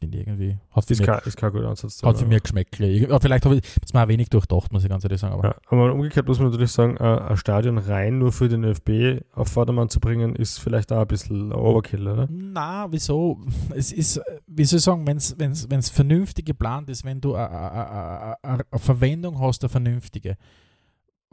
ich 0.04 0.16
irgendwie, 0.16 0.58
hat 0.72 0.89
Ist 0.89 0.99
mich, 0.99 1.08
kein, 1.08 1.20
ist 1.26 1.38
kein 1.38 1.51
guter 1.51 1.70
Ansatz. 1.70 2.01
hat 2.04 2.18
für. 2.18 2.26
Ich- 2.86 3.10
aber 3.10 3.20
Vielleicht 3.22 3.45
habe 3.45 3.56
ich 3.56 3.62
das 3.82 3.93
mal 3.93 4.08
wenig 4.08 4.30
durchdacht, 4.30 4.72
muss 4.72 4.84
ich 4.84 4.89
ganz 4.89 5.04
ehrlich 5.04 5.20
sagen. 5.20 5.34
Aber 5.34 5.43
Ja, 5.49 5.56
aber 5.68 5.93
umgekehrt 5.93 6.28
muss 6.28 6.39
man 6.39 6.49
natürlich 6.49 6.72
sagen, 6.72 6.97
äh, 6.97 7.04
ein 7.04 7.38
Stadion 7.38 7.78
rein 7.78 8.20
nur 8.20 8.32
für 8.32 8.49
den 8.49 8.64
ÖFB 8.64 9.24
auf 9.34 9.47
Vordermann 9.49 9.89
zu 9.89 9.99
bringen, 9.99 10.36
ist 10.36 10.60
vielleicht 10.60 10.91
auch 10.91 11.01
ein 11.01 11.08
bisschen 11.08 11.54
Overkill, 11.54 12.08
oder? 12.08 12.28
Na, 12.30 12.91
wieso? 12.91 13.39
Es 13.76 13.91
ist, 13.91 14.22
wie 14.47 14.66
soll 14.66 14.78
ich 14.78 14.84
sagen, 14.84 15.06
wenn 15.08 15.18
es 15.80 15.89
vernünftig 15.89 16.45
geplant 16.45 16.89
ist, 16.89 17.04
wenn 17.06 17.22
du 17.22 17.36
eine 17.36 18.38
Verwendung 18.76 19.39
hast, 19.39 19.64
eine 19.64 19.70
vernünftige, 19.70 20.38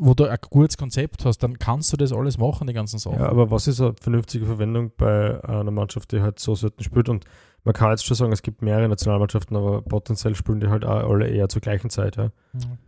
wo 0.03 0.15
du 0.15 0.25
ein 0.25 0.39
gutes 0.49 0.79
Konzept 0.79 1.27
hast, 1.27 1.39
dann 1.43 1.59
kannst 1.59 1.93
du 1.93 1.97
das 1.99 2.11
alles 2.11 2.39
machen, 2.39 2.67
die 2.67 2.73
ganzen 2.73 2.99
Sachen. 2.99 3.19
Ja, 3.19 3.29
aber 3.29 3.51
was 3.51 3.67
ist 3.67 3.83
eine 3.83 3.95
vernünftige 4.01 4.47
Verwendung 4.47 4.91
bei 4.97 5.43
einer 5.45 5.71
Mannschaft, 5.71 6.13
die 6.13 6.23
halt 6.23 6.39
so 6.39 6.55
selten 6.55 6.83
spielt? 6.83 7.11
Und 7.11 7.25
man 7.65 7.75
kann 7.75 7.91
jetzt 7.91 8.05
schon 8.05 8.17
sagen, 8.17 8.33
es 8.33 8.43
gibt 8.43 8.63
mehrere 8.63 8.89
Nationalmannschaften, 8.89 9.57
aber 9.57 9.83
potenziell 9.83 10.35
spielen 10.35 10.61
die 10.61 10.69
halt 10.69 10.85
auch 10.85 11.11
alle 11.11 11.29
eher 11.29 11.49
zur 11.49 11.61
gleichen 11.61 11.91
Zeit. 11.91 12.17
Ja. 12.17 12.31
Mhm. 12.53 12.79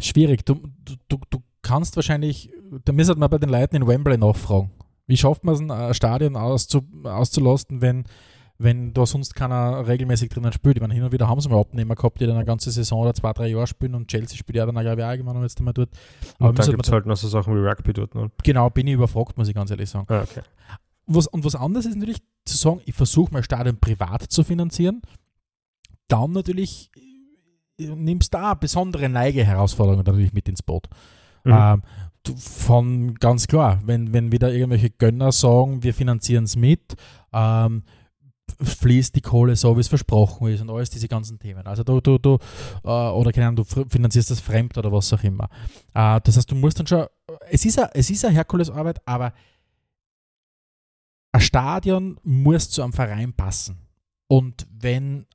Schwierig. 0.00 0.44
Du, 0.44 0.60
du, 1.08 1.18
du, 1.30 1.42
kannst 1.66 1.96
wahrscheinlich, 1.96 2.50
da 2.84 2.92
müsste 2.92 3.16
man 3.16 3.28
bei 3.28 3.38
den 3.38 3.48
Leuten 3.48 3.76
in 3.76 3.86
Wembley 3.88 4.16
nachfragen. 4.16 4.70
Wie 5.08 5.16
schafft 5.16 5.42
man 5.42 5.54
es, 5.54 5.60
ein 5.60 5.94
Stadion 5.94 6.36
auszu, 6.36 6.82
auszulasten, 7.02 7.80
wenn, 7.80 8.04
wenn 8.56 8.92
da 8.92 9.04
sonst 9.04 9.34
keiner 9.34 9.86
regelmäßig 9.86 10.28
drinnen 10.28 10.52
spielt? 10.52 10.76
Ich 10.76 10.80
meine, 10.80 10.94
hin 10.94 11.02
und 11.02 11.10
wieder 11.12 11.28
haben 11.28 11.40
sie 11.40 11.48
mal 11.48 11.58
Abnehmer 11.58 11.96
gehabt, 11.96 12.20
die 12.20 12.26
dann 12.26 12.36
eine 12.36 12.44
ganze 12.44 12.70
Saison 12.70 13.00
oder 13.00 13.14
zwei, 13.14 13.32
drei 13.32 13.48
Jahre 13.48 13.66
spielen 13.66 13.96
und 13.96 14.08
Chelsea 14.08 14.36
spielt 14.36 14.56
ja 14.56 14.66
dann 14.66 14.78
auch 14.78 14.82
irgendwann 14.82 15.42
jetzt 15.42 15.58
einmal 15.58 15.74
dort. 15.74 15.90
Aber 16.38 16.50
Und 16.50 16.58
dann 16.58 16.70
gibt 16.70 16.86
es 16.86 16.92
halt 16.92 17.06
noch 17.06 17.16
so 17.16 17.26
Sachen 17.26 17.54
wie 17.54 17.66
Rugby 17.66 17.92
dort. 17.92 18.14
Ne? 18.14 18.30
genau, 18.44 18.70
bin 18.70 18.86
ich 18.86 18.94
überfragt, 18.94 19.36
muss 19.36 19.48
ich 19.48 19.54
ganz 19.54 19.70
ehrlich 19.72 19.90
sagen. 19.90 20.06
Ah, 20.08 20.22
okay. 20.22 20.42
Was, 21.06 21.26
und 21.26 21.44
was 21.44 21.54
anderes 21.54 21.86
ist 21.86 21.96
natürlich 21.96 22.22
zu 22.44 22.56
sagen, 22.56 22.80
ich 22.84 22.94
versuche 22.94 23.32
mein 23.32 23.42
Stadion 23.44 23.78
privat 23.78 24.22
zu 24.22 24.44
finanzieren. 24.44 25.02
Dann 26.08 26.32
natürlich 26.32 26.90
äh, 27.78 27.86
nimmst 27.94 28.34
du 28.34 28.38
da 28.38 28.54
besondere 28.54 29.08
Neige-Herausforderungen 29.08 30.04
natürlich 30.04 30.32
mit 30.32 30.48
ins 30.48 30.62
Boot. 30.62 30.88
Mhm. 31.44 31.52
Ähm, 31.52 31.82
von 32.34 33.14
ganz 33.14 33.46
klar, 33.46 33.80
wenn, 33.84 34.12
wenn 34.12 34.32
wieder 34.32 34.52
irgendwelche 34.52 34.90
Gönner 34.90 35.30
sagen, 35.30 35.82
wir 35.82 35.94
finanzieren 35.94 36.44
es 36.44 36.56
mit, 36.56 36.96
ähm, 37.32 37.84
fließt 38.62 39.14
die 39.14 39.20
Kohle 39.20 39.56
so, 39.56 39.76
wie 39.76 39.80
es 39.80 39.88
versprochen 39.88 40.48
ist 40.48 40.60
und 40.60 40.70
alles 40.70 40.90
diese 40.90 41.08
ganzen 41.08 41.38
Themen. 41.38 41.66
Also 41.66 41.84
du, 41.84 42.00
du, 42.00 42.18
du 42.18 42.38
äh, 42.84 42.88
oder 42.88 43.32
keine 43.32 43.48
Ahnung, 43.48 43.64
du 43.64 43.84
finanzierst 43.88 44.30
das 44.30 44.40
fremd 44.40 44.76
oder 44.78 44.90
was 44.90 45.12
auch 45.12 45.22
immer. 45.22 45.48
Äh, 45.94 46.20
das 46.22 46.36
heißt, 46.36 46.50
du 46.50 46.54
musst 46.54 46.78
dann 46.78 46.86
schon, 46.86 47.06
es 47.50 47.64
ist 47.64 47.78
eine, 47.78 47.94
es 47.94 48.10
ist 48.10 48.24
eine 48.24 48.34
Herkulesarbeit, 48.34 49.00
aber 49.06 49.32
ein 51.36 51.42
Stadion 51.42 52.18
muss 52.22 52.70
zu 52.70 52.82
einem 52.82 52.94
Verein 52.94 53.34
passen. 53.34 53.76
Und 54.26 54.66
wenn 54.70 55.26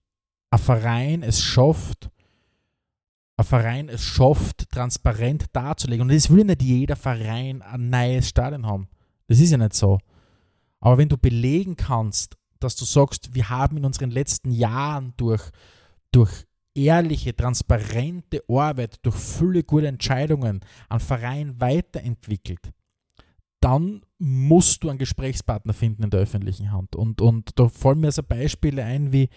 ein 0.49 0.59
Verein 0.59 1.21
es 1.21 1.43
schafft, 1.43 2.09
ein 3.37 3.45
Verein 3.45 3.87
es 3.87 4.03
schafft, 4.03 4.71
transparent 4.71 5.45
darzulegen, 5.53 6.09
und 6.09 6.15
es 6.15 6.31
will 6.31 6.43
nicht 6.43 6.63
jeder 6.63 6.95
Verein 6.95 7.61
ein 7.61 7.91
neues 7.91 8.29
Stadion 8.29 8.65
haben. 8.65 8.87
Das 9.27 9.39
ist 9.39 9.51
ja 9.51 9.59
nicht 9.59 9.75
so. 9.75 9.99
Aber 10.79 10.97
wenn 10.97 11.07
du 11.07 11.17
belegen 11.17 11.75
kannst, 11.75 12.35
dass 12.59 12.75
du 12.75 12.83
sagst, 12.83 13.35
wir 13.35 13.49
haben 13.49 13.77
in 13.77 13.85
unseren 13.85 14.09
letzten 14.09 14.49
Jahren 14.49 15.13
durch, 15.17 15.51
durch 16.11 16.31
ehrliche, 16.73 17.35
transparente 17.35 18.43
Arbeit, 18.49 18.97
durch 19.03 19.17
viele 19.17 19.63
gute 19.63 19.87
Entscheidungen 19.87 20.61
einen 20.89 20.99
Verein 20.99 21.61
weiterentwickelt, 21.61 22.71
dann 23.61 24.01
musst 24.17 24.83
du 24.83 24.89
einen 24.89 24.99
Gesprächspartner 24.99 25.73
finden 25.73 26.03
in 26.03 26.09
der 26.09 26.19
öffentlichen 26.19 26.71
Hand. 26.71 26.95
Und, 26.95 27.21
und 27.21 27.57
da 27.57 27.69
fallen 27.69 27.99
mir 27.99 28.11
so 28.11 28.23
Beispiele 28.23 28.83
ein 28.83 29.13
wie, 29.13 29.29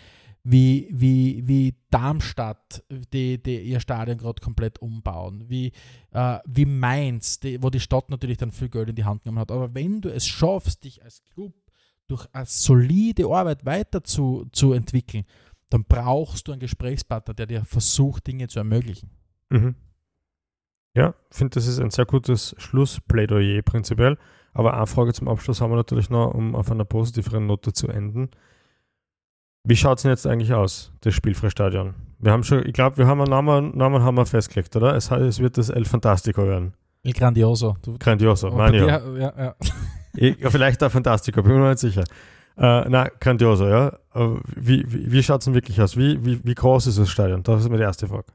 wie, 0.43 0.89
wie, 0.91 1.43
wie 1.47 1.75
Darmstadt, 1.91 2.83
die, 3.13 3.43
die 3.43 3.61
ihr 3.61 3.81
Stadion 3.81 4.19
gerade 4.19 4.43
komplett 4.43 4.79
umbauen, 4.79 5.45
wie, 5.49 5.73
äh, 6.11 6.39
wie 6.47 6.67
Mainz, 6.67 7.39
die, 7.39 7.63
wo 7.63 7.71
die 7.71 7.81
Stadt 7.81 8.11
natürlich 8.11 8.39
dann 8.39 8.51
viel 8.51 8.69
Geld 8.69 8.89
in 8.89 8.97
die 8.97 9.05
Hand 9.05 9.23
genommen 9.23 9.41
hat. 9.41 9.53
Aber 9.53 9.75
wenn 9.75 10.01
du 10.01 10.09
es 10.09 10.27
schaffst, 10.27 10.85
dich 10.85 11.03
als 11.03 11.23
Club 11.25 11.55
durch 12.07 12.27
eine 12.33 12.47
solide 12.47 13.27
Arbeit 13.27 13.65
weiter 13.65 14.05
zu, 14.05 14.47
zu 14.53 14.73
entwickeln, 14.73 15.25
dann 15.71 15.85
brauchst 15.85 16.49
du 16.49 16.53
einen 16.53 16.61
Gesprächspartner, 16.61 17.35
der 17.35 17.47
dir 17.47 17.65
versucht, 17.65 18.27
Dinge 18.27 18.49
zu 18.49 18.59
ermöglichen. 18.59 19.11
Mhm. 19.51 19.75
Ja, 20.95 21.15
ich 21.31 21.37
finde, 21.37 21.55
das 21.55 21.67
ist 21.67 21.81
ein 21.81 21.91
sehr 21.91 22.07
gutes 22.07 22.55
Schlussplädoyer 22.59 23.63
prinzipiell. 23.63 24.17
Aber 24.53 24.75
eine 24.75 24.87
Frage 24.87 25.13
zum 25.13 25.29
Abschluss 25.29 25.61
haben 25.61 25.73
wir 25.73 25.77
natürlich 25.77 26.11
noch, 26.11 26.33
um 26.33 26.55
auf 26.55 26.71
einer 26.71 26.85
positiveren 26.85 27.47
Note 27.47 27.73
zu 27.73 27.89
enden. 27.89 28.31
Wie 29.65 29.77
schaut 29.77 29.99
es 29.99 30.03
denn 30.03 30.11
jetzt 30.11 30.27
eigentlich 30.27 30.53
aus, 30.53 30.93
das 31.01 31.15
Spielfreistadion? 31.15 31.95
Wir 32.21 32.31
haben 32.31 32.45
schon, 32.45 32.65
ich 32.65 32.73
glaube, 32.73 32.99
wir 32.99 33.07
haben 33.07 33.21
einen 33.21 33.31
Namen, 33.31 33.77
Namen 33.77 34.03
haben 34.03 34.17
wir 34.17 34.27
festgelegt, 34.27 34.77
oder? 34.77 34.95
Es, 34.95 35.11
es 35.11 35.41
wird 35.41 35.59
das 35.59 35.71
El 35.71 35.85
Fantastico 35.85 36.47
werden. 36.47 36.75
Il 37.03 37.13
Grandioso. 37.13 37.77
Du, 37.83 37.99
Grandioso, 37.99 38.51
meine 38.51 38.79
ja. 38.79 39.01
ja, 39.17 39.33
ja. 39.39 39.55
Ich, 40.15 40.37
vielleicht 40.39 40.83
auch 40.85 40.91
Fantastico, 40.91 41.43
bin 41.43 41.59
mir 41.59 41.71
nicht 41.71 41.81
sicher. 41.81 42.05
Äh, 42.57 42.89
na, 42.89 43.09
Grandioso, 43.21 43.67
ja. 43.67 43.99
Aber 44.11 44.41
Wie, 44.55 44.85
wie, 44.87 45.11
wie 45.11 45.23
schaut 45.23 45.41
es 45.41 45.47
denn 45.47 45.55
wirklich 45.55 45.81
aus? 45.83 45.97
Wie, 45.97 46.25
wie, 46.25 46.45
wie 46.45 46.55
groß 46.55 46.87
ist 46.87 46.99
das 46.99 47.11
Stadion? 47.11 47.43
Das 47.43 47.61
ist 47.61 47.69
mir 47.69 47.79
die 47.79 47.83
erste 47.83 48.07
Frage. 48.07 48.27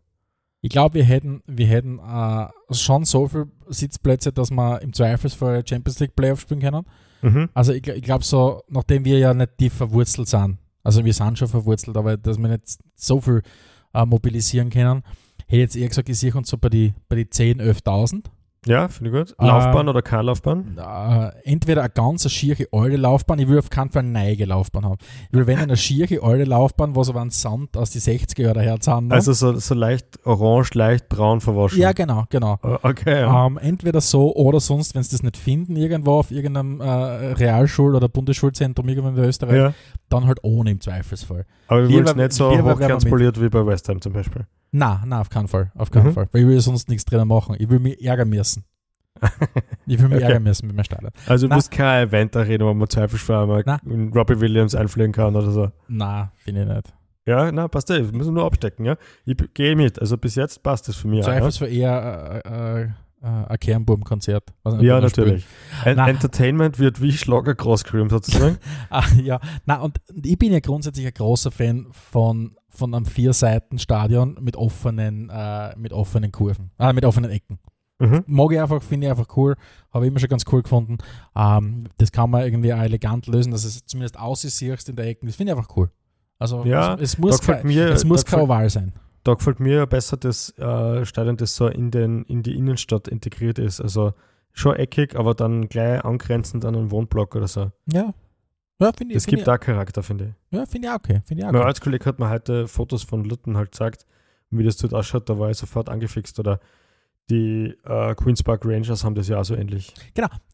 Ich 0.62 0.70
glaube, 0.70 0.95
wir 0.95 1.03
hätten, 1.03 1.41
wir 1.47 1.68
hätten 1.68 1.99
äh, 1.99 2.47
schon 2.74 3.05
so 3.05 3.28
viele 3.28 3.47
Sitzplätze, 3.68 4.34
dass 4.34 4.51
wir 4.51 4.82
im 4.82 4.93
Zweifelsfall 4.93 5.66
Champions 5.66 5.99
League 5.99 6.16
Playoff 6.16 6.41
spielen 6.41 6.60
können. 6.60 6.86
Mhm. 7.22 7.49
Also 7.53 7.74
ich, 7.74 7.88
ich 7.88 8.03
glaube 8.03 8.26
so, 8.26 8.62
nachdem 8.68 9.05
wir 9.05 9.20
ja 9.20 9.34
nicht 9.34 9.57
tief 9.57 9.74
verwurzelt 9.74 10.28
sind, 10.28 10.57
also 10.84 11.05
wir 11.05 11.14
sind 11.14 11.38
schon 11.38 11.47
verwurzelt, 11.47 11.95
aber 11.95 12.18
dass 12.18 12.38
wir 12.38 12.47
nicht 12.49 12.78
so 12.95 13.22
viel 13.22 13.41
äh, 13.93 14.05
mobilisieren 14.05 14.70
können, 14.70 15.03
hätte 15.47 15.55
ich 15.55 15.60
jetzt 15.60 15.76
eher 15.76 15.88
gesagt, 15.88 16.10
ich 16.10 16.20
sehe 16.20 16.34
uns 16.34 16.49
so 16.49 16.57
bei 16.57 16.70
die, 16.70 16.93
bei 17.07 17.16
die 17.16 17.26
10.000, 17.26 17.84
11.000. 17.84 18.24
Ja, 18.66 18.89
finde 18.89 19.12
ich 19.12 19.16
gut. 19.16 19.36
Äh, 19.39 19.47
Laufbahn 19.47 19.88
oder 19.88 20.01
keine 20.01 20.24
Laufbahn? 20.24 20.78
Äh, 20.78 21.32
entweder 21.49 21.82
eine 21.82 21.89
ganz 21.91 22.30
schiere 22.30 22.66
alte 22.74 22.97
Laufbahn, 22.97 23.39
ich 23.39 23.47
will 23.47 23.57
auf 23.57 23.70
keinen 23.70 23.89
Fall 23.89 24.03
eine 24.03 24.12
neue 24.12 24.45
Laufbahn 24.45 24.84
haben. 24.86 24.97
Ich 25.32 25.38
will, 25.38 25.47
wenn 25.47 25.60
eine 25.60 25.78
schiere 25.78 26.22
alte 26.22 26.43
Laufbahn, 26.43 26.93
wo 26.95 27.03
so 27.03 27.14
ein 27.14 27.30
Sand 27.30 27.78
aus 27.78 27.91
die 27.91 27.99
60er 27.99 28.41
Jahre 28.41 28.62
her 28.62 28.78
sind. 28.82 29.14
Also 29.14 29.32
so, 29.32 29.53
so 29.57 29.74
leicht 29.76 30.20
orange, 30.26 30.74
leicht 30.74 31.07
braun 31.07 31.39
verwaschen. 31.39 31.80
ja, 31.80 31.93
genau, 31.93 32.26
genau. 32.30 32.60
Äh, 32.64 32.78
Okay, 32.82 33.22
ja. 33.22 33.45
Ähm, 33.45 33.57
entweder 33.57 34.01
so 34.01 34.36
oder 34.36 34.60
sonst, 34.60 34.95
wenn 34.95 35.03
sie 35.03 35.12
das 35.12 35.24
nicht 35.24 35.38
finden, 35.38 35.76
irgendwo 35.76 36.14
auf 36.14 36.32
irgendeinem 36.32 36.82
äh, 36.82 37.34
Realschul- 37.34 37.95
oder 37.95 38.10
Bundesschulzentrum 38.10 38.88
irgendwo 38.89 39.10
in 39.10 39.18
Österreich, 39.18 39.55
ja. 39.55 39.74
dann 40.10 40.28
halt 40.28 40.39
ohne 40.43 40.72
im 40.72 40.82
Zweifelsfall. 40.82 41.45
Aber 41.68 41.88
wir 41.88 41.95
wollen 41.95 42.05
es 42.07 42.16
nicht 42.16 42.34
so 42.34 42.51
hochglanzpoliert 42.51 43.41
wie 43.41 43.49
bei 43.49 43.66
West 43.66 43.88
Ham 43.89 44.01
zum 44.01 44.14
Beispiel. 44.14 44.45
Na, 44.72 45.01
na, 45.05 45.22
auf 45.22 45.30
keinen 45.30 45.47
Fall. 45.47 45.72
Auf 45.76 45.89
keinen 45.91 46.07
Mhm. 46.07 46.13
Fall. 46.13 46.30
Weil 46.32 46.41
ich 46.41 46.47
will 46.47 46.59
sonst 46.61 46.89
nichts 46.89 47.05
drinnen 47.05 47.28
machen. 47.28 47.55
Ich 47.59 47.70
will 47.70 47.80
mich 47.80 48.03
ärgern 48.05 48.30
müssen. 48.30 48.63
Ich 49.88 49.99
will 49.99 50.07
mich 50.07 50.17
Okay. 50.17 50.26
ärgern 50.26 50.43
müssen 50.43 50.67
mit 50.67 50.76
meinem 50.76 50.84
Stadion. 50.86 51.11
Also 51.28 51.47
du 51.47 51.49
Na. 51.49 51.55
musst 51.55 51.72
kein 51.72 52.07
Event 52.07 52.36
reden, 52.36 52.65
wo 52.67 52.74
man 52.74 52.88
Zweifelsfall 52.88 53.47
mal 53.47 53.63
Na. 53.65 53.80
in 53.86 54.13
Robbie 54.13 54.39
Williams 54.39 54.76
einfliegen 54.76 55.11
kann 55.11 55.36
oder 55.36 55.49
so. 55.51 55.72
Na, 55.88 56.32
finde 56.38 56.61
ich 56.61 56.67
nicht. 56.67 56.93
Ja, 57.26 57.51
na, 57.51 57.67
passt 57.67 57.89
eh. 57.91 57.95
Wir 58.05 58.17
müssen 58.17 58.34
nur 58.34 58.45
abstecken, 58.45 58.86
ja. 58.86 58.95
Ich 59.26 59.36
gehe 59.53 59.76
mit. 59.76 59.99
Also 59.99 60.17
bis 60.17 60.36
jetzt 60.36 60.61
passt 60.63 60.88
das 60.88 60.95
für 60.95 61.07
mich. 61.07 61.26
auch, 61.26 61.28
Ja, 61.61 61.67
eher 61.67 62.41
äh, 62.45 62.82
äh, 62.84 62.88
äh, 63.22 63.28
ein 63.28 63.86
ob 63.88 64.82
ja 64.82 64.99
natürlich. 65.01 65.45
En 65.86 65.97
Na. 65.97 66.07
Entertainment 66.07 66.80
wird 66.80 67.01
wie 67.01 67.11
Schlager 67.11 67.55
Crosscream 67.55 68.09
sozusagen. 68.09 68.57
Ah, 68.89 69.05
ja, 69.22 69.39
na 69.65 69.82
und 69.82 69.97
ich 70.24 70.38
bin 70.38 70.51
ja 70.51 70.59
grundsätzlich 70.59 71.05
ein 71.05 71.13
großer 71.13 71.51
Fan 71.51 71.88
von, 71.91 72.55
von 72.70 72.93
einem 72.93 73.05
Vier-Seiten-Stadion 73.05 74.38
mit 74.41 74.55
offenen, 74.55 75.30
äh, 75.30 75.76
mit 75.78 75.93
offenen 75.93 76.32
Kurven, 76.32 76.72
äh, 76.80 76.93
mit 76.93 77.05
offenen 77.05 77.30
Ecken. 77.30 77.59
mhm. 77.99 78.24
Mag 78.26 78.51
ich 78.51 78.59
einfach, 78.59 78.82
finde 78.82 79.07
ich 79.07 79.11
einfach 79.11 79.36
cool, 79.38 79.55
habe 79.93 80.05
ich 80.05 80.11
immer 80.11 80.20
schon 80.20 80.30
ganz 80.30 80.43
cool 80.51 80.63
gefunden. 80.63 80.97
Ähm, 81.36 81.86
das 81.97 82.11
kann 82.11 82.30
man 82.30 82.43
irgendwie 82.43 82.74
auch 82.74 82.82
elegant 82.82 83.28
lösen, 83.28 83.51
dass 83.51 83.63
es 83.63 83.86
zumindest 83.86 84.17
aussiehst 84.17 84.89
in 84.89 84.95
der 84.95 85.05
Ecke. 85.05 85.26
Das 85.26 85.36
finde 85.36 85.51
ich 85.51 85.57
einfach 85.57 85.76
cool. 85.76 85.91
Also 86.39 86.63
Ja, 86.63 86.95
es, 86.95 87.01
es 87.01 87.17
muss, 87.17 87.41
kein, 87.41 87.67
mir, 87.67 87.89
es 87.89 88.05
muss 88.05 88.26
kein 88.26 88.39
Oval 88.39 88.70
sein. 88.70 88.93
Da 89.30 89.36
gefällt 89.36 89.59
mir 89.59 89.86
besser 89.86 90.17
das 90.17 90.57
äh, 90.57 91.05
Stadion, 91.05 91.38
das 91.38 91.55
so 91.55 91.67
in, 91.67 91.91
den, 91.91 92.23
in 92.25 92.43
die 92.43 92.55
Innenstadt 92.57 93.07
integriert 93.07 93.59
ist. 93.59 93.80
Also 93.82 94.13
schon 94.53 94.75
eckig, 94.75 95.15
aber 95.15 95.34
dann 95.36 95.69
gleich 95.69 96.03
angrenzend 96.03 96.65
an 96.65 96.75
einen 96.75 96.91
Wohnblock 96.91 97.36
oder 97.36 97.47
so. 97.47 97.71
Ja. 97.91 98.13
Ja, 98.82 98.91
finde 98.93 99.13
ich, 99.13 99.17
Das 99.17 99.25
find 99.25 99.38
gibt 99.38 99.47
ich, 99.47 99.53
auch 99.53 99.59
Charakter, 99.59 100.01
finde 100.03 100.36
ich. 100.51 100.57
ja, 100.57 100.65
find 100.65 100.86
ich 100.86 100.89
auch 100.91 100.95
okay. 100.95 101.21
Find 101.25 101.39
ich 101.39 101.45
auch 101.45 101.47
Mein 101.51 101.55
okay. 101.55 101.63
Arbeitskollege 101.63 102.05
hat 102.05 102.17
mir 102.19 102.30
heute 102.30 102.67
Fotos 102.67 103.03
von 103.03 103.25
Luton 103.25 103.57
halt 103.57 103.71
gezeigt, 103.71 104.05
wie 104.51 104.63
das 104.63 104.77
dort 104.77 104.93
ausschaut. 104.93 105.27
Da 105.30 105.38
war 105.38 105.49
ich 105.51 105.57
sofort 105.57 105.89
angefixt. 105.89 106.39
Oder 106.39 106.59
die 107.30 107.75
äh, 107.86 108.15
Queen's 108.15 108.41
Park 108.41 108.61
Rangers 108.65 109.03
haben 109.03 109.15
das 109.15 109.27
ja 109.27 109.38
auch 109.39 109.43
so 109.43 109.53
ähnlich. 109.53 109.93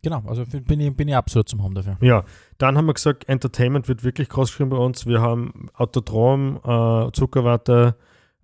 Genau, 0.02 0.24
also 0.26 0.42
f- 0.42 0.64
bin 0.66 0.80
ich, 0.80 0.94
bin 0.96 1.08
ich 1.08 1.16
absolut 1.16 1.48
zum 1.48 1.64
Home 1.64 1.76
dafür. 1.76 1.98
Ja, 2.02 2.26
dann 2.58 2.78
haben 2.78 2.88
wir 2.88 2.94
gesagt, 2.96 3.30
Entertainment 3.30 3.88
wird 3.88 4.04
wirklich 4.04 4.28
groß 4.28 4.50
geschrieben 4.50 4.72
bei 4.72 4.78
uns. 4.78 5.06
Wir 5.06 5.22
haben 5.22 5.70
Autodrom, 5.76 6.58
äh, 6.66 7.12
Zuckerwatte, 7.14 7.96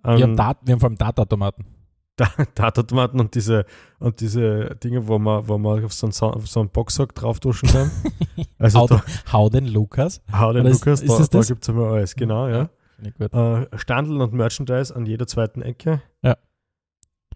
ähm, 0.03 0.17
wir, 0.17 0.23
haben 0.23 0.35
Dat, 0.35 0.57
wir 0.63 0.73
haben 0.73 0.79
vor 0.79 0.89
allem 0.89 0.97
Datautomaten. 0.97 1.65
Datatomaten 2.55 3.19
und 3.19 3.35
diese, 3.35 3.65
und 3.99 4.19
diese 4.19 4.75
Dinge, 4.83 5.07
wo 5.07 5.17
man, 5.17 5.47
wo 5.47 5.57
man 5.57 5.83
auf 5.83 5.93
so 5.93 6.07
einen, 6.07 6.33
auf 6.33 6.47
so 6.47 6.59
einen 6.59 6.69
Boxsack 6.69 7.15
draufduschen 7.15 7.69
kann. 7.69 7.91
Also 8.57 8.79
hau, 8.79 8.87
da, 8.87 9.03
hau 9.33 9.49
den 9.49 9.65
Lukas. 9.65 10.21
hau 10.31 10.53
den 10.53 10.61
Oder 10.61 10.71
Lukas, 10.71 11.01
ist 11.01 11.33
da, 11.33 11.39
da 11.39 11.45
gibt 11.45 11.63
es 11.63 11.69
immer 11.69 11.87
alles. 11.87 12.15
Genau, 12.15 12.47
ja. 12.47 12.69
Gut. 13.17 13.33
Äh, 13.33 13.77
Standeln 13.77 14.21
und 14.21 14.33
Merchandise 14.33 14.95
an 14.95 15.07
jeder 15.07 15.25
zweiten 15.25 15.63
Ecke. 15.63 16.03
Ja. 16.21 16.37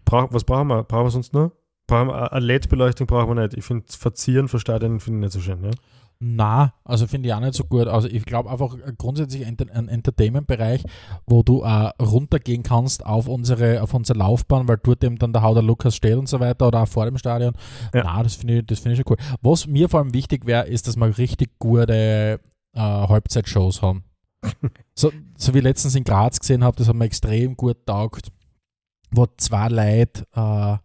Brauch, 0.04 0.32
was 0.32 0.44
brauchen 0.44 0.68
wir? 0.68 0.84
Brauchen 0.84 1.06
wir 1.06 1.10
sonst 1.10 1.32
noch? 1.32 1.50
Brauchen 1.88 2.08
wir 2.08 2.32
eine 2.32 2.46
LED-Beleuchtung 2.46 3.08
brauchen 3.08 3.36
wir 3.36 3.42
nicht. 3.42 3.54
Ich 3.56 3.64
finde 3.64 3.86
Verzieren 3.88 4.46
für 4.46 4.60
Stadien 4.60 5.00
finde 5.00 5.18
ich 5.18 5.24
nicht 5.24 5.32
so 5.32 5.40
schön. 5.40 5.64
Ja? 5.64 5.70
Na, 6.18 6.72
also 6.82 7.06
finde 7.06 7.28
ich 7.28 7.34
auch 7.34 7.40
nicht 7.40 7.54
so 7.54 7.64
gut. 7.64 7.88
Also 7.88 8.08
ich 8.08 8.24
glaube 8.24 8.50
einfach 8.50 8.74
grundsätzlich 8.96 9.44
ein 9.44 9.58
Entertainment-Bereich, 9.58 10.82
wo 11.26 11.42
du 11.42 11.62
äh, 11.62 11.90
runtergehen 12.02 12.62
kannst 12.62 13.04
auf 13.04 13.28
unsere, 13.28 13.82
auf 13.82 13.92
unsere 13.92 14.18
Laufbahn, 14.18 14.66
weil 14.66 14.78
dort 14.82 15.04
eben 15.04 15.18
dann 15.18 15.34
der 15.34 15.42
Hauder 15.42 15.60
Lukas 15.60 15.94
steht 15.94 16.16
und 16.16 16.26
so 16.26 16.40
weiter 16.40 16.68
oder 16.68 16.82
auch 16.82 16.88
vor 16.88 17.04
dem 17.04 17.18
Stadion. 17.18 17.52
Ja. 17.92 18.04
Na, 18.04 18.22
das 18.22 18.36
finde 18.36 18.60
ich, 18.60 18.66
das 18.66 18.78
finde 18.78 18.94
ich 18.94 18.98
schon 18.98 19.12
cool. 19.12 19.38
Was 19.42 19.66
mir 19.66 19.90
vor 19.90 20.00
allem 20.00 20.14
wichtig 20.14 20.46
wäre, 20.46 20.66
ist, 20.66 20.88
dass 20.88 20.96
wir 20.96 21.18
richtig 21.18 21.58
gute 21.58 22.40
äh, 22.74 22.80
Halbzeitshows 22.80 23.82
haben. 23.82 24.04
so, 24.94 25.12
so 25.36 25.52
wie 25.52 25.58
ich 25.58 25.64
letztens 25.64 25.96
in 25.96 26.04
Graz 26.04 26.40
gesehen 26.40 26.64
habe, 26.64 26.78
das 26.78 26.88
hat 26.88 26.96
mir 26.96 27.04
extrem 27.04 27.56
gut 27.58 27.84
taugt, 27.84 28.32
wo 29.10 29.26
zwei 29.36 29.68
Leute 29.68 30.26
äh, 30.34 30.78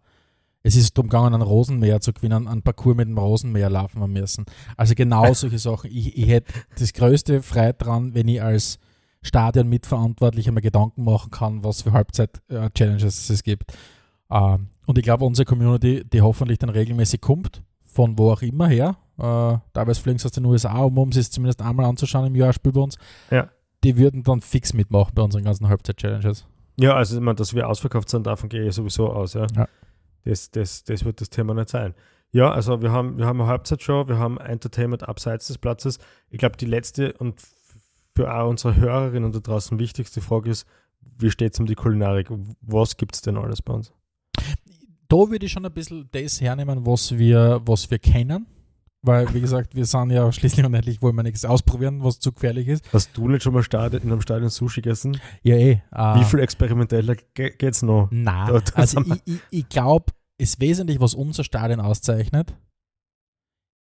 Es 0.64 0.76
ist 0.76 0.96
darum 0.96 1.08
gegangen, 1.08 1.34
ein 1.34 1.42
Rosenmäher 1.42 2.00
zu 2.00 2.12
gewinnen, 2.12 2.46
einen 2.46 2.62
Parcours 2.62 2.96
mit 2.96 3.08
dem 3.08 3.18
Rosenmäher 3.18 3.68
laufen 3.70 3.98
wir 4.00 4.06
müssen. 4.06 4.44
Also 4.76 4.94
genau 4.94 5.32
solche 5.34 5.58
Sachen. 5.58 5.90
Ich, 5.90 6.16
ich 6.16 6.28
hätte 6.28 6.52
das 6.78 6.92
größte 6.92 7.42
Freude 7.42 7.74
dran, 7.74 8.14
wenn 8.14 8.28
ich 8.28 8.40
als 8.42 8.78
Stadion-Mitverantwortlicher 9.22 10.52
mir 10.52 10.60
Gedanken 10.62 11.04
machen 11.04 11.30
kann, 11.30 11.64
was 11.64 11.82
für 11.82 11.92
Halbzeit-Challenges 11.92 13.30
es 13.30 13.42
gibt. 13.42 13.72
Ähm, 14.30 14.68
und 14.86 14.98
ich 14.98 15.04
glaube, 15.04 15.24
unsere 15.24 15.44
Community, 15.46 16.04
die 16.04 16.22
hoffentlich 16.22 16.58
dann 16.58 16.70
regelmäßig 16.70 17.20
kommt, 17.20 17.62
von 17.84 18.18
wo 18.18 18.30
auch 18.32 18.42
immer 18.42 18.68
her, 18.68 18.96
äh, 19.18 19.58
teilweise 19.74 20.00
fliegen 20.00 20.18
sie 20.18 20.26
aus 20.26 20.32
den 20.32 20.44
USA, 20.44 20.78
um, 20.78 20.98
um 20.98 21.08
es 21.10 21.30
zumindest 21.30 21.60
einmal 21.62 21.86
anzuschauen 21.86 22.26
im 22.26 22.34
Jahr, 22.34 22.48
ein 22.48 22.52
Spiel 22.54 22.72
bei 22.72 22.80
uns, 22.80 22.96
Ja. 23.30 23.48
die 23.84 23.96
würden 23.96 24.22
dann 24.22 24.40
fix 24.40 24.72
mitmachen 24.72 25.12
bei 25.14 25.22
unseren 25.22 25.44
ganzen 25.44 25.68
Halbzeit-Challenges. 25.68 26.46
Ja, 26.80 26.94
also 26.94 27.16
ich 27.16 27.22
meine, 27.22 27.36
dass 27.36 27.54
wir 27.54 27.68
ausverkauft 27.68 28.08
sind, 28.08 28.26
davon 28.26 28.48
gehe 28.48 28.66
ich 28.66 28.74
sowieso 28.74 29.12
aus, 29.12 29.34
ja. 29.34 29.46
Ja. 29.54 29.68
Das, 30.24 30.50
das, 30.50 30.84
das 30.84 31.04
wird 31.04 31.20
das 31.20 31.30
Thema 31.30 31.54
nicht 31.54 31.68
sein. 31.68 31.94
Ja, 32.30 32.50
also 32.50 32.80
wir 32.80 32.92
haben, 32.92 33.18
wir 33.18 33.26
haben 33.26 33.40
eine 33.40 33.50
Halbzeitshow, 33.50 34.08
wir 34.08 34.18
haben 34.18 34.38
Entertainment 34.38 35.06
abseits 35.06 35.48
des 35.48 35.58
Platzes. 35.58 35.98
Ich 36.30 36.38
glaube, 36.38 36.56
die 36.56 36.66
letzte 36.66 37.12
und 37.14 37.40
für 38.14 38.34
auch 38.34 38.48
unsere 38.48 38.76
Hörerinnen 38.76 39.32
da 39.32 39.40
draußen 39.40 39.78
wichtigste 39.78 40.20
Frage 40.20 40.50
ist, 40.50 40.66
wie 41.18 41.30
steht 41.30 41.54
es 41.54 41.60
um 41.60 41.66
die 41.66 41.74
Kulinarik? 41.74 42.28
Was 42.60 42.96
gibt 42.96 43.14
es 43.14 43.22
denn 43.22 43.36
alles 43.36 43.60
bei 43.62 43.74
uns? 43.74 43.92
Da 45.08 45.16
würde 45.16 45.44
ich 45.44 45.52
schon 45.52 45.66
ein 45.66 45.72
bisschen 45.72 46.08
das 46.12 46.40
hernehmen, 46.40 46.86
was 46.86 47.18
wir, 47.18 47.60
was 47.64 47.90
wir 47.90 47.98
kennen. 47.98 48.46
Weil, 49.04 49.32
wie 49.34 49.40
gesagt, 49.40 49.74
wir 49.74 49.84
sind 49.84 50.10
ja 50.10 50.30
schließlich 50.30 50.64
und 50.64 50.74
endlich, 50.74 51.02
wollen 51.02 51.16
wir 51.16 51.24
nichts 51.24 51.44
ausprobieren, 51.44 52.04
was 52.04 52.20
zu 52.20 52.30
gefährlich 52.32 52.68
ist. 52.68 52.84
Hast 52.92 53.16
du 53.16 53.26
nicht 53.28 53.42
schon 53.42 53.52
mal 53.52 53.64
Stadion, 53.64 54.00
in 54.02 54.12
einem 54.12 54.20
Stadion 54.20 54.48
Sushi 54.48 54.80
gegessen? 54.80 55.20
Ja, 55.42 55.56
eh. 55.56 55.82
äh, 55.90 56.20
Wie 56.20 56.24
viel 56.24 56.38
experimenteller 56.38 57.16
ge 57.34 57.50
geht's 57.56 57.82
noch? 57.82 58.08
Nein, 58.12 58.46
Da- 58.46 58.60
da 58.60 58.72
also 58.76 59.00
ich, 59.00 59.22
ich, 59.24 59.40
ich 59.50 59.68
glaube, 59.68 60.12
ist 60.38 60.60
wesentlich, 60.60 61.00
was 61.00 61.14
unser 61.14 61.42
Stadion 61.42 61.80
auszeichnet, 61.80 62.54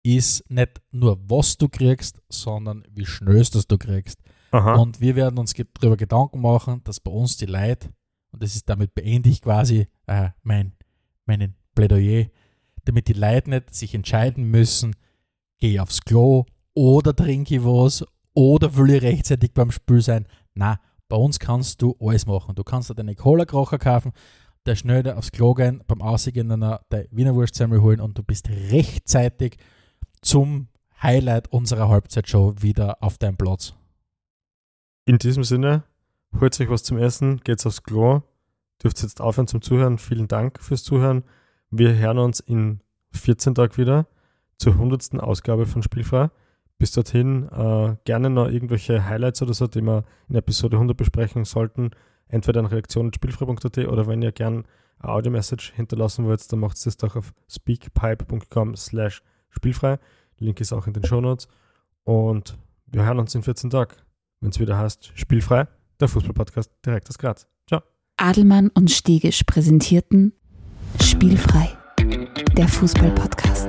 ist 0.03 0.49
nicht 0.49 0.81
nur, 0.91 1.19
was 1.29 1.57
du 1.57 1.67
kriegst, 1.67 2.21
sondern 2.29 2.83
wie 2.89 3.05
schnell 3.05 3.43
das 3.43 3.67
du 3.67 3.77
kriegst. 3.77 4.19
Aha. 4.51 4.75
Und 4.75 5.01
wir 5.01 5.15
werden 5.15 5.37
uns 5.37 5.53
darüber 5.53 5.97
Gedanken 5.97 6.39
machen, 6.41 6.81
dass 6.85 6.99
bei 7.01 7.11
uns 7.11 7.35
die 7.37 7.45
Leute, 7.45 7.89
und 8.31 8.41
das 8.41 8.55
ist 8.55 8.69
damit 8.69 8.95
beende 8.95 9.29
ich 9.29 9.41
quasi 9.41 9.87
äh, 10.07 10.29
mein 10.43 10.73
meinen 11.25 11.55
Plädoyer, 11.75 12.27
damit 12.85 13.07
die 13.09 13.13
Leute 13.13 13.49
nicht 13.51 13.75
sich 13.75 13.93
entscheiden 13.93 14.45
müssen, 14.45 14.95
gehe 15.59 15.81
aufs 15.81 16.01
Klo 16.01 16.45
oder 16.73 17.15
trinke 17.15 17.55
ich 17.55 17.63
was 17.63 18.05
oder 18.33 18.75
will 18.77 18.91
ich 18.91 19.01
rechtzeitig 19.01 19.53
beim 19.53 19.71
Spiel 19.71 20.01
sein. 20.01 20.27
Na, 20.53 20.79
bei 21.07 21.17
uns 21.17 21.39
kannst 21.39 21.81
du 21.81 21.95
alles 21.99 22.25
machen. 22.25 22.55
Du 22.55 22.63
kannst 22.63 22.89
dir 22.89 22.95
deine 22.95 23.15
Cola-Krocher 23.15 23.79
kaufen, 23.79 24.13
der 24.65 24.75
schnell 24.75 25.09
aufs 25.11 25.31
Klo 25.31 25.53
gehen, 25.53 25.83
beim 25.87 26.01
Ausgehen 26.01 26.51
eine 26.51 26.79
der 26.91 27.07
Wiener 27.11 27.35
Wurstsemmel 27.35 27.81
holen 27.81 27.99
und 27.99 28.17
du 28.17 28.23
bist 28.23 28.49
rechtzeitig 28.49 29.57
zum 30.21 30.67
Highlight 31.01 31.51
unserer 31.51 31.89
Halbzeitshow 31.89 32.61
wieder 32.61 33.01
auf 33.01 33.17
deinem 33.17 33.37
Platz. 33.37 33.73
In 35.05 35.17
diesem 35.17 35.43
Sinne, 35.43 35.83
holt 36.39 36.59
euch 36.59 36.69
was 36.69 36.83
zum 36.83 36.97
Essen, 36.97 37.41
geht's 37.43 37.65
aufs 37.65 37.83
Klo, 37.83 38.21
dürft 38.83 39.01
jetzt 39.01 39.21
aufhören 39.21 39.47
zum 39.47 39.61
Zuhören. 39.61 39.97
Vielen 39.97 40.27
Dank 40.27 40.61
fürs 40.61 40.83
Zuhören. 40.83 41.23
Wir 41.71 41.95
hören 41.95 42.19
uns 42.19 42.39
in 42.39 42.81
14 43.11 43.55
Tagen 43.55 43.77
wieder 43.77 44.07
zur 44.59 44.73
100. 44.73 45.19
Ausgabe 45.19 45.65
von 45.65 45.81
Spielfrei. 45.81 46.29
Bis 46.77 46.91
dorthin 46.91 47.49
äh, 47.49 47.95
gerne 48.05 48.29
noch 48.29 48.47
irgendwelche 48.47 49.03
Highlights 49.03 49.41
oder 49.41 49.53
so, 49.53 49.65
die 49.65 49.81
wir 49.81 50.05
in 50.29 50.35
Episode 50.35 50.77
100 50.77 50.95
besprechen 50.95 51.43
sollten. 51.43 51.89
Entweder 52.27 52.59
an 52.59 52.67
redaktion.spielfrei.at 52.67 53.77
oder 53.87 54.05
wenn 54.05 54.21
ihr 54.21 54.31
gern 54.31 54.65
eine 54.99 55.13
Audio-Message 55.13 55.73
hinterlassen 55.73 56.25
wollt, 56.25 56.51
dann 56.51 56.59
macht 56.59 56.77
es 56.77 56.83
das 56.83 56.97
doch 56.97 57.15
auf 57.15 57.33
speakpipe.com 57.49 58.75
slash 58.75 59.23
spielfrei. 59.49 59.97
Link 60.37 60.61
ist 60.61 60.71
auch 60.71 60.85
in 60.85 60.93
den 60.93 61.03
Shownotes. 61.03 61.47
Und 62.03 62.57
wir 62.85 63.03
hören 63.03 63.19
uns 63.19 63.33
in 63.33 63.41
14 63.41 63.71
Tagen 63.71 63.95
wenn 64.41 64.49
es 64.49 64.59
wieder 64.59 64.77
heißt 64.77 65.11
Spielfrei, 65.15 65.67
der 65.99 66.07
Fußballpodcast 66.07 66.71
direkt 66.85 67.09
aus 67.09 67.17
Graz. 67.17 67.47
Ciao. 67.67 67.81
Adelmann 68.17 68.69
und 68.69 68.91
Stegisch 68.91 69.43
präsentierten 69.43 70.33
Spielfrei, 71.01 71.77
der 72.57 72.67
Fußball-Podcast. 72.67 73.68